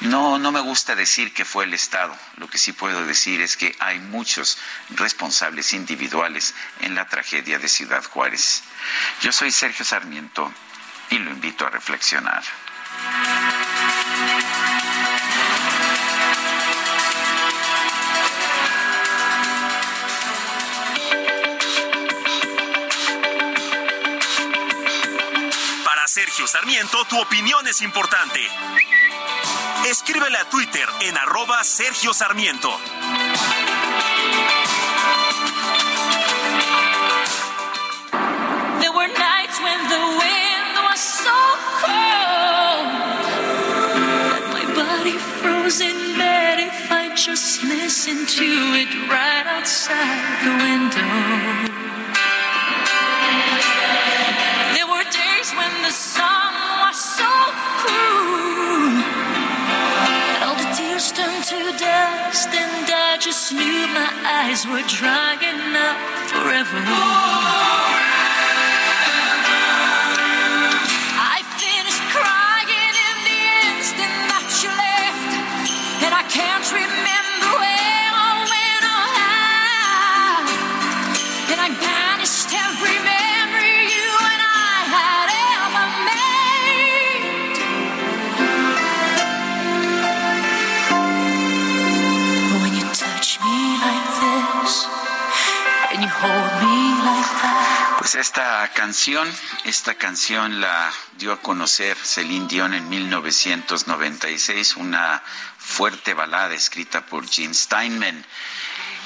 No, 0.00 0.38
no 0.38 0.52
me 0.52 0.60
gusta 0.60 0.94
decir 0.94 1.32
que 1.32 1.44
fue 1.44 1.64
el 1.64 1.74
Estado. 1.74 2.16
Lo 2.36 2.48
que 2.48 2.58
sí 2.58 2.72
puedo 2.72 3.04
decir 3.06 3.40
es 3.40 3.56
que 3.56 3.74
hay 3.80 3.98
muchos 3.98 4.58
responsables 4.90 5.72
individuales 5.72 6.54
en 6.80 6.94
la 6.94 7.06
tragedia 7.06 7.58
de 7.58 7.68
Ciudad 7.68 8.04
Juárez. 8.04 8.62
Yo 9.20 9.32
soy 9.32 9.50
Sergio 9.50 9.84
Sarmiento 9.84 10.52
y 11.10 11.18
lo 11.18 11.30
invito 11.30 11.66
a 11.66 11.70
reflexionar. 11.70 12.42
Sergio 26.14 26.46
Sarmiento, 26.46 27.04
tu 27.06 27.20
opinión 27.20 27.66
es 27.66 27.82
importante. 27.82 28.38
Escríbele 29.90 30.38
a 30.38 30.48
Twitter 30.48 30.88
en 31.00 31.18
arroba 31.18 31.64
Sergio 31.64 32.14
Sarmiento. 32.14 32.70
There 38.78 38.92
were 38.92 39.08
nights 39.08 39.58
when 39.60 39.88
the 39.88 40.02
wind 40.22 40.74
was 40.88 41.00
so 41.00 41.34
cold 41.82 43.24
that 44.30 44.44
my 44.52 44.64
body 44.72 45.18
froze 45.18 45.80
in 45.80 46.16
bed 46.16 46.60
if 46.60 46.92
I 46.92 47.12
just 47.16 47.64
listened 47.64 48.28
to 48.28 48.44
it 48.44 49.10
right 49.10 49.46
outside 49.48 50.44
the 50.44 50.54
window. 50.62 51.83
The 55.84 55.90
sun 55.90 56.52
was 56.80 56.96
so 56.96 57.32
cruel. 57.80 59.04
All 60.44 60.56
the 60.56 60.68
tears 60.76 61.12
turned 61.12 61.44
to 61.52 61.60
dust, 61.76 62.48
and 62.48 62.88
I 62.88 63.18
just 63.20 63.52
knew 63.52 63.80
my 63.92 64.10
eyes 64.40 64.64
were 64.66 64.86
drying 64.88 65.60
up 65.88 65.96
forever. 66.30 66.80
I 66.80 68.13
Pues 98.04 98.16
esta 98.16 98.70
canción, 98.74 99.26
esta 99.64 99.94
canción 99.94 100.60
la 100.60 100.92
dio 101.16 101.32
a 101.32 101.40
conocer 101.40 101.96
Celine 101.96 102.46
Dion 102.48 102.74
en 102.74 102.86
1996, 102.90 104.76
una 104.76 105.22
fuerte 105.56 106.12
balada 106.12 106.52
escrita 106.52 107.06
por 107.06 107.26
Gene 107.26 107.54
Steinman. 107.54 108.22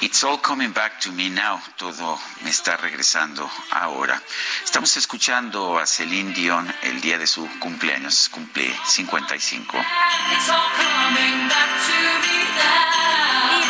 It's 0.01 0.25
all 0.25 0.41
coming 0.43 0.73
back 0.73 0.99
to 1.03 1.13
me 1.13 1.31
now. 1.31 1.63
Todo 1.77 2.19
me 2.43 2.51
está 2.51 2.77
regresando 2.77 3.49
ahora. 3.71 4.21
Estamos 4.65 4.97
escuchando 4.97 5.79
a 5.79 5.87
Celine 5.87 6.35
Dion 6.35 6.75
el 6.83 7.01
día 7.01 7.19
de 7.19 7.29
su 7.29 7.49
cumpleaños. 7.61 8.29
Cumple 8.31 8.77
55. 8.85 9.79
It's 9.79 10.49
all. 10.49 10.69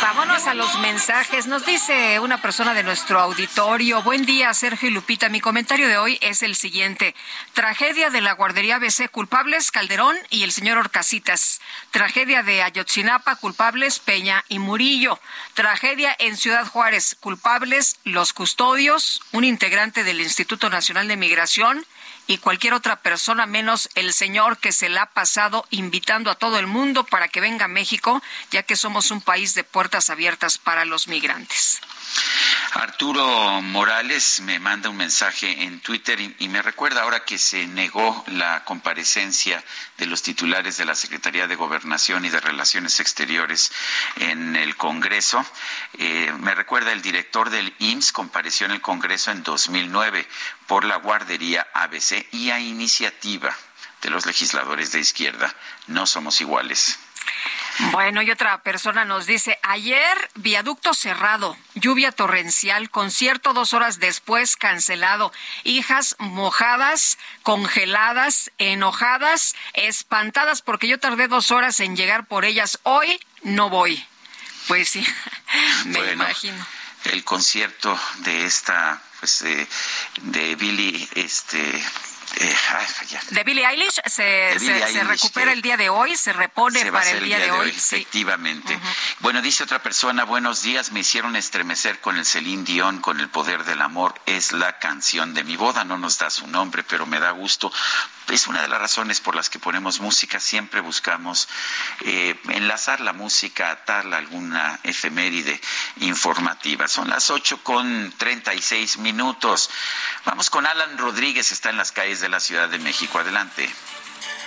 Vámonos 0.01 0.47
a 0.47 0.53
los 0.53 0.79
mensajes. 0.79 1.45
Nos 1.47 1.65
dice 1.65 2.19
una 2.21 2.41
persona 2.41 2.73
de 2.73 2.83
nuestro 2.83 3.19
auditorio. 3.19 4.01
Buen 4.01 4.25
día, 4.25 4.53
Sergio 4.53 4.87
y 4.87 4.93
Lupita. 4.93 5.27
Mi 5.27 5.41
comentario 5.41 5.89
de 5.89 5.97
hoy 5.97 6.17
es 6.21 6.41
el 6.41 6.55
siguiente. 6.55 7.15
Tragedia 7.53 8.09
de 8.09 8.21
la 8.21 8.31
guardería 8.31 8.79
BC, 8.79 9.09
culpables 9.09 9.71
Calderón 9.71 10.15
y 10.29 10.43
el 10.43 10.53
señor 10.53 10.77
Orcasitas. 10.77 11.59
Tragedia 11.91 12.43
de 12.43 12.63
Ayotzinapa, 12.63 13.35
culpables 13.35 13.99
Peña 13.99 14.45
y 14.47 14.59
Murillo. 14.59 15.19
Tragedia 15.53 16.15
en 16.17 16.37
Ciudad 16.37 16.65
Juárez, 16.65 17.17
culpables 17.19 17.97
los 18.05 18.31
custodios, 18.31 19.21
un 19.33 19.43
integrante 19.43 20.05
del 20.05 20.21
Instituto 20.21 20.69
Nacional 20.69 21.09
de 21.09 21.17
Migración 21.17 21.85
y 22.29 22.37
cualquier 22.37 22.75
otra 22.75 22.97
persona 22.97 23.47
menos 23.47 23.89
el 23.95 24.13
señor 24.13 24.59
que 24.59 24.71
se 24.71 24.87
la 24.87 25.01
ha 25.01 25.05
pasado 25.07 25.65
invitando 25.71 26.29
a 26.29 26.35
todo 26.35 26.59
el 26.59 26.67
mundo 26.67 27.03
para 27.03 27.27
que 27.27 27.41
venga 27.41 27.65
a 27.65 27.67
México, 27.67 28.21
ya 28.51 28.61
que 28.61 28.75
somos 28.75 29.09
un 29.09 29.19
país 29.19 29.55
de 29.55 29.63
puertas 29.63 30.11
abiertas 30.11 30.59
para 30.59 30.85
los 30.85 31.07
migrantes. 31.07 31.81
Arturo 32.73 33.61
Morales 33.61 34.41
me 34.41 34.59
manda 34.59 34.89
un 34.89 34.97
mensaje 34.97 35.63
en 35.63 35.79
Twitter 35.79 36.19
y, 36.37 36.47
me 36.49 36.61
recuerda 36.61 37.01
ahora 37.01 37.25
que 37.25 37.37
se 37.37 37.65
negó 37.65 38.23
la 38.27 38.63
comparecencia 38.63 39.63
de 39.97 40.05
los 40.05 40.21
titulares 40.21 40.77
de 40.77 40.85
la 40.85 40.93
Secretaría 40.93 41.47
de 41.47 41.55
Gobernación 41.55 42.25
y 42.25 42.29
de 42.29 42.39
Relaciones 42.39 42.99
Exteriores 42.99 43.71
en 44.17 44.55
el 44.55 44.75
Congreso. 44.75 45.43
Eh, 45.97 46.31
me 46.39 46.53
recuerda 46.53 46.91
el 46.91 47.01
director 47.01 47.49
del 47.49 47.73
IMSS 47.79 48.11
compareció 48.11 48.67
en 48.67 48.73
el 48.73 48.81
Congreso 48.81 49.31
en 49.31 49.41
2009 49.43 50.27
por 50.67 50.85
la 50.85 50.97
guardería 50.97 51.67
ABC 51.73 52.27
y 52.31 52.51
a 52.51 52.59
iniciativa 52.59 53.55
de 54.01 54.09
los 54.09 54.25
legisladores 54.25 54.91
de 54.91 54.99
izquierda. 54.99 55.53
No 55.87 56.05
somos 56.05 56.39
iguales. 56.41 56.99
Bueno, 57.91 58.21
y 58.21 58.29
otra 58.29 58.61
persona 58.61 59.05
nos 59.05 59.25
dice, 59.25 59.57
ayer 59.63 60.17
viaducto 60.35 60.93
cerrado, 60.93 61.57
lluvia 61.75 62.11
torrencial, 62.11 62.89
concierto 62.89 63.53
dos 63.53 63.73
horas 63.73 63.99
después 63.99 64.57
cancelado, 64.57 65.31
hijas 65.63 66.15
mojadas, 66.19 67.17
congeladas, 67.43 68.51
enojadas, 68.57 69.55
espantadas 69.73 70.61
porque 70.61 70.87
yo 70.87 70.99
tardé 70.99 71.27
dos 71.27 71.51
horas 71.51 71.79
en 71.79 71.95
llegar 71.95 72.25
por 72.25 72.43
ellas. 72.45 72.79
Hoy 72.83 73.19
no 73.43 73.69
voy. 73.69 74.05
Pues 74.67 74.89
sí, 74.89 75.05
me 75.85 75.99
Bueno, 75.99 76.13
imagino. 76.25 76.65
El 77.05 77.23
concierto 77.23 77.97
de 78.19 78.45
esta, 78.45 79.01
pues, 79.19 79.39
de, 79.39 79.67
de 80.23 80.55
Billy, 80.55 81.09
este, 81.15 81.81
eh, 82.37 82.55
ay, 82.75 82.85
ya. 83.09 83.21
De 83.29 83.43
Billie 83.43 83.65
Eilish 83.65 83.99
se, 84.05 84.21
De 84.23 84.55
Billie 84.59 84.79
se- 84.79 84.79
se 84.93 84.99
Eilish, 84.99 85.07
recupera 85.07 85.51
el 85.51 85.61
día 85.61 85.77
de 85.77 85.89
hoy, 85.89 86.15
se 86.15 86.33
repone 86.33 86.79
se 86.79 86.91
para 86.91 87.09
el 87.11 87.23
día, 87.23 87.39
de 87.39 87.51
hoy. 87.51 87.71
sí. 87.71 87.95
Efectivamente. 87.97 88.79
Bueno, 89.19 89.41
dice 89.41 89.63
otra 89.63 89.81
persona, 89.81 90.23
buenos 90.23 90.61
días, 90.61 90.91
me 90.91 91.01
hicieron 91.01 91.35
estremecer 91.35 91.99
con 91.99 92.17
el 92.17 92.25
Celine 92.25 92.63
Dion, 92.63 92.99
con 93.01 93.19
el 93.19 93.29
poder 93.29 93.63
del 93.65 93.81
amor, 93.81 94.13
es 94.25 94.51
la 94.51 94.79
canción 94.79 95.33
de 95.33 95.43
mi 95.43 95.55
boda, 95.57 95.83
no 95.83 95.97
nos 95.97 96.17
da 96.17 96.29
su 96.29 96.47
nombre, 96.47 96.83
pero 96.83 97.05
me 97.05 97.19
da 97.19 97.31
gusto. 97.31 97.71
Es 98.29 98.47
una 98.47 98.61
de 98.61 98.67
las 98.67 98.79
razones 98.79 99.19
por 99.19 99.35
las 99.35 99.49
que 99.49 99.59
ponemos 99.59 99.99
música, 99.99 100.39
siempre 100.39 100.81
buscamos 100.81 101.47
eh, 102.01 102.39
enlazar 102.49 103.01
la 103.01 103.13
música, 103.13 103.71
atarla 103.71 104.17
a 104.17 104.19
alguna 104.19 104.79
efeméride 104.83 105.59
informativa. 105.97 106.87
Son 106.87 107.09
las 107.09 107.29
8 107.29 107.63
con 107.63 108.13
36 108.17 108.97
minutos. 108.99 109.69
Vamos 110.25 110.49
con 110.49 110.65
Alan 110.65 110.97
Rodríguez, 110.97 111.51
está 111.51 111.69
en 111.69 111.77
las 111.77 111.91
calles 111.91 112.19
de 112.19 112.29
la 112.29 112.39
Ciudad 112.39 112.69
de 112.69 112.79
México. 112.79 113.19
Adelante. 113.19 113.69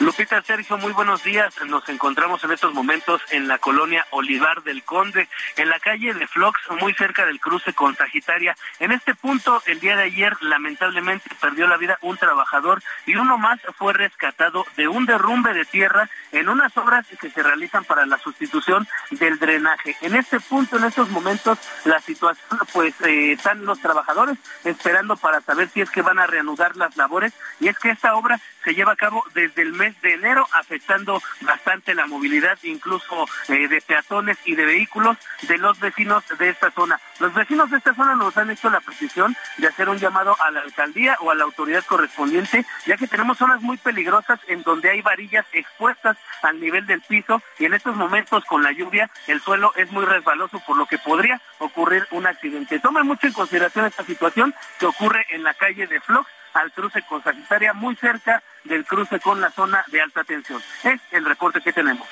Lupita 0.00 0.42
Sergio, 0.42 0.76
muy 0.78 0.92
buenos 0.92 1.22
días. 1.22 1.54
Nos 1.66 1.88
encontramos 1.88 2.42
en 2.42 2.50
estos 2.50 2.74
momentos 2.74 3.22
en 3.30 3.46
la 3.46 3.58
colonia 3.58 4.04
Olivar 4.10 4.62
del 4.62 4.82
Conde, 4.82 5.28
en 5.56 5.68
la 5.68 5.78
calle 5.78 6.12
de 6.12 6.26
Flox, 6.26 6.58
muy 6.80 6.92
cerca 6.94 7.24
del 7.24 7.38
cruce 7.38 7.72
con 7.72 7.94
Sagitaria. 7.94 8.56
En 8.80 8.90
este 8.90 9.14
punto, 9.14 9.62
el 9.66 9.78
día 9.80 9.96
de 9.96 10.04
ayer, 10.04 10.36
lamentablemente, 10.40 11.30
perdió 11.40 11.66
la 11.68 11.76
vida 11.76 11.98
un 12.02 12.16
trabajador 12.16 12.82
y 13.06 13.14
uno 13.14 13.38
más 13.38 13.60
fue 13.78 13.92
rescatado 13.92 14.66
de 14.76 14.88
un 14.88 15.06
derrumbe 15.06 15.54
de 15.54 15.64
tierra 15.64 16.08
en 16.32 16.48
unas 16.48 16.76
obras 16.76 17.06
que 17.20 17.30
se 17.30 17.42
realizan 17.42 17.84
para 17.84 18.04
la 18.06 18.18
sustitución 18.18 18.88
del 19.10 19.38
drenaje. 19.38 19.96
En 20.00 20.16
este 20.16 20.40
punto, 20.40 20.78
en 20.78 20.84
estos 20.84 21.10
momentos, 21.10 21.58
la 21.84 22.00
situación, 22.00 22.58
pues, 22.72 23.00
eh, 23.02 23.32
están 23.32 23.64
los 23.64 23.80
trabajadores 23.80 24.38
esperando 24.64 25.16
para 25.16 25.40
saber 25.40 25.68
si 25.68 25.80
es 25.80 25.90
que 25.90 26.02
van 26.02 26.18
a 26.18 26.26
reanudar 26.26 26.76
las 26.76 26.96
labores 26.96 27.32
y 27.60 27.68
es 27.68 27.78
que 27.78 27.90
esta 27.90 28.14
obra 28.14 28.40
se 28.64 28.74
lleva 28.74 28.92
a 28.92 28.96
cabo 28.96 29.24
desde 29.34 29.62
el 29.62 29.71
mes 29.72 30.00
de 30.02 30.14
enero, 30.14 30.46
afectando 30.52 31.22
bastante 31.40 31.94
la 31.94 32.06
movilidad, 32.06 32.58
incluso 32.62 33.26
eh, 33.48 33.68
de 33.68 33.80
peatones 33.80 34.38
y 34.44 34.54
de 34.54 34.64
vehículos 34.64 35.16
de 35.42 35.58
los 35.58 35.78
vecinos 35.80 36.24
de 36.38 36.48
esta 36.48 36.70
zona. 36.70 37.00
Los 37.20 37.34
vecinos 37.34 37.70
de 37.70 37.78
esta 37.78 37.94
zona 37.94 38.14
nos 38.14 38.36
han 38.36 38.50
hecho 38.50 38.70
la 38.70 38.80
petición 38.80 39.36
de 39.58 39.68
hacer 39.68 39.88
un 39.88 39.98
llamado 39.98 40.36
a 40.40 40.50
la 40.50 40.60
alcaldía 40.60 41.16
o 41.20 41.30
a 41.30 41.34
la 41.34 41.44
autoridad 41.44 41.84
correspondiente, 41.84 42.64
ya 42.86 42.96
que 42.96 43.06
tenemos 43.06 43.38
zonas 43.38 43.60
muy 43.62 43.76
peligrosas 43.76 44.40
en 44.48 44.62
donde 44.62 44.90
hay 44.90 45.02
varillas 45.02 45.46
expuestas 45.52 46.16
al 46.42 46.60
nivel 46.60 46.86
del 46.86 47.00
piso 47.00 47.42
y 47.58 47.64
en 47.64 47.74
estos 47.74 47.96
momentos 47.96 48.44
con 48.44 48.62
la 48.62 48.72
lluvia 48.72 49.10
el 49.26 49.40
suelo 49.40 49.72
es 49.76 49.90
muy 49.90 50.04
resbaloso, 50.04 50.60
por 50.66 50.76
lo 50.76 50.86
que 50.86 50.98
podría 50.98 51.40
ocurrir 51.58 52.06
un 52.10 52.26
accidente. 52.26 52.78
Tomen 52.78 53.06
mucho 53.06 53.26
en 53.26 53.32
consideración 53.32 53.86
esta 53.86 54.04
situación 54.04 54.54
que 54.78 54.86
ocurre 54.86 55.26
en 55.30 55.42
la 55.42 55.54
calle 55.54 55.86
de 55.86 56.00
Flox 56.00 56.28
al 56.54 56.72
cruce 56.72 57.02
con 57.02 57.22
Sagitaria, 57.22 57.72
muy 57.72 57.96
cerca 57.96 58.42
del 58.64 58.84
cruce 58.84 59.20
con 59.20 59.40
la 59.40 59.50
zona 59.50 59.84
de 59.88 60.00
alta 60.00 60.24
tensión. 60.24 60.62
Es 60.82 61.00
el 61.10 61.24
reporte 61.24 61.60
que 61.60 61.72
tenemos. 61.72 62.06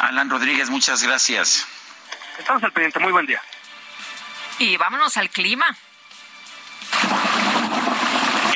Alan 0.00 0.28
Rodríguez, 0.30 0.70
muchas 0.70 1.02
gracias. 1.02 1.66
Estamos 2.38 2.62
al 2.62 2.72
pendiente, 2.72 2.98
muy 2.98 3.12
buen 3.12 3.26
día. 3.26 3.40
Y 4.58 4.76
vámonos 4.76 5.16
al 5.16 5.30
clima. 5.30 5.66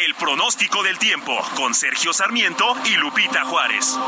El 0.00 0.14
pronóstico 0.14 0.82
del 0.82 0.98
tiempo 0.98 1.38
con 1.56 1.74
Sergio 1.74 2.12
Sarmiento 2.12 2.76
y 2.84 2.96
Lupita 2.96 3.44
Juárez. 3.44 3.98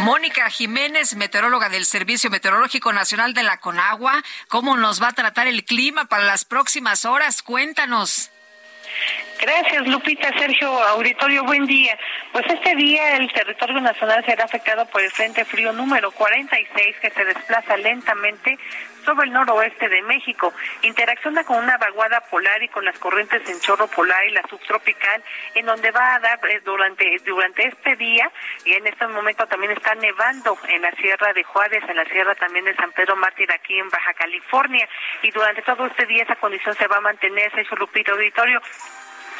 Mónica 0.00 0.48
Jiménez, 0.48 1.14
meteoróloga 1.14 1.68
del 1.68 1.84
Servicio 1.84 2.30
Meteorológico 2.30 2.90
Nacional 2.92 3.34
de 3.34 3.42
la 3.42 3.58
Conagua, 3.58 4.22
¿cómo 4.48 4.78
nos 4.78 5.02
va 5.02 5.08
a 5.08 5.12
tratar 5.12 5.46
el 5.46 5.62
clima 5.64 6.06
para 6.06 6.24
las 6.24 6.46
próximas 6.46 7.04
horas? 7.04 7.42
Cuéntanos. 7.42 8.30
Gracias, 9.40 9.86
Lupita. 9.86 10.28
Sergio, 10.38 10.70
auditorio, 10.84 11.44
buen 11.44 11.66
día. 11.66 11.98
Pues 12.32 12.46
este 12.46 12.74
día 12.76 13.16
el 13.16 13.32
territorio 13.32 13.80
nacional 13.80 14.24
será 14.24 14.44
afectado 14.44 14.86
por 14.86 15.02
el 15.02 15.10
Frente 15.10 15.44
Frío 15.44 15.72
número 15.72 16.10
46 16.10 16.96
que 17.00 17.10
se 17.10 17.24
desplaza 17.24 17.76
lentamente 17.76 18.58
sobre 19.10 19.26
el 19.26 19.32
noroeste 19.32 19.88
de 19.88 20.02
México. 20.02 20.54
Interacciona 20.82 21.42
con 21.42 21.58
una 21.58 21.76
vaguada 21.78 22.20
polar 22.30 22.62
y 22.62 22.68
con 22.68 22.84
las 22.84 22.96
corrientes 22.98 23.42
en 23.48 23.58
chorro 23.60 23.88
polar 23.88 24.24
y 24.28 24.30
la 24.30 24.42
subtropical, 24.48 25.22
en 25.54 25.66
donde 25.66 25.90
va 25.90 26.14
a 26.14 26.20
dar 26.20 26.38
eh, 26.48 26.60
durante, 26.64 27.04
durante 27.24 27.66
este 27.66 27.96
día, 27.96 28.30
y 28.64 28.74
en 28.74 28.86
este 28.86 29.06
momento 29.08 29.46
también 29.46 29.72
está 29.72 29.94
nevando 29.96 30.56
en 30.68 30.82
la 30.82 30.92
Sierra 30.92 31.32
de 31.32 31.42
Juárez, 31.42 31.82
en 31.88 31.96
la 31.96 32.04
Sierra 32.04 32.34
también 32.36 32.64
de 32.64 32.76
San 32.76 32.92
Pedro 32.92 33.16
Mártir, 33.16 33.50
aquí 33.50 33.78
en 33.78 33.90
Baja 33.90 34.14
California, 34.14 34.88
y 35.22 35.30
durante 35.32 35.62
todo 35.62 35.86
este 35.86 36.06
día 36.06 36.22
esa 36.22 36.36
condición 36.36 36.74
se 36.76 36.86
va 36.86 36.98
a 36.98 37.00
mantener, 37.00 37.50
Sergio 37.52 37.76
Lupita 37.78 38.12
Auditorio. 38.12 38.62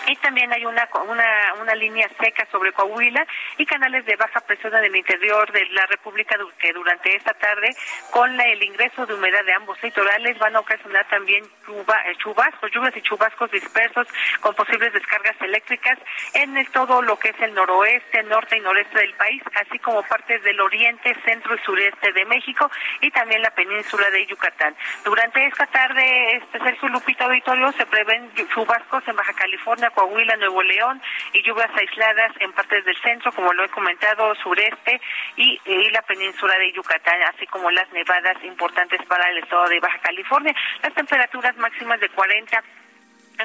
Y 0.07 0.17
también 0.17 0.53
hay 0.53 0.65
una, 0.65 0.89
una, 1.07 1.55
una 1.61 1.75
línea 1.75 2.09
seca 2.21 2.47
sobre 2.51 2.73
Coahuila 2.73 3.27
y 3.59 3.67
canales 3.67 4.05
de 4.07 4.17
baja 4.17 4.41
presión 4.41 4.75
en 4.75 4.85
el 4.85 4.97
interior 4.97 5.51
de 5.53 5.67
la 5.71 5.87
República 5.87 6.37
que 6.59 6.73
durante 6.73 7.15
esta 7.15 7.35
tarde, 7.35 7.75
con 8.11 8.41
el 8.41 8.63
ingreso 8.63 9.07
de 9.07 9.15
humedad 9.15 9.45
de 9.45 9.55
ambos 9.55 9.83
litorales, 9.83 10.39
van 10.39 10.57
a 10.57 10.61
ocasionar 10.61 11.07
también 11.09 11.45
eh, 11.45 12.17
chubascos, 12.19 12.71
lluvias 12.73 12.97
y 12.97 13.03
chubascos 13.03 13.51
dispersos 13.51 14.07
con 14.41 14.55
posibles 14.55 14.93
descargas 14.93 15.37
eléctricas 15.41 15.99
en 16.35 16.51
todo 16.73 17.03
lo 17.03 17.19
que 17.19 17.31
es 17.31 17.41
el 17.41 17.55
noroeste, 17.55 18.23
norte 18.25 18.57
y 18.57 18.61
noreste 18.61 18.99
del 18.99 19.15
país, 19.15 19.43
así 19.61 19.79
como 19.79 20.03
partes 20.03 20.43
del 20.43 20.61
oriente, 20.61 21.15
centro 21.25 21.55
y 21.55 21.59
sureste 21.59 22.13
de 22.13 22.25
México 22.25 22.71
y 23.01 23.11
también 23.11 23.43
la 23.43 23.51
península 23.51 24.11
de 24.11 24.27
Yucatán. 24.27 24.75
Durante 25.05 25.47
esta 25.47 25.67
tarde, 25.67 26.37
este 26.37 26.59
Sergio 26.59 26.89
Lupita 26.89 27.25
Auditorio, 27.25 27.73
se 27.73 27.87
prevén 27.87 28.31
chubascos 28.55 29.07
en 29.07 29.17
Baja 29.17 29.33
California, 29.33 29.90
Coahuila, 29.91 30.37
Nuevo 30.37 30.63
León 30.63 31.01
y 31.33 31.43
lluvias 31.43 31.71
aisladas 31.77 32.33
en 32.41 32.53
partes 32.53 32.85
del 32.85 32.97
centro, 33.03 33.33
como 33.33 33.53
lo 33.53 33.65
he 33.65 33.69
comentado, 33.69 34.35
sureste 34.37 35.01
y, 35.37 35.59
la 35.91 36.03
península 36.03 36.57
de 36.59 36.73
Yucatán, 36.73 37.23
así 37.35 37.47
como 37.47 37.71
las 37.71 37.91
nevadas 37.93 38.37
importantes 38.45 39.01
para 39.07 39.29
el 39.31 39.39
estado 39.39 39.69
de 39.69 39.81
Baja 39.81 39.99
California. 39.99 40.55
Las 40.83 40.95
temperaturas 40.95 41.57
máximas 41.57 42.01
de 42.01 42.09
40 42.11 42.63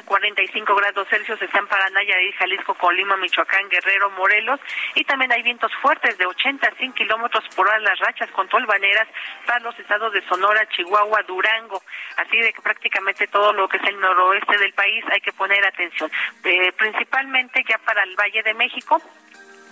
45 0.04 0.74
grados 0.74 1.08
Celsius 1.08 1.40
están 1.42 1.66
para 1.66 1.88
Nayarit, 1.90 2.34
Jalisco, 2.36 2.74
Colima, 2.74 3.16
Michoacán, 3.16 3.68
Guerrero, 3.68 4.10
Morelos 4.10 4.60
y 4.94 5.04
también 5.04 5.32
hay 5.32 5.42
vientos 5.42 5.72
fuertes 5.82 6.16
de 6.18 6.26
80 6.26 6.66
a 6.66 6.74
100 6.74 6.92
kilómetros 6.92 7.44
por 7.54 7.68
hora 7.68 7.78
las 7.80 7.98
rachas 7.98 8.30
con 8.30 8.48
tolvaneras 8.48 9.08
para 9.46 9.60
los 9.60 9.78
estados 9.78 10.12
de 10.12 10.22
Sonora, 10.28 10.68
Chihuahua, 10.68 11.22
Durango. 11.22 11.82
Así 12.16 12.36
de 12.38 12.52
que 12.52 12.62
prácticamente 12.62 13.26
todo 13.28 13.52
lo 13.52 13.68
que 13.68 13.76
es 13.78 13.84
el 13.84 14.00
noroeste 14.00 14.58
del 14.58 14.72
país 14.72 15.04
hay 15.10 15.20
que 15.20 15.32
poner 15.32 15.64
atención. 15.66 16.10
Eh, 16.44 16.72
principalmente 16.72 17.64
ya 17.68 17.78
para 17.78 18.02
el 18.02 18.14
Valle 18.16 18.42
de 18.42 18.54
México, 18.54 19.00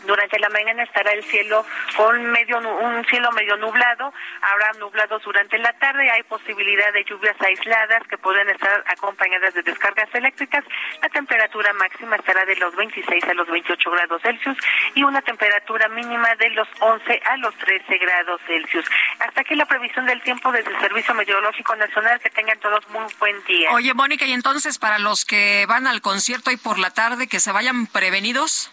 durante 0.06 0.38
la 0.38 0.48
mañana 0.48 0.82
estará 0.82 1.12
el 1.12 1.24
cielo 1.24 1.64
con 1.96 2.24
medio 2.26 2.58
un 2.58 3.04
cielo 3.06 3.30
medio 3.32 3.56
nublado, 3.56 4.12
habrá 4.40 4.72
nublados 4.78 5.22
durante 5.22 5.58
la 5.58 5.72
tarde, 5.74 6.10
hay 6.10 6.22
posibilidad 6.24 6.92
de 6.92 7.04
lluvias 7.04 7.36
aisladas 7.40 8.02
que 8.08 8.18
pueden 8.18 8.48
estar 8.50 8.84
acompañadas 8.86 9.54
de 9.54 9.62
descargas 9.62 10.08
eléctricas. 10.14 10.64
La 11.02 11.08
temperatura 11.08 11.72
máxima 11.74 12.16
estará 12.16 12.44
de 12.44 12.56
los 12.56 12.74
26 12.76 13.24
a 13.24 13.34
los 13.34 13.48
28 13.48 13.90
grados 13.90 14.22
Celsius 14.22 14.56
y 14.94 15.02
una 15.02 15.22
temperatura 15.22 15.88
mínima 15.88 16.34
de 16.36 16.50
los 16.50 16.68
11 16.80 17.20
a 17.24 17.36
los 17.38 17.54
13 17.56 17.98
grados 17.98 18.40
Celsius. 18.46 18.86
Hasta 19.18 19.40
aquí 19.40 19.54
la 19.54 19.66
previsión 19.66 20.06
del 20.06 20.22
tiempo 20.22 20.52
desde 20.52 20.70
el 20.70 20.80
Servicio 20.80 21.14
Meteorológico 21.14 21.76
Nacional. 21.76 22.20
Que 22.20 22.30
tengan 22.30 22.58
todos 22.60 22.88
muy 22.90 23.04
buen 23.18 23.44
día. 23.44 23.70
Oye, 23.72 23.94
Mónica, 23.94 24.24
y 24.26 24.32
entonces 24.32 24.78
para 24.78 24.98
los 24.98 25.24
que 25.24 25.66
van 25.66 25.86
al 25.86 26.00
concierto 26.00 26.50
y 26.50 26.56
por 26.56 26.78
la 26.78 26.90
tarde, 26.90 27.26
que 27.26 27.40
se 27.40 27.52
vayan 27.52 27.86
prevenidos. 27.86 28.70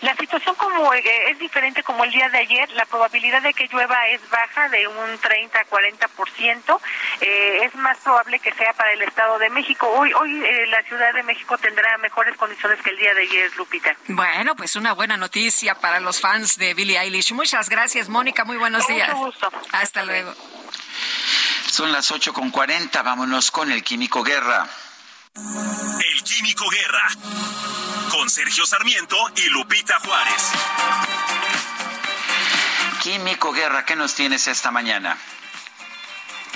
La 0.00 0.14
situación 0.14 0.54
como 0.54 0.94
eh, 0.94 1.02
es 1.30 1.38
diferente 1.38 1.82
como 1.82 2.04
el 2.04 2.10
día 2.12 2.28
de 2.28 2.38
ayer, 2.38 2.70
la 2.72 2.86
probabilidad 2.86 3.42
de 3.42 3.52
que 3.52 3.66
llueva 3.66 4.06
es 4.08 4.20
baja 4.30 4.68
de 4.68 4.86
un 4.86 5.18
30 5.18 5.58
a 5.58 5.66
40%, 5.66 6.80
eh, 7.20 7.64
es 7.64 7.74
más 7.74 7.98
probable 7.98 8.38
que 8.38 8.52
sea 8.52 8.72
para 8.74 8.92
el 8.92 9.02
Estado 9.02 9.38
de 9.38 9.50
México. 9.50 9.88
Hoy 9.88 10.12
hoy 10.12 10.44
eh, 10.44 10.66
la 10.68 10.82
Ciudad 10.84 11.12
de 11.12 11.22
México 11.24 11.58
tendrá 11.58 11.98
mejores 11.98 12.36
condiciones 12.36 12.80
que 12.82 12.90
el 12.90 12.98
día 12.98 13.12
de 13.12 13.22
ayer, 13.22 13.50
Lupita. 13.56 13.96
Bueno, 14.06 14.54
pues 14.54 14.76
una 14.76 14.92
buena 14.92 15.16
noticia 15.16 15.74
para 15.74 15.98
los 15.98 16.20
fans 16.20 16.56
de 16.58 16.74
Billie 16.74 16.98
Eilish. 16.98 17.32
Muchas 17.32 17.68
gracias, 17.68 18.08
Mónica, 18.08 18.44
muy 18.44 18.56
buenos 18.56 18.86
días. 18.86 19.12
gusto. 19.14 19.50
Hasta 19.72 20.04
luego. 20.04 20.32
Son 21.66 21.90
las 21.92 22.10
8 22.10 22.32
con 22.32 22.50
40, 22.50 23.02
vámonos 23.02 23.50
con 23.50 23.70
el 23.72 23.82
Químico 23.82 24.22
Guerra. 24.22 24.66
El 25.38 26.22
Químico 26.24 26.68
Guerra 26.68 27.08
con 28.10 28.28
Sergio 28.28 28.66
Sarmiento 28.66 29.16
y 29.36 29.48
Lupita 29.50 30.00
Juárez. 30.00 30.42
Químico 33.02 33.52
Guerra, 33.52 33.84
¿qué 33.84 33.94
nos 33.94 34.14
tienes 34.14 34.48
esta 34.48 34.72
mañana? 34.72 35.16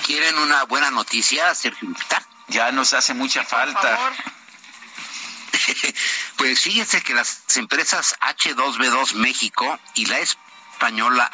¿Quieren 0.05 0.37
una 0.39 0.65
buena 0.65 0.91
noticia, 0.91 1.55
Sergio 1.55 1.91
Lupita? 1.91 2.27
Ya 2.49 2.73
nos 2.73 2.93
hace 2.93 3.15
mucha 3.15 3.45
falta. 3.45 3.99
pues 6.37 6.61
fíjense 6.61 7.03
que 7.03 7.15
las 7.15 7.57
empresas 7.57 8.17
H2B2 8.21 9.15
México 9.15 9.79
y 9.95 10.07
la 10.07 10.19
española 10.19 11.31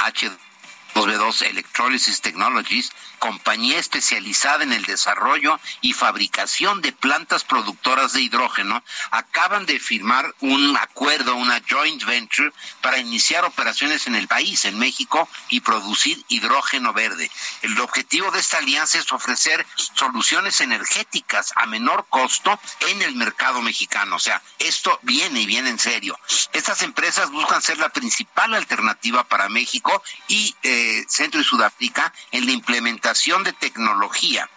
H2B2 0.98 1.42
Electrolysis 1.42 2.20
Technologies 2.20 2.92
compañía 3.18 3.78
especializada 3.78 4.62
en 4.62 4.72
el 4.72 4.84
desarrollo 4.84 5.58
y 5.80 5.92
fabricación 5.92 6.80
de 6.80 6.92
plantas 6.92 7.44
productoras 7.44 8.12
de 8.12 8.22
hidrógeno, 8.22 8.82
acaban 9.10 9.66
de 9.66 9.78
firmar 9.78 10.34
un 10.40 10.76
acuerdo, 10.76 11.34
una 11.34 11.60
joint 11.68 12.04
venture, 12.04 12.52
para 12.80 12.98
iniciar 12.98 13.44
operaciones 13.44 14.06
en 14.06 14.14
el 14.14 14.28
país, 14.28 14.64
en 14.64 14.78
México, 14.78 15.28
y 15.48 15.60
producir 15.60 16.22
hidrógeno 16.28 16.92
verde. 16.92 17.30
El 17.62 17.78
objetivo 17.80 18.30
de 18.30 18.40
esta 18.40 18.58
alianza 18.58 18.98
es 18.98 19.12
ofrecer 19.12 19.66
soluciones 19.94 20.60
energéticas 20.60 21.52
a 21.56 21.66
menor 21.66 22.06
costo 22.08 22.58
en 22.88 23.02
el 23.02 23.14
mercado 23.16 23.62
mexicano. 23.62 24.16
O 24.16 24.20
sea, 24.20 24.42
esto 24.58 24.98
viene 25.02 25.40
y 25.40 25.46
viene 25.46 25.70
en 25.70 25.78
serio. 25.78 26.18
Estas 26.52 26.82
empresas 26.82 27.30
buscan 27.30 27.62
ser 27.62 27.78
la 27.78 27.88
principal 27.88 28.54
alternativa 28.54 29.24
para 29.24 29.48
México 29.48 30.02
y 30.28 30.54
eh, 30.62 30.87
Centro 31.08 31.40
y 31.40 31.44
Sudáfrica 31.44 32.12
en 32.32 32.46
la 32.46 32.52
implementación 32.52 33.44
de 33.44 33.52
tecnología 33.52 34.48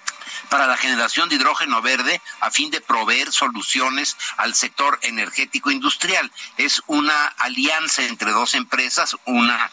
para 0.49 0.67
la 0.67 0.77
generación 0.77 1.29
de 1.29 1.35
hidrógeno 1.35 1.81
verde 1.81 2.21
a 2.39 2.51
fin 2.51 2.71
de 2.71 2.81
proveer 2.81 3.31
soluciones 3.31 4.17
al 4.37 4.53
sector 4.53 4.99
energético 5.01 5.71
industrial. 5.71 6.31
Es 6.57 6.81
una 6.87 7.25
alianza 7.37 8.03
entre 8.03 8.31
dos 8.31 8.53
empresas, 8.55 9.15
una 9.25 9.71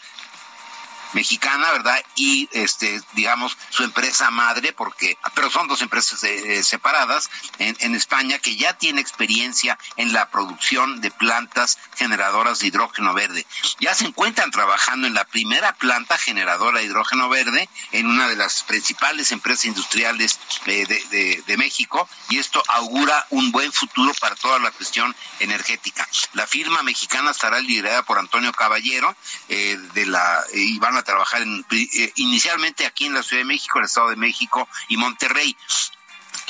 mexicana, 1.12 1.70
¿verdad? 1.72 2.02
Y 2.16 2.48
este, 2.52 3.01
digamos, 3.12 3.56
su 3.70 3.85
empresa 3.85 4.30
madre, 4.30 4.72
porque, 4.72 5.16
pero 5.35 5.51
son 5.51 5.68
dos 5.68 5.82
empresas 5.82 6.22
eh, 6.24 6.62
separadas 6.62 7.30
en, 7.59 7.76
en 7.80 7.94
España 7.94 8.39
que 8.39 8.56
ya 8.56 8.74
tiene 8.74 9.01
experiencia 9.01 9.78
en 9.97 10.12
la 10.12 10.30
producción 10.30 11.01
de 11.01 11.10
plantas 11.10 11.78
generadoras 11.97 12.59
de 12.60 12.68
hidrógeno 12.68 13.14
verde. 13.14 13.47
Ya 13.80 13.94
se 13.94 14.06
encuentran 14.06 14.51
trabajando 14.51 15.06
en 15.06 15.14
la 15.14 15.24
primera 15.24 15.72
planta 15.74 16.18
generadora 16.18 16.78
de 16.78 16.86
hidrógeno 16.86 17.28
verde 17.28 17.68
en 17.93 18.06
una 18.06 18.28
de 18.28 18.36
las 18.36 18.62
principales 18.64 19.32
empresas 19.32 19.66
industriales 19.66 20.39
eh, 20.66 20.86
de, 20.86 21.43
de, 21.47 21.56
México 21.56 22.09
y 22.28 22.39
esto 22.39 22.62
augura 22.68 23.26
un 23.30 23.51
buen 23.51 23.72
futuro 23.72 24.12
para 24.20 24.36
toda 24.36 24.59
la 24.59 24.70
cuestión 24.70 25.14
energética. 25.40 26.09
La 26.35 26.47
firma 26.47 26.82
mexicana 26.82 27.32
estará 27.32 27.60
liderada 27.60 28.02
por 28.02 28.18
Antonio 28.18 28.52
Caballero 28.52 29.14
eh, 29.48 29.76
de 29.94 30.06
la 30.06 30.44
y 30.52 30.78
van 30.78 30.97
a 30.99 31.05
trabajar 31.05 31.43
eh, 31.43 32.12
inicialmente 32.16 32.87
aquí 32.87 33.07
en 33.07 33.15
la 33.15 33.23
Ciudad 33.23 33.41
de 33.41 33.47
México, 33.47 33.79
el 33.79 33.87
Estado 33.87 34.11
de 34.11 34.16
México 34.16 34.69
y 34.89 34.97
Monterrey 34.97 35.57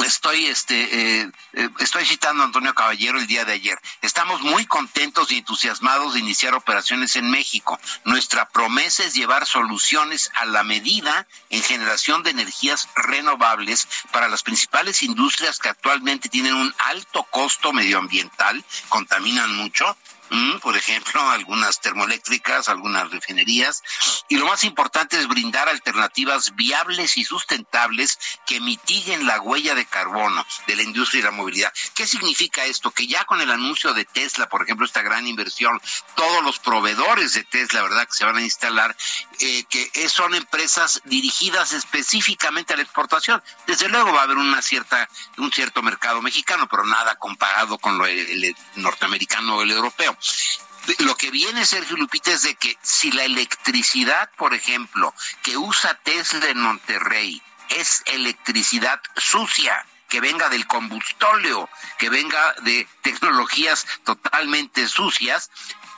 estoy 0.05 0.47
este 0.47 1.23
eh, 1.23 1.31
eh, 1.55 1.69
estoy 1.81 2.05
citando 2.05 2.43
a 2.43 2.47
Antonio 2.47 2.75
Caballero 2.75 3.19
el 3.19 3.27
día 3.27 3.45
de 3.45 3.53
ayer. 3.53 3.79
Estamos 4.03 4.41
muy 4.43 4.66
contentos 4.66 5.31
y 5.33 5.39
entusiasmados 5.39 6.15
de 6.15 6.20
iniciar 6.20 6.55
operaciones 6.55 7.16
en 7.16 7.31
México. 7.31 7.79
Nuestra 8.05 8.49
promesa 8.49 9.05
es 9.05 9.15
llevar 9.15 9.47
soluciones 9.47 10.31
a 10.35 10.47
la 10.47 10.62
medida 10.62 11.27
en 11.51 11.62
generación 11.62 12.23
de 12.23 12.31
energías 12.31 12.89
renovables 12.97 13.89
para 14.12 14.29
las 14.29 14.43
principales 14.43 15.03
industrias 15.03 15.59
que 15.59 15.69
actualmente 15.69 16.29
tienen 16.29 16.55
un 16.55 16.75
alto 16.79 17.25
costo 17.25 17.73
medioambiental, 17.73 18.65
contaminan 18.89 19.55
mucho 19.57 19.97
por 20.60 20.76
ejemplo, 20.76 21.20
algunas 21.30 21.80
termoeléctricas, 21.80 22.68
algunas 22.68 23.10
refinerías. 23.10 23.82
Y 24.28 24.36
lo 24.36 24.46
más 24.46 24.64
importante 24.64 25.18
es 25.18 25.28
brindar 25.28 25.68
alternativas 25.68 26.55
viables 26.55 27.16
y 27.16 27.24
sustentables 27.24 28.18
que 28.46 28.60
mitiguen 28.60 29.26
la 29.26 29.40
huella 29.40 29.74
de 29.74 29.86
carbono 29.86 30.44
de 30.66 30.76
la 30.76 30.82
industria 30.82 31.20
y 31.20 31.24
la 31.24 31.30
movilidad. 31.30 31.72
¿Qué 31.94 32.06
significa 32.06 32.64
esto? 32.64 32.90
Que 32.90 33.06
ya 33.06 33.24
con 33.24 33.40
el 33.40 33.50
anuncio 33.50 33.94
de 33.94 34.05
Tesla, 34.05 34.48
por 34.48 34.62
ejemplo, 34.62 34.86
esta 34.86 35.02
gran 35.02 35.26
inversión, 35.26 35.80
todos 36.14 36.42
los 36.42 36.59
proveedores 36.59 37.34
de 37.34 37.44
Tesla, 37.44 37.82
¿verdad?, 37.82 38.06
que 38.06 38.14
se 38.14 38.24
van 38.24 38.36
a 38.36 38.42
instalar, 38.42 38.96
eh, 39.40 39.64
que 39.64 40.09
son 40.09 40.34
empresas 40.34 41.00
dirigidas 41.05 41.72
específicamente 41.72 42.74
a 42.74 42.76
la 42.76 42.82
exportación. 42.82 43.42
Desde 43.66 43.88
luego 43.88 44.12
va 44.12 44.20
a 44.20 44.24
haber 44.24 44.36
una 44.36 44.62
cierta, 44.62 45.09
un 45.36 45.52
cierto 45.52 45.82
mercado 45.82 46.20
mexicano, 46.22 46.68
pero 46.68 46.84
nada 46.84 47.16
comparado 47.16 47.78
con 47.78 47.98
lo, 47.98 48.05
norteamericano 48.76 49.56
o 49.56 49.62
el 49.62 49.70
europeo. 49.70 50.18
Lo 50.99 51.16
que 51.16 51.31
viene, 51.31 51.66
Sergio 51.66 51.97
Lupita, 51.97 52.32
es 52.32 52.43
de 52.43 52.55
que 52.55 52.77
si 52.82 53.12
la 53.12 53.24
electricidad, 53.24 54.31
por 54.36 54.55
ejemplo, 54.55 55.15
que 55.43 55.57
usa 55.57 55.95
Tesla 56.03 56.49
en 56.49 56.61
Monterrey 56.61 57.43
es 57.69 58.03
electricidad 58.07 59.01
sucia, 59.16 59.85
que 60.09 60.20
venga 60.20 60.49
del 60.49 60.66
combustóleo, 60.66 61.69
que 61.99 62.09
venga 62.09 62.55
de 62.62 62.89
tecnologías 63.03 63.86
totalmente 64.05 64.89
sucias, 64.89 65.51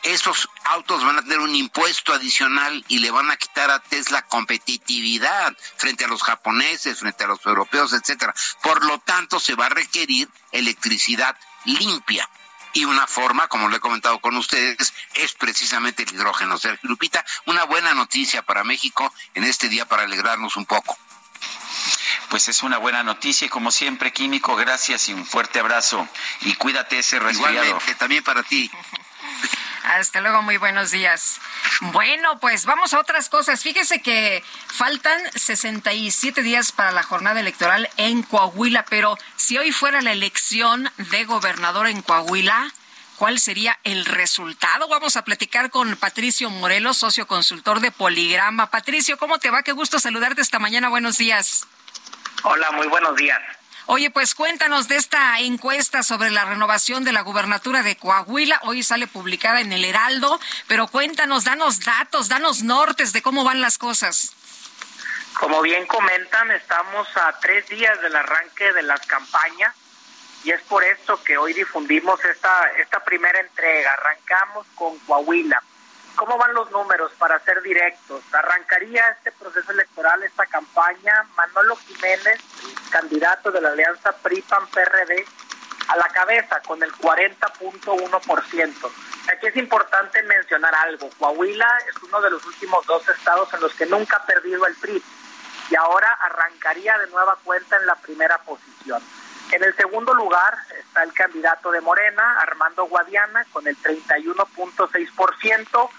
esos 0.03 0.49
autos 0.65 1.05
van 1.05 1.19
a 1.19 1.23
tener 1.23 1.39
un 1.39 1.55
impuesto 1.55 2.13
adicional 2.13 2.85
y 2.89 2.99
le 2.99 3.13
van 3.13 3.31
a 3.31 3.37
quitar 3.37 3.71
a 3.71 3.79
Tesla 3.79 4.23
competitividad 4.23 5.57
frente 5.77 6.05
a 6.05 6.09
los 6.09 6.23
japoneses, 6.23 6.99
frente 6.99 7.23
a 7.23 7.29
los 7.29 7.45
europeos, 7.47 7.93
etcétera. 7.93 8.35
Por 8.63 8.85
lo 8.85 8.99
tanto, 8.99 9.39
se 9.39 9.55
va 9.55 9.67
a 9.67 9.71
requerir 9.71 10.29
electricidad 10.51 11.37
limpia 11.65 12.29
y 12.73 12.85
una 12.85 13.07
forma, 13.07 13.49
como 13.49 13.69
lo 13.69 13.77
he 13.77 13.81
comentado 13.81 14.19
con 14.21 14.37
ustedes, 14.37 14.93
es 15.15 15.33
precisamente 15.35 16.03
el 16.03 16.13
hidrógeno. 16.13 16.59
Sergio 16.59 16.89
Lupita, 16.89 17.25
una 17.47 17.65
buena 17.65 17.95
noticia 17.95 18.43
para 18.43 18.65
México 18.65 19.13
en 19.35 19.45
este 19.45 19.69
día 19.69 19.87
para 19.87 20.03
alegrarnos 20.03 20.57
un 20.57 20.67
poco. 20.67 20.97
Pues 22.29 22.49
es 22.49 22.63
una 22.63 22.79
buena 22.79 23.03
noticia 23.03 23.47
y 23.47 23.49
como 23.49 23.71
siempre, 23.73 24.13
Químico, 24.13 24.55
gracias 24.55 25.09
y 25.09 25.13
un 25.13 25.27
fuerte 25.27 25.59
abrazo. 25.59 26.07
Y 26.43 26.55
cuídate 26.55 26.99
ese 26.99 27.19
resfriado. 27.19 27.67
Igualmente, 27.67 27.95
también 27.97 28.23
para 28.23 28.43
ti. 28.43 28.71
Hasta 29.85 30.20
luego, 30.20 30.43
muy 30.43 30.57
buenos 30.57 30.90
días. 30.90 31.40
Bueno, 31.81 32.39
pues 32.39 32.66
vamos 32.66 32.93
a 32.93 33.01
otras 33.01 33.28
cosas. 33.28 33.62
Fíjese 33.62 34.02
que 34.02 34.44
faltan 34.66 35.20
67 35.35 36.43
días 36.43 36.73
para 36.73 36.93
la 36.93 37.02
jornada 37.02 37.40
electoral 37.40 37.89
en 37.97 38.23
Coahuila, 38.23 38.85
pero 38.85 39.16
si 39.36 39.59
hoy 39.59 39.73
fuera 39.73 40.02
la 40.02 40.12
elección 40.12 40.90
de 40.97 41.24
gobernador 41.24 41.86
en 41.86 42.02
Coahuila, 42.02 42.73
¿cuál 43.16 43.40
sería 43.40 43.78
el 43.85 44.05
resultado? 44.05 44.89
Vamos 44.89 45.16
a 45.16 45.24
platicar 45.24 45.70
con 45.70 45.97
Patricio 45.97 46.51
Morelos, 46.51 46.98
socio 46.98 47.27
consultor 47.27 47.81
de 47.81 47.90
Poligrama. 47.90 48.70
Patricio, 48.70 49.16
¿cómo 49.16 49.39
te 49.39 49.51
va? 49.51 49.62
Qué 49.62 49.73
gusto 49.73 49.98
saludarte 49.98 50.43
esta 50.43 50.59
mañana. 50.59 50.89
Buenos 50.89 51.16
días. 51.16 51.66
Hola, 52.43 52.70
muy 52.73 52.86
buenos 52.86 53.16
días. 53.16 53.40
Oye, 53.93 54.09
pues 54.09 54.37
cuéntanos 54.37 54.87
de 54.87 54.95
esta 54.95 55.41
encuesta 55.41 56.05
sobre 56.05 56.31
la 56.31 56.45
renovación 56.45 57.03
de 57.03 57.11
la 57.11 57.23
gubernatura 57.23 57.83
de 57.83 57.97
Coahuila. 57.97 58.61
Hoy 58.62 58.85
sale 58.85 59.09
publicada 59.09 59.61
en 59.61 59.73
el 59.73 59.85
Heraldo, 59.85 60.39
pero 60.69 60.87
cuéntanos, 60.87 61.43
danos 61.43 61.81
datos, 61.81 62.29
danos 62.29 62.62
nortes 62.62 63.12
de 63.12 63.21
cómo 63.21 63.43
van 63.43 63.61
las 63.61 63.79
cosas. 63.79 64.33
Como 65.35 65.61
bien 65.61 65.89
comentan, 65.89 66.53
estamos 66.53 67.09
a 67.17 67.37
tres 67.41 67.67
días 67.67 68.01
del 68.01 68.15
arranque 68.15 68.73
de 68.75 68.83
las 68.85 69.05
campañas 69.09 69.75
y 70.45 70.53
es 70.53 70.61
por 70.62 70.85
esto 70.85 71.21
que 71.25 71.37
hoy 71.37 71.53
difundimos 71.53 72.25
esta, 72.25 72.71
esta 72.81 73.03
primera 73.03 73.41
entrega. 73.41 73.93
Arrancamos 73.95 74.69
con 74.77 74.97
Coahuila. 75.01 75.61
¿Cómo 76.16 76.37
van 76.37 76.53
los 76.55 76.70
números 76.70 77.12
para 77.19 77.39
ser 77.41 77.61
directos? 77.62 78.23
Arrancaría 78.32 79.03
este 79.11 79.32
proceso 79.32 79.73
electoral, 79.73 80.23
esta 80.23 80.47
campaña, 80.47 81.27
Manolo 81.37 81.74
Jiménez, 81.77 82.39
candidato 82.91 83.51
de 83.51 83.61
la 83.61 83.70
alianza 83.70 84.12
PRI-PAN-PRD, 84.12 85.27
a 85.89 85.97
la 85.97 86.09
cabeza 86.09 86.61
con 86.62 86.82
el 86.82 86.93
40.1%. 86.93 88.91
Aquí 89.32 89.47
es 89.47 89.57
importante 89.57 90.23
mencionar 90.24 90.74
algo. 90.74 91.09
Coahuila 91.19 91.78
es 91.89 92.03
uno 92.03 92.20
de 92.20 92.31
los 92.31 92.45
últimos 92.45 92.85
dos 92.87 93.09
estados 93.09 93.53
en 93.55 93.61
los 93.61 93.73
que 93.74 93.87
nunca 93.87 94.19
ha 94.19 94.27
perdido 94.27 94.66
el 94.66 94.74
PRI 94.77 95.03
y 95.70 95.77
ahora 95.77 96.12
arrancaría 96.20 96.99
de 96.99 97.07
nueva 97.09 97.37
cuenta 97.45 97.77
en 97.77 97.87
la 97.87 97.95
primera 97.97 98.39
posición. 98.39 99.03
En 99.53 99.62
el 99.65 99.77
segundo 99.77 100.15
lugar 100.15 100.57
está 100.78 101.03
el 101.03 101.12
candidato 101.12 101.73
de 101.73 101.81
Morena, 101.81 102.39
Armando 102.41 102.85
Guadiana, 102.85 103.45
con 103.53 103.66
el 103.66 103.77
31.6%, 103.78 105.91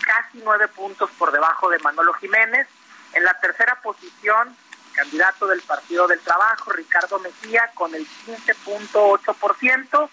casi 0.00 0.40
nueve 0.44 0.68
puntos 0.68 1.10
por 1.18 1.32
debajo 1.32 1.68
de 1.70 1.78
Manolo 1.80 2.12
Jiménez. 2.14 2.66
En 3.12 3.24
la 3.24 3.34
tercera 3.40 3.80
posición, 3.82 4.56
candidato 4.94 5.46
del 5.46 5.60
Partido 5.62 6.06
del 6.08 6.20
Trabajo, 6.20 6.72
Ricardo 6.72 7.18
Mejía, 7.20 7.70
con 7.74 7.94
el 7.94 8.06
15.8%. 8.26 10.10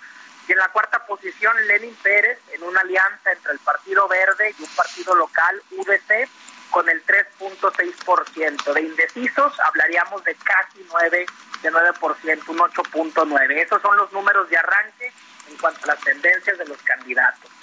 Y 0.48 0.52
en 0.52 0.58
la 0.60 0.70
cuarta 0.70 1.06
posición, 1.08 1.56
Lenin 1.68 1.96
Pérez, 2.04 2.40
en 2.54 2.62
una 2.64 2.82
alianza 2.82 3.32
entre 3.32 3.54
el 3.54 3.60
Partido 3.60 4.08
Verde 4.08 4.54
y 4.58 4.62
un 4.62 4.70
partido 4.70 5.16
local, 5.16 5.60
UDC, 5.72 6.30
con 6.70 6.88
el 6.88 7.04
3.6%. 7.06 8.74
De 8.74 8.82
indecisos, 8.82 9.60
hablaríamos 9.60 10.24
de 10.24 10.36
casi 10.36 10.86
9, 10.88 11.26
de 11.64 11.72
9%, 11.72 12.48
un 12.50 12.58
8.9%. 12.60 13.52
Esos 13.58 13.82
son 13.82 13.98
los 13.98 14.12
números 14.12 14.48
de 14.50 14.58
arranque 14.58 15.12
en 15.50 15.58
cuanto 15.58 15.84
a 15.86 15.96
las 15.96 16.00
tendencias 16.02 16.58
de 16.60 16.66
los 16.66 16.78
candidatos. 16.84 17.55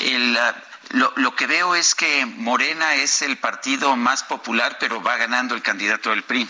El, 0.00 0.38
lo, 0.92 1.12
lo, 1.16 1.36
que 1.36 1.46
veo 1.46 1.74
es 1.74 1.94
que 1.94 2.26
Morena 2.26 2.94
es 2.94 3.22
el 3.22 3.36
partido 3.36 3.96
más 3.96 4.24
popular, 4.24 4.76
pero 4.80 5.02
va 5.02 5.16
ganando 5.16 5.54
el 5.54 5.62
candidato 5.62 6.10
del 6.10 6.22
PRI. 6.22 6.48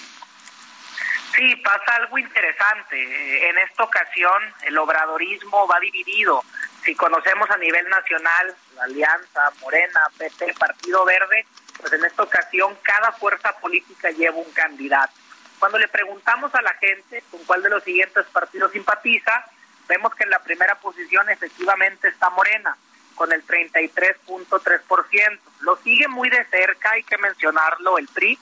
Sí, 1.35 1.57
pasa 1.57 1.97
algo 1.97 2.19
interesante. 2.19 3.49
En 3.49 3.59
esta 3.59 3.85
ocasión 3.85 4.43
el 4.63 4.79
obradorismo 4.79 5.67
va 5.67 5.79
dividido. 5.81 6.43
Si 6.85 6.95
conocemos 6.95 7.51
a 7.51 7.59
nivel 7.59 7.89
nacional 7.89 8.55
la 8.77 8.85
Alianza, 8.85 9.51
Morena, 9.61 10.01
PT, 10.17 10.55
Partido 10.59 11.05
Verde, 11.05 11.47
pues 11.79 11.93
en 11.93 12.05
esta 12.05 12.23
ocasión 12.23 12.77
cada 12.83 13.13
fuerza 13.13 13.53
política 13.59 14.11
lleva 14.11 14.37
un 14.37 14.51
candidato. 14.53 15.13
Cuando 15.59 15.79
le 15.79 15.89
preguntamos 15.89 16.55
a 16.55 16.63
la 16.63 16.73
gente 16.75 17.23
con 17.31 17.45
cuál 17.45 17.63
de 17.63 17.71
los 17.71 17.85
siguientes 17.85 18.25
partidos 18.33 18.73
simpatiza, 18.73 19.45
vemos 19.89 20.15
que 20.15 20.25
en 20.25 20.31
la 20.31 20.39
primera 20.39 20.77
posición 20.77 21.29
efectivamente 21.29 22.09
está 22.09 22.31
Morena 22.31 22.77
con 23.21 23.31
el 23.33 23.47
33.3%. 23.47 25.39
Lo 25.61 25.77
sigue 25.85 26.09
muy 26.09 26.31
de 26.31 26.43
cerca, 26.47 26.93
hay 26.93 27.03
que 27.03 27.19
mencionarlo, 27.19 27.99
el 27.99 28.09
PRI, 28.09 28.39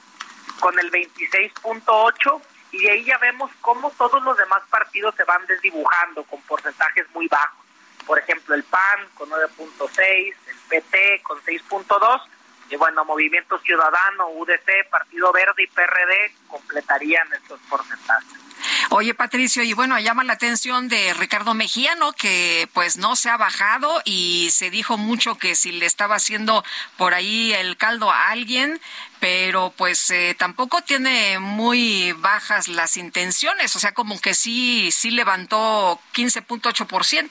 con 0.60 0.78
el 0.78 0.88
26.8%, 0.92 2.40
y 2.70 2.86
ahí 2.86 3.04
ya 3.04 3.18
vemos 3.18 3.50
cómo 3.60 3.90
todos 3.98 4.22
los 4.22 4.36
demás 4.36 4.62
partidos 4.70 5.16
se 5.16 5.24
van 5.24 5.44
desdibujando 5.46 6.22
con 6.22 6.40
porcentajes 6.42 7.10
muy 7.12 7.26
bajos. 7.26 7.58
Por 8.06 8.20
ejemplo, 8.20 8.54
el 8.54 8.62
PAN 8.62 9.08
con 9.14 9.28
9.6, 9.30 10.34
el 10.46 10.56
PT 10.68 11.22
con 11.24 11.42
6.2, 11.42 12.22
y 12.70 12.76
bueno, 12.76 13.04
Movimiento 13.04 13.58
Ciudadano, 13.58 14.28
UDC, 14.28 14.88
Partido 14.90 15.32
Verde 15.32 15.64
y 15.64 15.66
PRD 15.66 16.36
completarían 16.46 17.26
estos 17.32 17.58
porcentajes. 17.68 18.47
Oye, 18.90 19.12
Patricio, 19.12 19.62
y 19.62 19.74
bueno, 19.74 19.98
llama 19.98 20.24
la 20.24 20.32
atención 20.32 20.88
de 20.88 21.12
Ricardo 21.12 21.52
Mejía, 21.52 21.94
¿no? 21.96 22.14
Que 22.14 22.68
pues 22.72 22.96
no 22.96 23.16
se 23.16 23.28
ha 23.28 23.36
bajado 23.36 24.00
y 24.06 24.48
se 24.50 24.70
dijo 24.70 24.96
mucho 24.96 25.36
que 25.36 25.54
si 25.56 25.72
le 25.72 25.84
estaba 25.84 26.14
haciendo 26.14 26.64
por 26.96 27.12
ahí 27.12 27.52
el 27.52 27.76
caldo 27.76 28.10
a 28.10 28.30
alguien, 28.30 28.80
pero 29.20 29.74
pues 29.76 30.10
eh, 30.10 30.34
tampoco 30.38 30.80
tiene 30.80 31.38
muy 31.38 32.12
bajas 32.12 32.68
las 32.68 32.96
intenciones, 32.96 33.76
o 33.76 33.78
sea, 33.78 33.92
como 33.92 34.18
que 34.22 34.32
sí, 34.32 34.90
sí 34.90 35.10
levantó 35.10 36.00
15.8%. 36.14 37.30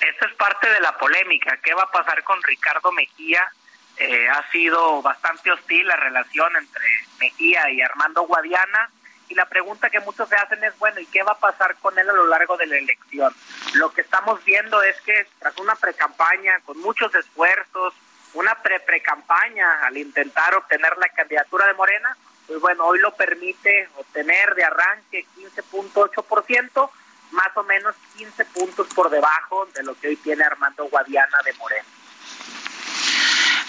Esto 0.00 0.26
es 0.26 0.34
parte 0.34 0.68
de 0.68 0.80
la 0.80 0.96
polémica. 0.98 1.56
¿Qué 1.62 1.72
va 1.72 1.84
a 1.84 1.90
pasar 1.90 2.22
con 2.22 2.42
Ricardo 2.42 2.92
Mejía? 2.92 3.50
Eh, 3.96 4.28
ha 4.28 4.48
sido 4.50 5.00
bastante 5.00 5.50
hostil 5.50 5.86
la 5.86 5.96
relación 5.96 6.54
entre 6.54 6.84
Mejía 7.18 7.70
y 7.70 7.80
Armando 7.80 8.22
Guadiana 8.22 8.90
y 9.28 9.34
la 9.34 9.46
pregunta 9.46 9.90
que 9.90 10.00
muchos 10.00 10.28
se 10.28 10.36
hacen 10.36 10.62
es, 10.64 10.76
bueno, 10.78 11.00
¿y 11.00 11.06
qué 11.06 11.22
va 11.22 11.32
a 11.32 11.38
pasar 11.38 11.76
con 11.76 11.98
él 11.98 12.08
a 12.08 12.12
lo 12.12 12.26
largo 12.26 12.56
de 12.56 12.66
la 12.66 12.78
elección? 12.78 13.34
Lo 13.74 13.92
que 13.92 14.00
estamos 14.00 14.42
viendo 14.44 14.82
es 14.82 15.00
que 15.02 15.26
tras 15.38 15.56
una 15.58 15.74
precampaña 15.74 16.60
con 16.64 16.78
muchos 16.78 17.14
esfuerzos, 17.14 17.94
una 18.34 18.54
pre-pre-campaña 18.62 19.86
al 19.86 19.96
intentar 19.96 20.54
obtener 20.54 20.96
la 20.98 21.08
candidatura 21.08 21.66
de 21.66 21.74
Morena, 21.74 22.16
pues 22.46 22.60
bueno, 22.60 22.86
hoy 22.86 22.98
lo 22.98 23.14
permite 23.14 23.88
obtener 23.96 24.54
de 24.54 24.64
arranque 24.64 25.26
15.8%, 25.36 26.90
más 27.32 27.56
o 27.56 27.62
menos 27.64 27.94
15 28.16 28.44
puntos 28.46 28.86
por 28.94 29.10
debajo 29.10 29.66
de 29.74 29.82
lo 29.82 29.94
que 29.98 30.08
hoy 30.08 30.16
tiene 30.16 30.44
Armando 30.44 30.88
Guadiana 30.88 31.38
de 31.44 31.52
Morena. 31.54 31.84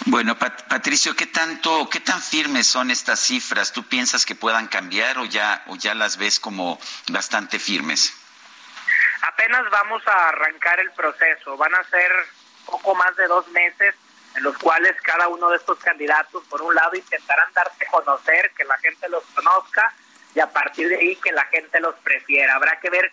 Bueno, 0.05 0.37
Patricio, 0.37 1.15
¿qué 1.15 1.25
tanto, 1.25 1.89
qué 1.89 1.99
tan 1.99 2.21
firmes 2.21 2.67
son 2.67 2.89
estas 2.89 3.19
cifras? 3.19 3.73
¿Tú 3.73 3.83
piensas 3.83 4.25
que 4.25 4.33
puedan 4.33 4.67
cambiar 4.67 5.17
o 5.17 5.25
ya, 5.25 5.63
o 5.67 5.75
ya 5.75 5.93
las 5.93 6.17
ves 6.17 6.39
como 6.39 6.79
bastante 7.09 7.59
firmes? 7.59 8.13
Apenas 9.21 9.69
vamos 9.69 10.01
a 10.07 10.29
arrancar 10.29 10.79
el 10.79 10.91
proceso. 10.91 11.57
Van 11.57 11.75
a 11.75 11.83
ser 11.83 12.11
poco 12.65 12.95
más 12.95 13.15
de 13.17 13.27
dos 13.27 13.47
meses 13.49 13.93
en 14.35 14.43
los 14.43 14.57
cuales 14.57 14.95
cada 15.01 15.27
uno 15.27 15.49
de 15.49 15.57
estos 15.57 15.77
candidatos, 15.79 16.43
por 16.45 16.61
un 16.61 16.73
lado, 16.73 16.95
intentarán 16.95 17.51
darse 17.53 17.85
a 17.85 17.91
conocer, 17.91 18.51
que 18.55 18.63
la 18.63 18.77
gente 18.77 19.09
los 19.09 19.23
conozca 19.35 19.93
y 20.33 20.39
a 20.39 20.47
partir 20.47 20.87
de 20.87 20.95
ahí 20.95 21.15
que 21.17 21.31
la 21.33 21.43
gente 21.45 21.79
los 21.81 21.95
prefiera. 21.95 22.55
Habrá 22.55 22.79
que 22.79 22.89
ver 22.89 23.11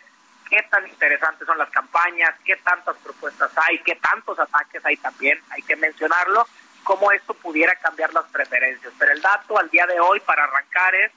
qué 0.49 0.63
tan 0.71 0.87
interesantes 0.87 1.47
son 1.47 1.59
las 1.59 1.71
campañas, 1.71 2.35
qué 2.45 2.57
tantas 2.57 2.97
propuestas 2.99 3.51
hay, 3.57 3.81
qué 3.81 3.97
tantos 3.97 4.39
ataques 4.39 4.85
hay 4.85 4.97
también, 4.99 5.43
hay 5.51 5.63
que 5.63 5.75
mencionarlo 5.75 6.47
cómo 6.87 7.11
esto 7.11 7.35
pudiera 7.35 7.75
cambiar 7.77 8.15
las 8.15 8.25
preferencias. 8.27 8.93
Pero 8.97 9.13
el 9.13 9.21
dato 9.21 9.59
al 9.59 9.69
día 9.71 9.87
de 9.87 9.99
hoy 9.99 10.21
para 10.21 10.45
arrancar 10.45 10.95
es 10.95 11.11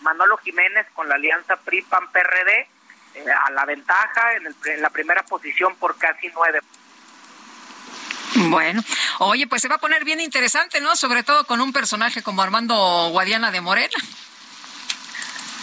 Manolo 0.00 0.38
Jiménez 0.38 0.86
con 0.94 1.08
la 1.08 1.16
alianza 1.16 1.56
PRI-PAN-PRD 1.56 2.68
eh, 3.14 3.24
a 3.46 3.50
la 3.50 3.66
ventaja 3.66 4.32
en, 4.34 4.46
en, 4.64 4.82
la 4.82 4.88
primera 4.88 5.22
posición 5.22 5.76
por 5.76 5.98
casi 5.98 6.28
nueve. 6.34 6.60
Bueno, 8.48 8.82
oye, 9.18 9.46
pues 9.46 9.60
se 9.60 9.68
va 9.68 9.74
a 9.74 9.78
poner 9.78 10.04
bien 10.04 10.20
interesante, 10.20 10.80
¿no? 10.80 10.96
Sobre 10.96 11.22
todo 11.22 11.44
con 11.44 11.60
un 11.60 11.72
personaje 11.72 12.22
como 12.22 12.40
Armando 12.40 12.74
Guadiana 13.10 13.50
de 13.50 13.60
Morena. 13.60 13.98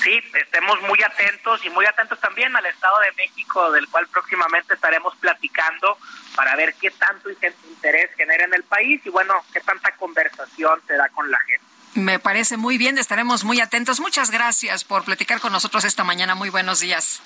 Sí, 0.03 0.21
estemos 0.35 0.79
muy 0.83 1.01
atentos 1.01 1.65
y 1.65 1.71
muy 1.71 1.85
atentos 1.85 2.19
también 2.19 2.55
al 2.55 2.65
Estado 2.67 2.99
de 2.99 3.11
México, 3.13 3.71
del 3.71 3.87
cual 3.87 4.07
próximamente 4.07 4.75
estaremos 4.75 5.15
platicando 5.15 5.97
para 6.37 6.55
ver 6.55 6.75
qué 6.75 6.91
tanto 6.91 7.29
interés 7.31 8.11
genera 8.15 8.45
en 8.45 8.53
el 8.53 8.63
país 8.63 9.01
y 9.03 9.09
bueno, 9.09 9.33
qué 9.51 9.59
tanta 9.59 9.91
conversación 9.93 10.79
se 10.85 10.93
da 10.93 11.09
con 11.09 11.29
la 11.31 11.39
gente. 11.39 11.65
Me 11.95 12.19
parece 12.19 12.57
muy 12.57 12.77
bien, 12.77 12.99
estaremos 12.99 13.43
muy 13.43 13.59
atentos. 13.59 13.99
Muchas 13.99 14.29
gracias 14.29 14.83
por 14.83 15.03
platicar 15.03 15.39
con 15.39 15.51
nosotros 15.51 15.83
esta 15.83 16.03
mañana. 16.03 16.35
Muy 16.35 16.49
buenos 16.51 16.79
días. 16.79 17.21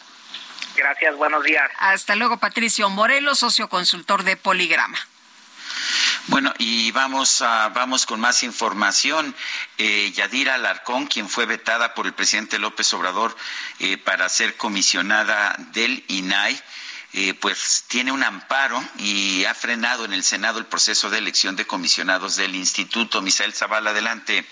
Gracias, 0.78 1.14
buenos 1.18 1.44
días. 1.44 1.70
Hasta 1.78 2.16
luego, 2.16 2.38
Patricio 2.38 2.90
Morelos, 2.90 3.40
socio 3.40 3.68
consultor 3.68 4.24
de 4.24 4.38
Poligrama. 4.38 4.98
Bueno, 6.28 6.54
y 6.58 6.92
vamos, 6.92 7.42
a, 7.42 7.68
vamos 7.70 8.06
con 8.06 8.22
más 8.22 8.44
información. 8.44 9.36
Eh, 9.78 10.10
Yadira 10.16 10.54
Alarcón, 10.54 11.08
quien 11.08 11.28
fue 11.28 11.46
vetada 11.46 11.94
por 11.94 12.06
el 12.06 12.14
presidente 12.14 12.60
López 12.60 12.94
Obrador 12.94 13.36
eh, 13.80 13.98
para 13.98 14.30
ser 14.30 14.56
comisionada 14.56 15.54
del 15.74 16.06
INAI, 16.08 16.58
eh, 17.14 17.34
pues 17.34 17.86
tiene 17.88 18.12
un 18.12 18.24
amparo 18.24 18.82
y 18.98 19.46
ha 19.46 19.54
frenado 19.54 20.06
en 20.06 20.14
el 20.14 20.24
Senado 20.24 20.60
el 20.60 20.66
proceso 20.66 21.10
de 21.10 21.18
elección 21.18 21.56
de 21.56 21.66
comisionados 21.66 22.36
del 22.38 22.56
instituto. 22.56 23.22
Misael 23.22 23.54
Zavala, 23.54 23.92
adelante. 23.92 24.46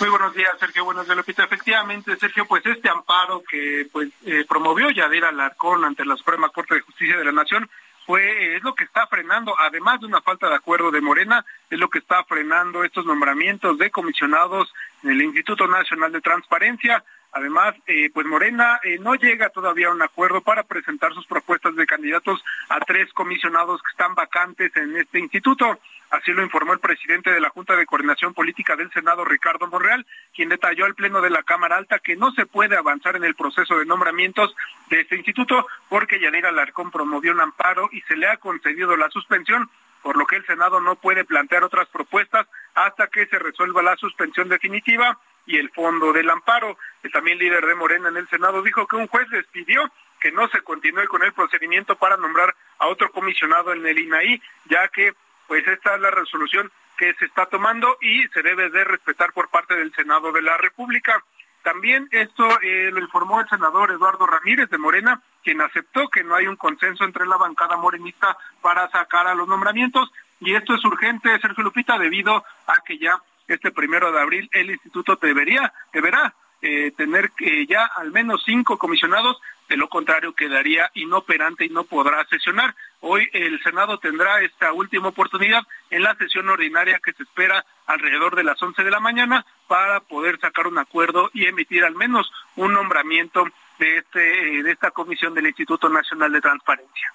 Muy 0.00 0.08
buenos 0.08 0.34
días, 0.34 0.52
Sergio. 0.58 0.86
Buenos 0.86 1.04
días, 1.04 1.16
Lupita. 1.16 1.44
Efectivamente, 1.44 2.16
Sergio, 2.16 2.46
pues 2.46 2.64
este 2.64 2.88
amparo 2.88 3.42
que 3.42 3.86
pues 3.92 4.08
eh, 4.24 4.46
promovió 4.48 4.90
Yadira 4.90 5.28
Alarcón 5.28 5.84
ante 5.84 6.06
la 6.06 6.16
Suprema 6.16 6.48
Corte 6.48 6.76
de 6.76 6.80
Justicia 6.80 7.18
de 7.18 7.24
la 7.24 7.32
Nación 7.32 7.68
fue 8.06 8.56
es 8.56 8.62
lo 8.62 8.74
que 8.74 8.84
está 8.84 9.06
frenando, 9.06 9.54
además 9.58 10.00
de 10.00 10.06
una 10.06 10.22
falta 10.22 10.48
de 10.48 10.54
acuerdo 10.54 10.90
de 10.90 11.02
Morena, 11.02 11.44
es 11.68 11.78
lo 11.78 11.90
que 11.90 11.98
está 11.98 12.24
frenando 12.24 12.82
estos 12.82 13.04
nombramientos 13.04 13.76
de 13.78 13.90
comisionados 13.90 14.72
en 15.02 15.10
el 15.10 15.22
Instituto 15.22 15.66
Nacional 15.66 16.10
de 16.10 16.20
Transparencia. 16.20 17.04
Además, 17.32 17.74
eh, 17.86 18.10
pues 18.12 18.26
Morena 18.26 18.80
eh, 18.82 18.98
no 18.98 19.14
llega 19.14 19.50
todavía 19.50 19.88
a 19.88 19.92
un 19.92 20.02
acuerdo 20.02 20.40
para 20.40 20.64
presentar 20.64 21.12
sus 21.14 21.26
propuestas 21.26 21.76
de 21.76 21.86
candidatos 21.86 22.42
a 22.68 22.80
tres 22.80 23.12
comisionados 23.12 23.80
que 23.82 23.90
están 23.90 24.14
vacantes 24.14 24.74
en 24.76 24.96
este 24.96 25.20
instituto. 25.20 25.78
Así 26.10 26.32
lo 26.32 26.42
informó 26.42 26.72
el 26.72 26.80
presidente 26.80 27.30
de 27.30 27.40
la 27.40 27.50
Junta 27.50 27.76
de 27.76 27.86
Coordinación 27.86 28.34
Política 28.34 28.74
del 28.74 28.90
Senado, 28.90 29.24
Ricardo 29.24 29.68
Monreal, 29.68 30.04
quien 30.34 30.48
detalló 30.48 30.84
al 30.84 30.96
Pleno 30.96 31.20
de 31.20 31.30
la 31.30 31.44
Cámara 31.44 31.76
Alta 31.76 32.00
que 32.00 32.16
no 32.16 32.32
se 32.32 32.46
puede 32.46 32.76
avanzar 32.76 33.14
en 33.14 33.22
el 33.22 33.36
proceso 33.36 33.78
de 33.78 33.86
nombramientos 33.86 34.52
de 34.88 35.02
este 35.02 35.14
instituto 35.14 35.68
porque 35.88 36.18
Yanira 36.18 36.50
Larcón 36.50 36.90
promovió 36.90 37.32
un 37.32 37.40
amparo 37.40 37.88
y 37.92 38.00
se 38.02 38.16
le 38.16 38.26
ha 38.26 38.38
concedido 38.38 38.96
la 38.96 39.08
suspensión, 39.10 39.70
por 40.02 40.16
lo 40.16 40.26
que 40.26 40.34
el 40.34 40.46
Senado 40.46 40.80
no 40.80 40.96
puede 40.96 41.24
plantear 41.24 41.62
otras 41.62 41.86
propuestas 41.88 42.48
hasta 42.74 43.06
que 43.06 43.26
se 43.26 43.38
resuelva 43.38 43.80
la 43.82 43.96
suspensión 43.96 44.48
definitiva 44.48 45.16
y 45.46 45.58
el 45.58 45.70
fondo 45.70 46.12
del 46.12 46.30
amparo. 46.30 46.76
El 47.02 47.12
también 47.12 47.38
líder 47.38 47.66
de 47.66 47.74
Morena 47.74 48.08
en 48.08 48.16
el 48.16 48.28
Senado 48.28 48.62
dijo 48.62 48.86
que 48.86 48.96
un 48.96 49.08
juez 49.08 49.28
les 49.30 49.46
pidió 49.46 49.90
que 50.20 50.32
no 50.32 50.48
se 50.48 50.62
continúe 50.62 51.06
con 51.08 51.22
el 51.22 51.32
procedimiento 51.32 51.96
para 51.96 52.16
nombrar 52.16 52.54
a 52.78 52.86
otro 52.88 53.10
comisionado 53.10 53.72
en 53.72 53.86
el 53.86 53.98
INAI, 53.98 54.42
ya 54.66 54.88
que 54.88 55.14
pues 55.48 55.66
esta 55.66 55.94
es 55.94 56.00
la 56.00 56.10
resolución 56.10 56.70
que 56.98 57.14
se 57.14 57.24
está 57.24 57.46
tomando 57.46 57.96
y 58.00 58.28
se 58.28 58.42
debe 58.42 58.68
de 58.68 58.84
respetar 58.84 59.32
por 59.32 59.48
parte 59.48 59.74
del 59.74 59.92
Senado 59.94 60.30
de 60.30 60.42
la 60.42 60.56
República. 60.58 61.24
También 61.62 62.08
esto 62.10 62.46
eh, 62.60 62.90
lo 62.92 63.00
informó 63.00 63.40
el 63.40 63.48
senador 63.48 63.90
Eduardo 63.90 64.26
Ramírez 64.26 64.68
de 64.70 64.78
Morena, 64.78 65.20
quien 65.42 65.60
aceptó 65.60 66.08
que 66.08 66.22
no 66.22 66.34
hay 66.34 66.46
un 66.46 66.56
consenso 66.56 67.04
entre 67.04 67.26
la 67.26 67.36
bancada 67.36 67.76
morenista 67.76 68.36
para 68.60 68.88
sacar 68.90 69.26
a 69.26 69.34
los 69.34 69.48
nombramientos 69.48 70.10
y 70.40 70.54
esto 70.54 70.74
es 70.74 70.84
urgente, 70.84 71.38
Sergio 71.38 71.62
Lupita, 71.64 71.98
debido 71.98 72.34
a 72.34 72.74
que 72.84 72.98
ya 72.98 73.20
este 73.54 73.70
primero 73.70 74.12
de 74.12 74.20
abril 74.20 74.48
el 74.52 74.70
instituto 74.70 75.16
debería, 75.16 75.72
deberá 75.92 76.34
eh, 76.62 76.92
tener 76.96 77.32
eh, 77.40 77.66
ya 77.66 77.86
al 77.86 78.10
menos 78.10 78.42
cinco 78.44 78.76
comisionados, 78.76 79.40
de 79.68 79.78
lo 79.78 79.88
contrario 79.88 80.34
quedaría 80.34 80.90
inoperante 80.94 81.64
y 81.64 81.70
no 81.70 81.84
podrá 81.84 82.24
sesionar. 82.26 82.74
Hoy 83.00 83.28
el 83.32 83.62
Senado 83.62 83.98
tendrá 83.98 84.42
esta 84.42 84.72
última 84.72 85.08
oportunidad 85.08 85.62
en 85.88 86.02
la 86.02 86.14
sesión 86.16 86.48
ordinaria 86.50 87.00
que 87.02 87.12
se 87.14 87.22
espera 87.22 87.64
alrededor 87.86 88.36
de 88.36 88.44
las 88.44 88.60
11 88.60 88.82
de 88.82 88.90
la 88.90 89.00
mañana 89.00 89.46
para 89.68 90.00
poder 90.00 90.38
sacar 90.38 90.66
un 90.66 90.78
acuerdo 90.78 91.30
y 91.32 91.46
emitir 91.46 91.82
al 91.84 91.94
menos 91.94 92.30
un 92.56 92.74
nombramiento 92.74 93.44
de, 93.78 93.98
este, 93.98 94.58
eh, 94.58 94.62
de 94.62 94.72
esta 94.72 94.90
comisión 94.90 95.32
del 95.32 95.46
Instituto 95.46 95.88
Nacional 95.88 96.30
de 96.30 96.42
Transparencia. 96.42 97.12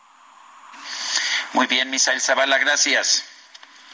Muy 1.53 1.68
bien, 1.68 1.91
Misael 1.91 2.20
Zavala, 2.20 2.57
gracias. 2.57 3.30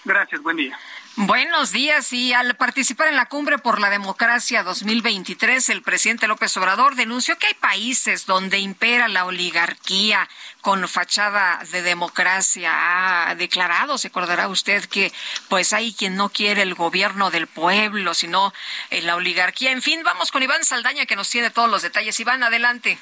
Gracias, 0.06 0.42
buen 0.42 0.58
día. 0.58 0.80
Buenos 1.18 1.74
días 1.74 2.14
y 2.14 2.32
al 2.32 2.56
participar 2.56 3.10
en 3.10 3.18
la 3.18 3.26
cumbre 3.26 3.58
por 3.58 3.82
la 3.82 3.90
democracia 3.90 4.64
2023, 4.64 5.68
el 5.68 5.82
presidente 5.82 6.26
López 6.26 6.56
Obrador 6.56 6.96
denunció 6.96 7.38
que 7.38 7.48
hay 7.48 7.54
países 7.54 8.26
donde 8.26 8.60
impera 8.60 9.10
la 9.10 9.26
oligarquía 9.26 10.30
con 10.62 10.88
fachada 10.88 11.62
de 11.70 11.82
democracia. 11.82 13.28
Ha 13.28 13.36
declarado, 13.36 13.98
se 13.98 14.08
acordará 14.08 14.48
usted 14.48 14.86
que 14.86 15.12
pues 15.50 15.74
hay 15.74 15.94
quien 15.94 16.16
no 16.16 16.30
quiere 16.30 16.62
el 16.62 16.76
gobierno 16.76 17.30
del 17.30 17.48
pueblo, 17.48 18.14
sino 18.14 18.54
eh, 18.90 19.02
la 19.02 19.18
oligarquía. 19.18 19.72
En 19.74 19.82
fin, 19.82 20.04
vamos 20.04 20.32
con 20.32 20.44
Iván 20.44 20.64
Saldaña 20.64 21.06
que 21.06 21.18
nos 21.18 21.30
tiene 21.30 21.50
todos 21.50 21.70
los 21.70 21.82
detalles. 21.82 22.18
Iván, 22.22 22.42
adelante. 22.42 22.98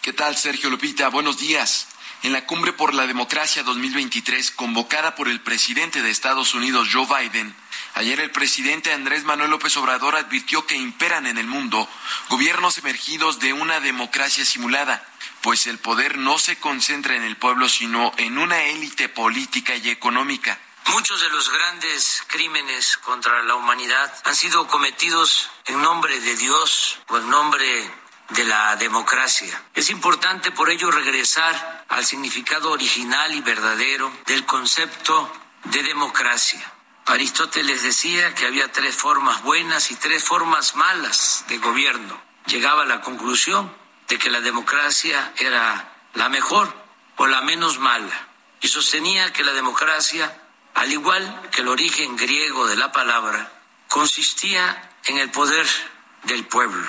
¿Qué 0.00 0.14
tal, 0.14 0.36
Sergio 0.36 0.70
Lupita? 0.70 1.10
Buenos 1.10 1.36
días 1.36 1.86
en 2.24 2.32
la 2.32 2.46
Cumbre 2.46 2.72
por 2.72 2.94
la 2.94 3.06
Democracia 3.06 3.62
2023 3.62 4.50
convocada 4.52 5.14
por 5.14 5.28
el 5.28 5.42
presidente 5.42 6.00
de 6.00 6.10
Estados 6.10 6.54
Unidos, 6.54 6.88
Joe 6.90 7.06
Biden, 7.06 7.54
ayer 7.92 8.18
el 8.18 8.30
presidente 8.30 8.94
Andrés 8.94 9.24
Manuel 9.24 9.50
López 9.50 9.76
Obrador 9.76 10.16
advirtió 10.16 10.66
que 10.66 10.74
imperan 10.74 11.26
en 11.26 11.36
el 11.36 11.46
mundo 11.46 11.86
gobiernos 12.30 12.78
emergidos 12.78 13.40
de 13.40 13.52
una 13.52 13.78
democracia 13.80 14.42
simulada, 14.46 15.06
pues 15.42 15.66
el 15.66 15.76
poder 15.76 16.16
no 16.16 16.38
se 16.38 16.56
concentra 16.56 17.14
en 17.14 17.24
el 17.24 17.36
pueblo, 17.36 17.68
sino 17.68 18.14
en 18.16 18.38
una 18.38 18.64
élite 18.64 19.10
política 19.10 19.76
y 19.76 19.90
económica. 19.90 20.58
Muchos 20.86 21.20
de 21.20 21.28
los 21.28 21.52
grandes 21.52 22.22
crímenes 22.28 22.96
contra 22.96 23.42
la 23.42 23.54
humanidad 23.54 24.14
han 24.24 24.34
sido 24.34 24.66
cometidos 24.66 25.50
en 25.66 25.82
nombre 25.82 26.18
de 26.20 26.36
Dios 26.36 27.00
o 27.08 27.18
en 27.18 27.28
nombre 27.28 27.90
de 28.30 28.44
la 28.44 28.76
democracia. 28.76 29.62
Es 29.74 29.90
importante 29.90 30.50
por 30.50 30.70
ello 30.70 30.90
regresar 30.90 31.84
al 31.88 32.04
significado 32.04 32.70
original 32.70 33.34
y 33.34 33.40
verdadero 33.40 34.10
del 34.26 34.44
concepto 34.46 35.30
de 35.64 35.82
democracia. 35.82 36.72
Aristóteles 37.06 37.82
decía 37.82 38.34
que 38.34 38.46
había 38.46 38.72
tres 38.72 38.94
formas 38.94 39.42
buenas 39.42 39.90
y 39.90 39.96
tres 39.96 40.24
formas 40.24 40.74
malas 40.74 41.44
de 41.48 41.58
gobierno. 41.58 42.18
Llegaba 42.46 42.82
a 42.82 42.86
la 42.86 43.02
conclusión 43.02 43.74
de 44.08 44.18
que 44.18 44.30
la 44.30 44.40
democracia 44.40 45.32
era 45.36 45.92
la 46.14 46.28
mejor 46.28 46.74
o 47.16 47.26
la 47.26 47.42
menos 47.42 47.78
mala 47.78 48.28
y 48.60 48.68
sostenía 48.68 49.32
que 49.32 49.44
la 49.44 49.52
democracia, 49.52 50.40
al 50.74 50.90
igual 50.90 51.48
que 51.50 51.60
el 51.60 51.68
origen 51.68 52.16
griego 52.16 52.66
de 52.66 52.76
la 52.76 52.92
palabra, 52.92 53.52
consistía 53.88 54.90
en 55.04 55.18
el 55.18 55.30
poder 55.30 55.66
del 56.24 56.46
pueblo. 56.46 56.86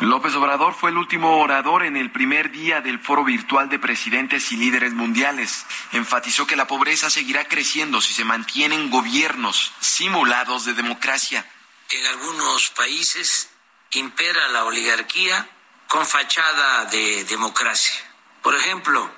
López 0.00 0.32
Obrador 0.36 0.74
fue 0.74 0.90
el 0.90 0.96
último 0.96 1.40
orador 1.40 1.84
en 1.84 1.96
el 1.96 2.12
primer 2.12 2.52
día 2.52 2.80
del 2.80 3.00
foro 3.00 3.24
virtual 3.24 3.68
de 3.68 3.80
presidentes 3.80 4.52
y 4.52 4.56
líderes 4.56 4.92
mundiales. 4.92 5.66
Enfatizó 5.90 6.46
que 6.46 6.54
la 6.54 6.68
pobreza 6.68 7.10
seguirá 7.10 7.46
creciendo 7.46 8.00
si 8.00 8.14
se 8.14 8.24
mantienen 8.24 8.90
gobiernos 8.90 9.72
simulados 9.80 10.64
de 10.64 10.74
democracia. 10.74 11.44
En 11.90 12.06
algunos 12.06 12.70
países 12.70 13.50
impera 13.90 14.46
la 14.48 14.64
oligarquía 14.64 15.48
con 15.88 16.06
fachada 16.06 16.84
de 16.84 17.24
democracia. 17.24 17.98
Por 18.42 18.54
ejemplo, 18.54 19.10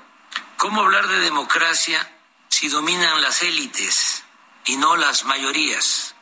¿cómo 0.57 0.81
hablar 0.81 1.09
de 1.09 1.19
democracia 1.19 2.11
si 2.49 2.69
dominan 2.69 3.21
las 3.21 3.43
élites 3.43 4.25
y 4.65 4.79
no 4.79 4.97
las 4.97 5.25
mayorías? 5.25 6.15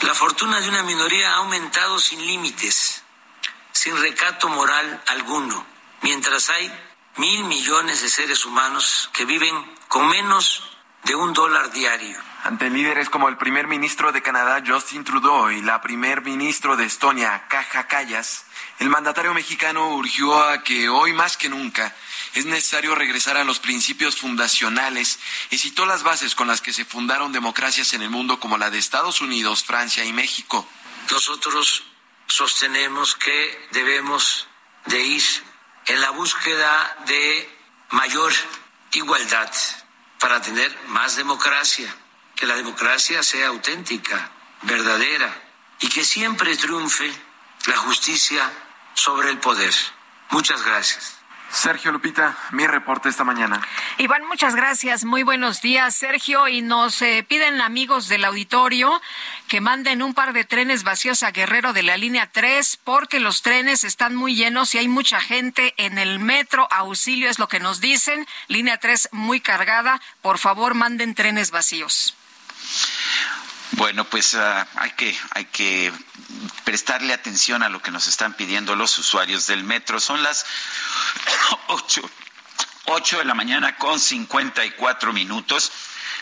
La 0.00 0.14
fortuna 0.14 0.60
de 0.60 0.68
una 0.68 0.82
minoría 0.82 1.30
ha 1.30 1.36
aumentado 1.36 2.00
sin 2.00 2.26
límites 2.26 3.03
sin 3.84 4.00
recato 4.00 4.48
moral 4.48 5.02
alguno, 5.08 5.66
mientras 6.00 6.48
hay 6.48 6.72
mil 7.16 7.44
millones 7.44 8.00
de 8.00 8.08
seres 8.08 8.46
humanos 8.46 9.10
que 9.12 9.26
viven 9.26 9.54
con 9.88 10.08
menos 10.08 10.62
de 11.02 11.14
un 11.14 11.34
dólar 11.34 11.70
diario. 11.70 12.18
Ante 12.44 12.70
líderes 12.70 13.10
como 13.10 13.28
el 13.28 13.36
primer 13.36 13.66
ministro 13.66 14.10
de 14.10 14.22
Canadá, 14.22 14.62
Justin 14.66 15.04
Trudeau, 15.04 15.50
y 15.50 15.60
la 15.60 15.82
primer 15.82 16.22
ministro 16.22 16.76
de 16.76 16.86
Estonia, 16.86 17.46
Kaja 17.48 17.86
Kallas, 17.86 18.46
el 18.78 18.88
mandatario 18.88 19.34
mexicano 19.34 19.90
urgió 19.90 20.42
a 20.42 20.62
que 20.62 20.88
hoy 20.88 21.12
más 21.12 21.36
que 21.36 21.50
nunca 21.50 21.94
es 22.32 22.46
necesario 22.46 22.94
regresar 22.94 23.36
a 23.36 23.44
los 23.44 23.58
principios 23.58 24.16
fundacionales 24.16 25.18
y 25.50 25.58
citó 25.58 25.84
las 25.84 26.02
bases 26.02 26.34
con 26.34 26.48
las 26.48 26.62
que 26.62 26.72
se 26.72 26.86
fundaron 26.86 27.32
democracias 27.32 27.92
en 27.92 28.00
el 28.00 28.08
mundo 28.08 28.40
como 28.40 28.56
la 28.56 28.70
de 28.70 28.78
Estados 28.78 29.20
Unidos, 29.20 29.62
Francia 29.62 30.06
y 30.06 30.14
México. 30.14 30.66
Nosotros 31.10 31.84
sostenemos 32.26 33.16
que 33.16 33.68
debemos 33.72 34.48
de 34.86 35.00
ir 35.00 35.24
en 35.86 36.00
la 36.00 36.10
búsqueda 36.10 36.96
de 37.06 37.58
mayor 37.90 38.32
igualdad 38.92 39.50
para 40.18 40.40
tener 40.40 40.76
más 40.88 41.16
democracia, 41.16 41.94
que 42.34 42.46
la 42.46 42.56
democracia 42.56 43.22
sea 43.22 43.48
auténtica, 43.48 44.30
verdadera 44.62 45.42
y 45.80 45.88
que 45.88 46.04
siempre 46.04 46.56
triunfe 46.56 47.12
la 47.66 47.76
justicia 47.76 48.50
sobre 48.94 49.30
el 49.30 49.38
poder. 49.38 49.74
Muchas 50.30 50.62
gracias. 50.64 51.18
Sergio 51.54 51.92
Lupita, 51.92 52.36
mi 52.50 52.66
reporte 52.66 53.08
esta 53.08 53.22
mañana. 53.22 53.60
Iván, 53.98 54.26
muchas 54.26 54.56
gracias. 54.56 55.04
Muy 55.04 55.22
buenos 55.22 55.62
días, 55.62 55.94
Sergio. 55.94 56.48
Y 56.48 56.62
nos 56.62 57.00
eh, 57.00 57.24
piden 57.26 57.60
amigos 57.60 58.08
del 58.08 58.24
auditorio 58.24 59.00
que 59.46 59.60
manden 59.60 60.02
un 60.02 60.14
par 60.14 60.32
de 60.32 60.44
trenes 60.44 60.82
vacíos 60.82 61.22
a 61.22 61.30
Guerrero 61.30 61.72
de 61.72 61.84
la 61.84 61.96
línea 61.96 62.28
3 62.30 62.80
porque 62.82 63.20
los 63.20 63.42
trenes 63.42 63.84
están 63.84 64.16
muy 64.16 64.34
llenos 64.34 64.74
y 64.74 64.78
hay 64.78 64.88
mucha 64.88 65.20
gente 65.20 65.74
en 65.76 65.96
el 65.98 66.18
metro. 66.18 66.66
Auxilio 66.72 67.30
es 67.30 67.38
lo 67.38 67.46
que 67.46 67.60
nos 67.60 67.80
dicen. 67.80 68.26
Línea 68.48 68.78
3 68.78 69.10
muy 69.12 69.40
cargada. 69.40 70.00
Por 70.22 70.38
favor, 70.38 70.74
manden 70.74 71.14
trenes 71.14 71.52
vacíos. 71.52 72.16
Bueno, 73.76 74.04
pues 74.04 74.34
uh, 74.34 74.38
hay 74.76 74.90
que 74.92 75.16
hay 75.30 75.46
que 75.46 75.92
prestarle 76.62 77.12
atención 77.12 77.62
a 77.64 77.68
lo 77.68 77.82
que 77.82 77.90
nos 77.90 78.06
están 78.06 78.34
pidiendo 78.34 78.76
los 78.76 78.96
usuarios 78.98 79.48
del 79.48 79.64
metro. 79.64 79.98
Son 79.98 80.22
las 80.22 80.46
ocho, 81.68 82.00
ocho 82.86 83.18
de 83.18 83.24
la 83.24 83.34
mañana 83.34 83.76
con 83.76 83.98
54 83.98 85.12
minutos. 85.12 85.72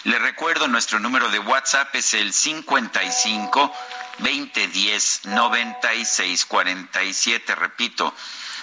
Le 0.05 0.19
recuerdo, 0.19 0.67
nuestro 0.67 0.99
número 0.99 1.29
de 1.29 1.41
WhatsApp 1.41 1.95
es 1.95 2.15
el 2.15 2.33
55 2.33 3.73
2010 4.19 5.27
96 5.27 6.47
47. 6.47 7.55
Repito, 7.55 8.15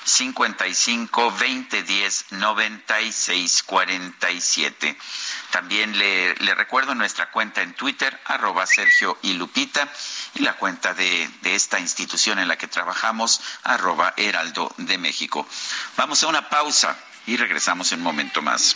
55 0.04 1.32
2010 1.32 2.32
96 2.32 3.64
47. 3.64 4.98
También 5.52 5.98
le, 5.98 6.34
recuerdo 6.56 6.96
nuestra 6.96 7.32
cuenta 7.32 7.62
en 7.62 7.74
Twitter, 7.74 8.20
arroba 8.26 8.66
Sergio 8.66 9.18
y 9.22 9.40
y 10.36 10.40
la 10.40 10.54
cuenta 10.54 10.94
de, 10.94 11.30
de 11.42 11.56
esta 11.56 11.80
institución 11.80 12.40
en 12.40 12.48
la 12.48 12.58
que 12.58 12.68
trabajamos, 12.68 13.42
arroba 13.64 14.14
Heraldo 14.18 14.74
de 14.78 14.98
México. 14.98 15.48
Vamos 15.98 16.24
a 16.24 16.28
una 16.28 16.50
pausa 16.50 16.98
y 17.26 17.38
regresamos 17.38 17.92
en 17.92 18.00
un 18.00 18.06
momento 18.06 18.42
más. 18.42 18.76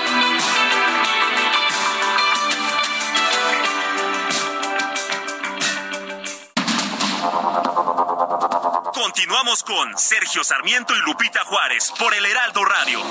Continuamos 9.13 9.61
con 9.63 9.97
Sergio 9.97 10.41
Sarmiento 10.41 10.95
y 10.95 10.99
Lupita 11.01 11.41
Juárez 11.43 11.91
por 11.99 12.13
el 12.13 12.25
Heraldo 12.25 12.63
Radio. 12.63 13.01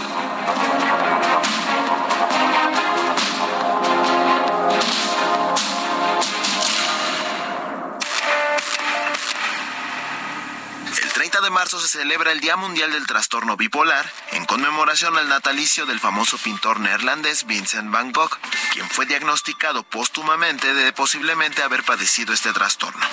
El 11.03 11.13
30 11.13 11.43
de 11.43 11.51
marzo 11.51 11.79
se 11.79 11.89
celebra 11.99 12.33
el 12.33 12.41
Día 12.41 12.57
Mundial 12.57 12.93
del 12.93 13.07
Trastorno 13.07 13.59
Bipolar 13.59 14.11
en 14.33 14.47
conmemoración 14.47 15.19
al 15.19 15.29
natalicio 15.29 15.85
del 15.85 16.01
famoso 16.01 16.39
pintor 16.39 16.81
neerlandés 16.81 17.45
Vincent 17.45 17.91
van 17.91 18.13
Gogh, 18.13 18.39
quien 18.73 18.89
fue 18.89 19.05
diagnosticado 19.05 19.83
póstumamente 19.83 20.73
de 20.73 20.95
posiblemente 20.95 21.63
haber 21.63 21.85
padecido 21.85 22.33
este 22.33 22.55
trastorno. 22.55 23.05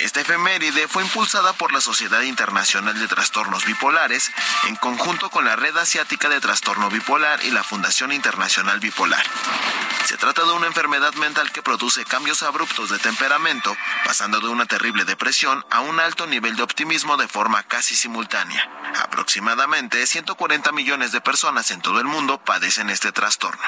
Esta 0.00 0.22
efeméride 0.22 0.88
fue 0.88 1.02
impulsada 1.02 1.52
por 1.52 1.72
la 1.74 1.80
Sociedad 1.82 2.22
Internacional 2.22 2.98
de 2.98 3.06
Trastornos 3.06 3.66
Bipolares 3.66 4.32
en 4.66 4.76
conjunto 4.76 5.28
con 5.28 5.44
la 5.44 5.56
Red 5.56 5.76
Asiática 5.76 6.30
de 6.30 6.40
Trastorno 6.40 6.88
Bipolar 6.88 7.44
y 7.44 7.50
la 7.50 7.62
Fundación 7.62 8.10
Internacional 8.10 8.80
Bipolar. 8.80 9.22
Se 10.06 10.16
trata 10.16 10.42
de 10.44 10.52
una 10.52 10.68
enfermedad 10.68 11.12
mental 11.14 11.52
que 11.52 11.62
produce 11.62 12.06
cambios 12.06 12.42
abruptos 12.42 12.88
de 12.88 12.98
temperamento, 12.98 13.76
pasando 14.06 14.40
de 14.40 14.48
una 14.48 14.64
terrible 14.64 15.04
depresión 15.04 15.66
a 15.70 15.80
un 15.80 16.00
alto 16.00 16.26
nivel 16.26 16.56
de 16.56 16.62
optimismo 16.62 17.18
de 17.18 17.28
forma 17.28 17.62
casi 17.64 17.94
simultánea. 17.94 18.70
Aproximadamente 19.02 20.06
140 20.06 20.72
millones 20.72 21.12
de 21.12 21.20
personas 21.20 21.70
en 21.72 21.82
todo 21.82 22.00
el 22.00 22.06
mundo 22.06 22.42
padecen 22.42 22.88
este 22.88 23.12
trastorno. 23.12 23.62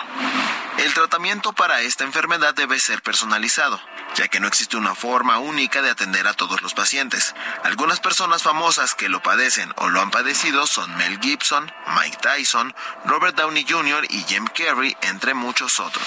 El 0.79 0.95
tratamiento 0.95 1.53
para 1.53 1.81
esta 1.81 2.05
enfermedad 2.05 2.55
debe 2.55 2.81
ser 2.81 3.03
personalizado, 3.03 3.81
ya 4.15 4.29
que 4.29 4.41
no 4.41 4.49
existe 4.49 4.77
una 4.77 4.95
forma 4.95 5.39
única 5.39 5.83
de 5.83 5.91
atender 5.91 6.27
a 6.27 6.35
todos 6.35 6.63
los 6.63 6.75
pacientes. 6.75 7.35
Algunas 7.63 8.01
personas 8.01 8.43
famosas 8.43 8.95
que 8.95 9.09
lo 9.09 9.23
padecen 9.23 9.73
o 9.77 9.89
lo 9.89 10.01
han 10.01 10.11
padecido 10.11 10.67
son 10.67 10.95
Mel 10.97 11.19
Gibson, 11.21 11.71
Mike 11.99 12.19
Tyson, 12.23 12.75
Robert 13.05 13.37
Downey 13.37 13.67
Jr. 13.69 14.07
y 14.11 14.23
Jim 14.25 14.47
Carrey, 14.47 14.97
entre 15.03 15.35
muchos 15.35 15.79
otros. 15.79 16.07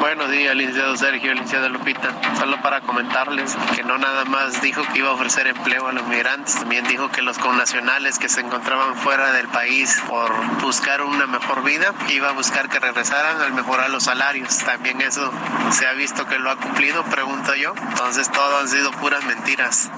Buenos 0.00 0.30
días, 0.30 0.56
licenciado 0.56 0.96
Sergio, 0.96 1.34
licenciado 1.34 1.68
Lupita. 1.68 2.08
Solo 2.38 2.58
para 2.62 2.80
comentarles 2.80 3.54
que 3.76 3.82
no 3.82 3.98
nada 3.98 4.24
más 4.24 4.62
dijo 4.62 4.82
que 4.90 5.00
iba 5.00 5.10
a 5.10 5.12
ofrecer 5.12 5.46
empleo 5.46 5.88
a 5.88 5.92
los 5.92 6.06
migrantes, 6.08 6.54
también 6.54 6.88
dijo 6.88 7.10
que 7.10 7.20
los 7.20 7.36
connacionales 7.36 8.18
que 8.18 8.30
se 8.30 8.40
encontraban 8.40 8.96
fuera 8.96 9.30
del 9.32 9.46
país 9.48 10.02
por 10.08 10.32
buscar 10.62 11.02
una 11.02 11.26
mejor 11.26 11.62
vida, 11.64 11.92
iba 12.08 12.30
a 12.30 12.32
buscar 12.32 12.70
que 12.70 12.80
regresaran 12.80 13.42
al 13.42 13.52
mejorar 13.52 13.90
los 13.90 14.04
salarios. 14.04 14.56
También 14.60 15.02
eso 15.02 15.30
se 15.70 15.86
ha 15.86 15.92
visto 15.92 16.26
que 16.26 16.38
lo 16.38 16.50
ha 16.50 16.56
cumplido, 16.56 17.04
pregunto 17.04 17.54
yo. 17.56 17.74
Entonces 17.76 18.32
todo 18.32 18.58
han 18.58 18.68
sido 18.68 18.90
puras 18.92 19.22
mentiras. 19.26 19.90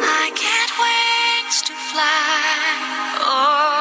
I 0.00 0.30
get 0.30 0.70
wings 0.80 1.62
to 1.62 1.74
fly. 1.92 2.04
Oh, 3.26 3.73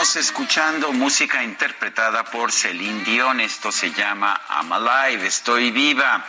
Seguimos 0.00 0.28
escuchando 0.28 0.92
música 0.94 1.42
interpretada 1.44 2.24
por 2.24 2.52
Celine 2.52 3.04
Dion. 3.04 3.38
Esto 3.38 3.70
se 3.70 3.92
llama 3.92 4.40
I'm 4.48 4.72
Alive, 4.72 5.26
estoy 5.26 5.70
viva. 5.72 6.24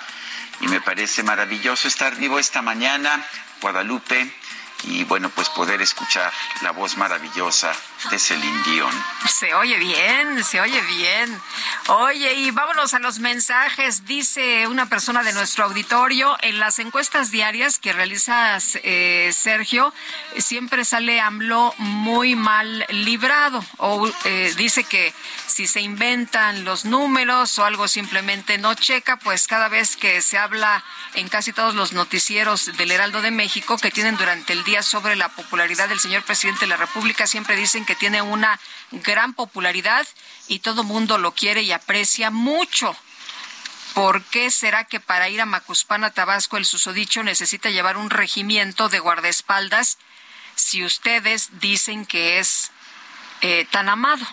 Y 0.60 0.68
me 0.68 0.82
parece 0.82 1.24
maravilloso 1.24 1.88
estar 1.88 2.18
vivo 2.18 2.38
esta 2.38 2.62
mañana, 2.62 3.26
Guadalupe, 3.62 4.36
y 4.84 5.04
bueno, 5.04 5.30
pues 5.30 5.50
poder 5.50 5.82
escuchar 5.82 6.32
la 6.62 6.72
voz 6.72 6.98
maravillosa 6.98 7.72
de 8.10 8.18
Celine 8.18 8.64
Dion. 8.64 8.92
Se 9.30 9.54
oye 9.54 9.78
bien, 9.78 10.44
se 10.44 10.60
oye 10.60 10.82
bien. 10.82 11.42
Oye, 11.88 12.34
y 12.34 12.52
vámonos 12.52 12.94
a 12.94 13.00
los 13.00 13.20
mensajes. 13.20 14.06
Dice 14.06 14.68
una 14.68 14.88
persona 14.88 15.24
de 15.24 15.34
nuestro 15.34 15.66
auditorio, 15.66 16.36
en 16.42 16.60
las 16.60 16.80
encuestas 16.80 17.32
diarias 17.32 17.78
que 17.78 17.94
realiza 17.94 18.58
eh, 18.84 19.32
Sergio, 19.34 19.94
siempre 20.38 20.86
sale 20.86 21.20
AMLO 21.20 21.74
muy 21.78 22.36
mal 22.36 22.86
librado. 22.90 23.64
O 23.78 24.10
eh, 24.26 24.54
dice 24.58 24.84
que 24.84 25.14
si 25.48 25.68
se 25.68 25.82
inventan 25.82 26.64
los 26.66 26.86
números 26.86 27.60
o 27.60 27.66
algo 27.66 27.88
simplemente 27.88 28.58
no 28.58 28.74
checa, 28.74 29.18
pues 29.18 29.48
cada 29.48 29.68
vez 29.68 29.96
que 29.96 30.22
se 30.22 30.38
habla 30.38 30.84
en 31.14 31.28
casi 31.30 31.54
todos 31.54 31.76
los 31.76 31.94
noticieros 31.94 32.78
del 32.78 32.92
Heraldo 32.92 33.22
de 33.22 33.32
México 33.32 33.78
que 33.78 33.92
tienen 33.92 34.18
durante 34.18 34.54
el 34.54 34.64
día 34.64 34.71
sobre 34.82 35.16
la 35.16 35.30
popularidad 35.30 35.90
del 35.90 36.00
señor 36.00 36.24
presidente 36.24 36.62
de 36.62 36.68
la 36.68 36.78
República, 36.78 37.28
siempre 37.28 37.56
dicen 37.56 37.86
que 37.86 37.96
tiene 37.96 38.22
una 38.22 38.60
gran 38.92 39.34
popularidad 39.34 40.08
y 40.48 40.60
todo 40.60 40.84
mundo 40.84 41.18
lo 41.18 41.34
quiere 41.34 41.62
y 41.62 41.72
aprecia 41.72 42.32
mucho. 42.32 42.96
¿Por 43.94 44.24
qué 44.24 44.50
será 44.50 44.86
que 44.86 45.02
para 45.02 45.28
ir 45.30 45.42
a 45.42 45.46
Macuspana, 45.46 46.12
Tabasco, 46.12 46.58
el 46.58 46.66
susodicho 46.66 47.24
necesita 47.24 47.70
llevar 47.70 47.98
un 47.98 48.10
regimiento 48.10 48.88
de 48.88 49.00
guardaespaldas 49.00 49.98
si 50.56 50.86
ustedes 50.86 51.60
dicen 51.60 52.06
que 52.06 52.40
es 52.40 52.72
eh, 53.42 53.68
tan 53.70 53.90
amado? 53.90 54.26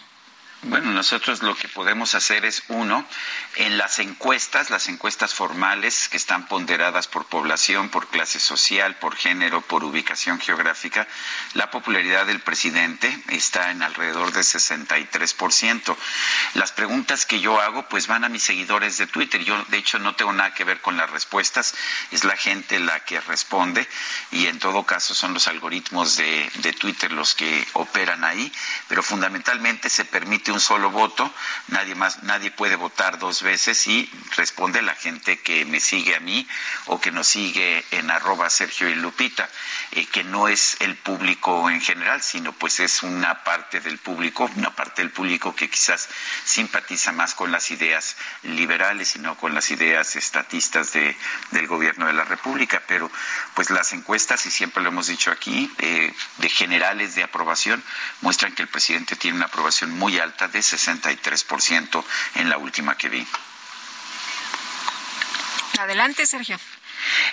Bueno, 0.63 0.91
nosotros 0.91 1.41
lo 1.45 1.55
que 1.55 1.69
podemos 1.69 2.17
hacer 2.17 2.45
es, 2.45 2.65
uno, 2.67 3.07
en 3.55 3.79
las 3.79 4.01
encuestas, 4.01 4.71
las 4.71 4.89
encuestas 4.89 5.33
formales 5.33 6.09
que 6.09 6.17
están 6.17 6.49
ponderadas 6.49 7.07
por 7.07 7.27
población, 7.27 7.91
por 7.91 8.09
clase 8.09 8.41
social, 8.41 8.97
por 8.97 9.15
género, 9.15 9.61
por 9.61 9.85
ubicación 9.85 10.41
geográfica, 10.41 11.07
la 11.55 11.71
popularidad 11.71 12.27
del 12.27 12.41
presidente 12.41 13.17
está 13.29 13.71
en 13.71 13.85
alrededor 13.85 14.33
de 14.33 14.41
63%. 14.41 15.97
Las 16.55 16.73
preguntas 16.73 17.25
que 17.25 17.39
yo 17.39 17.61
hago, 17.61 17.89
pues 17.89 18.09
van 18.09 18.25
a 18.25 18.29
mis 18.29 18.43
seguidores 18.43 18.99
de 18.99 19.07
Twitter. 19.07 19.45
Yo, 19.45 19.65
de 19.69 19.79
hecho, 19.79 20.01
no 20.01 20.17
tengo 20.17 20.33
nada 20.33 20.55
que 20.55 20.65
ver 20.65 20.81
con 20.81 20.97
las 20.97 21.09
respuestas, 21.09 21.77
es 22.11 22.25
la 22.25 22.37
gente 22.37 22.81
la 22.81 22.99
que 23.05 23.21
responde 23.21 23.87
y 24.33 24.47
en 24.47 24.59
todo 24.59 24.83
caso 24.83 25.15
son 25.15 25.35
los 25.35 25.47
algoritmos 25.47 26.17
de, 26.17 26.51
de 26.57 26.73
Twitter 26.73 27.13
los 27.13 27.37
que 27.37 27.65
operan 27.75 28.25
ahí, 28.25 28.53
pero 28.89 29.05
fundamentalmente 29.05 29.89
se 29.89 30.05
permite 30.05 30.48
un 30.53 30.61
solo 30.61 30.91
voto, 30.91 31.33
nadie 31.69 31.95
más, 31.95 32.23
nadie 32.23 32.51
puede 32.51 32.77
votar 32.77 33.19
dos 33.19 33.43
veces 33.43 33.87
y 33.87 34.11
responde 34.37 34.83
la 34.83 34.95
gente 34.95 35.41
que 35.41 35.65
me 35.65 35.81
sigue 35.81 36.17
a 36.17 36.21
mí 36.21 36.47
o 36.87 37.01
que 37.01 37.11
nos 37.11 37.27
sigue 37.27 37.85
en 37.91 38.11
arroba 38.11 38.51
Sergio 38.51 38.89
y 38.89 38.95
Lupita, 38.95 39.49
eh, 39.93 40.07
que 40.07 40.25
no 40.25 40.49
es 40.49 40.77
el 40.81 40.97
público 40.97 41.71
en 41.71 41.81
general, 41.81 42.23
sino 42.23 42.53
pues 42.53 42.81
es 42.81 43.03
una 43.03 43.43
parte 43.45 43.81
del 43.81 43.99
público, 43.99 44.51
una 44.57 44.75
parte 44.75 45.03
del 45.03 45.11
público 45.11 45.55
que 45.55 45.69
quizás 45.69 46.09
simpatiza 46.45 47.13
más 47.13 47.35
con 47.35 47.53
las 47.53 47.71
ideas 47.71 48.17
liberales 48.43 49.17
y 49.17 49.19
no 49.19 49.37
con 49.37 49.55
las 49.55 49.71
ideas 49.71 50.17
estatistas 50.17 50.93
de, 50.93 51.17
del 51.51 51.67
gobierno 51.67 52.07
de 52.07 52.13
la 52.13 52.25
República, 52.25 52.83
pero 52.87 53.11
pues 53.55 53.71
las 53.71 53.93
encuestas, 53.93 54.47
y 54.47 54.51
siempre 54.51 54.83
lo 54.83 54.91
hemos 54.91 55.09
dicho 55.09 55.31
aquí, 55.31 55.73
eh, 55.79 56.13
de 56.39 56.49
generales 56.49 57.15
de 57.15 57.25
aprobación, 57.25 57.83
muestran 58.21 58.55
que 58.55 58.63
el 58.63 58.69
presidente 58.69 59.17
tiene 59.17 59.37
una 59.37 59.47
aprobación 59.47 59.91
muy 59.91 60.19
alta 60.19 60.38
de 60.47 60.61
63% 60.61 62.05
en 62.37 62.49
la 62.49 62.59
última 62.59 62.97
que 62.97 63.09
vi. 63.09 63.27
Adelante, 65.79 66.27
Sergio. 66.27 66.59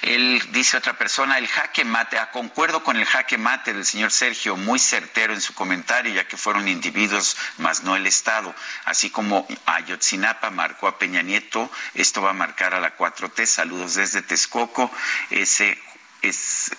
Él 0.02 0.42
dice 0.52 0.78
otra 0.78 0.98
persona, 0.98 1.38
el 1.38 1.48
jaque 1.48 1.84
mate, 1.84 2.18
ah, 2.18 2.32
concuerdo 2.32 2.84
con 2.84 2.96
el 2.96 3.06
jaque 3.06 3.38
mate 3.38 3.74
del 3.74 3.86
señor 3.86 4.12
Sergio, 4.12 4.56
muy 4.56 4.80
certero 4.80 5.34
en 5.34 5.42
su 5.42 5.54
comentario, 5.54 6.14
ya 6.14 6.28
que 6.28 6.38
fueron 6.38 6.68
individuos, 6.68 7.36
más 7.58 7.84
no 7.84 7.96
el 7.96 8.06
Estado. 8.06 8.54
Así 8.86 9.10
como 9.10 9.48
Ayotzinapa 9.66 10.52
marcó 10.52 10.88
a 10.88 11.00
Peña 11.00 11.22
Nieto, 11.22 11.72
esto 11.94 12.22
va 12.22 12.32
a 12.32 12.34
marcar 12.34 12.74
a 12.74 12.80
la 12.80 12.96
4T. 12.96 13.46
Saludos 13.46 13.96
desde 13.96 14.22
Texcoco. 14.22 14.92
Ese 15.30 15.82
es, 16.22 16.72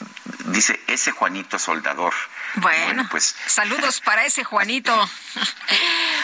dice, 0.47 0.81
ese 0.87 1.11
Juanito 1.11 1.59
Soldador. 1.59 2.15
Bueno, 2.57 2.85
bueno, 2.85 3.09
pues 3.11 3.35
saludos 3.47 4.01
para 4.01 4.25
ese 4.25 4.43
Juanito. 4.43 4.93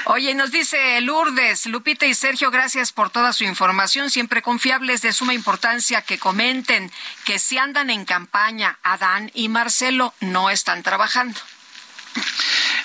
Oye, 0.06 0.34
nos 0.34 0.50
dice 0.50 1.00
Lourdes, 1.02 1.66
Lupita 1.66 2.06
y 2.06 2.14
Sergio, 2.14 2.50
gracias 2.50 2.90
por 2.92 3.10
toda 3.10 3.32
su 3.32 3.44
información, 3.44 4.10
siempre 4.10 4.40
confiables, 4.40 5.02
de 5.02 5.12
suma 5.12 5.34
importancia 5.34 6.02
que 6.02 6.18
comenten 6.18 6.90
que 7.24 7.38
si 7.38 7.58
andan 7.58 7.90
en 7.90 8.04
campaña, 8.04 8.78
Adán 8.82 9.30
y 9.34 9.48
Marcelo 9.48 10.14
no 10.20 10.50
están 10.50 10.82
trabajando. 10.82 11.38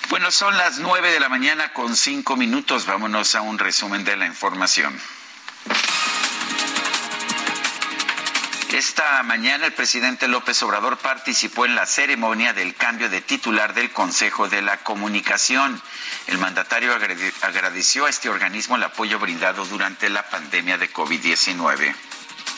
Bueno, 0.10 0.32
son 0.32 0.58
las 0.58 0.80
nueve 0.80 1.12
de 1.12 1.20
la 1.20 1.30
mañana 1.30 1.74
con 1.74 1.96
cinco 1.96 2.38
minutos. 2.38 2.86
Vámonos 2.86 3.36
a 3.36 3.42
un 3.42 3.60
resumen 3.60 4.04
de 4.04 4.16
la 4.16 4.26
información. 4.26 4.98
Esta 8.74 9.24
mañana 9.24 9.66
el 9.66 9.72
presidente 9.72 10.28
López 10.28 10.62
Obrador 10.62 10.98
participó 10.98 11.66
en 11.66 11.74
la 11.74 11.86
ceremonia 11.86 12.52
del 12.52 12.76
cambio 12.76 13.10
de 13.10 13.22
titular 13.22 13.74
del 13.74 13.92
Consejo 13.92 14.50
de 14.50 14.62
la 14.62 14.78
Comunicación. 14.84 15.82
El 16.28 16.38
mandatario 16.38 16.94
agradeció 16.94 18.06
a 18.06 18.10
este 18.10 18.28
organismo 18.28 18.76
el 18.76 18.84
apoyo 18.84 19.20
brindado 19.20 19.66
durante 19.66 20.10
la 20.10 20.30
pandemia 20.30 20.78
de 20.78 20.92
COVID-19. 20.92 21.96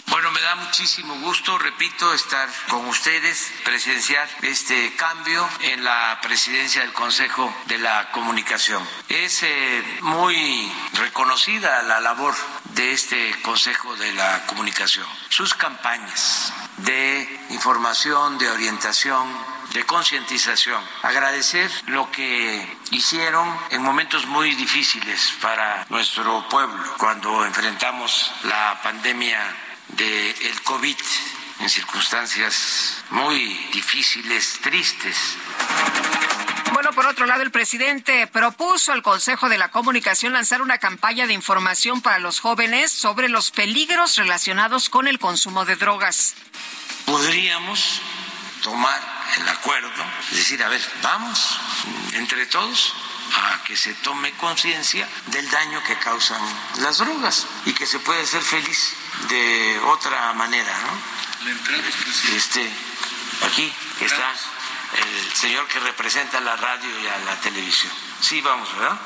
Bueno, 0.10 0.32
me 0.32 0.42
da 0.42 0.56
muchísimo 0.56 1.14
gusto, 1.20 1.56
repito, 1.60 2.12
estar 2.14 2.50
con 2.68 2.88
ustedes, 2.88 3.54
presenciar 3.64 4.28
este 4.42 4.96
cambio 4.96 5.48
en 5.62 5.84
la 5.84 6.18
presidencia 6.22 6.82
del 6.82 6.94
Consejo 6.94 7.54
de 7.68 7.78
la 7.78 8.10
Comunicación. 8.12 8.82
Es 9.08 9.44
eh, 9.44 9.84
muy 10.02 10.72
reconocida 10.94 11.84
la 11.84 12.00
labor 12.00 12.34
de 12.74 12.92
este 12.92 13.36
Consejo 13.44 13.96
de 13.98 14.12
la 14.14 14.48
Comunicación, 14.48 15.06
sus 15.30 15.54
campañas 15.54 16.54
de 16.78 17.46
información, 17.52 18.40
de 18.40 18.50
orientación, 18.50 19.28
de 19.74 19.86
concientización. 19.86 20.84
Agradecer 21.04 21.70
lo 21.86 22.12
que 22.12 22.78
hicieron 22.90 23.48
en 23.70 23.84
momentos 23.84 24.26
muy 24.26 24.56
difíciles 24.56 25.34
para 25.40 25.86
nuestro 25.90 26.50
pueblo 26.50 26.96
cuando 26.98 27.46
enfrentamos 27.46 28.32
la 28.46 28.80
pandemia 28.82 29.69
del 29.98 30.62
COVID 30.64 30.98
en 31.60 31.70
circunstancias 31.70 33.04
muy 33.10 33.38
difíciles, 33.74 34.60
tristes. 34.62 35.18
Bueno, 36.74 36.94
por 36.94 37.08
otro 37.08 37.26
lado, 37.26 37.42
el 37.42 37.52
presidente 37.52 38.28
propuso 38.28 38.94
al 38.94 39.02
Consejo 39.02 39.50
de 39.50 39.58
la 39.58 39.70
Comunicación 39.70 40.34
lanzar 40.34 40.62
una 40.62 40.78
campaña 40.78 41.28
de 41.28 41.34
información 41.34 42.02
para 42.02 42.20
los 42.20 42.40
jóvenes 42.40 42.92
sobre 42.92 43.28
los 43.28 43.52
peligros 43.52 44.16
relacionados 44.16 44.90
con 44.90 45.08
el 45.08 45.20
consumo 45.20 45.66
de 45.66 45.76
drogas. 45.76 46.36
Podríamos 47.06 48.02
tomar 48.64 49.02
el 49.38 49.50
acuerdo, 49.50 49.90
decir, 50.32 50.64
a 50.64 50.70
ver, 50.70 50.82
vamos 51.02 51.60
entre 52.14 52.46
todos 52.46 52.94
a 53.36 53.64
que 53.64 53.76
se 53.76 53.94
tome 53.96 54.32
conciencia 54.34 55.08
del 55.28 55.50
daño 55.50 55.84
que 55.84 55.98
causan 55.98 56.42
las 56.78 57.00
drogas 57.00 57.46
y 57.66 57.74
que 57.74 57.86
se 57.86 58.00
puede 58.00 58.26
ser 58.26 58.42
feliz 58.42 58.96
de 59.28 59.80
otra 59.86 60.34
manera, 60.34 60.72
¿no? 60.80 61.20
Este, 62.36 62.70
aquí 63.46 63.72
está 64.02 64.34
el 64.98 65.34
señor 65.36 65.68
que 65.68 65.80
representa 65.80 66.40
a 66.40 66.42
la 66.42 66.56
radio 66.56 66.90
y 67.00 67.08
a 67.08 67.18
la 67.20 67.36
televisión. 67.40 67.92
Sí, 68.22 68.42
vamos, 68.42 68.76
¿verdad? 68.76 69.00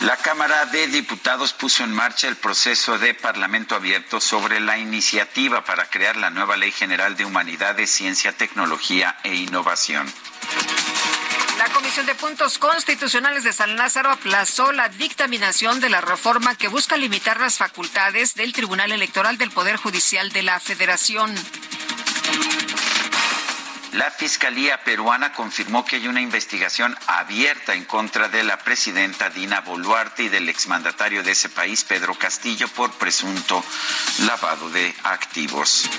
La 0.00 0.16
Cámara 0.16 0.64
de 0.66 0.86
Diputados 0.86 1.52
puso 1.52 1.84
en 1.84 1.94
marcha 1.94 2.26
el 2.26 2.36
proceso 2.36 2.98
de 2.98 3.12
Parlamento 3.12 3.74
abierto 3.74 4.20
sobre 4.20 4.58
la 4.58 4.78
iniciativa 4.78 5.62
para 5.64 5.90
crear 5.90 6.16
la 6.16 6.30
nueva 6.30 6.56
Ley 6.56 6.72
General 6.72 7.16
de 7.16 7.26
Humanidades, 7.26 7.90
Ciencia, 7.90 8.32
Tecnología 8.32 9.18
e 9.22 9.34
Innovación. 9.34 10.10
La 11.60 11.68
Comisión 11.74 12.06
de 12.06 12.14
Puntos 12.14 12.56
Constitucionales 12.56 13.44
de 13.44 13.52
San 13.52 13.76
Lázaro 13.76 14.10
aplazó 14.10 14.72
la 14.72 14.88
dictaminación 14.88 15.78
de 15.78 15.90
la 15.90 16.00
reforma 16.00 16.54
que 16.54 16.68
busca 16.68 16.96
limitar 16.96 17.38
las 17.38 17.58
facultades 17.58 18.34
del 18.34 18.54
Tribunal 18.54 18.92
Electoral 18.92 19.36
del 19.36 19.50
Poder 19.50 19.76
Judicial 19.76 20.32
de 20.32 20.42
la 20.42 20.58
Federación. 20.58 21.34
La 23.92 24.10
Fiscalía 24.10 24.82
peruana 24.84 25.34
confirmó 25.34 25.84
que 25.84 25.96
hay 25.96 26.08
una 26.08 26.22
investigación 26.22 26.96
abierta 27.06 27.74
en 27.74 27.84
contra 27.84 28.30
de 28.30 28.42
la 28.42 28.56
presidenta 28.56 29.28
Dina 29.28 29.60
Boluarte 29.60 30.22
y 30.22 30.28
del 30.30 30.48
exmandatario 30.48 31.22
de 31.22 31.32
ese 31.32 31.50
país, 31.50 31.84
Pedro 31.84 32.14
Castillo, 32.14 32.68
por 32.68 32.90
presunto 32.92 33.62
lavado 34.20 34.70
de 34.70 34.94
activos. 35.02 35.90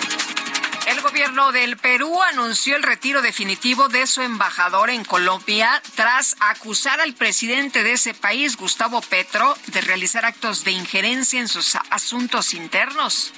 El 0.88 1.00
gobierno 1.02 1.52
del 1.52 1.78
Perú 1.78 2.22
anunció 2.24 2.76
el 2.76 2.84
retiro 2.84 3.22
definitivo 3.22 3.88
de 3.88 4.08
su 4.08 4.22
embajador 4.22 4.90
en 4.90 5.06
Colombia 5.06 5.82
tras 5.96 6.36
acusar 6.40 7.00
al 7.00 7.14
presidente 7.14 7.84
de 7.84 7.94
ese 7.94 8.14
país, 8.14 8.58
Gustavo 8.58 9.02
Petro, 9.02 9.56
de 9.68 9.82
realizar 9.82 10.26
actos 10.26 10.64
de 10.64 10.72
injerencia 10.72 11.40
en 11.40 11.48
sus 11.48 11.78
asuntos 11.92 12.54
internos. 12.54 13.32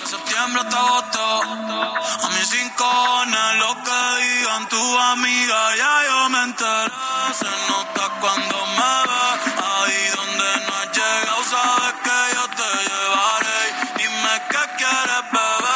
De 0.00 0.06
septiembre 0.06 0.60
hasta 0.60 0.78
agosto, 0.78 1.42
a 1.42 2.28
mis 2.28 2.48
cinco 2.48 3.24
lo 3.58 3.82
que 3.82 4.24
digan 4.24 4.68
tu 4.68 4.98
amiga, 4.98 5.76
ya 5.76 6.04
yo 6.06 6.28
me 6.28 6.42
enteré. 6.42 6.92
Se 7.38 7.70
nota 7.70 8.10
cuando 8.20 8.66
me 8.66 8.94
ve, 9.08 9.24
ahí 9.64 10.10
donde 10.14 10.66
no 10.66 10.74
has 10.76 10.92
llegado, 10.92 11.44
sabes 11.44 11.94
que 12.04 12.34
yo 12.34 12.48
te 12.58 12.68
llevaré. 12.88 13.60
Dime 13.96 14.42
qué 14.50 14.76
quieres 14.76 15.32
beber. 15.32 15.75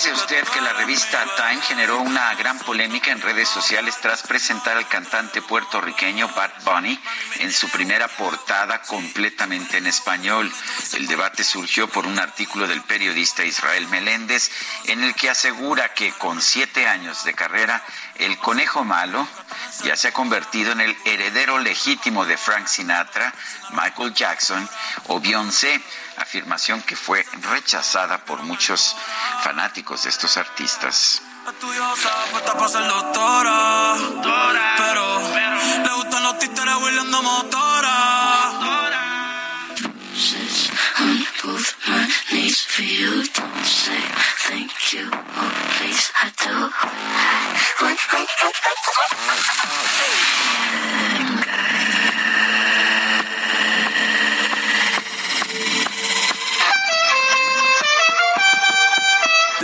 Fíjese 0.00 0.18
usted 0.18 0.48
que 0.48 0.62
la 0.62 0.72
revista 0.72 1.22
Time 1.36 1.60
generó 1.60 2.00
una 2.00 2.34
gran 2.36 2.58
polémica 2.60 3.10
en 3.10 3.20
redes 3.20 3.50
sociales 3.50 3.98
tras 4.00 4.22
presentar 4.22 4.78
al 4.78 4.88
cantante 4.88 5.42
puertorriqueño 5.42 6.26
Bad 6.28 6.52
Bunny 6.64 6.98
en 7.40 7.52
su 7.52 7.68
primera 7.68 8.08
portada 8.08 8.80
completamente 8.80 9.76
en 9.76 9.86
español. 9.86 10.50
El 10.94 11.06
debate 11.06 11.44
surgió 11.44 11.86
por 11.86 12.06
un 12.06 12.18
artículo 12.18 12.66
del 12.66 12.80
periodista 12.80 13.44
Israel 13.44 13.88
Meléndez 13.88 14.50
en 14.86 15.04
el 15.04 15.14
que 15.14 15.28
asegura 15.28 15.92
que 15.92 16.12
con 16.12 16.40
siete 16.40 16.88
años 16.88 17.22
de 17.24 17.34
carrera 17.34 17.82
el 18.14 18.38
conejo 18.38 18.84
malo 18.84 19.28
ya 19.84 19.96
se 19.96 20.08
ha 20.08 20.12
convertido 20.12 20.72
en 20.72 20.80
el 20.80 20.96
heredero 21.04 21.58
legítimo 21.58 22.24
de 22.24 22.38
Frank 22.38 22.68
Sinatra, 22.68 23.34
Michael 23.72 24.14
Jackson 24.14 24.66
o 25.08 25.20
Beyoncé, 25.20 25.78
afirmación 26.16 26.82
que 26.82 26.96
fue 26.96 27.24
rechazada 27.50 28.24
por 28.24 28.42
muchos 28.42 28.96
fanáticos 29.42 30.04
de 30.04 30.10
estos 30.10 30.36
artistas. 30.36 31.22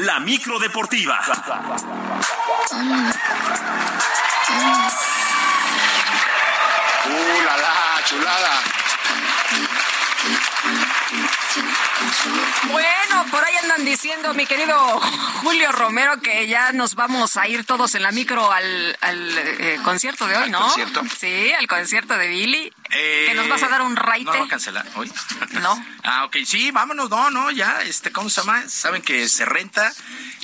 La 0.06 0.20
micro 0.20 0.56
deportiva. 0.60 1.18
¡Uh, 7.04 7.42
la, 7.44 7.56
la, 7.56 8.04
chulada! 8.04 8.62
Bueno, 12.70 13.26
por 13.30 13.44
ahí 13.44 13.54
andan 13.62 13.84
diciendo, 13.84 14.34
mi 14.34 14.46
querido 14.46 14.76
Julio 15.42 15.72
Romero, 15.72 16.20
que 16.20 16.46
ya 16.46 16.72
nos 16.72 16.94
vamos 16.94 17.36
a 17.36 17.48
ir 17.48 17.64
todos 17.64 17.94
en 17.94 18.02
la 18.02 18.10
micro 18.12 18.50
al, 18.52 18.96
al, 19.00 19.38
eh, 19.38 19.78
concierto 19.82 20.26
de 20.26 20.36
hoy, 20.36 20.50
¿no? 20.50 20.60
concierto? 20.60 21.02
Sí, 21.18 21.52
al 21.52 21.66
concierto 21.66 22.18
de 22.18 22.28
Billy. 22.28 22.72
Eh, 22.90 23.24
que 23.28 23.34
nos 23.34 23.48
vas 23.48 23.62
a 23.62 23.68
dar 23.68 23.82
un 23.82 23.96
raite. 23.96 24.30
¿No 24.30 24.38
va 24.38 24.44
a 24.44 24.48
cancelar 24.48 24.86
hoy? 24.96 25.10
No. 25.56 25.84
Ah, 26.02 26.24
ok. 26.24 26.36
Sí, 26.44 26.70
vámonos. 26.70 27.08
No, 27.08 27.30
no, 27.30 27.50
ya. 27.50 27.80
Este, 27.82 28.12
¿Cómo 28.12 28.28
se 28.28 28.42
llama? 28.42 28.68
Saben 28.68 29.00
que 29.00 29.26
se 29.28 29.44
renta 29.44 29.92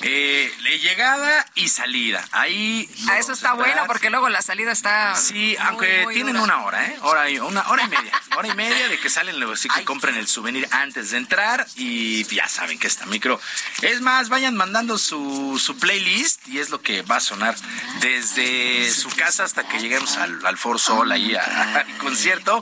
eh, 0.01 0.51
llegada 0.81 1.45
y 1.55 1.69
salida. 1.69 2.25
Ahí. 2.31 2.89
A 3.09 3.19
eso 3.19 3.31
está 3.31 3.53
bueno 3.53 3.83
porque 3.85 4.09
luego 4.09 4.27
la 4.29 4.41
salida 4.41 4.71
está. 4.71 5.15
Sí, 5.15 5.55
muy, 5.57 5.67
aunque 5.67 6.03
muy 6.03 6.13
tienen 6.15 6.33
dura. 6.33 6.43
una 6.43 6.65
hora, 6.65 6.85
¿eh? 6.85 6.97
Hora 7.01 7.29
y, 7.29 7.39
una 7.39 7.61
hora 7.69 7.83
y 7.83 7.89
media. 7.89 8.11
hora 8.35 8.47
y 8.47 8.55
media 8.55 8.89
de 8.89 8.99
que 8.99 9.09
salen, 9.09 9.39
luego 9.39 9.55
sí 9.55 9.69
que 9.69 9.85
compren 9.85 10.15
el 10.15 10.27
souvenir 10.27 10.67
antes 10.71 11.11
de 11.11 11.17
entrar 11.17 11.42
y 11.75 12.23
ya 12.35 12.47
saben 12.47 12.77
que 12.79 12.87
esta 12.87 13.05
micro. 13.05 13.39
Es 13.81 14.01
más, 14.01 14.29
vayan 14.29 14.55
mandando 14.55 14.97
su, 14.97 15.59
su 15.63 15.77
playlist 15.77 16.47
y 16.47 16.59
es 16.59 16.69
lo 16.69 16.81
que 16.81 17.01
va 17.01 17.17
a 17.17 17.19
sonar 17.19 17.55
desde 17.99 18.91
su 18.91 19.09
casa 19.09 19.43
hasta 19.43 19.67
que 19.67 19.79
lleguemos 19.79 20.17
al, 20.17 20.45
al 20.45 20.57
For 20.57 20.79
Sol 20.79 21.11
ahí 21.11 21.35
a- 21.35 21.73
al 21.79 21.97
concierto. 21.97 22.61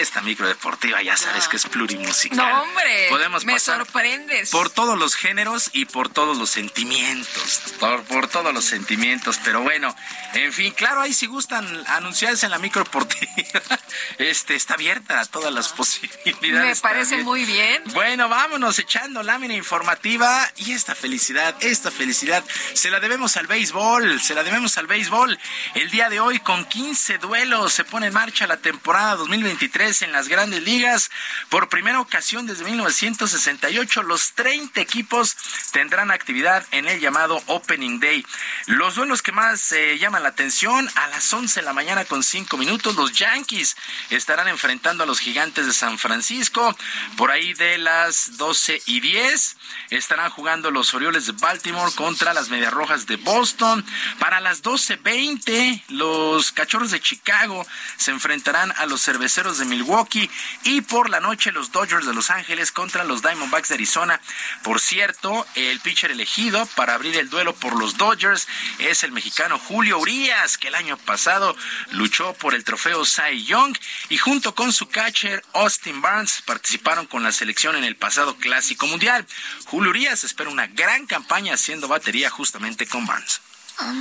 Esta 0.00 0.20
micro 0.22 0.48
deportiva 0.48 1.02
ya 1.02 1.16
sabes 1.16 1.48
que 1.48 1.56
es 1.56 1.64
plurimusical. 1.66 2.36
No, 2.38 2.62
hombre. 2.62 3.06
Podemos 3.10 3.44
me 3.44 3.52
pasar 3.54 3.76
sorprendes. 3.78 4.50
por 4.50 4.70
todos 4.70 4.98
los 4.98 5.14
géneros 5.14 5.70
y 5.72 5.84
por 5.84 6.08
todos 6.08 6.36
los 6.36 6.50
sentimientos. 6.50 7.60
Por, 7.78 8.02
por 8.04 8.28
todos 8.28 8.52
los 8.52 8.64
sentimientos. 8.64 9.38
Pero 9.44 9.62
bueno, 9.62 9.94
en 10.34 10.52
fin, 10.52 10.72
claro, 10.72 11.00
ahí 11.02 11.14
si 11.14 11.26
gustan 11.26 11.66
anunciarse 11.88 12.46
en 12.46 12.52
la 12.52 12.58
micro 12.58 12.82
deportiva, 12.84 13.30
este, 14.18 14.54
está 14.54 14.74
abierta 14.74 15.20
a 15.20 15.24
todas 15.26 15.52
las 15.52 15.68
posibilidades. 15.68 16.76
Me 16.76 16.76
parece 16.76 17.10
también. 17.10 17.24
muy 17.26 17.44
bien. 17.44 17.82
Bueno, 17.92 18.09
vámonos 18.16 18.76
echando 18.80 19.22
lámina 19.22 19.54
informativa 19.54 20.50
y 20.56 20.72
esta 20.72 20.96
felicidad, 20.96 21.54
esta 21.60 21.92
felicidad 21.92 22.44
se 22.74 22.90
la 22.90 22.98
debemos 22.98 23.36
al 23.36 23.46
béisbol, 23.46 24.20
se 24.20 24.34
la 24.34 24.42
debemos 24.42 24.76
al 24.78 24.88
béisbol. 24.88 25.38
El 25.74 25.90
día 25.90 26.10
de 26.10 26.18
hoy 26.18 26.40
con 26.40 26.64
15 26.64 27.18
duelos 27.18 27.72
se 27.72 27.84
pone 27.84 28.08
en 28.08 28.12
marcha 28.12 28.48
la 28.48 28.56
temporada 28.56 29.14
2023 29.14 30.02
en 30.02 30.12
las 30.12 30.26
grandes 30.26 30.60
ligas. 30.64 31.08
Por 31.50 31.68
primera 31.68 32.00
ocasión 32.00 32.46
desde 32.46 32.64
1968 32.64 34.02
los 34.02 34.32
30 34.32 34.80
equipos 34.80 35.36
tendrán 35.70 36.10
actividad 36.10 36.66
en 36.72 36.88
el 36.88 36.98
llamado 36.98 37.40
Opening 37.46 38.00
Day. 38.00 38.26
Los 38.66 38.96
duelos 38.96 39.22
que 39.22 39.30
más 39.30 39.70
eh, 39.70 39.98
llaman 39.98 40.24
la 40.24 40.30
atención 40.30 40.90
a 40.96 41.06
las 41.08 41.32
11 41.32 41.60
de 41.60 41.64
la 41.64 41.72
mañana 41.72 42.04
con 42.04 42.24
5 42.24 42.56
minutos 42.56 42.96
los 42.96 43.12
Yankees 43.12 43.76
estarán 44.10 44.48
enfrentando 44.48 45.04
a 45.04 45.06
los 45.06 45.20
Gigantes 45.20 45.66
de 45.66 45.72
San 45.72 45.96
Francisco. 45.96 46.76
Por 47.16 47.30
ahí 47.30 47.54
de 47.54 47.78
las 48.04 48.36
12 48.36 48.50
12 48.50 48.82
y 48.86 48.98
10 48.98 49.56
estarán 49.90 50.28
jugando 50.30 50.72
los 50.72 50.92
Orioles 50.92 51.26
de 51.26 51.32
Baltimore 51.32 51.92
contra 51.94 52.34
las 52.34 52.48
Medias 52.48 52.72
Rojas 52.72 53.06
de 53.06 53.14
Boston. 53.14 53.84
Para 54.18 54.40
las 54.40 54.64
12.20, 54.64 55.84
los 55.88 56.50
Cachorros 56.50 56.90
de 56.90 57.00
Chicago 57.00 57.64
se 57.96 58.10
enfrentarán 58.10 58.72
a 58.76 58.86
los 58.86 59.04
Cerveceros 59.04 59.58
de 59.58 59.66
Milwaukee 59.66 60.28
y 60.64 60.80
por 60.80 61.10
la 61.10 61.20
noche 61.20 61.52
los 61.52 61.70
Dodgers 61.70 62.06
de 62.06 62.12
Los 62.12 62.30
Ángeles 62.30 62.72
contra 62.72 63.04
los 63.04 63.22
Diamondbacks 63.22 63.68
de 63.68 63.76
Arizona. 63.76 64.20
Por 64.64 64.80
cierto, 64.80 65.46
el 65.54 65.78
pitcher 65.78 66.10
elegido 66.10 66.66
para 66.74 66.94
abrir 66.94 67.16
el 67.18 67.30
duelo 67.30 67.54
por 67.54 67.78
los 67.78 67.96
Dodgers 67.96 68.48
es 68.80 69.04
el 69.04 69.12
mexicano 69.12 69.60
Julio 69.60 70.00
Urias, 70.00 70.58
que 70.58 70.68
el 70.68 70.74
año 70.74 70.96
pasado 70.98 71.56
luchó 71.92 72.34
por 72.34 72.56
el 72.56 72.64
trofeo 72.64 73.04
Cy 73.04 73.44
Young 73.44 73.76
y 74.08 74.18
junto 74.18 74.56
con 74.56 74.72
su 74.72 74.88
catcher 74.88 75.44
Austin 75.52 76.02
Barnes 76.02 76.42
participaron 76.44 77.06
con 77.06 77.22
la 77.22 77.30
selección 77.30 77.76
en 77.76 77.84
el 77.84 77.89
pasado 77.96 78.36
Clásico 78.36 78.86
Mundial. 78.86 79.26
Julio 79.66 79.90
Urias 79.90 80.24
espera 80.24 80.50
una 80.50 80.66
gran 80.66 81.06
campaña 81.06 81.54
haciendo 81.54 81.88
batería 81.88 82.30
justamente 82.30 82.86
con 82.86 83.06
Barnes. 83.06 83.40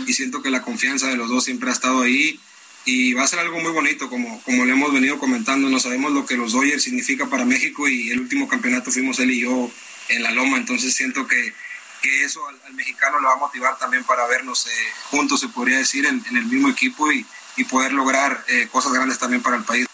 Y 0.07 0.14
siento 0.14 0.41
que 0.41 0.49
la 0.49 0.61
confianza 0.61 1.07
de 1.07 1.16
los 1.16 1.30
dos 1.30 1.45
siempre 1.45 1.70
ha 1.70 1.74
estado 1.74 2.02
ahí 2.02 2.40
y 2.86 3.14
va 3.14 3.24
a 3.24 3.28
ser 3.28 3.40
algo 3.40 3.60
muy 3.60 3.72
bonito, 3.72 4.10
como, 4.10 4.41
como 4.44 4.66
le 4.66 4.72
hemos 4.72 4.91
venido 4.91 5.20
comentando, 5.20 5.70
no 5.70 5.80
sabemos 5.80 6.11
lo 6.11 6.26
que 6.26 6.36
los 6.36 6.53
Dodgers 6.53 6.84
significa 6.84 7.28
para 7.28 7.45
México 7.45 7.88
y 7.88 8.10
el 8.10 8.20
último 8.20 8.48
campeonato 8.48 8.91
fuimos 8.91 9.20
él 9.20 9.32
y 9.32 9.41
yo 9.41 9.72
en 10.10 10.24
la 10.24 10.32
loma, 10.32 10.57
entonces 10.57 10.94
siento 10.95 11.28
que, 11.28 11.53
que 12.02 12.24
eso 12.24 12.41
al, 12.48 12.74
mexicano 12.74 13.20
le 13.20 13.28
va 13.28 13.34
a 13.34 13.38
motivar 13.38 13.78
también 13.78 14.03
para 14.03 14.26
vernos 14.28 14.66
eh, 14.66 14.70
juntos, 15.11 15.40
se 15.40 15.49
podría 15.49 15.78
decir, 15.78 16.06
en, 16.06 16.24
el 16.36 16.45
mismo 16.45 16.70
equipo 16.70 17.11
y, 17.11 17.26
y 17.57 17.64
poder 17.66 17.94
lograr 17.94 18.44
eh, 18.48 18.68
cosas 18.72 18.94
grandes 18.94 19.20
también 19.20 19.41
para 19.41 19.57
el 19.57 19.64
país. 19.64 19.86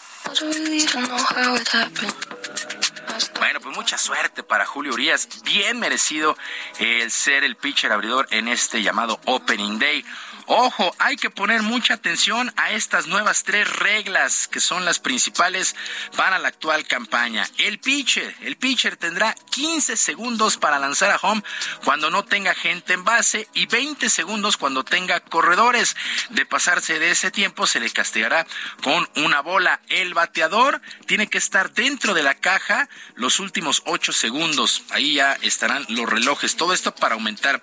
Bueno, 3.38 3.60
pues 3.60 3.74
mucha 3.74 3.96
suerte 3.96 4.42
para 4.42 4.66
Julio 4.66 4.92
Urias. 4.92 5.28
Bien 5.42 5.78
merecido 5.78 6.36
el 6.78 7.10
ser 7.10 7.44
el 7.44 7.56
pitcher 7.56 7.90
abridor 7.90 8.26
en 8.30 8.48
este 8.48 8.82
llamado 8.82 9.18
Opening 9.24 9.78
Day. 9.78 10.04
Ojo, 10.48 10.94
hay 11.00 11.16
que 11.16 11.28
poner 11.28 11.62
mucha 11.62 11.94
atención 11.94 12.52
a 12.56 12.70
estas 12.70 13.08
nuevas 13.08 13.42
tres 13.42 13.68
reglas 13.68 14.46
que 14.46 14.60
son 14.60 14.84
las 14.84 15.00
principales 15.00 15.74
para 16.16 16.38
la 16.38 16.46
actual 16.46 16.86
campaña. 16.86 17.48
El 17.58 17.80
pitcher, 17.80 18.32
el 18.42 18.56
pitcher 18.56 18.96
tendrá 18.96 19.34
15 19.50 19.96
segundos 19.96 20.56
para 20.56 20.78
lanzar 20.78 21.10
a 21.10 21.16
home 21.20 21.42
cuando 21.84 22.10
no 22.10 22.24
tenga 22.24 22.54
gente 22.54 22.92
en 22.92 23.02
base 23.02 23.48
y 23.54 23.66
20 23.66 24.08
segundos 24.08 24.56
cuando 24.56 24.84
tenga 24.84 25.18
corredores. 25.18 25.96
De 26.30 26.46
pasarse 26.46 27.00
de 27.00 27.10
ese 27.10 27.32
tiempo 27.32 27.66
se 27.66 27.80
le 27.80 27.90
castigará 27.90 28.46
con 28.84 29.08
una 29.16 29.40
bola. 29.40 29.80
El 29.88 30.14
bateador 30.14 30.80
tiene 31.06 31.26
que 31.26 31.38
estar 31.38 31.72
dentro 31.72 32.14
de 32.14 32.22
la 32.22 32.36
caja 32.36 32.88
los 33.16 33.40
últimos 33.40 33.82
8 33.86 34.12
segundos. 34.12 34.84
Ahí 34.90 35.14
ya 35.14 35.32
estarán 35.42 35.84
los 35.88 36.08
relojes. 36.08 36.54
Todo 36.54 36.72
esto 36.72 36.94
para 36.94 37.14
aumentar 37.16 37.60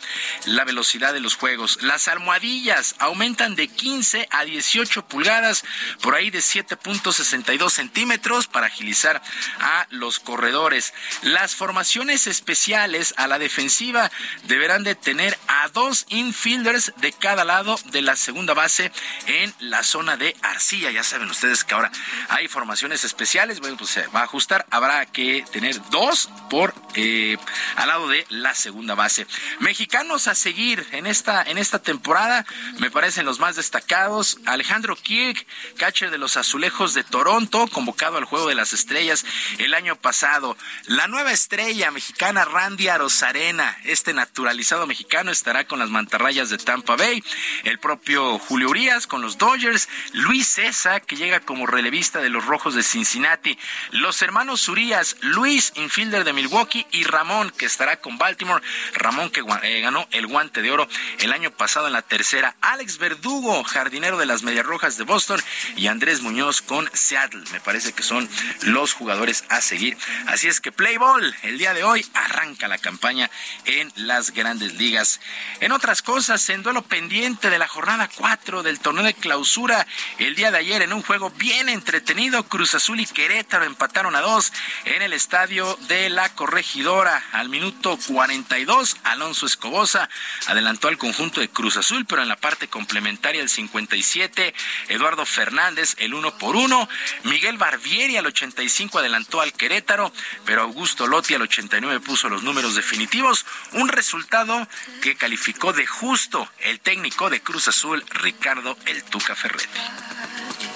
la 0.48 0.66
velocidad 0.66 1.14
de 1.14 1.22
los 1.22 1.36
juegos. 1.36 1.82
Las 1.82 2.10
almohadillas 2.10 2.73
aumentan 3.00 3.56
de 3.56 3.68
15 3.68 4.28
a 4.32 4.46
18 4.46 5.08
pulgadas, 5.08 5.64
por 6.02 6.16
ahí 6.16 6.30
de 6.30 6.40
7.62 6.40 7.70
centímetros 7.70 8.48
para 8.48 8.68
agilizar 8.68 9.22
a 9.60 9.88
los 9.90 10.20
corredores. 10.20 10.94
Las 11.22 11.56
formaciones 11.56 12.28
especiales 12.28 13.14
a 13.18 13.28
la 13.28 13.40
defensiva 13.40 14.12
deberán 14.48 14.84
de 14.84 14.96
tener 14.96 15.38
a 15.48 15.70
dos 15.70 16.06
infielders 16.10 16.94
de 16.98 17.12
cada 17.12 17.44
lado 17.44 17.80
de 17.92 18.02
la 18.02 18.16
segunda 18.16 18.54
base 18.54 18.92
en 19.28 19.54
la 19.60 19.84
zona 19.84 20.18
de 20.18 20.36
arcilla. 20.42 20.92
Ya 20.92 21.04
saben 21.04 21.30
ustedes 21.30 21.64
que 21.64 21.74
ahora 21.74 21.92
hay 22.30 22.48
formaciones 22.48 23.04
especiales. 23.04 23.60
Bueno, 23.60 23.78
pues 23.78 23.92
se 23.92 24.08
va 24.08 24.22
a 24.22 24.24
ajustar. 24.24 24.66
Habrá 24.70 25.06
que 25.06 25.46
tener 25.52 25.80
dos 25.90 26.30
por 26.50 26.74
eh, 26.96 27.38
al 27.76 27.88
lado 27.88 28.08
de 28.08 28.26
la 28.30 28.54
segunda 28.56 28.96
base. 28.96 29.28
Mexicanos 29.60 30.28
a 30.28 30.36
seguir 30.36 30.86
en 30.92 31.06
esta 31.06 31.44
en 31.44 31.58
esta 31.58 31.80
temporada 31.80 32.46
me 32.80 32.92
parecen 32.92 33.26
los 33.26 33.40
más 33.40 33.56
destacados. 33.56 34.38
Alejandro 34.46 34.96
Kirk, 34.96 35.46
catcher 35.78 36.12
de 36.12 36.18
los 36.18 36.38
Azulejos 36.38 36.94
de 36.94 37.04
Toronto, 37.04 37.68
convocado 37.68 38.18
al 38.18 38.26
Juego 38.26 38.48
de 38.48 38.56
las 38.56 38.74
Estrellas 38.74 39.26
el 39.58 39.74
año 39.74 39.96
pasado. 39.96 40.58
La 40.86 41.08
nueva 41.08 41.32
estrella 41.32 41.92
mexicana 41.92 42.46
Randy 42.46 42.88
Arozarena, 42.88 43.78
este 43.84 44.14
naturalizado 44.14 44.88
mexicano, 44.88 45.32
estará 45.32 45.66
con 45.66 45.80
las 45.80 45.90
mantarrayas 45.90 46.50
de 46.50 46.58
Tampa 46.58 46.96
Bay. 46.96 47.24
El 47.64 47.80
propio 47.80 48.40
Julio 48.40 48.70
Urias 48.70 49.08
con 49.08 49.22
los 49.22 49.38
Dodgers. 49.38 49.88
Luis 50.14 50.48
César, 50.48 51.02
que 51.04 51.16
llega 51.16 51.40
como 51.40 51.68
relevista 51.68 52.20
de 52.20 52.30
los 52.30 52.46
Rojos 52.46 52.76
de 52.76 52.84
Cincinnati. 52.84 53.58
Los 53.92 54.22
hermanos 54.22 54.68
Urias, 54.68 55.18
Luis, 55.22 55.74
infielder 55.76 56.24
de 56.24 56.34
Milwaukee, 56.34 56.86
y 56.92 57.04
Ramón, 57.04 57.52
que 57.52 57.66
estará 57.66 57.98
con 57.98 58.18
Baltimore. 58.18 58.64
Ramón 58.94 59.30
que 59.30 59.44
eh, 59.64 59.82
ganó 59.82 60.08
el 60.12 60.28
guante 60.28 60.62
de 60.62 60.72
oro 60.72 60.88
el 61.20 61.34
año 61.34 61.52
pasado 61.52 61.88
en 61.88 61.94
la 61.94 62.02
tercera 62.02 62.53
Alex 62.62 62.98
Verdugo, 62.98 63.64
jardinero 63.64 64.18
de 64.18 64.26
las 64.26 64.44
Medias 64.44 64.66
Rojas 64.66 64.98
de 64.98 65.04
Boston, 65.04 65.42
y 65.76 65.88
Andrés 65.88 66.22
Muñoz 66.22 66.62
con 66.62 66.90
Seattle. 66.94 67.44
Me 67.52 67.60
parece 67.60 67.94
que 67.94 68.04
son 68.04 68.30
los 68.62 68.94
jugadores 68.94 69.44
a 69.50 69.62
seguir. 69.62 69.98
Así 70.28 70.48
es 70.48 70.62
que 70.62 70.72
Play 70.72 70.98
Ball, 70.98 71.36
el 71.44 71.58
día 71.58 71.74
de 71.74 71.84
hoy, 71.84 72.06
arranca 72.14 72.68
la 72.68 72.78
campaña 72.78 73.30
en 73.66 73.92
las 73.96 74.32
grandes 74.32 74.76
ligas. 74.76 75.20
En 75.60 75.72
otras 75.72 76.02
cosas, 76.02 76.48
en 76.50 76.64
duelo 76.64 76.82
pendiente 76.82 77.50
de 77.50 77.60
la 77.60 77.68
jornada 77.68 78.10
4 78.16 78.64
del 78.64 78.80
torneo 78.80 79.04
de 79.04 79.14
clausura, 79.14 79.86
el 80.18 80.36
día 80.36 80.52
de 80.52 80.58
ayer 80.58 80.82
en 80.82 80.94
un 80.94 81.02
juego 81.02 81.30
bien 81.32 81.70
entretenido, 81.70 82.44
Cruz 82.48 82.76
Azul 82.76 83.00
y 83.00 83.06
Querétaro 83.06 83.66
empataron 83.66 84.16
a 84.16 84.22
dos 84.22 84.54
en 84.86 85.02
el 85.02 85.14
estadio 85.14 85.78
de 85.88 86.10
la 86.10 86.30
Corregidora. 86.36 87.24
Al 87.32 87.50
minuto 87.50 87.98
42, 88.08 88.98
Alonso 89.04 89.46
Escobosa 89.46 90.10
adelantó 90.48 90.88
al 90.88 90.98
conjunto 90.98 91.42
de 91.42 91.50
Cruz 91.50 91.78
Azul, 91.78 92.06
pero 92.06 92.22
en 92.22 92.28
la 92.28 92.36
parte 92.44 92.68
complementaria 92.68 93.42
el 93.42 93.48
57, 93.48 94.54
Eduardo 94.90 95.26
Fernández 95.26 95.96
el 95.98 96.14
uno 96.14 96.38
por 96.38 96.58
uno, 96.58 96.90
Miguel 97.24 97.58
Barbieri 97.58 98.18
al 98.18 98.26
85 98.26 99.00
adelantó 99.00 99.40
al 99.40 99.54
Querétaro, 99.54 100.12
pero 100.46 100.62
Augusto 100.62 101.08
Lotti 101.08 101.36
al 101.36 101.44
89 101.44 102.02
puso 102.02 102.28
los 102.28 102.44
números 102.44 102.76
definitivos, 102.76 103.46
un 103.72 103.88
resultado 103.88 104.68
que 105.02 105.16
calificó 105.16 105.72
de 105.72 105.88
justo 105.88 106.52
el 106.60 106.82
técnico 106.82 107.30
de 107.30 107.42
Cruz 107.42 107.70
Azul, 107.70 108.04
Ricardo 108.10 108.78
El 108.88 109.06
Tuca 109.06 109.36
Ferretti 109.36 109.80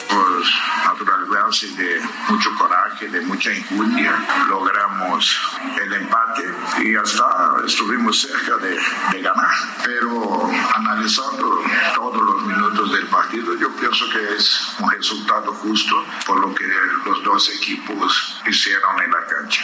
por 0.10 0.44
naturalidad 0.86 1.48
de 1.78 2.02
mucho 2.30 2.54
coraje, 2.56 3.08
de 3.08 3.22
mucha 3.22 3.54
injuria, 3.54 4.14
logramos 4.48 5.40
el 5.82 5.94
empate 5.94 6.44
y 6.84 6.96
hasta 6.96 7.26
estuvimos 7.66 8.22
cerca 8.22 8.58
de, 8.58 9.22
ganar. 9.22 9.50
Pero 9.84 10.50
analizando 10.76 11.64
todos 11.96 12.22
los 12.22 12.44
minutos 12.44 12.92
del 12.92 13.08
partido, 13.08 13.56
yo 13.58 13.74
pienso 13.76 14.10
que 14.10 14.36
es 14.36 14.76
un 14.80 14.92
resultado 14.92 15.54
justo 15.54 16.06
por 16.26 16.40
lo 16.40 16.54
que 16.54 16.68
los 17.06 17.24
dos 17.24 17.50
equipos 17.50 18.42
hicieron 18.46 19.02
en 19.04 19.12
la 19.12 19.26
cancha. 19.26 19.64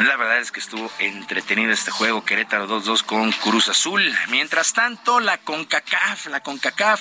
La 0.00 0.16
verdad 0.16 0.38
es 0.38 0.50
que 0.50 0.58
estuvo 0.58 0.90
entretenido 0.98 1.70
este 1.72 1.92
juego, 1.92 2.24
Querétaro 2.24 2.68
2-2 2.68 3.04
con 3.04 3.30
Cruz 3.30 3.68
Azul. 3.68 4.02
Mientras 4.28 4.72
tanto, 4.72 5.20
la 5.20 5.38
CONCACAF, 5.38 6.26
la 6.26 6.40
CONCACAF 6.40 7.00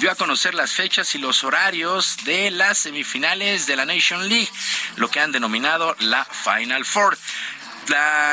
dio 0.00 0.10
a 0.10 0.16
conocer 0.16 0.54
las 0.54 0.72
fechas 0.72 1.14
y 1.14 1.18
los 1.18 1.44
horarios 1.44 2.24
de 2.24 2.50
las 2.50 2.78
semifinales 2.78 3.66
de 3.66 3.76
la 3.76 3.86
Nation 3.86 4.28
League, 4.28 4.50
lo 4.96 5.08
que 5.08 5.20
han 5.20 5.30
denominado 5.30 5.94
la 6.00 6.24
Final 6.24 6.84
Four 6.84 7.16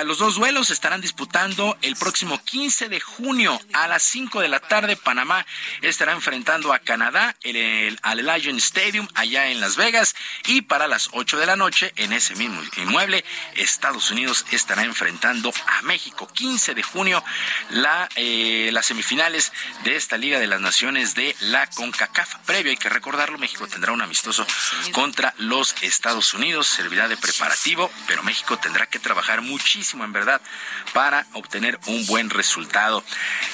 los 0.06 0.18
dos 0.20 0.36
duelos 0.36 0.70
estarán 0.70 1.02
disputando 1.02 1.78
el 1.82 1.96
próximo 1.96 2.42
15 2.44 2.90
de 2.90 3.00
junio 3.00 3.60
a 3.74 3.88
las 3.88 4.04
5 4.04 4.42
de 4.42 4.48
la 4.48 4.60
tarde. 4.60 4.96
Panamá 4.96 5.46
estará 5.82 6.14
enfrentando 6.14 6.74
a 6.74 6.80
Canadá 6.80 7.36
en 7.44 7.56
el, 7.56 8.00
al 8.02 8.20
Stadium 8.60 9.08
allá 9.16 9.48
en 9.48 9.60
Las 9.60 9.76
Vegas 9.76 10.16
y 10.46 10.62
para 10.62 10.88
las 10.88 11.10
8 11.14 11.38
de 11.38 11.46
la 11.46 11.56
noche 11.56 11.94
en 11.96 12.14
ese 12.14 12.36
mismo 12.36 12.62
inmueble 12.78 13.24
Estados 13.56 14.12
Unidos 14.12 14.46
estará 14.52 14.84
enfrentando 14.84 15.52
a 15.68 15.82
México. 15.82 16.28
15 16.28 16.74
de 16.74 16.84
junio 16.84 17.24
la, 17.72 18.08
eh, 18.16 18.70
las 18.72 18.86
semifinales 18.86 19.52
de 19.84 19.96
esta 19.96 20.18
Liga 20.18 20.40
de 20.40 20.48
las 20.48 20.62
Naciones 20.62 21.16
de 21.16 21.36
la 21.42 21.68
CONCACAF. 21.68 22.36
Previo 22.46 22.72
hay 22.72 22.78
que 22.78 22.90
recordarlo, 22.90 23.38
México 23.38 23.68
tendrá 23.68 23.92
un 23.92 24.02
amistoso 24.02 24.46
contra 24.92 25.34
los 25.38 25.76
Estados 25.82 26.34
Unidos. 26.34 26.68
Servirá 26.68 27.08
de 27.08 27.18
preparativo, 27.18 27.92
pero 28.08 28.24
México 28.24 28.58
tendrá 28.58 28.86
que 28.86 29.00
trabajar 29.00 29.39
muchísimo 29.42 30.04
en 30.04 30.14
verdad 30.14 30.42
para 30.94 31.26
obtener 31.34 31.80
un 31.88 32.06
buen 32.08 32.30
resultado. 32.30 33.04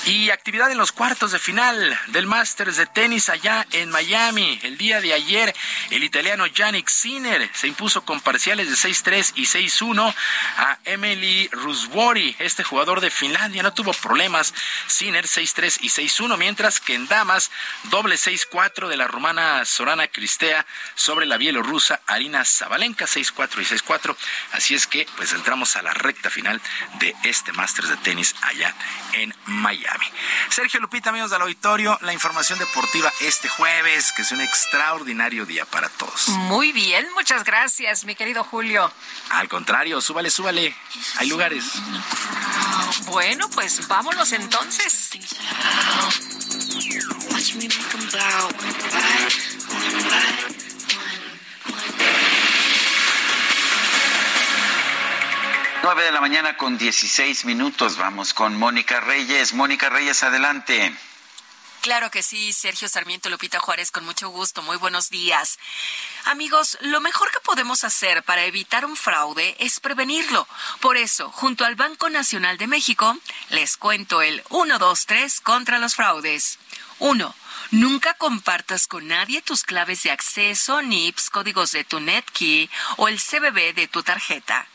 Y 0.05 0.29
actividad 0.29 0.71
en 0.71 0.77
los 0.77 0.91
cuartos 0.91 1.31
de 1.31 1.39
final 1.39 1.97
del 2.07 2.27
Masters 2.27 2.77
de 2.77 2.85
tenis 2.85 3.29
allá 3.29 3.65
en 3.71 3.89
Miami. 3.89 4.59
El 4.63 4.77
día 4.77 5.01
de 5.01 5.13
ayer 5.13 5.53
El 5.89 6.03
italiano 6.03 6.45
Yannick 6.47 6.89
Sinner 6.89 7.49
se 7.53 7.67
impuso 7.67 8.03
con 8.05 8.21
parciales 8.21 8.69
de 8.69 8.75
6-3 8.75 9.33
y 9.35 9.45
6-1 9.45 10.13
a 10.57 10.77
Emily 10.85 11.49
Ruswori. 11.51 12.35
Este 12.39 12.63
jugador 12.63 13.01
de 13.01 13.11
Finlandia 13.11 13.63
no 13.63 13.73
tuvo 13.73 13.93
problemas. 13.93 14.53
Sinner 14.87 15.25
6-3 15.25 15.79
y 15.81 15.89
6-1, 15.89 16.37
mientras 16.37 16.79
que 16.79 16.95
en 16.95 17.07
damas 17.07 17.51
doble 17.83 18.15
6-4 18.15 18.87
de 18.87 18.97
la 18.97 19.07
rumana 19.07 19.65
Sorana 19.65 20.07
Cristea 20.07 20.65
sobre 20.95 21.25
la 21.25 21.37
bielorrusa 21.37 22.01
Arina 22.07 22.43
Zabalenka 22.45 23.05
6-4 23.05 23.61
y 23.61 23.65
6-4. 23.65 24.15
Así 24.51 24.75
es 24.75 24.87
que 24.87 25.07
pues 25.17 25.33
entramos 25.33 25.74
a 25.75 25.81
la 25.81 25.93
recta 25.93 26.29
final 26.29 26.61
de 26.99 27.15
este 27.23 27.51
Masters 27.53 27.89
de 27.89 27.97
tenis 27.97 28.35
allá 28.41 28.73
en 29.13 29.33
Miami. 29.45 30.05
Sergio 30.49 30.79
Lupita, 30.79 31.09
amigos 31.09 31.31
del 31.31 31.41
auditorio, 31.41 31.97
la 32.01 32.13
información 32.13 32.57
deportiva 32.59 33.11
este 33.21 33.47
jueves, 33.49 34.11
que 34.15 34.21
es 34.21 34.31
un 34.31 34.41
extraordinario 34.41 35.45
día 35.45 35.65
para 35.65 35.89
todos. 35.89 36.29
Muy 36.29 36.71
bien, 36.71 37.07
muchas 37.13 37.43
gracias, 37.43 38.05
mi 38.05 38.15
querido 38.15 38.43
Julio. 38.43 38.91
Al 39.29 39.47
contrario, 39.47 40.01
súbale, 40.01 40.29
súbale. 40.29 40.75
Hay 41.17 41.29
lugares. 41.29 41.65
Bueno, 43.07 43.49
pues 43.49 43.87
vámonos 43.87 44.31
entonces. 44.31 45.11
9 55.85 56.01
de 56.01 56.11
la 56.11 56.19
mañana 56.19 56.57
con 56.57 56.79
16 56.79 57.45
minutos. 57.45 57.95
Vamos 57.97 58.33
con 58.33 58.57
Mónica 58.57 59.01
Reyes. 59.01 59.53
Mónica 59.53 59.87
Reyes, 59.87 60.23
adelante. 60.23 60.91
Claro 61.81 62.09
que 62.09 62.23
sí, 62.23 62.53
Sergio 62.53 62.89
Sarmiento 62.89 63.29
Lupita 63.29 63.59
Juárez, 63.59 63.91
con 63.91 64.03
mucho 64.03 64.29
gusto. 64.29 64.63
Muy 64.63 64.77
buenos 64.77 65.11
días. 65.11 65.59
Amigos, 66.23 66.79
lo 66.81 67.01
mejor 67.01 67.29
que 67.29 67.39
podemos 67.39 67.83
hacer 67.83 68.23
para 68.23 68.45
evitar 68.45 68.83
un 68.83 68.95
fraude 68.95 69.55
es 69.59 69.79
prevenirlo. 69.79 70.47
Por 70.79 70.97
eso, 70.97 71.29
junto 71.29 71.65
al 71.65 71.75
Banco 71.75 72.09
Nacional 72.09 72.57
de 72.57 72.65
México, 72.65 73.15
les 73.49 73.77
cuento 73.77 74.23
el 74.23 74.41
1, 74.49 74.79
2, 74.79 75.05
3 75.05 75.39
contra 75.41 75.77
los 75.77 75.93
fraudes. 75.93 76.57
1. 76.97 77.35
Nunca 77.69 78.15
compartas 78.15 78.87
con 78.87 79.07
nadie 79.07 79.43
tus 79.43 79.61
claves 79.61 80.01
de 80.01 80.09
acceso, 80.09 80.81
NIPS, 80.81 81.29
códigos 81.29 81.71
de 81.73 81.83
tu 81.83 81.99
NetKey 81.99 82.71
o 82.97 83.07
el 83.07 83.21
CBB 83.21 83.75
de 83.75 83.87
tu 83.87 84.01
tarjeta. 84.01 84.67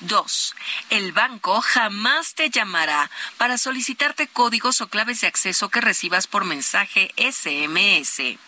2. 0.00 0.54
El 0.90 1.12
banco 1.12 1.60
jamás 1.60 2.34
te 2.34 2.50
llamará 2.50 3.10
para 3.38 3.58
solicitarte 3.58 4.28
códigos 4.28 4.80
o 4.80 4.88
claves 4.88 5.20
de 5.20 5.26
acceso 5.26 5.68
que 5.68 5.80
recibas 5.80 6.26
por 6.26 6.44
mensaje 6.44 7.12
SMS. 7.16 8.38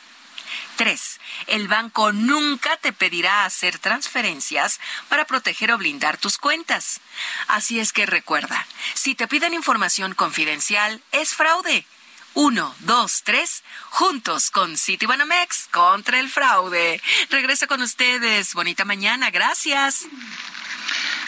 3. 0.77 1.21
El 1.49 1.69
banco 1.69 2.13
nunca 2.13 2.77
te 2.77 2.93
pedirá 2.93 3.45
hacer 3.45 3.79
transferencias 3.79 4.81
para 5.09 5.25
proteger 5.25 5.73
o 5.73 5.79
blindar 5.79 6.19
tus 6.19 6.39
cuentas. 6.39 7.01
Así 7.49 7.81
es 7.81 7.93
que 7.93 8.07
recuerda, 8.07 8.67
si 8.95 9.15
te 9.15 9.27
piden 9.27 9.55
información 9.55 10.15
confidencial, 10.15 11.03
es 11.13 11.35
fraude. 11.35 11.87
1, 12.35 12.75
2, 12.81 13.23
3, 13.25 13.65
juntos 13.89 14.51
con 14.51 14.77
Citibanamex 14.77 15.69
contra 15.71 16.21
el 16.21 16.29
fraude. 16.29 17.01
Regreso 17.31 17.67
con 17.67 17.81
ustedes. 17.81 18.53
Bonita 18.53 18.85
mañana. 18.85 19.31
Gracias. 19.31 20.07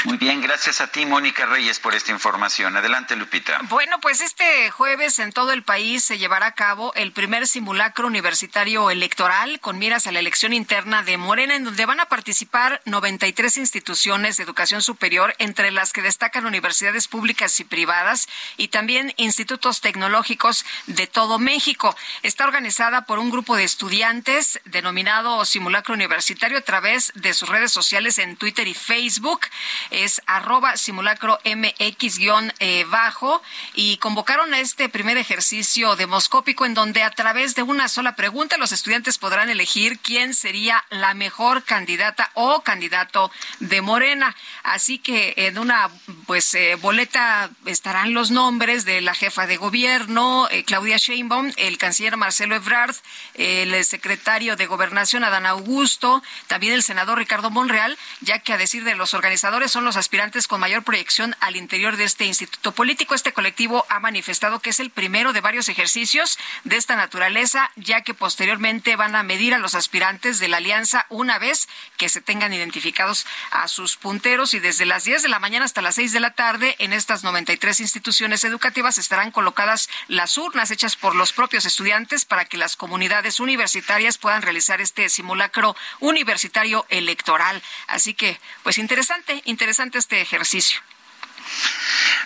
Muy 0.04 0.16
bien, 0.16 0.40
gracias 0.40 0.80
a 0.80 0.86
ti, 0.86 1.04
Mónica 1.06 1.46
Reyes, 1.46 1.80
por 1.80 1.94
esta 1.94 2.12
información. 2.12 2.76
Adelante, 2.76 3.16
Lupita. 3.16 3.58
Bueno, 3.68 3.98
pues 4.00 4.20
este 4.20 4.70
jueves 4.70 5.18
en 5.18 5.32
todo 5.32 5.52
el 5.52 5.62
país 5.62 6.04
se 6.04 6.18
llevará 6.18 6.46
a 6.46 6.54
cabo 6.54 6.92
el 6.94 7.12
primer 7.12 7.46
simulacro 7.46 8.06
universitario 8.06 8.90
electoral 8.90 9.60
con 9.60 9.78
miras 9.78 10.06
a 10.06 10.12
la 10.12 10.20
elección 10.20 10.52
interna 10.52 11.02
de 11.02 11.16
Morena, 11.16 11.56
en 11.56 11.64
donde 11.64 11.84
van 11.84 12.00
a 12.00 12.06
participar 12.06 12.80
93 12.84 13.56
instituciones 13.56 14.36
de 14.36 14.44
educación 14.44 14.82
superior, 14.82 15.34
entre 15.38 15.70
las 15.72 15.92
que 15.92 16.02
destacan 16.02 16.46
universidades 16.46 17.08
públicas 17.08 17.58
y 17.58 17.64
privadas 17.64 18.28
y 18.56 18.68
también 18.68 19.12
institutos 19.16 19.80
tecnológicos 19.80 20.64
de 20.86 21.06
todo 21.06 21.38
México. 21.38 21.96
Está 22.22 22.44
organizada 22.44 23.04
por 23.04 23.18
un 23.18 23.30
grupo 23.30 23.56
de 23.56 23.64
estudiantes 23.64 24.60
denominado 24.64 25.44
Simulacro 25.44 25.94
Universitario 25.94 26.58
a 26.58 26.62
través 26.62 27.12
de 27.14 27.34
sus 27.34 27.48
redes 27.48 27.72
sociales 27.72 28.18
en 28.18 28.36
Twitter 28.36 28.68
y 28.68 28.74
Facebook 28.74 29.40
es 29.90 30.22
arroba 30.26 30.76
simulacro 30.76 31.38
mx 31.44 32.18
eh, 32.58 32.84
bajo 32.88 33.42
y 33.74 33.96
convocaron 33.98 34.52
a 34.54 34.60
este 34.60 34.88
primer 34.88 35.16
ejercicio 35.16 35.96
demoscópico 35.96 36.66
en 36.66 36.74
donde 36.74 37.02
a 37.02 37.10
través 37.10 37.54
de 37.54 37.62
una 37.62 37.88
sola 37.88 38.16
pregunta 38.16 38.58
los 38.58 38.72
estudiantes 38.72 39.18
podrán 39.18 39.50
elegir 39.50 39.98
quién 39.98 40.34
sería 40.34 40.84
la 40.90 41.14
mejor 41.14 41.64
candidata 41.64 42.30
o 42.34 42.62
candidato 42.62 43.30
de 43.60 43.82
Morena. 43.82 44.34
Así 44.62 44.98
que 44.98 45.34
en 45.36 45.58
una 45.58 45.88
pues 46.26 46.54
eh, 46.54 46.74
boleta 46.76 47.50
estarán 47.66 48.14
los 48.14 48.30
nombres 48.30 48.84
de 48.84 49.00
la 49.00 49.14
jefa 49.14 49.46
de 49.46 49.56
gobierno, 49.56 50.48
eh, 50.50 50.64
Claudia 50.64 50.96
Sheinbaum, 50.96 51.52
el 51.56 51.78
canciller 51.78 52.16
Marcelo 52.16 52.54
Ebrard, 52.56 52.94
el 53.34 53.84
secretario 53.84 54.56
de 54.56 54.66
Gobernación 54.66 55.24
Adán 55.24 55.46
Augusto, 55.46 56.22
también 56.46 56.74
el 56.74 56.82
senador 56.82 57.18
Ricardo 57.18 57.50
Monreal, 57.50 57.96
ya 58.20 58.40
que 58.40 58.52
a 58.52 58.58
decir 58.58 58.84
de 58.84 58.94
los 58.94 59.14
organizadores 59.14 59.70
son 59.78 59.84
los 59.84 59.96
aspirantes 59.96 60.48
con 60.48 60.58
mayor 60.58 60.82
proyección 60.82 61.36
al 61.38 61.54
interior 61.54 61.96
de 61.96 62.02
este 62.02 62.24
instituto 62.24 62.72
político. 62.72 63.14
Este 63.14 63.32
colectivo 63.32 63.86
ha 63.88 64.00
manifestado 64.00 64.58
que 64.58 64.70
es 64.70 64.80
el 64.80 64.90
primero 64.90 65.32
de 65.32 65.40
varios 65.40 65.68
ejercicios 65.68 66.36
de 66.64 66.76
esta 66.76 66.96
naturaleza, 66.96 67.70
ya 67.76 68.00
que 68.00 68.12
posteriormente 68.12 68.96
van 68.96 69.14
a 69.14 69.22
medir 69.22 69.54
a 69.54 69.58
los 69.58 69.76
aspirantes 69.76 70.40
de 70.40 70.48
la 70.48 70.56
alianza 70.56 71.06
una 71.10 71.38
vez 71.38 71.68
que 71.96 72.08
se 72.08 72.20
tengan 72.20 72.52
identificados 72.52 73.24
a 73.52 73.68
sus 73.68 73.96
punteros 73.96 74.52
y 74.52 74.58
desde 74.58 74.84
las 74.84 75.04
10 75.04 75.22
de 75.22 75.28
la 75.28 75.38
mañana 75.38 75.64
hasta 75.64 75.80
las 75.80 75.94
6 75.94 76.12
de 76.12 76.18
la 76.18 76.34
tarde 76.34 76.74
en 76.80 76.92
estas 76.92 77.22
93 77.22 77.78
instituciones 77.78 78.42
educativas 78.42 78.98
estarán 78.98 79.30
colocadas 79.30 79.88
las 80.08 80.36
urnas 80.38 80.72
hechas 80.72 80.96
por 80.96 81.14
los 81.14 81.32
propios 81.32 81.66
estudiantes 81.66 82.24
para 82.24 82.46
que 82.46 82.56
las 82.56 82.74
comunidades 82.74 83.38
universitarias 83.38 84.18
puedan 84.18 84.42
realizar 84.42 84.80
este 84.80 85.08
simulacro 85.08 85.76
universitario 86.00 86.84
electoral. 86.88 87.62
Así 87.86 88.12
que, 88.12 88.40
pues 88.64 88.78
interesante, 88.78 89.40
interesante 89.44 89.67
interesante 89.68 89.98
este 89.98 90.22
ejercicio. 90.22 90.80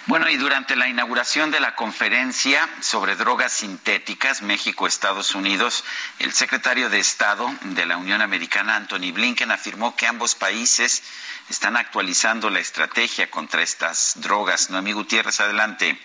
Bueno, 0.06 0.28
y 0.28 0.36
durante 0.36 0.77
la 0.77 0.89
inauguración 0.89 1.51
de 1.51 1.59
la 1.59 1.74
conferencia 1.74 2.69
sobre 2.81 3.16
drogas 3.16 3.52
sintéticas 3.52 4.43
México-Estados 4.43 5.35
Unidos, 5.35 5.82
el 6.20 6.32
secretario 6.32 6.89
de 6.89 7.01
Estado 7.01 7.52
de 7.62 7.85
la 7.85 7.97
Unión 7.97 8.23
Americana, 8.23 8.77
Anthony 8.77 9.10
Blinken, 9.12 9.51
afirmó 9.51 9.97
que 9.97 10.06
ambos 10.06 10.36
países 10.36 11.02
están 11.51 11.77
actualizando 11.77 12.48
la 12.48 12.60
estrategia 12.60 13.28
contra 13.28 13.62
estas 13.62 14.12
drogas. 14.20 14.70
Noemí 14.70 14.93
Gutiérrez, 14.93 15.40
adelante. 15.40 15.98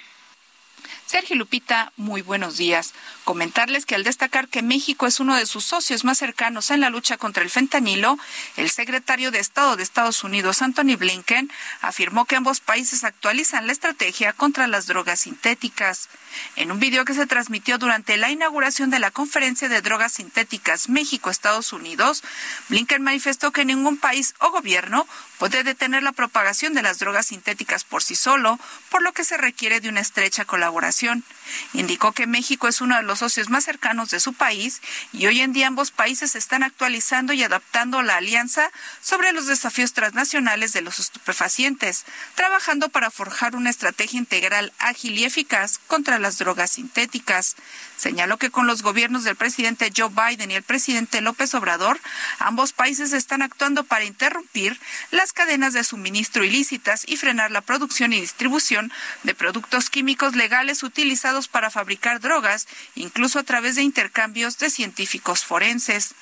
Sergio 1.06 1.36
Lupita, 1.36 1.92
muy 1.98 2.24
buenos 2.24 2.58
días. 2.58 2.96
Comentarles 3.28 3.86
que 3.86 3.94
al 3.94 4.06
destacar 4.06 4.48
que 4.48 4.62
México 4.62 5.06
es 5.06 5.20
uno 5.20 5.36
de 5.36 5.46
sus 5.46 5.66
socios 5.66 6.06
más 6.06 6.18
cercanos 6.18 6.72
en 6.72 6.80
la 6.80 6.90
lucha 6.90 7.18
contra 7.18 7.44
el 7.44 7.50
fentanilo, 7.50 8.18
el 8.56 8.70
secretario 8.70 9.32
de 9.32 9.40
Estado 9.40 9.76
de 9.76 9.84
Estados 9.84 10.24
Unidos, 10.24 10.62
Anthony 10.62 10.96
Blinken, 10.98 11.52
afirmó 11.82 12.24
que 12.24 12.38
ambos 12.38 12.62
países 12.62 13.04
actualizan 13.04 13.68
la 13.68 13.74
estrategia 13.74 14.32
contra 14.32 14.66
las 14.68 14.88
drogas 14.88 15.20
sintéticas. 15.20 16.08
En 16.56 16.72
un 16.72 16.80
video 16.80 17.04
que 17.04 17.14
se 17.14 17.28
transmitió 17.28 17.78
durante 17.78 18.16
la 18.16 18.32
inauguración 18.32 18.92
de 18.92 19.00
la 19.00 19.12
Conferencia 19.12 19.68
de 19.68 19.82
Drogas 19.82 20.14
Sintéticas 20.14 20.88
México-Estados 20.88 21.74
Unidos, 21.74 22.24
Blinken 22.70 23.04
manifestó 23.04 23.52
que 23.52 23.66
ningún 23.66 23.98
país 23.98 24.36
o 24.40 24.52
gobierno 24.52 25.06
puede 25.38 25.66
detener 25.66 26.02
la 26.02 26.14
propagación 26.14 26.74
de 26.74 26.82
las 26.82 27.00
drogas 27.00 27.26
sintéticas 27.26 27.84
por 27.84 28.02
sí 28.04 28.16
solo, 28.16 28.58
por 28.90 29.02
lo 29.02 29.12
que 29.12 29.26
se 29.26 29.36
requiere 29.36 29.82
de 29.82 29.90
una 29.90 30.00
estrecha 30.00 30.46
colaboración. 30.46 31.26
Indicó 31.74 32.12
que 32.12 32.28
México 32.28 32.68
es 32.68 32.82
uno 32.82 32.96
de 32.96 33.04
los 33.04 33.20
socios 33.20 33.50
más 33.50 33.66
cercanos 33.66 34.10
de 34.10 34.20
su 34.20 34.34
país 34.34 34.82
y 35.14 35.28
hoy 35.28 35.42
en 35.42 35.54
día 35.54 35.68
ambos 35.68 35.92
países 35.92 36.36
están 36.36 36.64
actualizando 36.64 37.34
y 37.34 37.44
adaptando 37.44 38.02
la 38.02 38.18
alianza 38.18 38.72
sobre 39.02 39.32
los 39.32 39.48
desafíos 39.48 39.94
transnacionales 39.94 40.74
de 40.74 40.82
los 40.82 41.00
estupefacientes, 41.00 42.06
trabajando 42.36 42.90
para 42.90 43.12
forjar 43.12 43.56
una 43.56 43.70
estrategia 43.70 44.20
integral 44.20 44.74
ágil 44.80 45.18
y 45.18 45.26
eficaz 45.26 45.80
contra 45.88 46.20
las 46.20 46.38
drogas 46.38 46.72
sintéticas. 46.72 47.56
Señaló 47.98 48.38
que 48.38 48.52
con 48.52 48.68
los 48.68 48.84
gobiernos 48.84 49.24
del 49.24 49.36
presidente 49.36 49.92
Joe 49.96 50.10
Biden 50.10 50.52
y 50.52 50.56
el 50.56 50.64
presidente 50.64 51.20
López 51.22 51.54
Obrador, 51.56 52.00
ambos 52.38 52.72
países 52.72 53.12
están 53.12 53.42
actuando 53.42 53.84
para 53.84 54.06
interrumpir 54.06 54.80
las 55.10 55.34
cadenas 55.34 55.74
de 55.74 55.84
suministro 55.84 56.44
ilícitas 56.44 57.04
y 57.08 57.18
frenar 57.18 57.50
la 57.50 57.62
producción 57.62 58.14
y 58.14 58.22
distribución 58.22 58.92
de 59.24 59.34
productos 59.34 59.90
químicos 59.90 60.36
legales 60.36 60.84
utilizados 60.84 61.48
para 61.48 61.72
fabricar 61.72 62.20
drogas, 62.20 62.68
incluso 62.94 63.40
a 63.40 63.44
través 63.44 63.76
de 63.76 63.82
intercambios 63.82 64.60
de 64.60 64.70
científicos 64.70 65.44
forenses. 65.44 66.14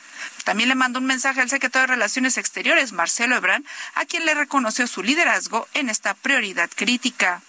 También 0.46 0.70
le 0.70 0.76
mandó 0.76 1.00
un 1.00 1.06
mensaje 1.06 1.42
al 1.42 1.50
secretario 1.50 1.88
de 1.88 1.94
Relaciones 1.94 2.38
Exteriores, 2.38 2.94
Marcelo 2.94 3.36
Ebrard, 3.36 3.64
a 3.96 4.06
quien 4.06 4.26
le 4.26 4.34
reconoció 4.34 4.88
su 4.88 5.04
liderazgo 5.04 5.68
en 5.74 5.90
esta 5.90 6.14
prioridad 6.14 6.70
crítica. 6.74 7.42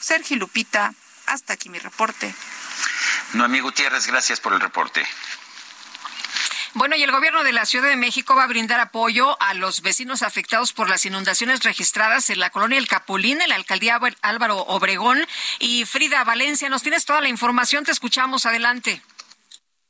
Sergio 0.00 0.36
Lupita, 0.36 0.94
hasta 1.26 1.54
aquí 1.54 1.68
mi 1.68 1.78
reporte. 1.78 2.34
Noemí 3.34 3.60
Gutiérrez, 3.60 4.06
gracias 4.06 4.40
por 4.40 4.52
el 4.52 4.60
reporte. 4.60 5.06
Bueno, 6.74 6.94
Bueno, 6.94 6.96
y 6.96 7.04
el 7.04 7.12
gobierno 7.12 7.44
de 7.44 7.52
la 7.52 7.66
Ciudad 7.66 7.88
de 7.88 7.96
México 7.96 8.34
va 8.34 8.44
a 8.44 8.48
brindar 8.48 8.80
apoyo 8.80 9.40
a 9.40 9.54
los 9.54 9.80
vecinos 9.80 10.22
afectados 10.22 10.72
por 10.72 10.88
las 10.88 11.06
inundaciones 11.06 11.62
registradas 11.62 12.30
en 12.30 12.40
la 12.40 12.50
colonia 12.50 12.78
El 12.78 12.88
Capulín, 12.88 13.40
en 13.40 13.48
la 13.48 13.54
alcaldía 13.54 14.00
Álvaro 14.22 14.58
Obregón. 14.58 15.24
Y 15.60 15.84
Frida 15.84 16.24
Valencia, 16.24 16.68
nos 16.68 16.82
tienes 16.82 17.04
toda 17.04 17.20
la 17.20 17.28
información, 17.28 17.84
te 17.84 17.92
escuchamos, 17.92 18.44
adelante. 18.44 19.00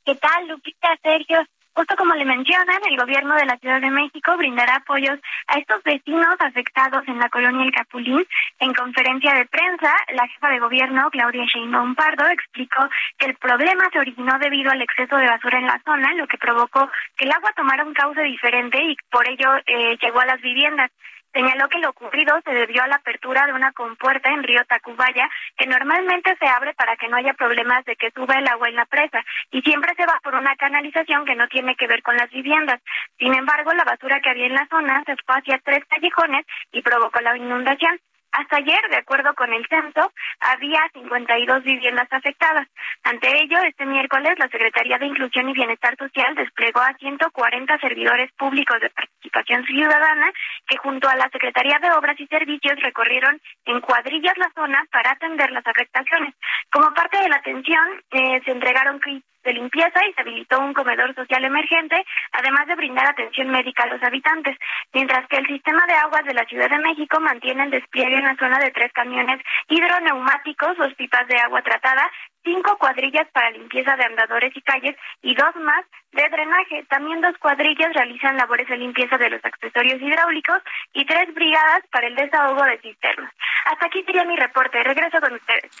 ¿Qué 0.05 0.15
tal, 0.15 0.47
Lupita, 0.47 0.89
Sergio? 1.01 1.39
Justo 1.75 1.97
como 1.97 2.15
le 2.15 2.23
mencionan, 2.23 2.79
el 2.89 2.95
gobierno 2.95 3.35
de 3.35 3.45
la 3.45 3.57
Ciudad 3.57 3.81
de 3.81 3.91
México 3.91 4.37
brindará 4.37 4.77
apoyos 4.77 5.19
a 5.47 5.59
estos 5.59 5.83
vecinos 5.83 6.37
afectados 6.39 7.05
en 7.05 7.19
la 7.19 7.27
colonia 7.27 7.65
El 7.65 7.73
Capulín. 7.73 8.25
En 8.59 8.73
conferencia 8.73 9.33
de 9.33 9.45
prensa, 9.45 9.93
la 10.13 10.25
jefa 10.25 10.49
de 10.51 10.59
gobierno, 10.59 11.09
Claudia 11.11 11.43
Sheinbaum 11.43 11.95
Pardo, 11.95 12.29
explicó 12.29 12.87
que 13.17 13.25
el 13.25 13.35
problema 13.35 13.89
se 13.91 13.99
originó 13.99 14.39
debido 14.39 14.71
al 14.71 14.81
exceso 14.81 15.17
de 15.17 15.27
basura 15.27 15.59
en 15.59 15.67
la 15.67 15.81
zona, 15.83 16.13
lo 16.13 16.27
que 16.27 16.37
provocó 16.37 16.89
que 17.17 17.25
el 17.25 17.31
agua 17.33 17.51
tomara 17.57 17.83
un 17.83 17.93
cauce 17.93 18.21
diferente 18.21 18.81
y 18.81 18.95
por 19.11 19.27
ello 19.27 19.57
eh, 19.65 19.97
llegó 20.01 20.21
a 20.21 20.25
las 20.25 20.39
viviendas. 20.41 20.91
Señaló 21.35 21.67
que 21.67 21.79
lo 21.79 21.89
ocurrido 21.89 22.39
se 22.45 22.53
debió 22.53 22.81
a 22.81 22.87
la 22.87 22.95
apertura 22.95 23.45
de 23.45 23.51
una 23.51 23.73
compuerta 23.73 24.29
en 24.29 24.41
río 24.41 24.63
Tacubaya, 24.69 25.29
que 25.57 25.67
normalmente 25.67 26.33
se 26.39 26.47
abre 26.47 26.73
para 26.75 26.95
que 26.95 27.09
no 27.09 27.17
haya 27.17 27.33
problemas 27.33 27.83
de 27.83 27.97
que 27.97 28.09
suba 28.11 28.35
el 28.35 28.47
agua 28.47 28.69
en 28.69 28.77
la 28.77 28.85
presa, 28.85 29.21
y 29.51 29.61
siempre 29.61 29.93
se 29.97 30.05
va 30.05 30.17
por 30.23 30.33
una 30.33 30.55
canalización 30.55 31.25
que 31.25 31.35
no 31.35 31.49
tiene 31.49 31.75
que 31.75 31.87
ver 31.87 32.03
con 32.03 32.15
las 32.15 32.29
viviendas. 32.29 32.79
Sin 33.19 33.33
embargo, 33.35 33.73
la 33.73 33.83
basura 33.83 34.21
que 34.21 34.29
había 34.29 34.45
en 34.45 34.53
la 34.53 34.65
zona 34.67 35.03
se 35.05 35.17
fue 35.25 35.35
hacia 35.35 35.59
tres 35.59 35.83
callejones 35.89 36.45
y 36.71 36.81
provocó 36.81 37.19
la 37.19 37.35
inundación. 37.35 37.99
Hasta 38.37 38.57
ayer, 38.57 38.81
de 38.89 38.97
acuerdo 38.97 39.33
con 39.33 39.53
el 39.53 39.65
censo, 39.67 40.11
había 40.41 40.81
52 40.93 41.63
viviendas 41.63 42.07
afectadas. 42.11 42.67
Ante 43.03 43.29
ello, 43.41 43.57
este 43.59 43.85
miércoles, 43.85 44.37
la 44.37 44.49
Secretaría 44.49 44.97
de 44.97 45.05
Inclusión 45.05 45.47
y 45.47 45.53
Bienestar 45.53 45.95
Social 45.95 46.35
desplegó 46.35 46.81
a 46.81 46.93
140 46.95 47.79
servidores 47.79 48.29
públicos 48.33 48.81
de 48.81 48.89
participación 48.89 49.65
ciudadana 49.65 50.33
que 50.67 50.75
junto 50.75 51.07
a 51.07 51.15
la 51.15 51.29
Secretaría 51.29 51.79
de 51.79 51.91
Obras 51.91 52.19
y 52.19 52.27
Servicios 52.27 52.77
recorrieron 52.81 53.39
en 53.63 53.79
cuadrillas 53.79 54.37
la 54.37 54.51
zona 54.53 54.85
para 54.91 55.11
atender 55.11 55.51
las 55.51 55.65
afectaciones. 55.65 56.33
Como 56.73 56.93
parte 56.93 57.17
de 57.17 57.29
la 57.29 57.37
atención, 57.37 58.03
eh, 58.11 58.41
se 58.43 58.51
entregaron 58.51 58.99
kits 58.99 59.34
de 59.45 59.53
limpieza 59.53 60.05
y 60.05 60.13
se 60.13 60.21
habilitó 60.21 60.59
un 60.59 60.73
comedor 60.73 61.15
social 61.15 61.45
emergente, 61.45 62.03
además 62.33 62.67
de 62.67 62.75
brindar 62.75 63.07
atención 63.07 63.49
médica 63.49 63.83
a 63.83 63.87
los 63.87 64.03
habitantes, 64.03 64.57
mientras 64.93 65.27
que 65.27 65.37
el 65.37 65.47
sistema 65.47 65.85
de 65.85 65.93
aguas 65.93 66.25
de 66.25 66.33
la 66.33 66.45
Ciudad 66.45 66.69
de 66.69 66.79
México 66.79 67.19
mantiene 67.19 67.63
el 67.63 67.71
despliegue 67.71 68.17
en 68.17 68.25
la 68.25 68.35
zona 68.35 68.59
de 68.59 68.71
tres 68.71 68.91
camiones 68.91 69.39
hidroneumáticos, 69.69 70.77
dos 70.77 70.93
pipas 70.95 71.27
de 71.27 71.37
agua 71.37 71.61
tratada, 71.61 72.11
cinco 72.43 72.77
cuadrillas 72.77 73.27
para 73.33 73.51
limpieza 73.51 73.95
de 73.95 74.05
andadores 74.05 74.55
y 74.55 74.61
calles 74.61 74.95
y 75.21 75.35
dos 75.35 75.55
más 75.55 75.85
de 76.11 76.29
drenaje. 76.29 76.85
También 76.89 77.21
dos 77.21 77.37
cuadrillas 77.39 77.93
realizan 77.93 78.37
labores 78.37 78.67
de 78.67 78.77
limpieza 78.77 79.17
de 79.17 79.29
los 79.29 79.43
accesorios 79.43 80.01
hidráulicos 80.01 80.61
y 80.93 81.05
tres 81.05 81.33
brigadas 81.33 81.81
para 81.91 82.07
el 82.07 82.15
desahogo 82.15 82.63
de 82.63 82.79
cisternas. 82.79 83.33
Hasta 83.65 83.87
aquí 83.87 84.03
sería 84.03 84.23
mi 84.23 84.35
reporte. 84.35 84.83
Regreso 84.83 85.19
con 85.19 85.33
ustedes. 85.33 85.71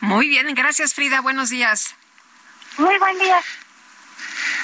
Muy 0.00 0.28
bien, 0.28 0.46
gracias 0.54 0.94
Frida. 0.94 1.20
Buenos 1.20 1.50
días. 1.50 1.96
Muy 2.78 2.98
buen 2.98 3.18
día. 3.18 3.40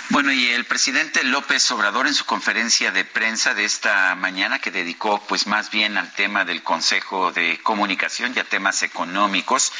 Bueno, 0.08 0.32
y 0.32 0.48
el 0.48 0.64
presidente 0.64 1.22
López 1.22 1.70
Obrador 1.70 2.08
en 2.08 2.14
su 2.14 2.24
conferencia 2.24 2.90
de 2.90 3.04
prensa 3.04 3.54
de 3.54 3.64
esta 3.64 4.16
mañana, 4.16 4.58
que 4.58 4.72
dedicó 4.72 5.24
pues 5.28 5.46
más 5.46 5.70
bien 5.70 5.96
al 5.96 6.12
tema 6.12 6.44
del 6.44 6.64
Consejo 6.64 7.30
de 7.30 7.60
Comunicación 7.62 8.32
y 8.34 8.40
a 8.40 8.44
temas 8.44 8.82
económicos, 8.82 9.72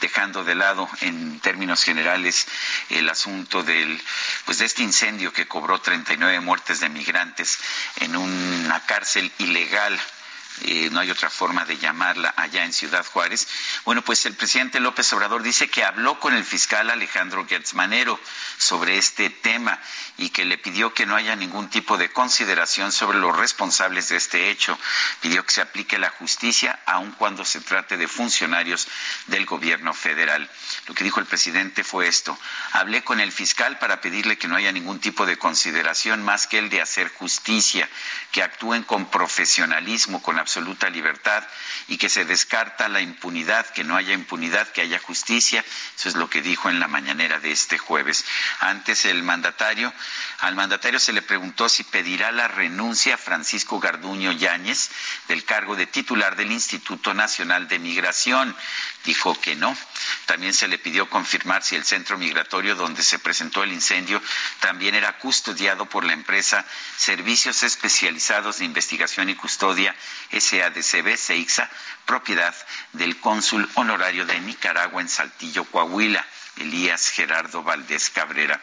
dejando 0.00 0.42
de 0.42 0.56
lado 0.56 0.88
en 1.02 1.38
términos 1.38 1.84
generales 1.84 2.48
el 2.88 3.08
asunto 3.08 3.62
del 3.62 4.02
pues 4.44 4.58
de 4.58 4.64
este 4.64 4.82
incendio 4.82 5.32
que 5.32 5.46
cobró 5.46 5.80
39 5.80 6.40
muertes 6.40 6.80
de 6.80 6.88
migrantes 6.88 7.60
en 8.00 8.16
una 8.16 8.84
cárcel 8.86 9.30
ilegal 9.38 9.96
eh, 10.62 10.88
no 10.90 11.00
hay 11.00 11.10
otra 11.10 11.30
forma 11.30 11.64
de 11.64 11.76
llamarla 11.76 12.32
allá 12.36 12.64
en 12.64 12.72
Ciudad 12.72 13.04
Juárez. 13.04 13.46
Bueno, 13.84 14.02
pues 14.02 14.24
el 14.26 14.34
presidente 14.34 14.80
López 14.80 15.12
Obrador 15.12 15.42
dice 15.42 15.68
que 15.68 15.84
habló 15.84 16.18
con 16.18 16.34
el 16.34 16.44
fiscal 16.44 16.90
Alejandro 16.90 17.46
Gertzmanero 17.46 18.18
sobre 18.56 18.96
este 18.96 19.30
tema 19.30 19.78
y 20.18 20.30
que 20.30 20.44
le 20.44 20.58
pidió 20.58 20.94
que 20.94 21.06
no 21.06 21.14
haya 21.14 21.36
ningún 21.36 21.68
tipo 21.68 21.98
de 21.98 22.10
consideración 22.10 22.92
sobre 22.92 23.18
los 23.18 23.36
responsables 23.36 24.08
de 24.08 24.16
este 24.16 24.50
hecho. 24.50 24.78
Pidió 25.20 25.44
que 25.44 25.52
se 25.52 25.60
aplique 25.60 25.98
la 25.98 26.10
justicia 26.10 26.80
aun 26.86 27.12
cuando 27.12 27.44
se 27.44 27.60
trate 27.60 27.96
de 27.96 28.08
funcionarios 28.08 28.88
del 29.26 29.44
gobierno 29.44 29.92
federal. 29.92 30.48
Lo 30.86 30.94
que 30.94 31.04
dijo 31.04 31.20
el 31.20 31.26
presidente 31.26 31.84
fue 31.84 32.08
esto. 32.08 32.38
Hablé 32.72 33.04
con 33.04 33.20
el 33.20 33.32
fiscal 33.32 33.78
para 33.78 34.00
pedirle 34.00 34.38
que 34.38 34.48
no 34.48 34.56
haya 34.56 34.72
ningún 34.72 35.00
tipo 35.00 35.26
de 35.26 35.36
consideración 35.36 36.24
más 36.24 36.46
que 36.46 36.58
el 36.58 36.70
de 36.70 36.80
hacer 36.80 37.12
justicia, 37.12 37.88
que 38.32 38.42
actúen 38.42 38.82
con 38.82 39.10
profesionalismo, 39.10 40.22
con 40.22 40.38
absoluta 40.46 40.88
libertad 40.88 41.42
y 41.88 41.98
que 41.98 42.08
se 42.08 42.24
descarta 42.24 42.88
la 42.88 43.00
impunidad, 43.00 43.66
que 43.70 43.82
no 43.82 43.96
haya 43.96 44.14
impunidad, 44.14 44.68
que 44.68 44.80
haya 44.80 45.00
justicia. 45.00 45.64
Eso 45.98 46.08
es 46.08 46.14
lo 46.14 46.30
que 46.30 46.40
dijo 46.40 46.70
en 46.70 46.78
la 46.78 46.86
mañanera 46.86 47.40
de 47.40 47.50
este 47.50 47.78
jueves. 47.78 48.24
Antes 48.60 49.06
el 49.06 49.24
mandatario, 49.24 49.92
al 50.38 50.54
mandatario 50.54 51.00
se 51.00 51.12
le 51.12 51.22
preguntó 51.22 51.68
si 51.68 51.82
pedirá 51.82 52.30
la 52.30 52.46
renuncia 52.46 53.14
a 53.14 53.18
Francisco 53.18 53.80
Garduño 53.80 54.30
Yáñez 54.30 54.90
del 55.26 55.44
cargo 55.44 55.74
de 55.74 55.88
titular 55.88 56.36
del 56.36 56.52
Instituto 56.52 57.12
Nacional 57.12 57.66
de 57.66 57.80
Migración. 57.80 58.54
Dijo 59.04 59.34
que 59.40 59.56
no. 59.56 59.76
También 60.26 60.54
se 60.54 60.68
le 60.68 60.78
pidió 60.78 61.10
confirmar 61.10 61.64
si 61.64 61.74
el 61.74 61.84
centro 61.84 62.18
migratorio 62.18 62.76
donde 62.76 63.02
se 63.02 63.18
presentó 63.18 63.64
el 63.64 63.72
incendio 63.72 64.22
también 64.60 64.94
era 64.94 65.18
custodiado 65.18 65.86
por 65.86 66.04
la 66.04 66.12
empresa 66.12 66.64
Servicios 66.96 67.64
Especializados 67.64 68.58
de 68.58 68.64
Investigación 68.64 69.28
y 69.28 69.34
Custodia 69.34 69.94
SADCB 70.40 71.16
CEIXA, 71.16 71.70
propiedad 72.04 72.54
del 72.92 73.18
cónsul 73.20 73.68
honorario 73.74 74.24
de 74.26 74.40
Nicaragua 74.40 75.00
en 75.00 75.08
Saltillo, 75.08 75.64
Coahuila, 75.64 76.24
Elías 76.58 77.10
Gerardo 77.10 77.62
Valdés 77.62 78.10
Cabrera. 78.10 78.60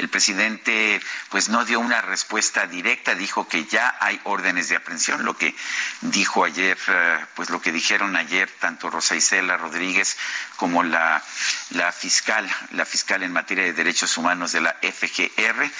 El 0.00 0.08
presidente 0.08 0.98
pues 1.28 1.50
no 1.50 1.66
dio 1.66 1.78
una 1.78 2.00
respuesta 2.00 2.66
directa, 2.66 3.14
dijo 3.14 3.46
que 3.46 3.66
ya 3.66 3.98
hay 4.00 4.18
órdenes 4.24 4.70
de 4.70 4.76
aprehensión, 4.76 5.26
lo 5.26 5.36
que 5.36 5.54
dijo 6.00 6.42
ayer, 6.42 6.78
eh, 6.88 7.18
pues 7.34 7.50
lo 7.50 7.60
que 7.60 7.70
dijeron 7.70 8.16
ayer 8.16 8.50
tanto 8.60 8.88
Rosa 8.88 9.14
Isela 9.14 9.58
Rodríguez 9.58 10.16
como 10.56 10.82
la, 10.82 11.22
la 11.72 11.92
fiscal, 11.92 12.50
la 12.70 12.86
fiscal 12.86 13.22
en 13.22 13.34
materia 13.34 13.64
de 13.64 13.74
derechos 13.74 14.16
humanos 14.16 14.52
de 14.52 14.62
la 14.62 14.74
FGR, 14.80 15.70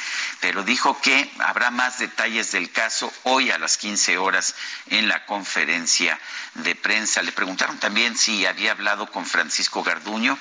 pero 0.40 0.64
dijo 0.64 1.00
que 1.00 1.32
habrá 1.38 1.70
más 1.70 1.98
detalles 1.98 2.52
del 2.52 2.70
caso 2.70 3.10
hoy 3.22 3.50
a 3.50 3.58
las 3.58 3.78
15 3.78 4.18
horas 4.18 4.54
en 4.88 5.08
la 5.08 5.24
conferencia 5.24 6.20
de 6.56 6.74
prensa. 6.74 7.22
Le 7.22 7.32
preguntaron 7.32 7.78
también 7.78 8.18
si 8.18 8.44
había 8.44 8.72
hablado 8.72 9.10
con 9.10 9.24
Francisco 9.24 9.82
Garduño, 9.82 10.38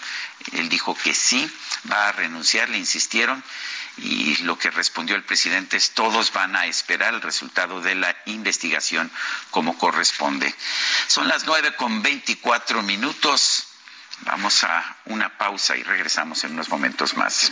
él 0.52 0.68
dijo 0.68 0.96
que 0.96 1.14
sí, 1.14 1.50
va 1.90 2.10
a 2.10 2.12
renunciar, 2.12 2.68
le 2.68 2.78
insistieron 2.78 3.42
y 4.02 4.38
lo 4.44 4.58
que 4.58 4.72
respondió 4.72 5.16
el 5.16 5.24
presidente 5.24 5.78
es 5.78 5.92
todos 5.92 6.32
van 6.34 6.56
a 6.56 6.66
esperar 6.66 7.14
el 7.14 7.22
resultado 7.22 7.82
de 7.82 7.96
la 7.96 8.16
investigación 8.26 9.12
como 9.52 9.78
corresponde. 9.78 10.54
Son 11.08 11.28
las 11.28 11.46
nueve 11.46 11.76
con 11.76 12.02
veinticuatro 12.02 12.82
minutos. 12.82 13.68
Vamos 14.22 14.64
a 14.64 14.98
una 15.06 15.38
pausa 15.38 15.78
y 15.78 15.84
regresamos 15.84 16.44
en 16.44 16.54
unos 16.54 16.70
momentos 16.70 17.16
más. 17.16 17.52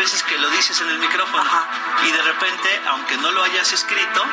Veces 0.00 0.22
que 0.22 0.38
lo 0.38 0.48
dices 0.48 0.80
en 0.80 0.88
el 0.88 0.98
micrófono 0.98 1.44
y 2.06 2.10
de 2.10 2.22
repente, 2.22 2.82
aunque 2.88 3.18
no 3.18 3.30
lo 3.32 3.44
hayas 3.44 3.70
escrito, 3.70 4.24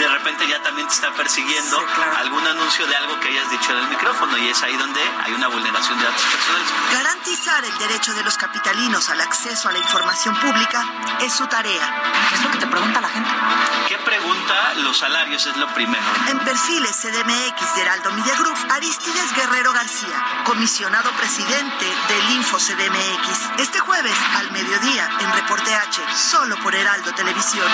de 0.00 0.08
repente 0.08 0.48
ya 0.48 0.60
también 0.62 0.88
te 0.88 0.94
está 0.94 1.12
persiguiendo 1.12 1.80
algún 2.16 2.44
anuncio 2.44 2.84
de 2.88 2.96
algo 2.96 3.20
que 3.20 3.28
hayas 3.28 3.48
dicho 3.52 3.70
en 3.70 3.78
el 3.78 3.88
micrófono 3.88 4.36
y 4.36 4.48
es 4.48 4.60
ahí 4.64 4.76
donde 4.76 5.00
hay 5.24 5.32
una 5.32 5.46
vulneración 5.46 5.96
de 6.00 6.04
datos 6.04 6.22
personales. 6.22 6.68
Garantizar 6.92 7.64
el 7.64 7.78
derecho 7.78 8.12
de 8.14 8.24
los 8.24 8.36
capitalinos 8.36 9.08
al 9.10 9.20
acceso 9.20 9.68
a 9.68 9.72
la 9.72 9.78
información 9.78 10.34
pública 10.40 10.84
es 11.20 11.32
su 11.32 11.46
tarea. 11.46 12.02
¿Qué 12.28 12.34
es 12.34 12.42
lo 12.42 12.50
que 12.50 12.58
te 12.58 12.66
pregunta 12.66 13.00
la 13.00 13.08
gente? 13.10 13.30
¿Qué 13.86 13.98
pregunta? 13.98 14.74
Los 14.78 14.98
salarios 14.98 15.46
es 15.46 15.56
lo 15.56 15.68
primero. 15.68 16.04
En 16.28 16.38
perfiles 16.40 16.96
CDMX 16.96 17.74
de 17.76 17.82
Heraldo 17.82 18.12
Media 18.12 18.34
Group, 18.36 18.58
Aristides 18.70 19.34
Guerrero 19.36 19.72
García, 19.72 20.42
comisionado 20.44 21.10
presidente 21.12 21.86
del 22.08 22.30
Info 22.30 22.58
CDMX. 22.58 23.60
Este 23.60 23.78
jueves 23.78 24.16
al 24.36 24.47
mediodía 24.50 25.08
en 25.20 25.32
Reporte 25.32 25.74
H, 25.74 26.02
solo 26.14 26.56
por 26.62 26.74
Heraldo 26.74 27.12
Televisión. 27.14 27.66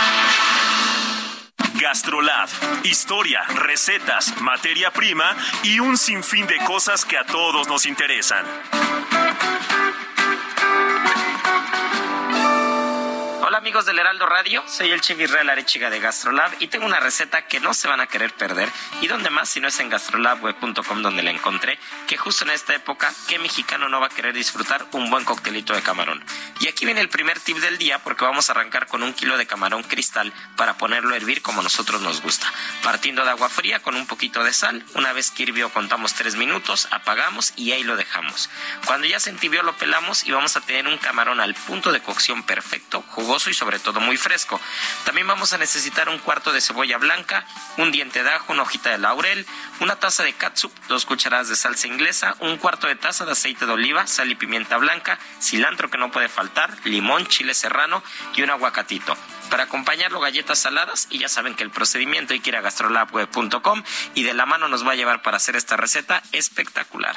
Gastrolab. 1.74 2.48
Historia, 2.84 3.42
recetas, 3.42 4.40
materia 4.40 4.90
prima 4.90 5.36
y 5.62 5.80
un 5.80 5.98
sinfín 5.98 6.46
de 6.46 6.59
cosas 6.59 7.05
que 7.05 7.18
a 7.18 7.24
todos 7.24 7.68
nos 7.68 7.86
interesan. 7.86 8.44
Hola 13.47 13.59
amigos 13.59 13.85
del 13.85 13.99
Heraldo 13.99 14.25
Radio, 14.25 14.65
soy 14.66 14.91
el 14.91 15.03
chef 15.03 15.21
Israel 15.21 15.51
Arechiga 15.51 15.91
de 15.91 16.01
Gastrolab 16.01 16.51
y 16.61 16.69
tengo 16.69 16.87
una 16.87 16.99
receta 16.99 17.47
que 17.47 17.61
no 17.61 17.75
se 17.75 17.89
van 17.89 18.01
a 18.01 18.07
querer 18.07 18.33
perder 18.33 18.71
y 19.03 19.07
donde 19.07 19.29
más 19.29 19.51
si 19.51 19.61
no 19.61 19.69
es 19.69 19.79
en 19.81 19.91
gastrolabweb.com 19.91 21.03
donde 21.03 21.23
la 21.23 21.31
encontré, 21.31 21.79
que 22.07 22.16
justo 22.16 22.45
en 22.47 22.53
esta 22.53 22.75
época, 22.75 23.12
¿qué 23.29 23.39
mexicano 23.39 23.91
no 23.91 24.01
va 24.01 24.07
a 24.07 24.09
querer 24.09 24.33
disfrutar 24.33 24.87
un 24.93 25.11
buen 25.11 25.27
coctelito 25.27 25.75
de 25.75 25.83
camarón? 25.83 26.25
Y 26.59 26.69
aquí 26.69 26.87
viene 26.87 27.03
el 27.03 27.11
primer 27.11 27.39
tip 27.39 27.59
del 27.59 27.77
día 27.77 27.99
porque 27.99 28.25
vamos 28.25 28.49
a 28.49 28.55
arrancar 28.55 28.87
con 28.87 29.03
un 29.03 29.12
kilo 29.12 29.37
de 29.37 29.47
camarón 29.47 29.83
cristal 29.83 30.33
para 30.57 30.79
ponerlo 30.79 31.12
a 31.12 31.19
hervir 31.19 31.43
como 31.43 31.61
nosotros 31.61 32.01
nos 32.01 32.23
gusta, 32.23 32.51
partiendo 32.83 33.25
de 33.25 33.31
agua 33.31 33.51
fría 33.51 33.83
con 33.83 33.95
un 33.95 34.07
poquito 34.07 34.43
de 34.43 34.55
sal, 34.55 34.83
una 34.95 35.12
vez 35.12 35.31
que 35.31 35.43
hirvió 35.43 35.69
contamos 35.69 36.15
tres 36.15 36.37
minutos, 36.37 36.89
apagamos 36.93 37.53
y 37.57 37.73
ahí 37.73 37.85
lo 37.85 37.97
dejamos. 37.97 38.49
Cuando 38.87 39.07
ya 39.07 39.21
se 39.21 39.29
entibió 39.29 39.62
lo 39.62 39.77
pelamos 39.77 40.25
y 40.25 40.33
vamos 40.33 40.57
a 40.57 40.62
tener 40.62 40.89
un 40.89 40.97
camarón 40.97 41.41
al 41.41 41.53
punto 41.53 41.93
de 41.93 42.01
cocción 42.01 42.43
perfecto, 42.43 43.05
jugoso 43.11 43.34
y 43.35 43.55
sobre 43.55 43.78
todo 43.81 44.01
muy 44.01 44.16
fresco. 44.16 44.61
También 45.05 45.27
vamos 45.27 45.52
a 45.52 45.59
necesitar 45.59 46.09
un 46.09 46.19
cuarto 46.19 46.52
de 46.52 46.61
cebolla 46.61 46.98
blanca, 46.98 47.44
un 47.77 47.90
diente 47.90 48.23
de 48.23 48.31
ajo, 48.31 48.52
una 48.52 48.62
hojita 48.62 48.90
de 48.90 48.98
laurel, 48.98 49.44
una 49.81 49.97
taza 49.97 50.23
de 50.23 50.32
catsup, 50.32 50.73
dos 50.89 51.05
cucharadas 51.05 51.48
de 51.48 51.56
salsa 51.56 51.89
inglesa, 51.89 52.36
un 52.40 52.56
cuarto 52.59 52.86
de 52.86 52.94
taza 52.94 53.24
de 53.24 53.32
aceite 53.32 53.66
de 53.66 53.73
oliva, 53.73 54.06
sal 54.06 54.31
y 54.31 54.36
pimienta 54.36 54.77
blanca, 54.77 55.19
cilantro 55.43 55.90
que 55.90 55.98
no 55.98 56.12
puede 56.12 56.28
faltar, 56.28 56.78
limón, 56.85 57.27
chile 57.27 57.55
serrano 57.55 58.02
y 58.36 58.43
un 58.43 58.51
aguacatito. 58.51 59.16
Para 59.51 59.65
acompañarlo 59.65 60.20
galletas 60.20 60.61
saladas 60.61 61.09
y 61.11 61.19
ya 61.19 61.28
saben 61.28 61.55
que 61.55 61.65
el 61.65 61.70
procedimiento 61.70 62.35
hay 62.35 62.40
que 62.40 62.51
ir 62.51 62.56
a 62.56 62.61
gastrolabweb.com 62.61 63.82
y 64.15 64.23
de 64.23 64.35
la 64.35 64.47
mano 64.47 64.69
nos 64.69 64.86
va 64.86 64.93
a 64.93 64.97
llevar 64.97 65.23
para 65.23 65.39
hacer 65.39 65.56
esta 65.56 65.77
receta 65.77 66.23
espectacular. 66.32 67.16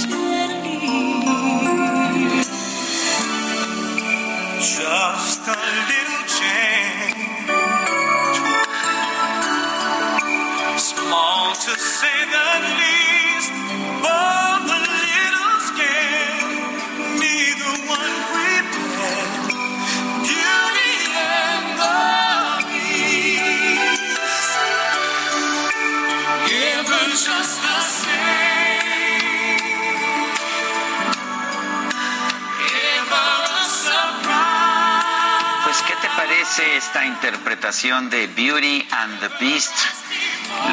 To 0.00 0.62
be 0.62 0.78
just 4.60 5.48
a 5.48 5.58
little 5.90 6.22
change. 6.38 7.50
Small 10.78 11.54
to 11.54 11.72
say 11.78 12.18
the 12.32 12.48
least, 12.78 12.87
¿qué 36.56 36.62
te 36.62 36.68
parece 36.68 36.76
esta 36.76 37.04
interpretación 37.04 38.10
de 38.10 38.26
Beauty 38.28 38.88
and 38.90 39.20
the 39.20 39.28
Beast, 39.44 39.74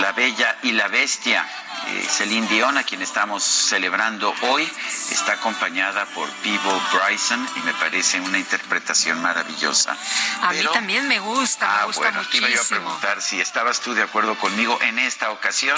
La 0.02 0.11
Bella 0.14 0.57
y 0.64 0.72
la 0.72 0.88
Bestia? 0.88 1.45
Eh, 1.88 2.07
Celine 2.10 2.47
Dion, 2.47 2.77
a 2.77 2.84
quien 2.84 3.02
estamos 3.03 3.43
celebrando 3.43 4.34
hoy, 4.43 4.64
está 5.11 5.34
acompañada 5.34 6.06
por 6.07 6.27
Peebo 6.41 6.81
Bryson 6.93 7.47
y 7.57 7.60
me 7.60 7.73
parece 7.76 8.19
una 8.22 8.39
interpretación 8.39 9.22
maravillosa. 9.22 9.95
A 10.41 10.52
mí 10.53 10.65
también 10.73 11.07
me 11.07 11.19
gusta, 11.19 11.68
me 11.68 11.73
Ah, 11.81 11.84
gusta 11.85 12.02
bueno, 12.02 12.22
te 12.30 12.38
iba 12.38 12.47
yo 12.47 12.56
a 12.56 12.57
muchísimo. 12.57 12.80
preguntar 12.81 13.22
si 13.22 13.39
estabas 13.39 13.81
tú 13.81 13.93
de 13.93 14.02
acuerdo 14.02 14.35
conmigo 14.39 14.80
en 14.81 14.97
esta 14.97 15.30
ocasión. 15.30 15.77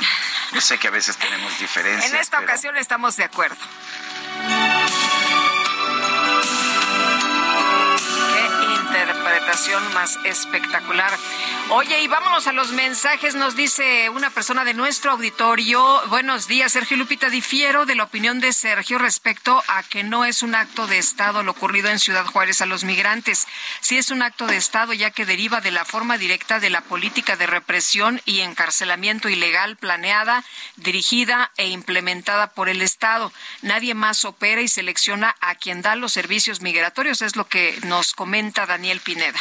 Yo 0.54 0.62
sé 0.62 0.78
que 0.78 0.88
a 0.88 0.92
veces 0.92 1.18
tenemos 1.18 1.58
diferencias. 1.60 2.14
En 2.14 2.20
esta 2.20 2.38
pero- 2.38 2.52
ocasión 2.52 2.78
estamos 2.78 3.18
de 3.18 3.26
acuerdo. 3.26 3.58
Interpretación 9.08 9.94
más 9.94 10.20
espectacular. 10.26 11.12
Oye, 11.70 12.02
y 12.02 12.08
vámonos 12.08 12.48
a 12.48 12.54
los 12.54 12.72
mensajes. 12.72 13.36
Nos 13.36 13.58
dice 13.58 14.10
una 14.10 14.30
persona 14.30 14.64
de 14.64 14.74
nuestro 14.74 15.12
auditorio. 15.12 16.02
Buenos 16.08 16.48
días, 16.48 16.72
Sergio 16.72 16.96
Lupita. 16.96 17.30
Difiero 17.30 17.86
de 17.86 17.96
la 17.96 18.06
opinión 18.06 18.40
de 18.40 18.54
Sergio 18.54 18.98
respecto 18.98 19.62
a 19.68 19.84
que 19.84 20.06
no 20.06 20.24
es 20.24 20.44
un 20.44 20.56
acto 20.56 20.88
de 20.88 20.98
Estado 20.98 21.44
lo 21.44 21.52
ocurrido 21.52 21.90
en 21.90 22.00
Ciudad 22.00 22.26
Juárez 22.26 22.62
a 22.62 22.66
los 22.66 22.86
migrantes. 22.86 23.48
Sí 23.82 23.98
es 23.98 24.12
un 24.12 24.22
acto 24.22 24.48
de 24.48 24.56
Estado 24.56 24.94
ya 24.94 25.12
que 25.12 25.26
deriva 25.26 25.60
de 25.60 25.72
la 25.72 25.84
forma 25.84 26.18
directa 26.18 26.62
de 26.62 26.70
la 26.70 26.80
política 26.80 27.36
de 27.36 27.48
represión 27.48 28.22
y 28.24 28.40
encarcelamiento 28.40 29.28
ilegal 29.28 29.76
planeada, 29.76 30.46
dirigida 30.78 31.52
e 31.58 31.68
implementada 31.68 32.48
por 32.48 32.70
el 32.70 32.82
Estado. 32.82 33.34
Nadie 33.62 33.94
más 33.94 34.24
opera 34.24 34.62
y 34.62 34.70
selecciona 34.70 35.36
a 35.42 35.56
quien 35.56 35.82
da 35.82 35.98
los 35.98 36.14
servicios 36.14 36.62
migratorios, 36.62 37.22
es 37.22 37.36
lo 37.36 37.46
que 37.46 37.78
nos 37.84 38.14
comenta 38.14 38.66
Daniel 38.66 39.02
Pineda. 39.02 39.40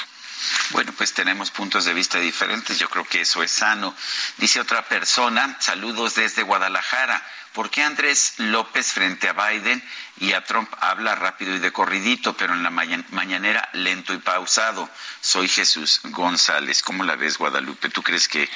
Bueno, 0.70 0.92
pues 0.96 1.12
tenemos 1.12 1.50
puntos 1.50 1.84
de 1.84 1.94
vista 1.94 2.18
diferentes. 2.18 2.78
Yo 2.78 2.88
creo 2.88 3.04
que 3.04 3.20
eso 3.20 3.42
es 3.42 3.50
sano. 3.50 3.94
Dice 4.38 4.60
otra 4.60 4.86
persona, 4.86 5.56
saludos 5.60 6.14
desde 6.14 6.42
Guadalajara. 6.42 7.22
¿Por 7.52 7.70
qué 7.70 7.82
Andrés 7.82 8.34
López 8.38 8.92
frente 8.92 9.28
a 9.28 9.32
Biden 9.32 9.82
y 10.18 10.32
a 10.32 10.42
Trump 10.44 10.70
habla 10.80 11.14
rápido 11.14 11.54
y 11.54 11.58
de 11.58 11.72
corridito, 11.72 12.34
pero 12.36 12.54
en 12.54 12.62
la 12.62 12.70
maña- 12.70 13.04
mañanera 13.10 13.68
lento 13.72 14.14
y 14.14 14.18
pausado? 14.18 14.88
Soy 15.20 15.48
Jesús 15.48 16.00
González. 16.04 16.82
¿Cómo 16.82 17.04
la 17.04 17.16
ves, 17.16 17.38
Guadalupe? 17.38 17.88
¿Tú 17.88 18.02
crees 18.02 18.28
que 18.28 18.48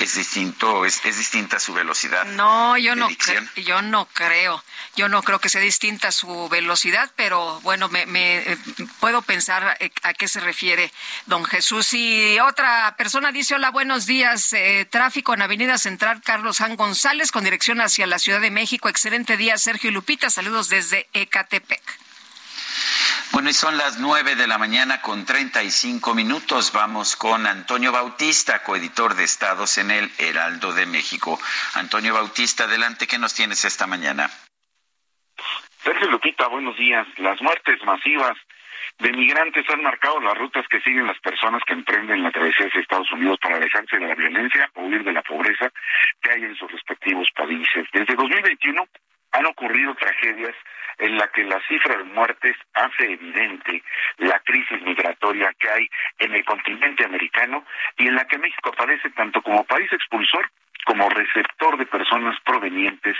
es 0.00 0.14
distinto, 0.14 0.84
es, 0.86 1.04
es 1.04 1.18
distinta 1.18 1.58
su 1.58 1.74
velocidad? 1.74 2.24
No, 2.26 2.76
yo 2.78 2.94
no, 2.96 3.08
yo 3.56 3.82
no 3.82 4.06
creo. 4.06 4.62
Yo 4.94 5.08
no 5.08 5.22
creo 5.22 5.38
que 5.38 5.48
sea 5.48 5.60
distinta 5.60 6.12
su 6.12 6.48
velocidad, 6.50 7.10
pero 7.16 7.60
bueno, 7.62 7.88
me, 7.88 8.04
me, 8.06 8.38
eh, 8.38 8.58
puedo 9.00 9.22
pensar 9.22 9.76
eh, 9.80 9.90
a 10.02 10.12
qué 10.14 10.28
se 10.28 10.40
refiere 10.40 10.92
don 11.26 11.44
Jesús. 11.44 11.92
Y 11.94 12.38
otra 12.40 12.94
persona 12.96 13.32
dice, 13.32 13.54
hola, 13.54 13.70
buenos 13.70 14.06
días. 14.06 14.52
eh, 14.52 14.86
tráfico 14.90 15.32
en 15.34 15.42
Avenida 15.42 15.78
Central 15.78 16.20
Carlos 16.24 16.58
Jan 16.58 16.76
González 16.76 17.30
con 17.32 17.44
dirección 17.44 17.80
hacia 17.80 18.06
la 18.06 18.18
Ciudad 18.18 18.40
de 18.40 18.50
México. 18.50 18.88
Excelente 18.88 19.36
día, 19.36 19.56
Sergio 19.58 19.90
y 19.90 19.92
Lupita. 19.92 20.28
Saludos 20.30 20.68
desde 20.68 21.01
Ecatepec. 21.12 21.82
Bueno, 23.32 23.48
y 23.48 23.54
son 23.54 23.78
las 23.78 23.98
nueve 23.98 24.34
de 24.34 24.46
la 24.46 24.58
mañana 24.58 25.00
con 25.00 25.24
35 25.24 26.14
minutos. 26.14 26.72
Vamos 26.74 27.16
con 27.16 27.46
Antonio 27.46 27.90
Bautista, 27.90 28.62
coeditor 28.62 29.14
de 29.14 29.24
Estados 29.24 29.78
en 29.78 29.90
el 29.90 30.10
Heraldo 30.18 30.72
de 30.74 30.84
México. 30.84 31.40
Antonio 31.74 32.12
Bautista, 32.12 32.64
adelante, 32.64 33.06
¿qué 33.06 33.18
nos 33.18 33.34
tienes 33.34 33.64
esta 33.64 33.86
mañana? 33.86 34.28
Sergio 35.82 36.10
Lupita, 36.10 36.46
buenos 36.48 36.76
días. 36.76 37.06
Las 37.18 37.40
muertes 37.40 37.82
masivas 37.84 38.36
de 38.98 39.12
migrantes 39.12 39.64
han 39.70 39.82
marcado 39.82 40.20
las 40.20 40.36
rutas 40.36 40.66
que 40.68 40.80
siguen 40.80 41.06
las 41.06 41.18
personas 41.20 41.62
que 41.66 41.72
emprenden 41.72 42.22
la 42.22 42.30
travesía 42.30 42.66
hacia 42.66 42.80
Estados 42.80 43.10
Unidos 43.12 43.38
para 43.40 43.56
alejarse 43.56 43.98
de 43.98 44.06
la 44.06 44.14
violencia 44.14 44.70
o 44.74 44.82
huir 44.82 45.02
de 45.04 45.12
la 45.12 45.22
pobreza 45.22 45.72
que 46.20 46.30
hay 46.30 46.44
en 46.44 46.54
sus 46.56 46.70
respectivos 46.70 47.28
países. 47.34 47.86
Desde 47.92 48.14
2021 48.14 48.86
han 49.32 49.46
ocurrido 49.46 49.94
tragedias 49.94 50.54
en 51.02 51.18
la 51.18 51.26
que 51.28 51.42
la 51.42 51.60
cifra 51.66 51.96
de 51.96 52.04
muertes 52.04 52.56
hace 52.74 53.12
evidente 53.12 53.82
la 54.18 54.38
crisis 54.40 54.80
migratoria 54.82 55.52
que 55.58 55.68
hay 55.68 55.88
en 56.20 56.32
el 56.32 56.44
continente 56.44 57.04
americano 57.04 57.64
y 57.98 58.06
en 58.06 58.14
la 58.14 58.24
que 58.24 58.38
México 58.38 58.70
aparece 58.72 59.10
tanto 59.10 59.42
como 59.42 59.64
país 59.64 59.92
expulsor 59.92 60.48
como 60.84 61.08
receptor 61.08 61.76
de 61.76 61.86
personas 61.86 62.36
provenientes 62.44 63.16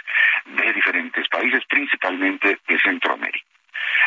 de 0.47 0.73
diferentes 0.73 1.29
países, 1.29 1.65
principalmente 1.69 2.59
de 2.67 2.79
Centroamérica. 2.81 3.47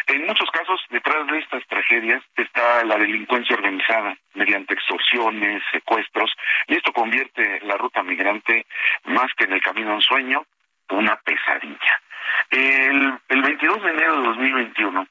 En 0.07 0.25
muchos 0.25 0.49
casos, 0.51 0.81
detrás 0.89 1.25
de 1.27 1.39
estas 1.39 1.65
tragedias 1.67 2.23
está 2.35 2.83
la 2.85 2.97
delincuencia 2.97 3.55
organizada 3.55 4.17
mediante 4.33 4.73
extorsiones, 4.73 5.63
secuestros, 5.71 6.31
y 6.67 6.75
esto 6.75 6.93
convierte 6.93 7.61
la 7.61 7.75
ruta 7.75 8.03
migrante 8.03 8.65
más 9.05 9.33
que 9.37 9.45
en 9.45 9.53
el 9.53 9.61
camino 9.61 9.91
a 9.91 9.95
un 9.95 10.01
sueño, 10.01 10.45
una 10.89 11.15
pesadilla. 11.17 12.01
El, 12.49 13.19
el 13.29 13.41
22 13.41 13.83
de 13.83 13.89
enero 13.91 14.21
de 14.21 14.27
2021 14.27 15.07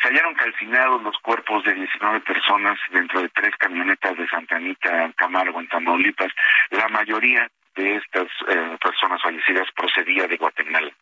se 0.00 0.08
hallaron 0.08 0.34
calcinados 0.34 1.02
los 1.02 1.16
cuerpos 1.18 1.64
de 1.64 1.74
19 1.74 2.20
personas 2.20 2.78
dentro 2.90 3.20
de 3.20 3.28
tres 3.30 3.54
camionetas 3.56 4.16
de 4.16 4.28
Santa 4.28 4.56
Anita, 4.56 5.12
Camargo, 5.16 5.60
en 5.60 5.68
Tamaulipas. 5.68 6.32
La 6.70 6.88
mayoría 6.88 7.48
de 7.76 7.96
estas 7.96 8.28
eh, 8.48 8.76
personas 8.80 9.22
fallecidas 9.22 9.68
procedía 9.74 10.26
de 10.26 10.36
Guatemala. 10.36 10.92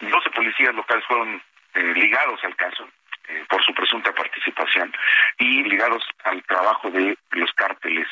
12 0.00 0.30
policías 0.30 0.74
locales 0.74 1.04
fueron 1.06 1.42
eh, 1.74 1.92
ligados 1.94 2.42
al 2.44 2.54
caso 2.56 2.88
eh, 3.28 3.44
por 3.48 3.64
su 3.64 3.72
presunta 3.72 4.12
participación 4.12 4.92
y 5.38 5.62
ligados 5.64 6.04
al 6.24 6.42
trabajo 6.42 6.90
de 6.90 7.16
los 7.30 7.52
cárteles 7.52 8.08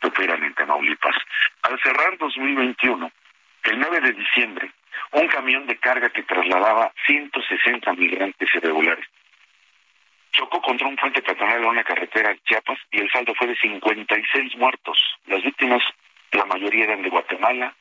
que 0.00 0.08
operan 0.08 0.42
en 0.44 0.54
Tamaulipas. 0.54 1.16
Al 1.62 1.80
cerrar 1.80 2.16
2021, 2.18 3.10
el 3.64 3.78
9 3.78 4.00
de 4.00 4.12
diciembre, 4.12 4.70
un 5.12 5.28
camión 5.28 5.66
de 5.66 5.76
carga 5.76 6.10
que 6.10 6.22
trasladaba 6.22 6.92
160 7.06 7.92
migrantes 7.94 8.48
irregulares 8.54 9.06
chocó 10.32 10.60
contra 10.60 10.88
un 10.88 10.96
puente 10.96 11.22
peatonal 11.22 11.62
en 11.62 11.68
una 11.68 11.84
carretera 11.84 12.30
de 12.30 12.40
Chiapas 12.44 12.78
y 12.90 13.00
el 13.00 13.10
saldo 13.10 13.34
fue 13.34 13.46
de 13.46 13.56
56 13.56 14.56
muertos. 14.56 14.98
Las 15.26 15.42
víctimas, 15.42 15.82
la 16.32 16.44
mayoría 16.46 16.84
eran 16.84 17.02
de 17.02 17.10
Guatemala, 17.10 17.74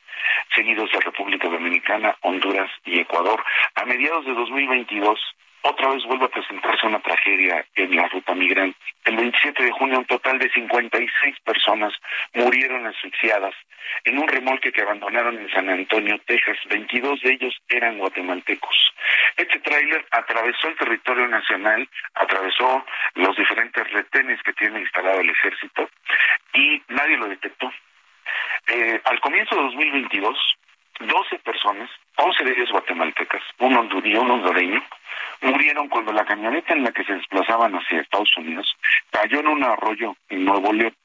seguidos 0.53 0.91
de 0.91 0.99
República 0.99 1.47
Dominicana, 1.47 2.15
Honduras 2.21 2.69
y 2.85 2.99
Ecuador. 2.99 3.43
A 3.75 3.85
mediados 3.85 4.25
de 4.25 4.33
2022, 4.33 5.19
otra 5.63 5.89
vez 5.89 6.03
vuelve 6.05 6.25
a 6.25 6.29
presentarse 6.29 6.87
una 6.87 6.99
tragedia 6.99 7.65
en 7.75 7.95
la 7.95 8.07
ruta 8.07 8.33
migrante. 8.33 8.77
El 9.05 9.15
27 9.15 9.63
de 9.63 9.71
junio, 9.71 9.99
un 9.99 10.05
total 10.05 10.39
de 10.39 10.49
56 10.51 11.39
personas 11.43 11.93
murieron 12.33 12.85
asfixiadas 12.87 13.53
en 14.05 14.17
un 14.17 14.27
remolque 14.27 14.71
que 14.71 14.81
abandonaron 14.81 15.37
en 15.37 15.49
San 15.51 15.69
Antonio, 15.69 16.19
Texas. 16.25 16.57
22 16.69 17.21
de 17.21 17.33
ellos 17.33 17.55
eran 17.69 17.97
guatemaltecos. 17.97 18.93
Este 19.37 19.59
tráiler 19.59 20.05
atravesó 20.11 20.67
el 20.67 20.77
territorio 20.77 21.27
nacional, 21.27 21.87
atravesó 22.15 22.85
los 23.15 23.35
diferentes 23.35 23.91
retenes 23.91 24.41
que 24.43 24.53
tiene 24.53 24.81
instalado 24.81 25.21
el 25.21 25.29
ejército 25.29 25.89
y 26.53 26.81
nadie 26.89 27.17
lo 27.17 27.27
detectó. 27.27 27.71
Eh, 28.67 29.01
al 29.05 29.19
comienzo 29.19 29.55
de 29.55 29.61
2022, 29.63 30.37
12 30.99 31.39
personas, 31.39 31.89
11 32.15 32.43
de 32.43 32.51
ellas 32.51 32.69
guatemaltecas, 32.71 33.41
un 33.59 33.75
hondureño, 33.75 34.21
un 34.21 34.31
hondureño, 34.31 34.83
murieron 35.41 35.89
cuando 35.89 36.11
la 36.11 36.25
camioneta 36.25 36.73
en 36.73 36.83
la 36.83 36.91
que 36.91 37.03
se 37.03 37.13
desplazaban 37.13 37.73
hacia 37.73 38.01
Estados 38.01 38.35
Unidos 38.37 38.75
cayó 39.09 39.39
en 39.39 39.47
un 39.47 39.63
arroyo 39.63 40.15
en 40.29 40.45
Nuevo 40.45 40.73
León 40.73 40.95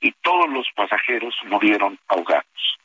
y 0.00 0.12
todos 0.22 0.48
los 0.50 0.66
pasajeros 0.74 1.34
murieron 1.46 1.98
ahogados. 2.08 2.78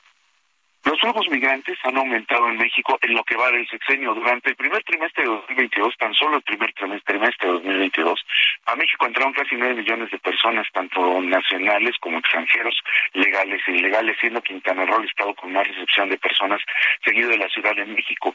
Los 0.88 1.02
flujos 1.02 1.28
migrantes 1.28 1.78
han 1.84 1.98
aumentado 1.98 2.48
en 2.48 2.56
México 2.56 2.98
en 3.02 3.14
lo 3.14 3.22
que 3.26 3.36
va 3.36 3.52
del 3.52 3.68
sexenio. 3.68 4.14
Durante 4.14 4.52
el 4.52 4.56
primer 4.56 4.82
trimestre 4.86 5.26
de 5.26 5.30
2022, 5.30 5.98
tan 5.98 6.14
solo 6.14 6.38
el 6.38 6.44
primer 6.44 6.72
trimestre 6.72 7.20
de 7.46 7.54
2022, 7.56 8.26
a 8.68 8.76
México 8.78 9.06
entraron 9.06 9.34
casi 9.34 9.58
nueve 9.58 9.76
millones 9.76 10.10
de 10.12 10.18
personas, 10.20 10.66
tanto 10.72 11.20
nacionales 11.20 11.98
como 12.00 12.20
extranjeros, 12.20 12.82
legales 13.12 13.62
e 13.68 13.72
ilegales, 13.72 14.16
siendo 14.22 14.42
Quintana 14.42 14.86
Roo 14.86 15.02
el 15.02 15.10
estado 15.10 15.36
con 15.36 15.52
más 15.52 15.68
recepción 15.68 16.08
de 16.08 16.18
personas, 16.20 16.62
seguido 17.04 17.32
de 17.32 17.38
la 17.38 17.50
Ciudad 17.50 17.76
de 17.76 17.86
México. 17.86 18.34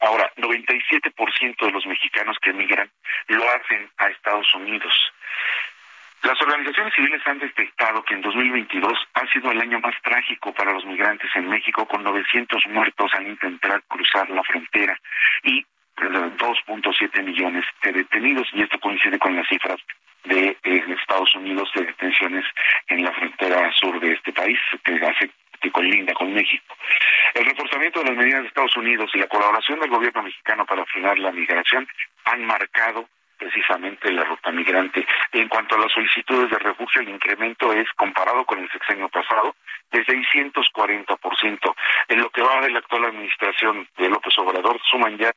Ahora, 0.00 0.32
97% 0.38 1.66
de 1.66 1.72
los 1.72 1.86
mexicanos 1.86 2.38
que 2.40 2.50
emigran 2.50 2.90
lo 3.28 3.44
hacen 3.50 3.90
a 3.98 4.08
Estados 4.08 4.46
Unidos. 4.54 4.94
Las 6.22 6.40
organizaciones 6.40 6.94
civiles 6.94 7.20
han 7.26 7.40
detectado 7.40 8.04
que 8.04 8.14
en 8.14 8.22
2022 8.22 8.92
ha 9.14 9.26
sido 9.32 9.50
el 9.50 9.60
año 9.60 9.80
más 9.80 9.94
trágico 10.02 10.52
para 10.54 10.72
los 10.72 10.84
migrantes 10.84 11.28
en 11.34 11.48
México, 11.48 11.84
con 11.86 12.04
900 12.04 12.64
muertos 12.68 13.10
al 13.14 13.26
intentar 13.26 13.82
cruzar 13.88 14.30
la 14.30 14.42
frontera 14.44 14.96
y 15.42 15.64
2.7 15.96 17.10
eh, 17.18 17.22
millones 17.22 17.64
de 17.82 17.92
detenidos, 17.92 18.48
y 18.52 18.62
esto 18.62 18.78
coincide 18.78 19.18
con 19.18 19.34
las 19.34 19.48
cifras 19.48 19.78
de 20.24 20.56
eh, 20.62 20.84
Estados 21.00 21.34
Unidos 21.34 21.68
de 21.74 21.86
detenciones 21.86 22.44
en 22.86 23.04
la 23.04 23.12
frontera 23.12 23.72
sur 23.72 23.98
de 23.98 24.12
este 24.12 24.32
país, 24.32 24.58
que 24.84 24.94
hace 25.04 25.30
que 25.60 25.70
colinda 25.70 26.12
con 26.14 26.32
México. 26.32 26.76
El 27.34 27.46
reforzamiento 27.46 28.00
de 28.00 28.10
las 28.10 28.16
medidas 28.16 28.42
de 28.42 28.48
Estados 28.48 28.76
Unidos 28.76 29.10
y 29.14 29.18
la 29.18 29.28
colaboración 29.28 29.80
del 29.80 29.90
gobierno 29.90 30.22
mexicano 30.22 30.66
para 30.66 30.84
frenar 30.86 31.18
la 31.18 31.32
migración 31.32 31.86
han 32.24 32.44
marcado 32.44 33.08
precisamente 33.42 34.12
la 34.12 34.24
ruta 34.24 34.52
migrante. 34.52 35.04
En 35.32 35.48
cuanto 35.48 35.74
a 35.74 35.78
las 35.78 35.92
solicitudes 35.92 36.50
de 36.50 36.58
refugio, 36.58 37.00
el 37.00 37.08
incremento 37.08 37.72
es, 37.72 37.88
comparado 37.96 38.44
con 38.44 38.60
el 38.60 38.70
sexenio 38.70 39.08
pasado, 39.08 39.56
de 39.90 40.04
640%. 40.04 41.74
En 42.08 42.20
lo 42.20 42.30
que 42.30 42.42
va 42.42 42.60
de 42.60 42.70
la 42.70 42.78
actual 42.78 43.06
administración 43.06 43.88
de 43.96 44.08
López 44.08 44.38
Obrador, 44.38 44.80
suman 44.88 45.18
ya 45.18 45.32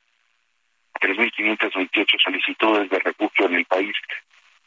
3.528 1.00 2.22
solicitudes 2.22 2.88
de 2.88 2.98
refugio 3.00 3.46
en 3.46 3.54
el 3.54 3.64
país, 3.64 3.94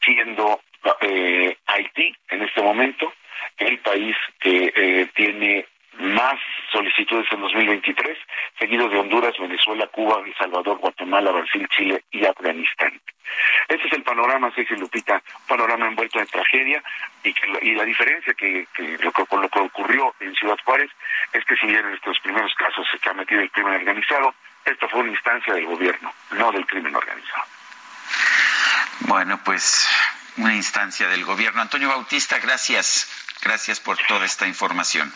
siendo 0.01 0.59
eh, 1.01 1.57
Haití 1.65 2.13
en 2.29 2.41
este 2.43 2.61
momento 2.61 3.13
el 3.57 3.79
país 3.79 4.15
que 4.39 4.73
eh, 4.75 5.07
tiene 5.15 5.65
más 5.99 6.39
solicitudes 6.71 7.27
en 7.31 7.41
2023, 7.41 8.17
seguido 8.57 8.89
de 8.89 8.97
Honduras, 8.99 9.34
Venezuela, 9.38 9.88
Cuba, 9.88 10.21
El 10.26 10.34
Salvador, 10.35 10.77
Guatemala, 10.77 11.31
Brasil, 11.31 11.67
Chile 11.69 12.03
y 12.11 12.26
Afganistán. 12.26 12.99
Este 13.67 13.88
es 13.88 13.93
el 13.93 14.03
panorama, 14.03 14.51
Ceci 14.55 14.76
Lupita, 14.76 15.21
panorama 15.47 15.88
envuelto 15.88 16.19
en 16.19 16.27
tragedia 16.27 16.81
y, 17.23 17.34
y 17.61 17.76
la 17.76 17.84
diferencia 17.84 18.34
que, 18.34 18.65
lo, 19.01 19.11
con 19.11 19.41
lo 19.41 19.49
que 19.49 19.59
ocurrió 19.59 20.15
en 20.19 20.34
Ciudad 20.35 20.57
Juárez 20.63 20.89
es 21.34 21.45
que 21.45 21.55
si 21.57 21.67
bien 21.67 21.85
en 21.85 21.93
estos 21.93 22.19
primeros 22.21 22.53
casos 22.55 22.88
se 22.89 23.09
ha 23.09 23.13
metido 23.13 23.41
el 23.41 23.51
crimen 23.51 23.76
organizado, 23.76 24.34
esto 24.65 24.88
fue 24.89 25.01
una 25.01 25.11
instancia 25.11 25.53
del 25.53 25.65
gobierno, 25.65 26.13
no 26.31 26.51
del 26.51 26.65
crimen 26.65 26.95
organizado. 26.95 27.43
Bueno, 29.01 29.39
pues 29.43 29.89
una 30.38 30.55
instancia 30.55 31.07
del 31.07 31.26
gobierno. 31.26 31.61
Antonio 31.61 31.89
Bautista, 31.89 32.39
gracias. 32.39 33.27
Gracias 33.41 33.80
por 33.80 33.97
toda 33.97 34.26
esta 34.26 34.47
información. 34.47 35.13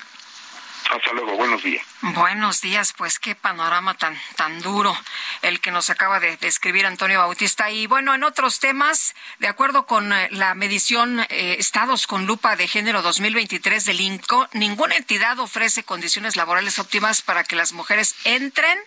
Hasta 0.89 1.13
luego, 1.13 1.35
buenos 1.35 1.63
días. 1.63 1.83
Buenos 2.01 2.61
días, 2.61 2.93
pues 2.97 3.19
qué 3.19 3.35
panorama 3.35 3.95
tan, 3.95 4.19
tan 4.35 4.61
duro 4.61 4.95
el 5.41 5.59
que 5.59 5.71
nos 5.71 5.89
acaba 5.89 6.19
de 6.19 6.37
describir 6.37 6.85
Antonio 6.85 7.19
Bautista. 7.19 7.69
Y 7.69 7.87
bueno, 7.87 8.13
en 8.13 8.23
otros 8.23 8.59
temas, 8.59 9.15
de 9.39 9.47
acuerdo 9.47 9.85
con 9.85 10.13
eh, 10.13 10.27
la 10.31 10.53
medición 10.55 11.21
eh, 11.29 11.55
Estados 11.59 12.07
con 12.07 12.25
Lupa 12.25 12.55
de 12.55 12.67
Género 12.67 13.01
2023 13.01 13.85
del 13.85 14.01
INCO, 14.01 14.47
ninguna 14.53 14.95
entidad 14.95 15.39
ofrece 15.39 15.83
condiciones 15.83 16.35
laborales 16.35 16.79
óptimas 16.79 17.21
para 17.21 17.43
que 17.43 17.55
las 17.55 17.73
mujeres 17.73 18.15
entren 18.25 18.77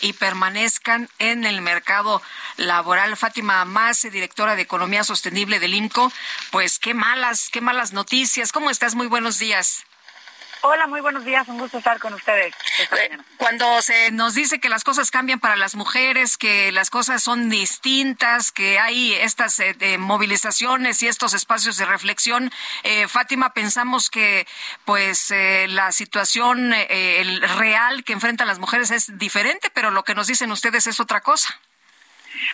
y 0.00 0.12
permanezcan 0.12 1.08
en 1.18 1.44
el 1.44 1.60
mercado 1.62 2.22
laboral. 2.56 3.16
Fátima 3.16 3.60
Amase, 3.60 4.10
directora 4.10 4.56
de 4.56 4.62
Economía 4.62 5.04
Sostenible 5.04 5.58
del 5.58 5.74
INCO, 5.74 6.12
pues 6.50 6.78
qué 6.78 6.94
malas, 6.94 7.48
qué 7.50 7.60
malas 7.60 7.92
noticias. 7.92 8.52
¿Cómo 8.52 8.70
estás? 8.70 8.94
Muy 8.94 9.06
buenos 9.06 9.38
días. 9.38 9.84
Hola, 10.62 10.86
muy 10.86 11.00
buenos 11.00 11.24
días, 11.24 11.46
un 11.48 11.58
gusto 11.58 11.78
estar 11.78 11.98
con 11.98 12.14
ustedes. 12.14 12.54
Eh, 12.78 13.18
cuando 13.36 13.80
se 13.82 14.10
nos 14.10 14.34
dice 14.34 14.58
que 14.58 14.68
las 14.68 14.84
cosas 14.84 15.10
cambian 15.10 15.38
para 15.38 15.56
las 15.56 15.74
mujeres, 15.74 16.36
que 16.36 16.72
las 16.72 16.90
cosas 16.90 17.22
son 17.22 17.48
distintas, 17.48 18.52
que 18.52 18.78
hay 18.78 19.14
estas 19.14 19.60
eh, 19.60 19.98
movilizaciones 19.98 21.02
y 21.02 21.08
estos 21.08 21.34
espacios 21.34 21.76
de 21.76 21.84
reflexión, 21.84 22.50
eh, 22.82 23.06
Fátima, 23.08 23.52
pensamos 23.52 24.10
que 24.10 24.46
pues 24.84 25.32
la 25.68 25.92
situación 25.92 26.72
el 26.72 27.40
real 27.58 28.04
que 28.04 28.12
enfrentan 28.12 28.46
las 28.46 28.58
mujeres 28.58 28.90
es 28.90 29.18
diferente, 29.18 29.70
pero 29.70 29.90
lo 29.90 30.04
que 30.04 30.14
nos 30.14 30.26
dicen 30.26 30.50
ustedes 30.50 30.86
es 30.86 31.00
otra 31.00 31.20
cosa. 31.20 31.58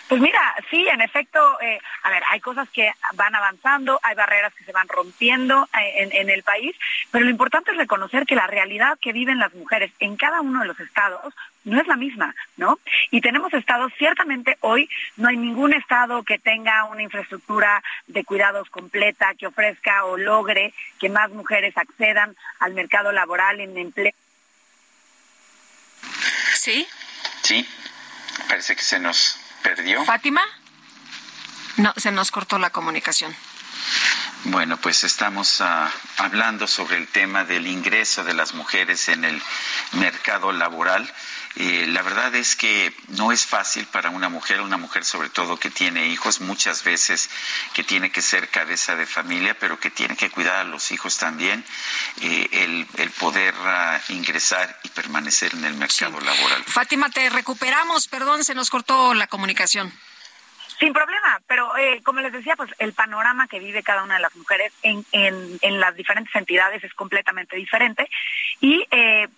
Pues 0.09 0.21
mira, 0.21 0.55
sí, 0.71 0.87
en 0.89 1.01
efecto, 1.01 1.41
eh, 1.61 1.79
a 2.03 2.11
ver, 2.11 2.23
hay 2.31 2.41
cosas 2.41 2.69
que 2.71 2.93
van 3.15 3.35
avanzando, 3.35 3.99
hay 4.03 4.15
barreras 4.15 4.55
que 4.55 4.65
se 4.65 4.73
van 4.73 4.89
rompiendo 4.89 5.69
eh, 5.81 6.09
en, 6.13 6.31
el 6.31 6.43
país, 6.43 6.75
pero 7.11 7.25
lo 7.25 7.31
importante 7.31 7.71
es 7.71 7.77
reconocer 7.77 8.27
que 8.27 8.35
la 8.35 8.47
realidad 8.47 8.99
que 9.01 9.13
viven 9.13 9.39
las 9.39 9.55
mujeres 9.55 9.93
en 9.99 10.17
cada 10.17 10.41
uno 10.41 10.61
de 10.61 10.67
los 10.67 10.81
estados 10.81 11.35
no 11.65 11.81
es 11.81 11.87
la 11.87 11.97
misma, 11.97 12.35
¿no? 12.57 12.79
Y 13.11 13.21
tenemos 13.21 13.53
estados, 13.55 13.93
ciertamente 13.97 14.57
hoy 14.61 14.89
no 15.17 15.29
hay 15.29 15.37
ningún 15.37 15.73
estado 15.73 16.23
que 16.25 16.39
tenga 16.39 16.85
una 16.85 17.03
infraestructura 17.03 17.83
de 18.07 18.25
cuidados 18.25 18.69
completa, 18.71 19.35
que 19.35 19.47
ofrezca 19.47 20.05
o 20.05 20.17
logre 20.17 20.75
que 20.99 21.09
más 21.09 21.31
mujeres 21.31 21.77
accedan 21.77 22.35
al 22.59 22.75
mercado 22.75 23.13
laboral 23.13 23.61
en 23.61 23.77
empleo. 23.77 24.13
Sí. 26.55 26.87
Sí, 27.43 27.67
parece 28.49 28.77
que 28.77 28.83
se 28.83 29.01
nos 29.01 29.41
perdió. 29.63 30.05
¿Fátima? 30.05 30.43
No, 31.77 31.93
se 31.97 32.13
nos 32.13 32.31
cortó 32.31 32.59
la 32.59 32.71
comunicación. 32.71 33.35
Bueno, 34.45 34.77
pues 34.77 35.05
estamos 35.05 35.61
ah, 35.61 35.91
hablando 36.17 36.67
sobre 36.67 36.97
el 36.97 37.07
tema 37.07 37.45
del 37.45 37.67
ingreso 37.67 38.25
de 38.25 38.35
las 38.35 38.55
mujeres 38.55 39.09
en 39.09 39.25
el 39.25 39.41
mercado 39.93 40.53
laboral. 40.53 41.09
Eh, 41.57 41.87
la 41.89 42.03
verdad 42.03 42.35
es 42.35 42.57
que 42.57 42.95
no 43.09 43.31
es 43.31 43.47
fácil 43.47 43.87
para 43.87 44.11
una 44.11 44.29
mujer, 44.29 44.61
una 44.61 44.79
mujer 44.79 45.05
sobre 45.05 45.29
todo 45.29 45.59
que 45.59 45.71
tiene 45.71 46.09
hijos, 46.09 46.40
muchas 46.40 46.82
veces 46.85 47.29
que 47.74 47.85
tiene 47.85 48.11
que 48.11 48.22
ser 48.22 48.48
cabeza 48.48 48.97
de 48.97 49.06
familia, 49.06 49.56
pero 49.59 49.79
que 49.79 49.90
tiene 49.90 50.16
que 50.16 50.31
cuidar 50.31 50.56
a 50.56 50.64
los 50.64 50.90
hijos 50.93 51.19
también, 51.19 51.64
eh, 52.22 52.48
el, 52.97 53.11
poder 53.11 53.55
ah, 53.59 54.01
ingresar 54.09 54.79
y 54.82 54.89
permanecer 54.89 55.53
en 55.55 55.64
el 55.64 55.74
mercado 55.74 56.19
laboral. 56.21 56.64
Fátima, 56.64 57.11
te 57.11 57.29
recuperamos, 57.29 58.09
perdón, 58.09 58.45
se 58.45 58.55
nos 58.55 58.71
cortó 58.71 59.14
la 59.14 59.27
comunicación. 59.27 59.93
Sin 60.79 60.93
problema, 60.93 61.40
pero 61.47 61.77
eh, 61.77 62.01
como 62.03 62.21
les 62.21 62.32
decía, 62.32 62.56
pues 62.56 62.71
el 62.79 62.93
panorama 62.93 63.47
que 63.47 63.61
vive 63.61 63.85
cada 63.85 64.03
una 64.03 64.14
de 64.14 64.21
las 64.21 64.35
mujeres 64.35 64.72
en, 64.82 65.05
en, 65.13 65.59
en 65.61 65.79
las 65.79 65.95
diferentes 65.95 66.35
entidades 66.35 66.82
es 66.82 66.93
completamente 66.95 67.55
diferente 67.56 68.09
y 68.61 68.85
eh, 68.90 69.29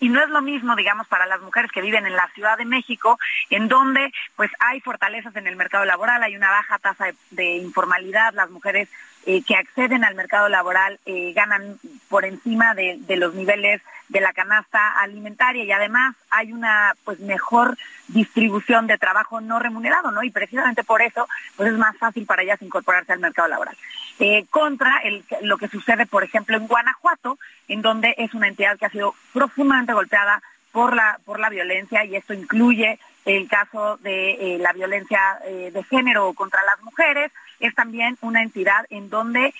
y, 0.00 0.08
no 0.08 0.22
es 0.22 0.28
lo 0.28 0.42
mismo, 0.42 0.76
digamos, 0.76 1.08
para 1.08 1.26
las 1.26 1.40
mujeres 1.40 1.70
que 1.72 1.80
viven 1.80 2.06
en 2.06 2.14
la 2.14 2.28
Ciudad 2.34 2.56
de 2.56 2.64
México, 2.64 3.18
en 3.50 3.68
donde 3.68 4.12
pues 4.36 4.50
hay 4.60 4.80
fortalezas 4.80 5.34
en 5.36 5.46
el 5.46 5.56
mercado 5.56 5.84
laboral, 5.84 6.22
hay 6.22 6.36
una 6.36 6.50
baja 6.50 6.78
tasa 6.78 7.06
de, 7.30 7.56
informalidad, 7.56 8.32
las 8.34 8.50
mujeres 8.50 8.88
eh, 9.26 9.42
que 9.42 9.56
acceden 9.56 10.04
al 10.04 10.14
mercado 10.14 10.48
laboral 10.48 10.98
eh, 11.06 11.32
ganan 11.32 11.78
por 12.08 12.24
encima 12.24 12.74
de, 12.74 12.98
de, 13.00 13.16
los 13.16 13.34
niveles 13.34 13.80
de 14.08 14.20
la 14.20 14.32
canasta 14.32 15.00
alimentaria 15.00 15.64
y 15.64 15.72
además 15.72 16.14
hay 16.30 16.52
una 16.52 16.94
pues 17.04 17.20
mejor 17.20 17.76
distribución 18.08 18.86
de 18.86 18.98
trabajo 18.98 19.40
no 19.40 19.58
remunerado, 19.58 20.10
¿no? 20.10 20.22
Y 20.22 20.30
precisamente 20.30 20.84
por 20.84 21.02
eso 21.02 21.28
pues 21.56 21.70
es 21.70 21.78
más 21.78 21.96
fácil 21.98 22.26
para 22.26 22.42
ellas 22.42 22.60
incorporarse 22.62 23.12
al 23.12 23.20
mercado 23.20 23.48
laboral. 23.48 23.76
Eh, 24.18 24.44
contra 24.50 25.02
lo 25.40 25.56
que 25.56 25.68
sucede, 25.68 26.06
por 26.06 26.22
ejemplo, 26.22 26.56
en 26.56 26.66
Guanajuato, 26.66 27.38
en 27.68 27.82
donde 27.82 28.14
es 28.18 28.34
una 28.34 28.48
entidad 28.48 28.78
que 28.78 28.86
ha 28.86 28.90
sido 28.90 29.14
profundamente 29.32 29.94
golpeada 29.94 30.42
por 30.70 30.94
la, 30.94 31.18
por 31.24 31.40
la 31.40 31.50
violencia 31.50 32.04
y 32.04 32.16
esto 32.16 32.34
incluye 32.34 32.98
el 33.24 33.48
caso 33.48 33.96
de 33.98 34.32
eh, 34.32 34.58
la 34.58 34.72
violencia 34.72 35.38
eh, 35.44 35.70
de 35.72 35.82
género 35.84 36.32
contra 36.34 36.60
las 36.64 36.82
mujeres. 36.82 37.32
Es 37.60 37.74
también 37.74 38.18
una 38.20 38.42
entidad 38.42 38.86
en 38.90 39.08
donde 39.08 39.54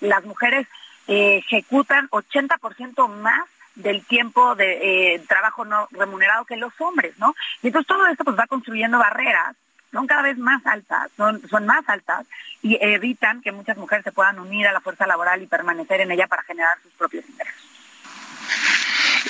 las 0.00 0.24
mujeres 0.24 0.66
ejecutan 1.06 2.08
80% 2.10 3.08
más 3.08 3.48
del 3.74 4.04
tiempo 4.04 4.54
de 4.54 5.22
trabajo 5.26 5.64
no 5.64 5.88
remunerado 5.90 6.44
que 6.44 6.56
los 6.56 6.78
hombres, 6.80 7.18
¿no? 7.18 7.34
Y 7.62 7.68
entonces 7.68 7.86
todo 7.86 8.06
esto 8.08 8.24
pues 8.24 8.38
va 8.38 8.46
construyendo 8.46 8.98
barreras 8.98 9.56
son 9.92 10.06
cada 10.06 10.22
vez 10.22 10.38
más 10.38 10.64
altas, 10.66 11.10
son, 11.16 11.46
son 11.48 11.66
más 11.66 11.88
altas 11.88 12.26
y 12.62 12.78
evitan 12.80 13.40
que 13.40 13.52
muchas 13.52 13.76
mujeres 13.76 14.04
se 14.04 14.12
puedan 14.12 14.38
unir 14.38 14.66
a 14.66 14.72
la 14.72 14.80
fuerza 14.80 15.06
laboral 15.06 15.42
y 15.42 15.46
permanecer 15.46 16.00
en 16.00 16.10
ella 16.10 16.26
para 16.26 16.42
generar 16.42 16.78
sus 16.82 16.92
propios 16.92 17.24
ingresos. 17.28 17.68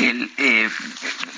Eh, 0.00 0.70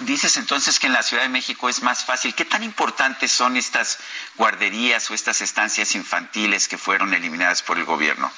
dices 0.01 0.37
entonces 0.37 0.79
que 0.79 0.87
en 0.87 0.93
la 0.93 1.03
Ciudad 1.03 1.23
de 1.23 1.29
México 1.29 1.69
es 1.69 1.83
más 1.83 2.05
fácil. 2.05 2.35
¿Qué 2.35 2.45
tan 2.45 2.63
importantes 2.63 3.33
son 3.33 3.57
estas 3.57 3.99
guarderías 4.37 5.11
o 5.11 5.15
estas 5.15 5.41
estancias 5.41 5.95
infantiles 5.95 6.69
que 6.69 6.77
fueron 6.77 7.15
eliminadas 7.15 7.63
por 7.63 7.79
el 7.79 7.85
gobierno? 7.85 8.31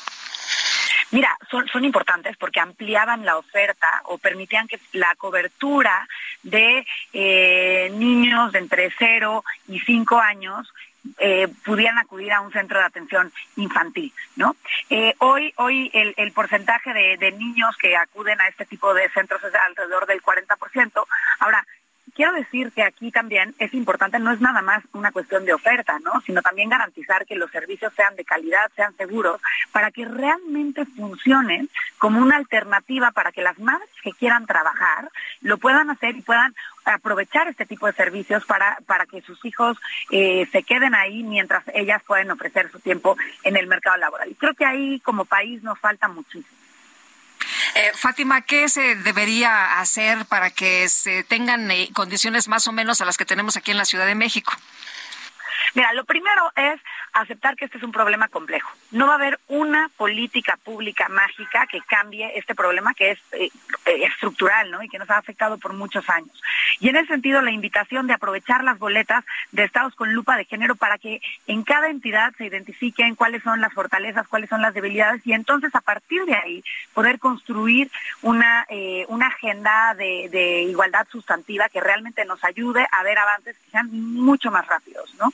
Mira, 1.12 1.36
son, 1.50 1.84
importantes 1.84 2.36
porque 2.38 2.58
ampliaban 2.58 3.24
la 3.26 3.36
oferta 3.36 4.00
o 4.06 4.16
permitían 4.16 4.66
que 4.66 4.80
la 4.92 5.14
cobertura 5.14 6.08
de 6.42 6.86
eh, 7.12 7.90
niños 7.94 8.50
de 8.52 8.60
entre 8.60 8.90
0 8.98 9.44
y 9.68 9.78
5 9.80 10.18
años 10.18 10.72
eh, 11.18 11.48
pudieran 11.64 11.98
acudir 11.98 12.32
a 12.32 12.40
un 12.40 12.50
centro 12.50 12.78
de 12.78 12.86
atención 12.86 13.30
infantil, 13.56 14.12
¿no? 14.36 14.56
Eh, 14.88 15.14
hoy, 15.18 15.52
hoy 15.56 15.90
el, 15.92 16.14
el 16.16 16.32
porcentaje 16.32 16.94
de, 16.94 17.18
de, 17.18 17.32
niños 17.32 17.76
que 17.76 17.96
acuden 17.96 18.40
a 18.40 18.48
este 18.48 18.64
tipo 18.64 18.94
de 18.94 19.10
centros 19.10 19.42
es 19.44 19.54
alrededor 19.54 20.06
del 20.06 20.22
40%. 20.22 21.04
Ahora, 21.40 21.66
quiero 22.14 22.32
decir 22.32 22.72
que 22.72 22.82
aquí 22.82 23.10
también 23.10 23.54
es 23.58 23.72
importante, 23.74 24.18
no 24.18 24.32
es 24.32 24.40
nada 24.40 24.62
más 24.62 24.82
una 24.92 25.12
cuestión 25.12 25.44
de 25.44 25.54
oferta, 25.54 25.98
¿no? 26.00 26.20
Sino 26.24 26.42
también 26.42 26.68
garantizar 26.68 27.26
que 27.26 27.36
los 27.36 27.50
servicios 27.50 27.92
sean 27.94 28.16
de 28.16 28.24
calidad, 28.24 28.70
sean 28.76 28.94
seguros, 28.96 29.40
para 29.72 29.90
que 29.90 30.04
realmente 30.04 30.84
funcionen 30.84 31.68
como 31.98 32.20
una 32.20 32.36
alternativa 32.36 33.10
para 33.12 33.32
que 33.32 33.42
las 33.42 33.58
madres 33.58 33.88
que 34.02 34.12
quieran 34.12 34.46
trabajar 34.46 35.10
lo 35.40 35.58
puedan 35.58 35.90
hacer 35.90 36.16
y 36.16 36.22
puedan 36.22 36.54
aprovechar 36.84 37.48
este 37.48 37.66
tipo 37.66 37.86
de 37.86 37.92
servicios 37.92 38.44
para, 38.44 38.78
para 38.86 39.06
que 39.06 39.22
sus 39.22 39.44
hijos 39.44 39.78
eh, 40.10 40.48
se 40.50 40.62
queden 40.62 40.94
ahí 40.94 41.22
mientras 41.22 41.64
ellas 41.74 42.02
pueden 42.06 42.30
ofrecer 42.30 42.70
su 42.70 42.80
tiempo 42.80 43.16
en 43.44 43.56
el 43.56 43.66
mercado 43.66 43.96
laboral. 43.98 44.30
Y 44.30 44.34
creo 44.34 44.54
que 44.54 44.64
ahí 44.64 45.00
como 45.00 45.24
país 45.24 45.62
nos 45.62 45.78
falta 45.78 46.08
muchísimo. 46.08 46.61
Eh, 47.74 47.92
Fátima, 47.94 48.42
¿qué 48.42 48.68
se 48.68 48.96
debería 48.96 49.80
hacer 49.80 50.26
para 50.26 50.50
que 50.50 50.88
se 50.90 51.24
tengan 51.24 51.70
eh, 51.70 51.88
condiciones 51.94 52.46
más 52.48 52.68
o 52.68 52.72
menos 52.72 53.00
a 53.00 53.06
las 53.06 53.16
que 53.16 53.24
tenemos 53.24 53.56
aquí 53.56 53.70
en 53.70 53.78
la 53.78 53.86
Ciudad 53.86 54.06
de 54.06 54.14
México? 54.14 54.52
Mira, 55.74 55.92
lo 55.92 56.04
primero 56.04 56.50
es 56.56 56.80
aceptar 57.12 57.56
que 57.56 57.66
este 57.66 57.78
es 57.78 57.84
un 57.84 57.92
problema 57.92 58.28
complejo. 58.28 58.70
No 58.90 59.06
va 59.06 59.12
a 59.12 59.16
haber 59.16 59.38
una 59.48 59.90
política 59.96 60.58
pública 60.62 61.08
mágica 61.08 61.66
que 61.66 61.80
cambie 61.82 62.38
este 62.38 62.54
problema 62.54 62.94
que 62.94 63.12
es 63.12 63.18
eh, 63.32 63.50
eh, 63.86 64.04
estructural 64.04 64.70
¿no? 64.70 64.82
y 64.82 64.88
que 64.88 64.98
nos 64.98 65.10
ha 65.10 65.18
afectado 65.18 65.58
por 65.58 65.72
muchos 65.72 66.08
años. 66.08 66.42
Y 66.80 66.88
en 66.88 66.96
ese 66.96 67.08
sentido, 67.08 67.42
la 67.42 67.50
invitación 67.50 68.06
de 68.06 68.14
aprovechar 68.14 68.64
las 68.64 68.78
boletas 68.78 69.24
de 69.50 69.64
estados 69.64 69.94
con 69.94 70.12
lupa 70.12 70.36
de 70.36 70.44
género 70.44 70.74
para 70.74 70.98
que 70.98 71.20
en 71.46 71.62
cada 71.62 71.88
entidad 71.88 72.32
se 72.36 72.46
identifiquen 72.46 73.14
cuáles 73.14 73.42
son 73.42 73.60
las 73.60 73.72
fortalezas, 73.72 74.28
cuáles 74.28 74.48
son 74.50 74.62
las 74.62 74.74
debilidades 74.74 75.26
y 75.26 75.32
entonces 75.32 75.74
a 75.74 75.80
partir 75.80 76.24
de 76.24 76.34
ahí 76.34 76.64
poder 76.94 77.18
construir 77.18 77.90
una, 78.22 78.66
eh, 78.68 79.06
agenda 79.22 79.94
de, 79.94 80.28
de 80.30 80.62
igualdad 80.62 81.06
sustantiva 81.10 81.68
que 81.68 81.80
realmente 81.80 82.24
nos 82.24 82.42
ayude 82.42 82.86
a 82.90 83.02
ver 83.04 83.18
avances 83.18 83.56
que 83.56 83.70
sean 83.70 83.88
mucho 83.92 84.50
más 84.50 84.66
rápidos. 84.66 85.14
¿no? 85.14 85.32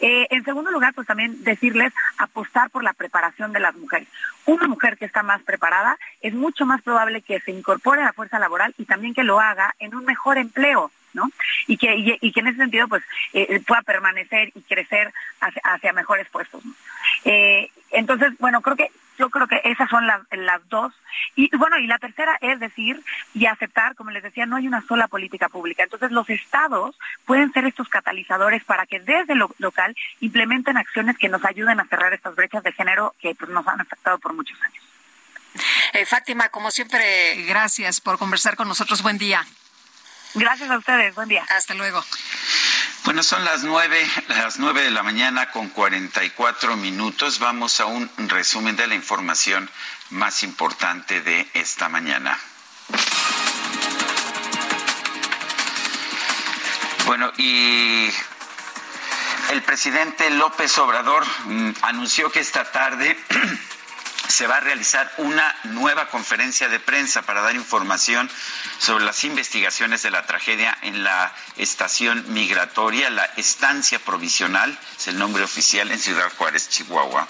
En 0.00 0.44
segundo 0.44 0.70
lugar, 0.70 0.94
pues 0.94 1.06
también 1.06 1.18
también 1.18 1.42
decirles 1.42 1.92
apostar 2.18 2.70
por 2.70 2.84
la 2.84 2.92
preparación 2.92 3.52
de 3.52 3.58
las 3.58 3.74
mujeres. 3.74 4.06
Una 4.46 4.68
mujer 4.68 4.96
que 4.96 5.04
está 5.04 5.24
más 5.24 5.42
preparada 5.42 5.98
es 6.20 6.32
mucho 6.32 6.64
más 6.64 6.80
probable 6.82 7.22
que 7.22 7.40
se 7.40 7.50
incorpore 7.50 8.02
a 8.02 8.04
la 8.04 8.12
fuerza 8.12 8.38
laboral 8.38 8.72
y 8.78 8.84
también 8.84 9.14
que 9.14 9.24
lo 9.24 9.40
haga 9.40 9.74
en 9.80 9.96
un 9.96 10.04
mejor 10.04 10.38
empleo. 10.38 10.92
¿no? 11.14 11.28
Y 11.66 11.78
que, 11.78 12.18
y, 12.20 12.32
que 12.32 12.40
en 12.40 12.46
ese 12.48 12.58
sentido 12.58 12.86
pues 12.86 13.02
eh, 13.32 13.60
pueda 13.66 13.82
permanecer 13.82 14.52
y 14.54 14.60
crecer 14.60 15.12
hacia, 15.40 15.92
mejores 15.92 16.28
puestos. 16.28 16.62
Eh, 17.24 17.70
entonces, 17.90 18.34
bueno, 18.38 18.60
creo 18.60 18.76
que 18.76 18.90
yo 19.18 19.28
creo 19.30 19.46
que 19.46 19.60
esas 19.64 19.90
son 19.90 20.06
las, 20.06 20.20
dos. 20.68 20.92
Y 21.34 21.54
bueno, 21.56 21.78
y 21.78 21.86
la 21.86 21.98
tercera 21.98 22.38
es 22.40 22.60
decir 22.60 23.02
y 23.34 23.46
aceptar, 23.46 23.94
como 23.94 24.10
les 24.10 24.22
decía, 24.22 24.46
no 24.46 24.56
hay 24.56 24.66
una 24.66 24.82
sola 24.86 25.08
política 25.08 25.48
pública. 25.48 25.82
Entonces 25.82 26.10
los 26.10 26.28
estados 26.30 26.96
pueden 27.26 27.52
ser 27.52 27.64
estos 27.64 27.88
catalizadores 27.88 28.64
para 28.64 28.86
que 28.86 29.00
desde 29.00 29.34
lo 29.34 29.54
local 29.58 29.96
implementen 30.20 30.76
acciones 30.76 31.18
que 31.18 31.28
nos 31.28 31.44
ayuden 31.44 31.80
a 31.80 31.86
cerrar 31.86 32.12
estas 32.12 32.34
brechas 32.34 32.62
de 32.62 32.72
género 32.72 33.14
que 33.20 33.34
pues, 33.34 33.50
nos 33.50 33.66
han 33.66 33.80
afectado 33.80 34.18
por 34.18 34.32
muchos 34.32 34.58
años. 34.62 34.84
Eh, 35.92 36.06
Fátima, 36.06 36.50
como 36.50 36.70
siempre, 36.70 37.34
gracias 37.46 38.00
por 38.00 38.18
conversar 38.18 38.56
con 38.56 38.68
nosotros. 38.68 39.02
Buen 39.02 39.18
día. 39.18 39.44
Gracias 40.34 40.70
a 40.70 40.78
ustedes. 40.78 41.14
Buen 41.14 41.28
día. 41.28 41.44
Hasta 41.48 41.74
luego. 41.74 42.04
Bueno, 43.04 43.22
son 43.22 43.44
las 43.44 43.62
nueve, 43.62 44.06
las 44.28 44.58
nueve 44.58 44.82
de 44.82 44.90
la 44.90 45.02
mañana 45.02 45.50
con 45.50 45.70
cuarenta 45.70 46.24
y 46.24 46.30
cuatro 46.30 46.76
minutos. 46.76 47.38
Vamos 47.38 47.80
a 47.80 47.86
un 47.86 48.10
resumen 48.28 48.76
de 48.76 48.86
la 48.86 48.94
información 48.94 49.70
más 50.10 50.42
importante 50.42 51.22
de 51.22 51.48
esta 51.54 51.88
mañana. 51.88 52.38
Bueno, 57.06 57.32
y 57.38 58.10
el 59.50 59.62
presidente 59.62 60.28
López 60.28 60.76
Obrador 60.76 61.24
mm, 61.46 61.70
anunció 61.80 62.30
que 62.30 62.40
esta 62.40 62.70
tarde 62.70 63.18
se 64.28 64.46
va 64.46 64.58
a 64.58 64.60
realizar 64.60 65.10
una 65.18 65.54
nueva 65.64 66.08
conferencia 66.08 66.68
de 66.68 66.80
prensa 66.80 67.22
para 67.22 67.40
dar 67.40 67.54
información 67.54 68.30
sobre 68.78 69.04
las 69.04 69.24
investigaciones 69.24 70.02
de 70.02 70.10
la 70.10 70.26
tragedia 70.26 70.76
en 70.82 71.02
la 71.02 71.34
estación 71.56 72.24
migratoria, 72.32 73.10
la 73.10 73.24
estancia 73.36 73.98
provisional, 73.98 74.78
es 74.96 75.08
el 75.08 75.18
nombre 75.18 75.42
oficial 75.42 75.90
en 75.90 75.98
Ciudad 75.98 76.30
Juárez, 76.36 76.68
Chihuahua 76.68 77.26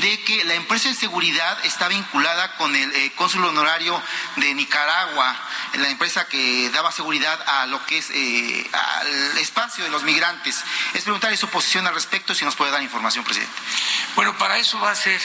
de 0.00 0.22
que 0.24 0.44
la 0.44 0.54
empresa 0.54 0.88
de 0.88 0.94
seguridad 0.94 1.58
está 1.64 1.88
vinculada 1.88 2.56
con 2.56 2.74
el 2.74 2.94
eh, 2.94 3.12
cónsul 3.16 3.44
honorario 3.44 4.00
de 4.36 4.54
Nicaragua, 4.54 5.36
la 5.74 5.88
empresa 5.88 6.26
que 6.26 6.70
daba 6.70 6.92
seguridad 6.92 7.38
a 7.46 7.66
lo 7.66 7.84
que 7.86 7.98
es 7.98 8.10
eh, 8.10 8.70
al 8.72 9.38
espacio 9.38 9.84
de 9.84 9.90
los 9.90 10.02
migrantes. 10.02 10.62
Es 10.94 11.02
preguntarle 11.02 11.36
su 11.36 11.48
posición 11.48 11.86
al 11.86 11.94
respecto, 11.94 12.34
si 12.34 12.44
nos 12.44 12.56
puede 12.56 12.70
dar 12.70 12.82
información, 12.82 13.24
presidente. 13.24 13.54
Bueno, 14.16 14.36
para 14.38 14.58
eso 14.58 14.78
va 14.80 14.90
a 14.90 14.94
ser 14.94 15.20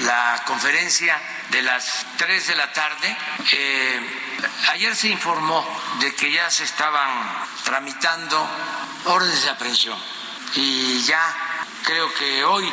la 0.00 0.42
conferencia 0.46 1.20
de 1.50 1.62
las 1.62 2.06
3 2.16 2.46
de 2.46 2.56
la 2.56 2.72
tarde. 2.72 3.16
Eh, 3.52 4.00
ayer 4.70 4.94
se 4.94 5.08
informó 5.08 5.66
de 6.00 6.14
que 6.14 6.30
ya 6.32 6.50
se 6.50 6.64
estaban 6.64 7.46
tramitando 7.64 8.48
órdenes 9.04 9.42
de 9.42 9.50
aprehensión 9.50 9.98
y 10.54 11.02
ya 11.02 11.45
Creo 11.86 12.12
que 12.14 12.44
hoy, 12.44 12.68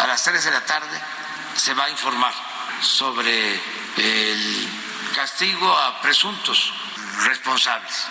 a 0.00 0.06
las 0.06 0.22
3 0.22 0.44
de 0.44 0.50
la 0.52 0.64
tarde, 0.64 1.00
se 1.56 1.74
va 1.74 1.86
a 1.86 1.90
informar 1.90 2.32
sobre 2.80 3.54
el 3.96 4.68
castigo 5.16 5.68
a 5.68 6.00
presuntos 6.00 6.72
responsables. 7.24 8.06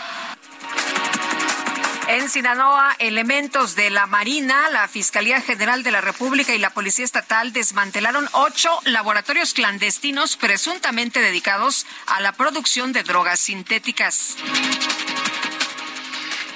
En 2.09 2.29
Sinaloa, 2.29 2.97
elementos 2.99 3.77
de 3.77 3.89
la 3.89 4.07
Marina, 4.07 4.69
la 4.71 4.89
Fiscalía 4.89 5.39
General 5.39 5.83
de 5.83 5.91
la 5.91 6.01
República 6.01 6.53
y 6.53 6.59
la 6.59 6.71
Policía 6.71 7.05
Estatal 7.05 7.53
desmantelaron 7.53 8.27
ocho 8.33 8.77
laboratorios 8.83 9.53
clandestinos 9.53 10.35
presuntamente 10.35 11.21
dedicados 11.21 11.85
a 12.07 12.19
la 12.19 12.33
producción 12.33 12.91
de 12.91 13.03
drogas 13.03 13.39
sintéticas. 13.39 14.35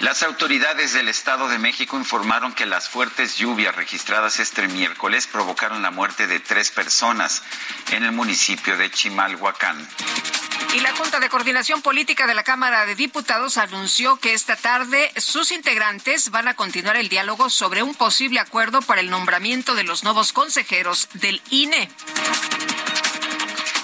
Las 0.01 0.23
autoridades 0.23 0.93
del 0.93 1.09
Estado 1.09 1.49
de 1.49 1.59
México 1.59 1.97
informaron 1.97 2.53
que 2.53 2.65
las 2.65 2.87
fuertes 2.87 3.35
lluvias 3.35 3.75
registradas 3.75 4.39
este 4.39 4.65
miércoles 4.69 5.27
provocaron 5.27 5.81
la 5.81 5.91
muerte 5.91 6.25
de 6.25 6.39
tres 6.39 6.71
personas 6.71 7.43
en 7.91 8.03
el 8.03 8.13
municipio 8.13 8.77
de 8.77 8.89
Chimalhuacán. 8.89 9.85
Y 10.73 10.79
la 10.79 10.95
Junta 10.95 11.19
de 11.19 11.27
Coordinación 11.27 11.81
Política 11.81 12.27
de 12.27 12.33
la 12.33 12.43
Cámara 12.43 12.85
de 12.85 12.95
Diputados 12.95 13.57
anunció 13.57 14.15
que 14.17 14.33
esta 14.33 14.55
tarde 14.55 15.11
sus 15.17 15.51
integrantes 15.51 16.31
van 16.31 16.47
a 16.47 16.53
continuar 16.53 16.95
el 16.95 17.09
diálogo 17.09 17.49
sobre 17.49 17.83
un 17.83 17.93
posible 17.93 18.39
acuerdo 18.39 18.81
para 18.81 19.01
el 19.01 19.09
nombramiento 19.09 19.75
de 19.75 19.83
los 19.83 20.05
nuevos 20.05 20.31
consejeros 20.31 21.09
del 21.13 21.41
INE. 21.49 21.89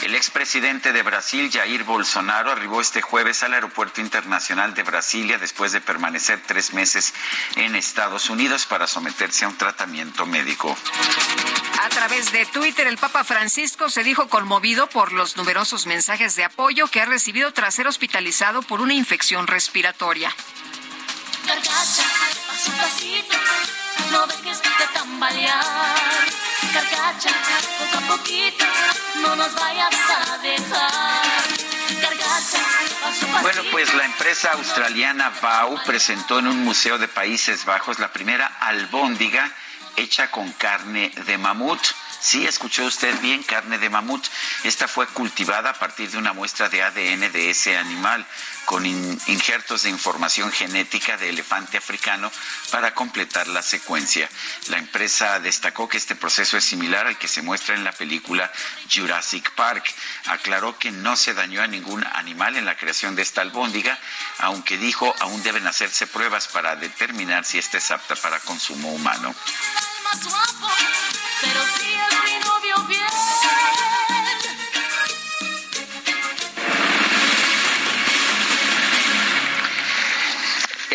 El 0.06 0.14
expresidente 0.14 0.94
de 0.94 1.02
Brasil, 1.02 1.50
Jair 1.52 1.84
Bolsonaro, 1.84 2.52
arribó 2.52 2.80
este 2.80 3.02
jueves 3.02 3.42
al 3.42 3.56
Aeropuerto 3.56 4.02
Internacional 4.02 4.76
de 4.76 4.84
Brasilia 4.84 5.40
después 5.40 5.72
de 5.72 5.82
permanecer 5.82 6.40
tres 6.46 6.76
meses 6.76 7.12
en 7.56 7.76
Estados 7.76 8.30
Unidos 8.30 8.68
para 8.68 8.86
someterse 8.86 9.46
a 9.46 9.48
un 9.48 9.58
tratamiento 9.58 10.28
médico. 10.28 10.78
A 11.82 11.90
través 11.90 12.32
de 12.32 12.46
Twitter, 12.46 12.86
el 12.86 13.00
Papa 13.00 13.24
Francisco 13.24 13.90
se 13.90 14.04
dijo 14.04 14.30
conmovido 14.30 14.86
por 14.86 15.12
los 15.12 15.38
numerosos 15.38 15.88
mensajes 15.88 16.36
de 16.36 16.44
apoyo 16.44 16.86
que 16.86 17.02
ha 17.02 17.06
recibido 17.06 17.52
tras 17.52 17.74
ser 17.74 17.88
hospitalizado 17.88 18.62
por 18.62 18.82
una 18.82 18.94
infección 18.94 19.48
respiratoria. 19.48 20.32
No 24.12 24.28
dejes 24.28 24.62
de 24.62 24.88
tambalear. 24.94 25.64
Poco 27.80 28.14
a 28.14 28.22
no 29.22 29.36
nos 29.36 29.56
vayas 29.56 29.96
a 30.10 30.38
dejar. 30.40 31.66
Bueno, 33.42 33.62
pues 33.72 33.94
la 33.94 34.06
empresa 34.06 34.52
australiana 34.54 35.32
BAU 35.42 35.80
presentó 35.86 36.40
en 36.40 36.48
un 36.48 36.64
museo 36.64 36.98
de 36.98 37.08
Países 37.08 37.66
Bajos 37.66 38.00
la 38.00 38.12
primera 38.12 38.48
albóndiga 38.60 39.52
hecha 39.96 40.32
con 40.32 40.52
carne 40.54 41.12
de 41.26 41.38
mamut. 41.38 41.80
Sí, 42.20 42.46
escuchó 42.46 42.86
usted 42.86 43.20
bien, 43.22 43.44
carne 43.44 43.78
de 43.78 43.90
mamut. 43.90 44.26
Esta 44.64 44.88
fue 44.88 45.06
cultivada 45.08 45.72
a 45.72 45.74
partir 45.74 46.10
de 46.10 46.18
una 46.18 46.34
muestra 46.34 46.70
de 46.70 46.82
ADN 46.82 47.32
de 47.32 47.50
ese 47.52 47.78
animal 47.78 48.26
con 48.66 48.86
injertos 48.86 49.84
de 49.84 49.90
información 49.90 50.52
genética 50.52 51.18
de 51.18 51.30
elefante 51.30 51.78
africano 51.78 52.32
para 52.72 52.94
completar 52.94 53.48
la 53.48 53.62
secuencia. 53.62 54.30
La 54.68 54.78
empresa 54.78 55.40
destacó 55.40 55.88
que 55.88 55.98
este 55.98 56.16
proceso 56.16 56.58
es 56.58 56.66
similar 56.66 57.08
al 57.08 57.18
que 57.18 57.28
se 57.28 57.42
muestra 57.42 57.76
en 57.76 57.84
la 57.84 57.92
película 57.92 58.52
Jurassic 58.94 59.52
Park. 59.52 59.94
Aclaró 60.28 60.78
que 60.78 60.92
no 60.92 61.16
se 61.16 61.34
dañó 61.34 61.62
a 61.62 61.68
ningún 61.68 62.06
animal 62.14 62.58
en 62.58 62.66
la 62.66 62.78
creación 62.78 63.16
de 63.16 63.22
esta 63.22 63.42
albóndiga, 63.42 64.00
aunque 64.40 64.78
dijo 64.78 65.16
aún 65.20 65.42
deben 65.44 65.68
hacerse 65.68 66.08
pruebas 66.08 66.48
para 66.48 66.76
determinar 66.76 67.46
si 67.46 67.60
esta 67.60 67.78
es 67.78 67.92
apta 67.92 68.16
para 68.16 68.40
consumo 68.40 68.92
humano 68.92 69.36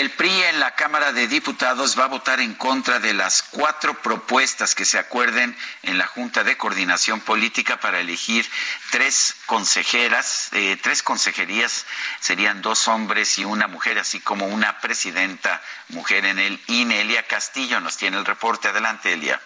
El 0.00 0.12
PRI 0.12 0.44
en 0.44 0.60
la 0.60 0.74
Cámara 0.76 1.12
de 1.12 1.28
Diputados 1.28 1.98
va 1.98 2.04
a 2.04 2.08
votar 2.08 2.40
en 2.40 2.54
contra 2.54 3.00
de 3.00 3.12
las 3.12 3.42
cuatro 3.42 4.00
propuestas 4.00 4.74
que 4.74 4.86
se 4.86 4.98
acuerden 4.98 5.54
en 5.82 5.98
la 5.98 6.06
Junta 6.06 6.42
de 6.42 6.56
Coordinación 6.56 7.20
Política 7.20 7.80
para 7.80 8.00
elegir 8.00 8.48
tres 8.92 9.36
consejeras, 9.44 10.48
eh, 10.52 10.78
tres 10.82 11.02
consejerías, 11.02 11.84
serían 12.18 12.62
dos 12.62 12.88
hombres 12.88 13.38
y 13.38 13.44
una 13.44 13.68
mujer, 13.68 13.98
así 13.98 14.20
como 14.20 14.46
una 14.46 14.80
presidenta 14.80 15.60
mujer 15.88 16.24
en 16.24 16.38
el 16.38 16.58
INE. 16.68 17.02
Elia 17.02 17.26
Castillo 17.26 17.78
nos 17.80 17.98
tiene 17.98 18.16
el 18.16 18.24
reporte. 18.24 18.68
Adelante, 18.68 19.12
Elia. 19.12 19.38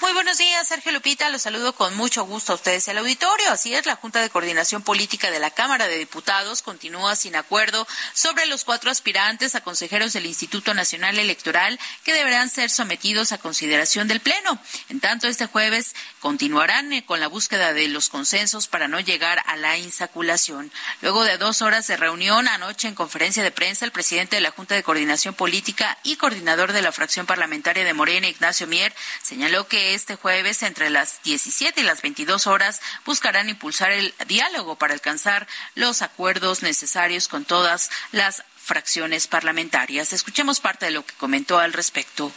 Muy 0.00 0.14
buenos 0.14 0.38
días, 0.38 0.66
Sergio 0.66 0.92
Lupita. 0.92 1.28
Los 1.28 1.42
saludo 1.42 1.74
con 1.74 1.94
mucho 1.94 2.24
gusto 2.24 2.52
a 2.52 2.54
ustedes 2.54 2.88
el 2.88 2.96
auditorio. 2.96 3.52
Así 3.52 3.74
es, 3.74 3.84
la 3.84 3.96
Junta 3.96 4.22
de 4.22 4.30
Coordinación 4.30 4.80
Política 4.80 5.30
de 5.30 5.40
la 5.40 5.50
Cámara 5.50 5.88
de 5.88 5.98
Diputados 5.98 6.62
continúa 6.62 7.16
sin 7.16 7.36
acuerdo 7.36 7.86
sobre 8.14 8.46
los 8.46 8.64
cuatro 8.64 8.90
aspirantes 8.90 9.54
a 9.54 9.60
consejeros 9.60 10.14
del 10.14 10.24
Instituto 10.24 10.72
Nacional 10.72 11.18
Electoral 11.18 11.78
que 12.02 12.14
deberán 12.14 12.48
ser 12.48 12.70
sometidos 12.70 13.32
a 13.32 13.38
consideración 13.38 14.08
del 14.08 14.20
Pleno. 14.20 14.58
En 14.88 15.00
tanto, 15.00 15.26
este 15.26 15.44
jueves 15.44 15.94
continuarán 16.20 16.94
eh, 16.94 17.04
con 17.04 17.20
la 17.20 17.28
búsqueda 17.28 17.74
de 17.74 17.88
los 17.88 18.08
consensos 18.08 18.68
para 18.68 18.88
no 18.88 19.00
llegar 19.00 19.42
a 19.44 19.56
la 19.56 19.76
insaculación. 19.76 20.72
Luego 21.02 21.24
de 21.24 21.36
dos 21.36 21.60
horas 21.60 21.86
de 21.88 21.98
reunión 21.98 22.48
anoche 22.48 22.88
en 22.88 22.94
conferencia 22.94 23.42
de 23.42 23.50
prensa, 23.50 23.84
el 23.84 23.92
presidente 23.92 24.36
de 24.36 24.42
la 24.42 24.50
Junta 24.50 24.74
de 24.74 24.82
Coordinación 24.82 25.34
Política 25.34 25.98
y 26.04 26.16
coordinador 26.16 26.72
de 26.72 26.80
la 26.80 26.90
fracción 26.90 27.26
parlamentaria 27.26 27.84
de 27.84 27.92
Morena, 27.92 28.28
Ignacio 28.28 28.66
Mier, 28.66 28.94
señaló 29.22 29.68
que 29.68 29.89
este 29.94 30.16
jueves 30.16 30.62
entre 30.62 30.90
las 30.90 31.22
17 31.22 31.80
y 31.80 31.84
las 31.84 32.02
22 32.02 32.46
horas 32.46 32.80
buscarán 33.04 33.48
impulsar 33.48 33.92
el 33.92 34.14
diálogo 34.26 34.76
para 34.76 34.94
alcanzar 34.94 35.46
los 35.74 36.02
acuerdos 36.02 36.62
necesarios 36.62 37.28
con 37.28 37.44
todas 37.44 37.90
las 38.12 38.44
fracciones 38.56 39.26
parlamentarias. 39.26 40.12
Escuchemos 40.12 40.60
parte 40.60 40.86
de 40.86 40.92
lo 40.92 41.04
que 41.04 41.14
comentó 41.14 41.58
al 41.58 41.72
respecto. 41.72 42.32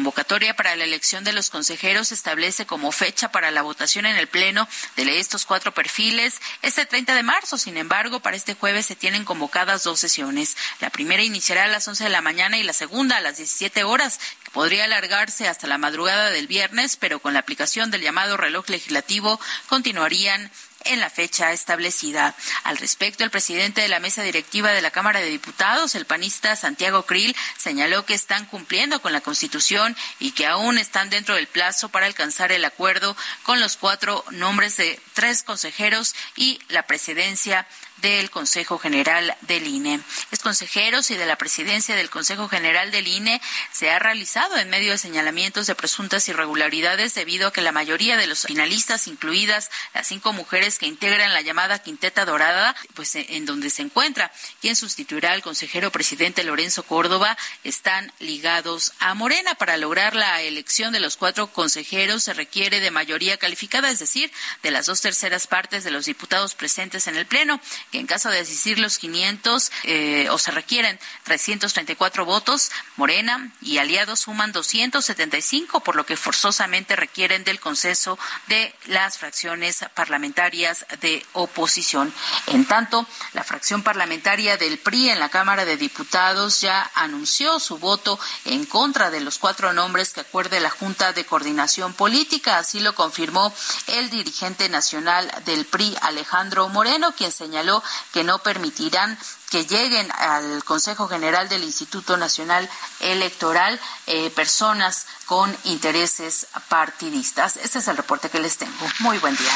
Convocatoria 0.00 0.56
para 0.56 0.74
la 0.76 0.84
elección 0.84 1.24
de 1.24 1.34
los 1.34 1.50
consejeros 1.50 2.10
establece 2.10 2.64
como 2.64 2.90
fecha 2.90 3.30
para 3.30 3.50
la 3.50 3.60
votación 3.60 4.06
en 4.06 4.16
el 4.16 4.28
Pleno 4.28 4.66
de 4.96 5.18
estos 5.18 5.44
cuatro 5.44 5.74
perfiles 5.74 6.40
este 6.62 6.86
30 6.86 7.14
de 7.14 7.22
marzo. 7.22 7.58
Sin 7.58 7.76
embargo, 7.76 8.20
para 8.20 8.34
este 8.34 8.54
jueves 8.54 8.86
se 8.86 8.96
tienen 8.96 9.26
convocadas 9.26 9.82
dos 9.82 10.00
sesiones. 10.00 10.56
La 10.80 10.88
primera 10.88 11.22
iniciará 11.22 11.64
a 11.64 11.68
las 11.68 11.86
11 11.86 12.04
de 12.04 12.10
la 12.10 12.22
mañana 12.22 12.56
y 12.56 12.62
la 12.62 12.72
segunda 12.72 13.18
a 13.18 13.20
las 13.20 13.36
17 13.36 13.84
horas, 13.84 14.20
que 14.42 14.50
podría 14.52 14.84
alargarse 14.84 15.48
hasta 15.48 15.66
la 15.66 15.76
madrugada 15.76 16.30
del 16.30 16.46
viernes, 16.46 16.96
pero 16.96 17.20
con 17.20 17.34
la 17.34 17.40
aplicación 17.40 17.90
del 17.90 18.00
llamado 18.00 18.38
reloj 18.38 18.70
legislativo 18.70 19.38
continuarían 19.68 20.50
en 20.84 21.00
la 21.00 21.10
fecha 21.10 21.52
establecida. 21.52 22.34
Al 22.64 22.78
respecto, 22.78 23.24
el 23.24 23.30
presidente 23.30 23.80
de 23.80 23.88
la 23.88 24.00
mesa 24.00 24.22
directiva 24.22 24.72
de 24.72 24.82
la 24.82 24.90
Cámara 24.90 25.20
de 25.20 25.28
Diputados, 25.28 25.94
el 25.94 26.06
panista 26.06 26.56
Santiago 26.56 27.04
Krill, 27.04 27.36
señaló 27.58 28.04
que 28.06 28.14
están 28.14 28.46
cumpliendo 28.46 29.00
con 29.02 29.12
la 29.12 29.20
Constitución 29.20 29.96
y 30.18 30.32
que 30.32 30.46
aún 30.46 30.78
están 30.78 31.10
dentro 31.10 31.34
del 31.34 31.46
plazo 31.46 31.88
para 31.88 32.06
alcanzar 32.06 32.52
el 32.52 32.64
acuerdo 32.64 33.16
con 33.42 33.60
los 33.60 33.76
cuatro 33.76 34.24
nombres 34.30 34.76
de 34.76 35.00
tres 35.14 35.42
consejeros 35.42 36.14
y 36.36 36.60
la 36.68 36.86
presidencia 36.86 37.66
del 38.00 38.30
Consejo 38.30 38.78
General 38.78 39.36
del 39.42 39.66
INE. 39.66 40.00
Es 40.30 40.40
consejeros 40.40 41.10
y 41.10 41.16
de 41.16 41.26
la 41.26 41.36
presidencia 41.36 41.94
del 41.94 42.10
Consejo 42.10 42.48
General 42.48 42.90
del 42.90 43.08
INE 43.08 43.40
se 43.72 43.90
ha 43.90 43.98
realizado 43.98 44.56
en 44.56 44.70
medio 44.70 44.92
de 44.92 44.98
señalamientos 44.98 45.66
de 45.66 45.74
presuntas 45.74 46.28
irregularidades 46.28 47.14
debido 47.14 47.48
a 47.48 47.52
que 47.52 47.60
la 47.60 47.72
mayoría 47.72 48.16
de 48.16 48.26
los 48.26 48.42
finalistas, 48.42 49.06
incluidas 49.06 49.70
las 49.94 50.06
cinco 50.06 50.32
mujeres 50.32 50.78
que 50.78 50.86
integran 50.86 51.34
la 51.34 51.40
llamada 51.40 51.82
Quinteta 51.82 52.24
Dorada, 52.24 52.74
pues 52.94 53.14
eh, 53.16 53.26
en 53.30 53.46
donde 53.46 53.70
se 53.70 53.82
encuentra 53.82 54.32
quien 54.60 54.76
sustituirá 54.76 55.32
al 55.32 55.42
consejero 55.42 55.90
presidente 55.90 56.44
Lorenzo 56.44 56.82
Córdoba, 56.82 57.36
están 57.64 58.12
ligados 58.18 58.92
a 58.98 59.14
Morena. 59.14 59.54
Para 59.54 59.76
lograr 59.76 60.14
la 60.14 60.42
elección 60.42 60.92
de 60.92 61.00
los 61.00 61.16
cuatro 61.16 61.48
consejeros 61.48 62.24
se 62.24 62.34
requiere 62.34 62.80
de 62.80 62.90
mayoría 62.90 63.36
calificada, 63.36 63.90
es 63.90 63.98
decir, 63.98 64.30
de 64.62 64.70
las 64.70 64.86
dos 64.86 65.00
terceras 65.00 65.46
partes 65.46 65.84
de 65.84 65.90
los 65.90 66.06
diputados 66.06 66.54
presentes 66.54 67.06
en 67.06 67.16
el 67.16 67.26
Pleno 67.26 67.60
que 67.90 67.98
en 67.98 68.06
caso 68.06 68.30
de 68.30 68.40
asistir 68.40 68.78
los 68.78 68.98
500 68.98 69.72
eh, 69.84 70.28
o 70.30 70.38
se 70.38 70.50
requieren 70.50 70.98
334 71.24 72.24
votos, 72.24 72.70
Morena 72.96 73.52
y 73.60 73.78
aliados 73.78 74.20
suman 74.20 74.52
275, 74.52 75.80
por 75.80 75.96
lo 75.96 76.06
que 76.06 76.16
forzosamente 76.16 76.96
requieren 76.96 77.44
del 77.44 77.60
consenso 77.60 78.18
de 78.46 78.74
las 78.86 79.18
fracciones 79.18 79.84
parlamentarias 79.94 80.86
de 81.00 81.24
oposición. 81.32 82.12
En 82.46 82.64
tanto, 82.64 83.06
la 83.32 83.44
fracción 83.44 83.82
parlamentaria 83.82 84.56
del 84.56 84.78
PRI 84.78 85.10
en 85.10 85.18
la 85.18 85.28
Cámara 85.28 85.64
de 85.64 85.76
Diputados 85.76 86.60
ya 86.60 86.90
anunció 86.94 87.58
su 87.58 87.78
voto 87.78 88.18
en 88.44 88.64
contra 88.66 89.10
de 89.10 89.20
los 89.20 89.38
cuatro 89.38 89.72
nombres 89.72 90.12
que 90.12 90.20
acuerde 90.20 90.60
la 90.60 90.70
Junta 90.70 91.12
de 91.12 91.24
Coordinación 91.24 91.94
Política. 91.94 92.58
Así 92.58 92.80
lo 92.80 92.94
confirmó 92.94 93.52
el 93.86 94.10
dirigente 94.10 94.68
nacional 94.68 95.30
del 95.44 95.64
PRI, 95.64 95.96
Alejandro 96.02 96.68
Moreno, 96.68 97.14
quien 97.16 97.32
señaló 97.32 97.79
que 98.12 98.24
no 98.24 98.38
permitirán 98.38 99.18
que 99.50 99.66
lleguen 99.66 100.10
al 100.12 100.64
Consejo 100.64 101.08
General 101.08 101.48
del 101.48 101.64
Instituto 101.64 102.16
Nacional 102.16 102.68
Electoral 103.00 103.78
eh, 104.06 104.30
personas 104.30 105.06
con 105.26 105.56
intereses 105.64 106.46
partidistas. 106.68 107.56
Este 107.56 107.78
es 107.78 107.88
el 107.88 107.96
reporte 107.96 108.30
que 108.30 108.40
les 108.40 108.56
tengo. 108.56 108.86
Muy 109.00 109.18
buen 109.18 109.36
día. 109.36 109.52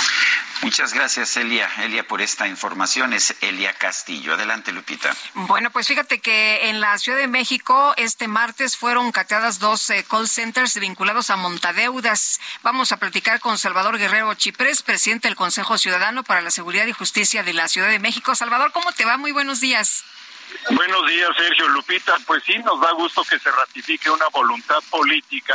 Muchas 0.63 0.95
gracias, 0.95 1.37
Elia. 1.37 1.69
Elia, 1.83 2.07
por 2.07 2.23
esta 2.23 2.49
información. 2.49 3.13
Es 3.13 3.35
Elia 3.41 3.73
Castillo. 3.75 4.35
Adelante, 4.35 4.73
Lupita. 4.73 5.15
Bueno, 5.35 5.71
pues 5.71 5.87
fíjate 5.87 6.21
que 6.21 6.71
en 6.71 6.81
la 6.81 6.97
Ciudad 6.99 7.19
de 7.19 7.27
México 7.27 7.93
este 7.97 8.29
martes 8.29 8.77
fueron 8.77 9.13
cateadas 9.13 9.59
dos 9.59 9.91
eh, 9.91 10.07
call 10.09 10.29
centers 10.29 10.79
vinculados 10.79 11.31
a 11.31 11.37
montadeudas. 11.37 12.41
Vamos 12.63 12.93
a 12.93 12.97
platicar 12.97 13.41
con 13.41 13.59
Salvador 13.59 13.99
Guerrero 13.99 14.33
Chiprés, 14.35 14.83
presidente 14.83 15.29
del 15.29 15.37
Consejo 15.37 15.77
Ciudadano 15.77 16.25
para 16.25 16.41
la 16.41 16.51
Seguridad 16.51 16.87
y 16.87 16.93
Justicia 16.93 17.43
de 17.43 17.53
la 17.53 17.69
Ciudad 17.69 17.89
de 17.89 17.99
México. 17.99 18.35
Salvador, 18.35 18.73
¿cómo 18.73 18.93
te 18.93 19.05
va? 19.05 19.19
Muy 19.19 19.33
buenos 19.33 19.61
días. 19.61 19.84
Buenos 20.71 21.07
días, 21.07 21.31
Sergio 21.37 21.69
Lupita. 21.69 22.15
Pues 22.27 22.43
sí, 22.45 22.59
nos 22.59 22.81
da 22.81 22.93
gusto 22.93 23.23
que 23.25 23.39
se 23.39 23.51
ratifique 23.51 24.11
una 24.11 24.29
voluntad 24.29 24.79
política, 24.91 25.55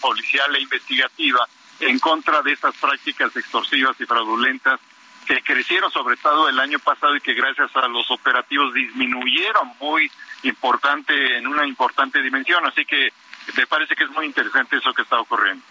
policial 0.00 0.54
e 0.56 0.60
investigativa 0.60 1.46
en 1.80 1.98
contra 1.98 2.42
de 2.42 2.52
estas 2.52 2.74
prácticas 2.76 3.34
extorsivas 3.36 4.00
y 4.00 4.06
fraudulentas 4.06 4.80
que 5.26 5.40
crecieron 5.42 5.90
sobre 5.90 6.16
todo 6.16 6.48
el 6.48 6.58
año 6.58 6.78
pasado 6.80 7.16
y 7.16 7.20
que 7.20 7.34
gracias 7.34 7.70
a 7.76 7.86
los 7.88 8.10
operativos 8.10 8.74
disminuyeron 8.74 9.72
muy 9.80 10.10
importante 10.42 11.38
en 11.38 11.46
una 11.46 11.66
importante 11.66 12.20
dimensión. 12.20 12.66
Así 12.66 12.84
que 12.84 13.12
me 13.56 13.66
parece 13.66 13.94
que 13.94 14.04
es 14.04 14.10
muy 14.10 14.26
interesante 14.26 14.76
eso 14.76 14.92
que 14.92 15.02
está 15.02 15.20
ocurriendo. 15.20 15.64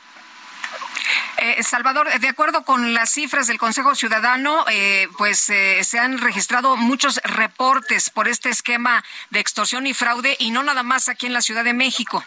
Eh, 1.37 1.63
Salvador, 1.63 2.07
de 2.19 2.27
acuerdo 2.27 2.63
con 2.63 2.93
las 2.93 3.09
cifras 3.09 3.47
del 3.47 3.57
Consejo 3.57 3.95
Ciudadano, 3.95 4.65
eh, 4.69 5.07
pues 5.17 5.49
eh, 5.49 5.83
se 5.83 5.99
han 5.99 6.19
registrado 6.19 6.77
muchos 6.77 7.19
reportes 7.23 8.09
por 8.09 8.27
este 8.27 8.49
esquema 8.49 9.03
de 9.29 9.39
extorsión 9.39 9.87
y 9.87 9.93
fraude 9.93 10.35
y 10.39 10.51
no 10.51 10.63
nada 10.63 10.83
más 10.83 11.07
aquí 11.09 11.27
en 11.27 11.33
la 11.33 11.41
Ciudad 11.41 11.63
de 11.63 11.73
México. 11.73 12.23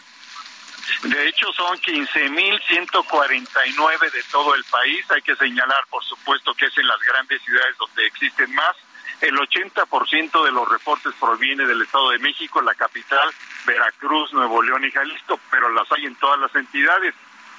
De 1.03 1.27
hecho, 1.27 1.51
son 1.53 1.77
15.149 1.79 4.11
de 4.11 4.23
todo 4.31 4.55
el 4.55 4.63
país. 4.65 5.09
Hay 5.09 5.21
que 5.21 5.35
señalar, 5.35 5.85
por 5.89 6.03
supuesto, 6.03 6.53
que 6.53 6.65
es 6.65 6.77
en 6.77 6.87
las 6.87 6.99
grandes 6.99 7.41
ciudades 7.43 7.77
donde 7.77 8.05
existen 8.05 8.53
más. 8.53 8.75
El 9.21 9.37
80% 9.37 10.43
de 10.43 10.51
los 10.51 10.67
reportes 10.69 11.13
proviene 11.19 11.65
del 11.65 11.81
Estado 11.81 12.11
de 12.11 12.19
México, 12.19 12.61
la 12.61 12.75
capital, 12.75 13.33
Veracruz, 13.65 14.33
Nuevo 14.33 14.61
León 14.61 14.83
y 14.83 14.91
Jalisco, 14.91 15.39
pero 15.49 15.71
las 15.71 15.89
hay 15.91 16.05
en 16.05 16.15
todas 16.15 16.37
las 16.39 16.53
entidades. 16.53 17.15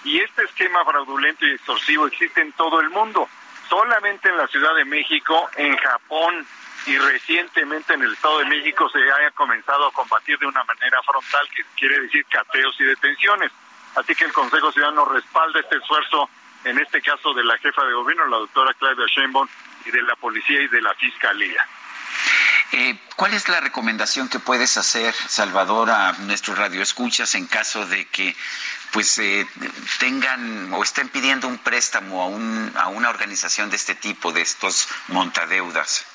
Y 0.07 0.20
este 0.20 0.44
esquema 0.44 0.85
fraudulento 0.85 1.44
y 1.44 1.51
extorsivo 1.51 2.07
existe 2.07 2.41
en 2.41 2.52
todo 2.52 2.81
el 2.81 2.91
mundo. 2.91 3.28
Solamente 3.68 4.28
en 4.28 4.36
la 4.36 4.47
Ciudad 4.47 4.73
de 4.76 4.85
México, 4.85 5.51
en 5.57 5.76
Japón 5.76 6.47
y 6.86 6.97
recientemente 6.97 7.94
en 7.94 8.02
el 8.02 8.12
Estado 8.12 8.39
de 8.39 8.44
México 8.44 8.89
se 8.89 9.01
haya 9.01 9.33
comenzado 9.33 9.89
a 9.89 9.93
combatir 9.93 10.39
de 10.39 10.47
una 10.47 10.62
manera 10.62 11.02
frontal, 11.02 11.49
que 11.52 11.65
quiere 11.76 12.02
decir 12.02 12.25
cateos 12.26 12.76
y 12.78 12.85
detenciones. 12.85 13.51
Así 13.97 14.15
que 14.15 14.26
el 14.26 14.33
Consejo 14.33 14.70
Ciudadano 14.70 15.07
respalda 15.07 15.59
este 15.59 15.78
esfuerzo, 15.78 16.31
en 16.62 16.78
este 16.78 17.02
caso 17.02 17.35
de 17.35 17.43
la 17.43 17.59
jefa 17.59 17.85
de 17.85 17.94
gobierno, 17.94 18.26
la 18.26 18.36
doctora 18.36 18.75
Claudia 18.75 19.07
Sheinbaum, 19.09 19.49
y 19.86 19.91
de 19.91 20.02
la 20.02 20.15
policía 20.15 20.62
y 20.62 20.68
de 20.68 20.83
la 20.83 20.94
fiscalía. 20.94 21.67
Eh, 22.73 22.99
¿Cuál 23.17 23.35
es 23.35 23.49
la 23.49 23.60
recomendación 23.60 24.28
que 24.28 24.39
puedes 24.39 24.76
hacer, 24.76 25.15
Salvador, 25.15 25.91
a 25.91 26.12
nuestros 26.12 26.59
radioescuchas 26.59 27.35
en 27.35 27.47
caso 27.47 27.86
de 27.86 28.07
que 28.07 28.36
pues 28.92 29.18
eh, 29.18 29.47
tengan 29.98 30.73
o 30.73 30.82
estén 30.82 31.08
pidiendo 31.08 31.48
un 31.48 31.58
préstamo 31.58 32.23
a, 32.23 32.26
un, 32.26 32.73
a 32.76 32.89
una 32.89 33.10
organización 33.10 33.70
de 33.70 33.76
este 33.76 33.94
tipo, 33.94 34.32
de 34.32 34.42
estos 34.42 34.89
montadeudas? 35.08 36.06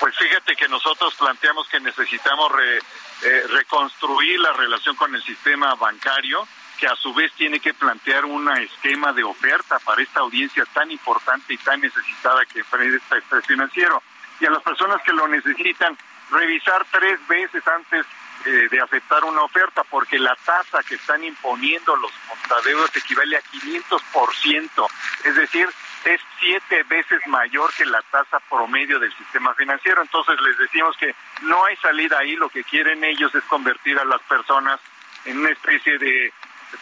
Pues 0.00 0.16
fíjate 0.16 0.54
que 0.54 0.68
nosotros 0.68 1.14
planteamos 1.14 1.68
que 1.68 1.80
necesitamos 1.80 2.52
eh, 2.62 3.42
reconstruir 3.48 4.38
la 4.40 4.52
relación 4.52 4.94
con 4.94 5.14
el 5.14 5.22
sistema 5.22 5.74
bancario, 5.74 6.46
que 6.78 6.86
a 6.86 6.94
su 6.94 7.12
vez 7.12 7.32
tiene 7.32 7.58
que 7.58 7.74
plantear 7.74 8.24
un 8.24 8.48
esquema 8.56 9.12
de 9.12 9.24
oferta 9.24 9.80
para 9.80 10.00
esta 10.00 10.20
audiencia 10.20 10.64
tan 10.72 10.90
importante 10.90 11.52
y 11.52 11.58
tan 11.58 11.80
necesitada 11.80 12.44
que 12.46 12.60
es 12.60 12.66
este 12.72 13.42
financiero 13.42 14.00
y 14.40 14.46
a 14.46 14.50
las 14.50 14.62
personas 14.62 15.02
que 15.02 15.12
lo 15.12 15.26
necesitan 15.26 15.96
revisar 16.30 16.86
tres 16.90 17.18
veces 17.26 17.66
antes 17.66 18.06
eh, 18.44 18.68
de 18.70 18.80
aceptar 18.80 19.24
una 19.24 19.42
oferta, 19.42 19.82
porque 19.84 20.18
la 20.18 20.34
tasa 20.36 20.82
que 20.82 20.94
están 20.94 21.24
imponiendo 21.24 21.96
los 21.96 22.12
montadeudos 22.28 22.94
equivale 22.96 23.36
a 23.36 23.42
500%, 23.42 24.88
es 25.24 25.34
decir, 25.34 25.68
es 26.04 26.20
siete 26.38 26.82
veces 26.84 27.20
mayor 27.26 27.72
que 27.74 27.84
la 27.84 28.00
tasa 28.02 28.40
promedio 28.48 28.98
del 28.98 29.12
sistema 29.16 29.54
financiero. 29.54 30.02
Entonces 30.02 30.40
les 30.40 30.56
decimos 30.58 30.96
que 30.96 31.14
no 31.42 31.64
hay 31.64 31.76
salida 31.76 32.18
ahí, 32.18 32.36
lo 32.36 32.48
que 32.48 32.64
quieren 32.64 33.04
ellos 33.04 33.34
es 33.34 33.44
convertir 33.44 33.98
a 33.98 34.04
las 34.04 34.22
personas 34.22 34.80
en 35.24 35.38
una 35.38 35.50
especie 35.50 35.98
de 35.98 36.32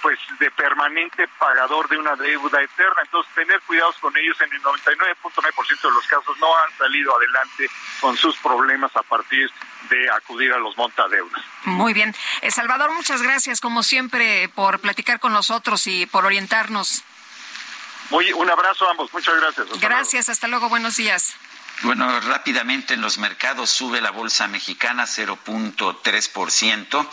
pues 0.03 0.19
de 0.39 0.51
permanente 0.51 1.29
pagador 1.39 1.89
de 1.89 1.99
una 1.99 2.17
deuda 2.17 2.63
eterna. 2.63 3.03
Entonces, 3.03 3.35
tener 3.35 3.61
cuidados 3.63 3.97
con 3.99 4.17
ellos 4.17 4.37
en 4.41 4.53
el 4.53 4.63
99.9% 4.63 5.83
de 5.83 5.91
los 5.91 6.07
casos 6.07 6.39
no 6.39 6.47
han 6.59 6.79
salido 6.79 7.17
adelante 7.17 7.69
con 8.01 8.17
sus 8.17 8.37
problemas 8.39 8.95
a 8.97 9.03
partir 9.03 9.51
de 9.89 10.11
acudir 10.11 10.53
a 10.53 10.59
los 10.59 10.77
montadeudas. 10.77 11.43
Muy 11.65 11.93
bien. 11.93 12.15
Eh, 12.43 12.51
Salvador, 12.51 12.93
muchas 12.93 13.23
gracias 13.23 13.61
como 13.61 13.83
siempre 13.83 14.49
por 14.49 14.81
platicar 14.81 15.21
con 15.21 15.33
nosotros 15.33 15.87
y 15.87 16.07
por 16.07 16.25
orientarnos. 16.25 17.05
Muy, 18.11 18.33
un 18.33 18.49
abrazo 18.49 18.87
a 18.87 18.93
ambos. 18.93 19.13
Muchas 19.13 19.35
gracias. 19.37 19.81
gracias. 19.81 20.29
Hasta 20.29 20.47
luego. 20.47 20.69
Buenos 20.69 20.97
días. 20.97 21.37
Bueno, 21.83 22.21
rápidamente 22.21 22.95
en 22.95 23.03
los 23.03 23.19
mercados 23.19 23.69
sube 23.69 24.01
la 24.01 24.11
bolsa 24.11 24.49
mexicana 24.49 25.05
0.3%. 25.05 27.09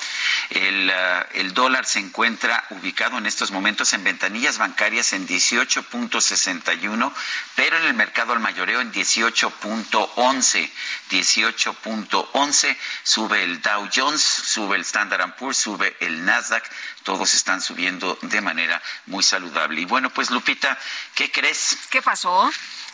El, 0.51 0.89
uh, 0.89 1.37
el 1.37 1.53
dólar 1.53 1.85
se 1.85 1.99
encuentra 1.99 2.63
ubicado 2.69 3.17
en 3.17 3.25
estos 3.25 3.51
momentos 3.51 3.91
en 3.91 4.05
ventanillas 4.05 4.57
bancarias 4.57 5.11
en 5.11 5.27
18.61, 5.27 7.13
pero 7.55 7.77
en 7.77 7.83
el 7.83 7.93
mercado 7.93 8.31
al 8.31 8.39
mayoreo 8.39 8.79
en 8.79 8.93
18.11. 8.93 10.71
18.11 11.09 12.77
sube 13.03 13.43
el 13.43 13.61
Dow 13.61 13.89
Jones, 13.93 14.21
sube 14.21 14.77
el 14.77 14.85
Standard 14.85 15.35
Poor's, 15.35 15.57
sube 15.57 15.97
el 15.99 16.23
Nasdaq. 16.23 16.63
Todos 17.03 17.33
están 17.33 17.61
subiendo 17.61 18.17
de 18.21 18.41
manera 18.41 18.81
muy 19.05 19.23
saludable. 19.23 19.81
Y 19.81 19.85
bueno, 19.85 20.09
pues 20.09 20.31
Lupita, 20.31 20.77
¿qué 21.15 21.31
crees? 21.31 21.77
¿Qué 21.89 22.01
pasó? 22.01 22.51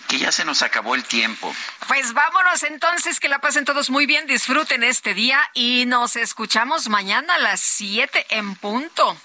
que 0.10 0.18
ya 0.18 0.32
se 0.32 0.44
nos 0.44 0.64
acabó 0.64 0.96
el 0.96 1.04
tiempo. 1.04 1.56
Pues 1.88 2.14
vámonos 2.14 2.64
entonces, 2.64 3.20
que 3.20 3.30
la 3.30 3.40
pasen 3.40 3.64
todos 3.64 3.92
muy 3.92 4.08
bien, 4.08 4.26
disfruten 4.26 4.84
este 4.84 5.14
día 5.14 5.40
y 5.54 5.86
nos 5.86 6.16
escuchamos 6.16 6.90
mañana 6.90 7.36
a 7.36 7.38
las 7.40 7.62
7 7.62 8.26
en 8.32 8.56
punto. 8.56 9.16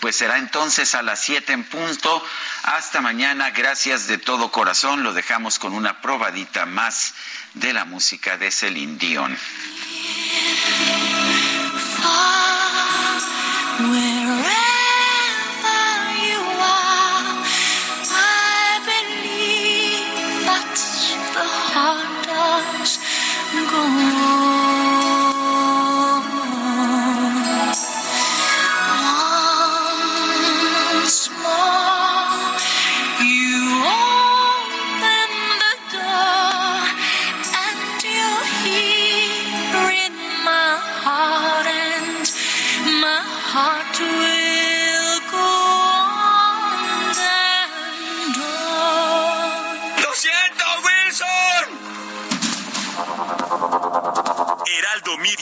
Pues 0.00 0.16
será 0.16 0.36
entonces 0.36 0.94
a 0.94 1.02
las 1.02 1.20
7 1.22 1.52
en 1.54 1.64
punto. 1.64 2.22
Hasta 2.62 3.00
mañana, 3.00 3.50
gracias 3.50 4.06
de 4.06 4.18
todo 4.18 4.52
corazón. 4.52 5.02
Lo 5.02 5.14
dejamos 5.14 5.58
con 5.58 5.72
una 5.72 6.02
probadita 6.02 6.66
más 6.66 7.14
de 7.54 7.72
la 7.72 7.86
música 7.86 8.36
de 8.36 8.50
Celine 8.50 8.98
Dion. 8.98 9.38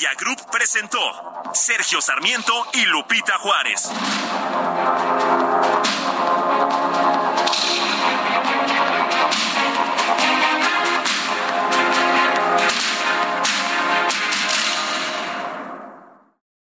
Media 0.06 0.18
Group 0.20 0.50
presentó 0.52 1.00
Sergio 1.52 2.00
Sarmiento 2.00 2.52
y 2.74 2.84
Lupita 2.84 3.38
Juárez. 3.38 3.90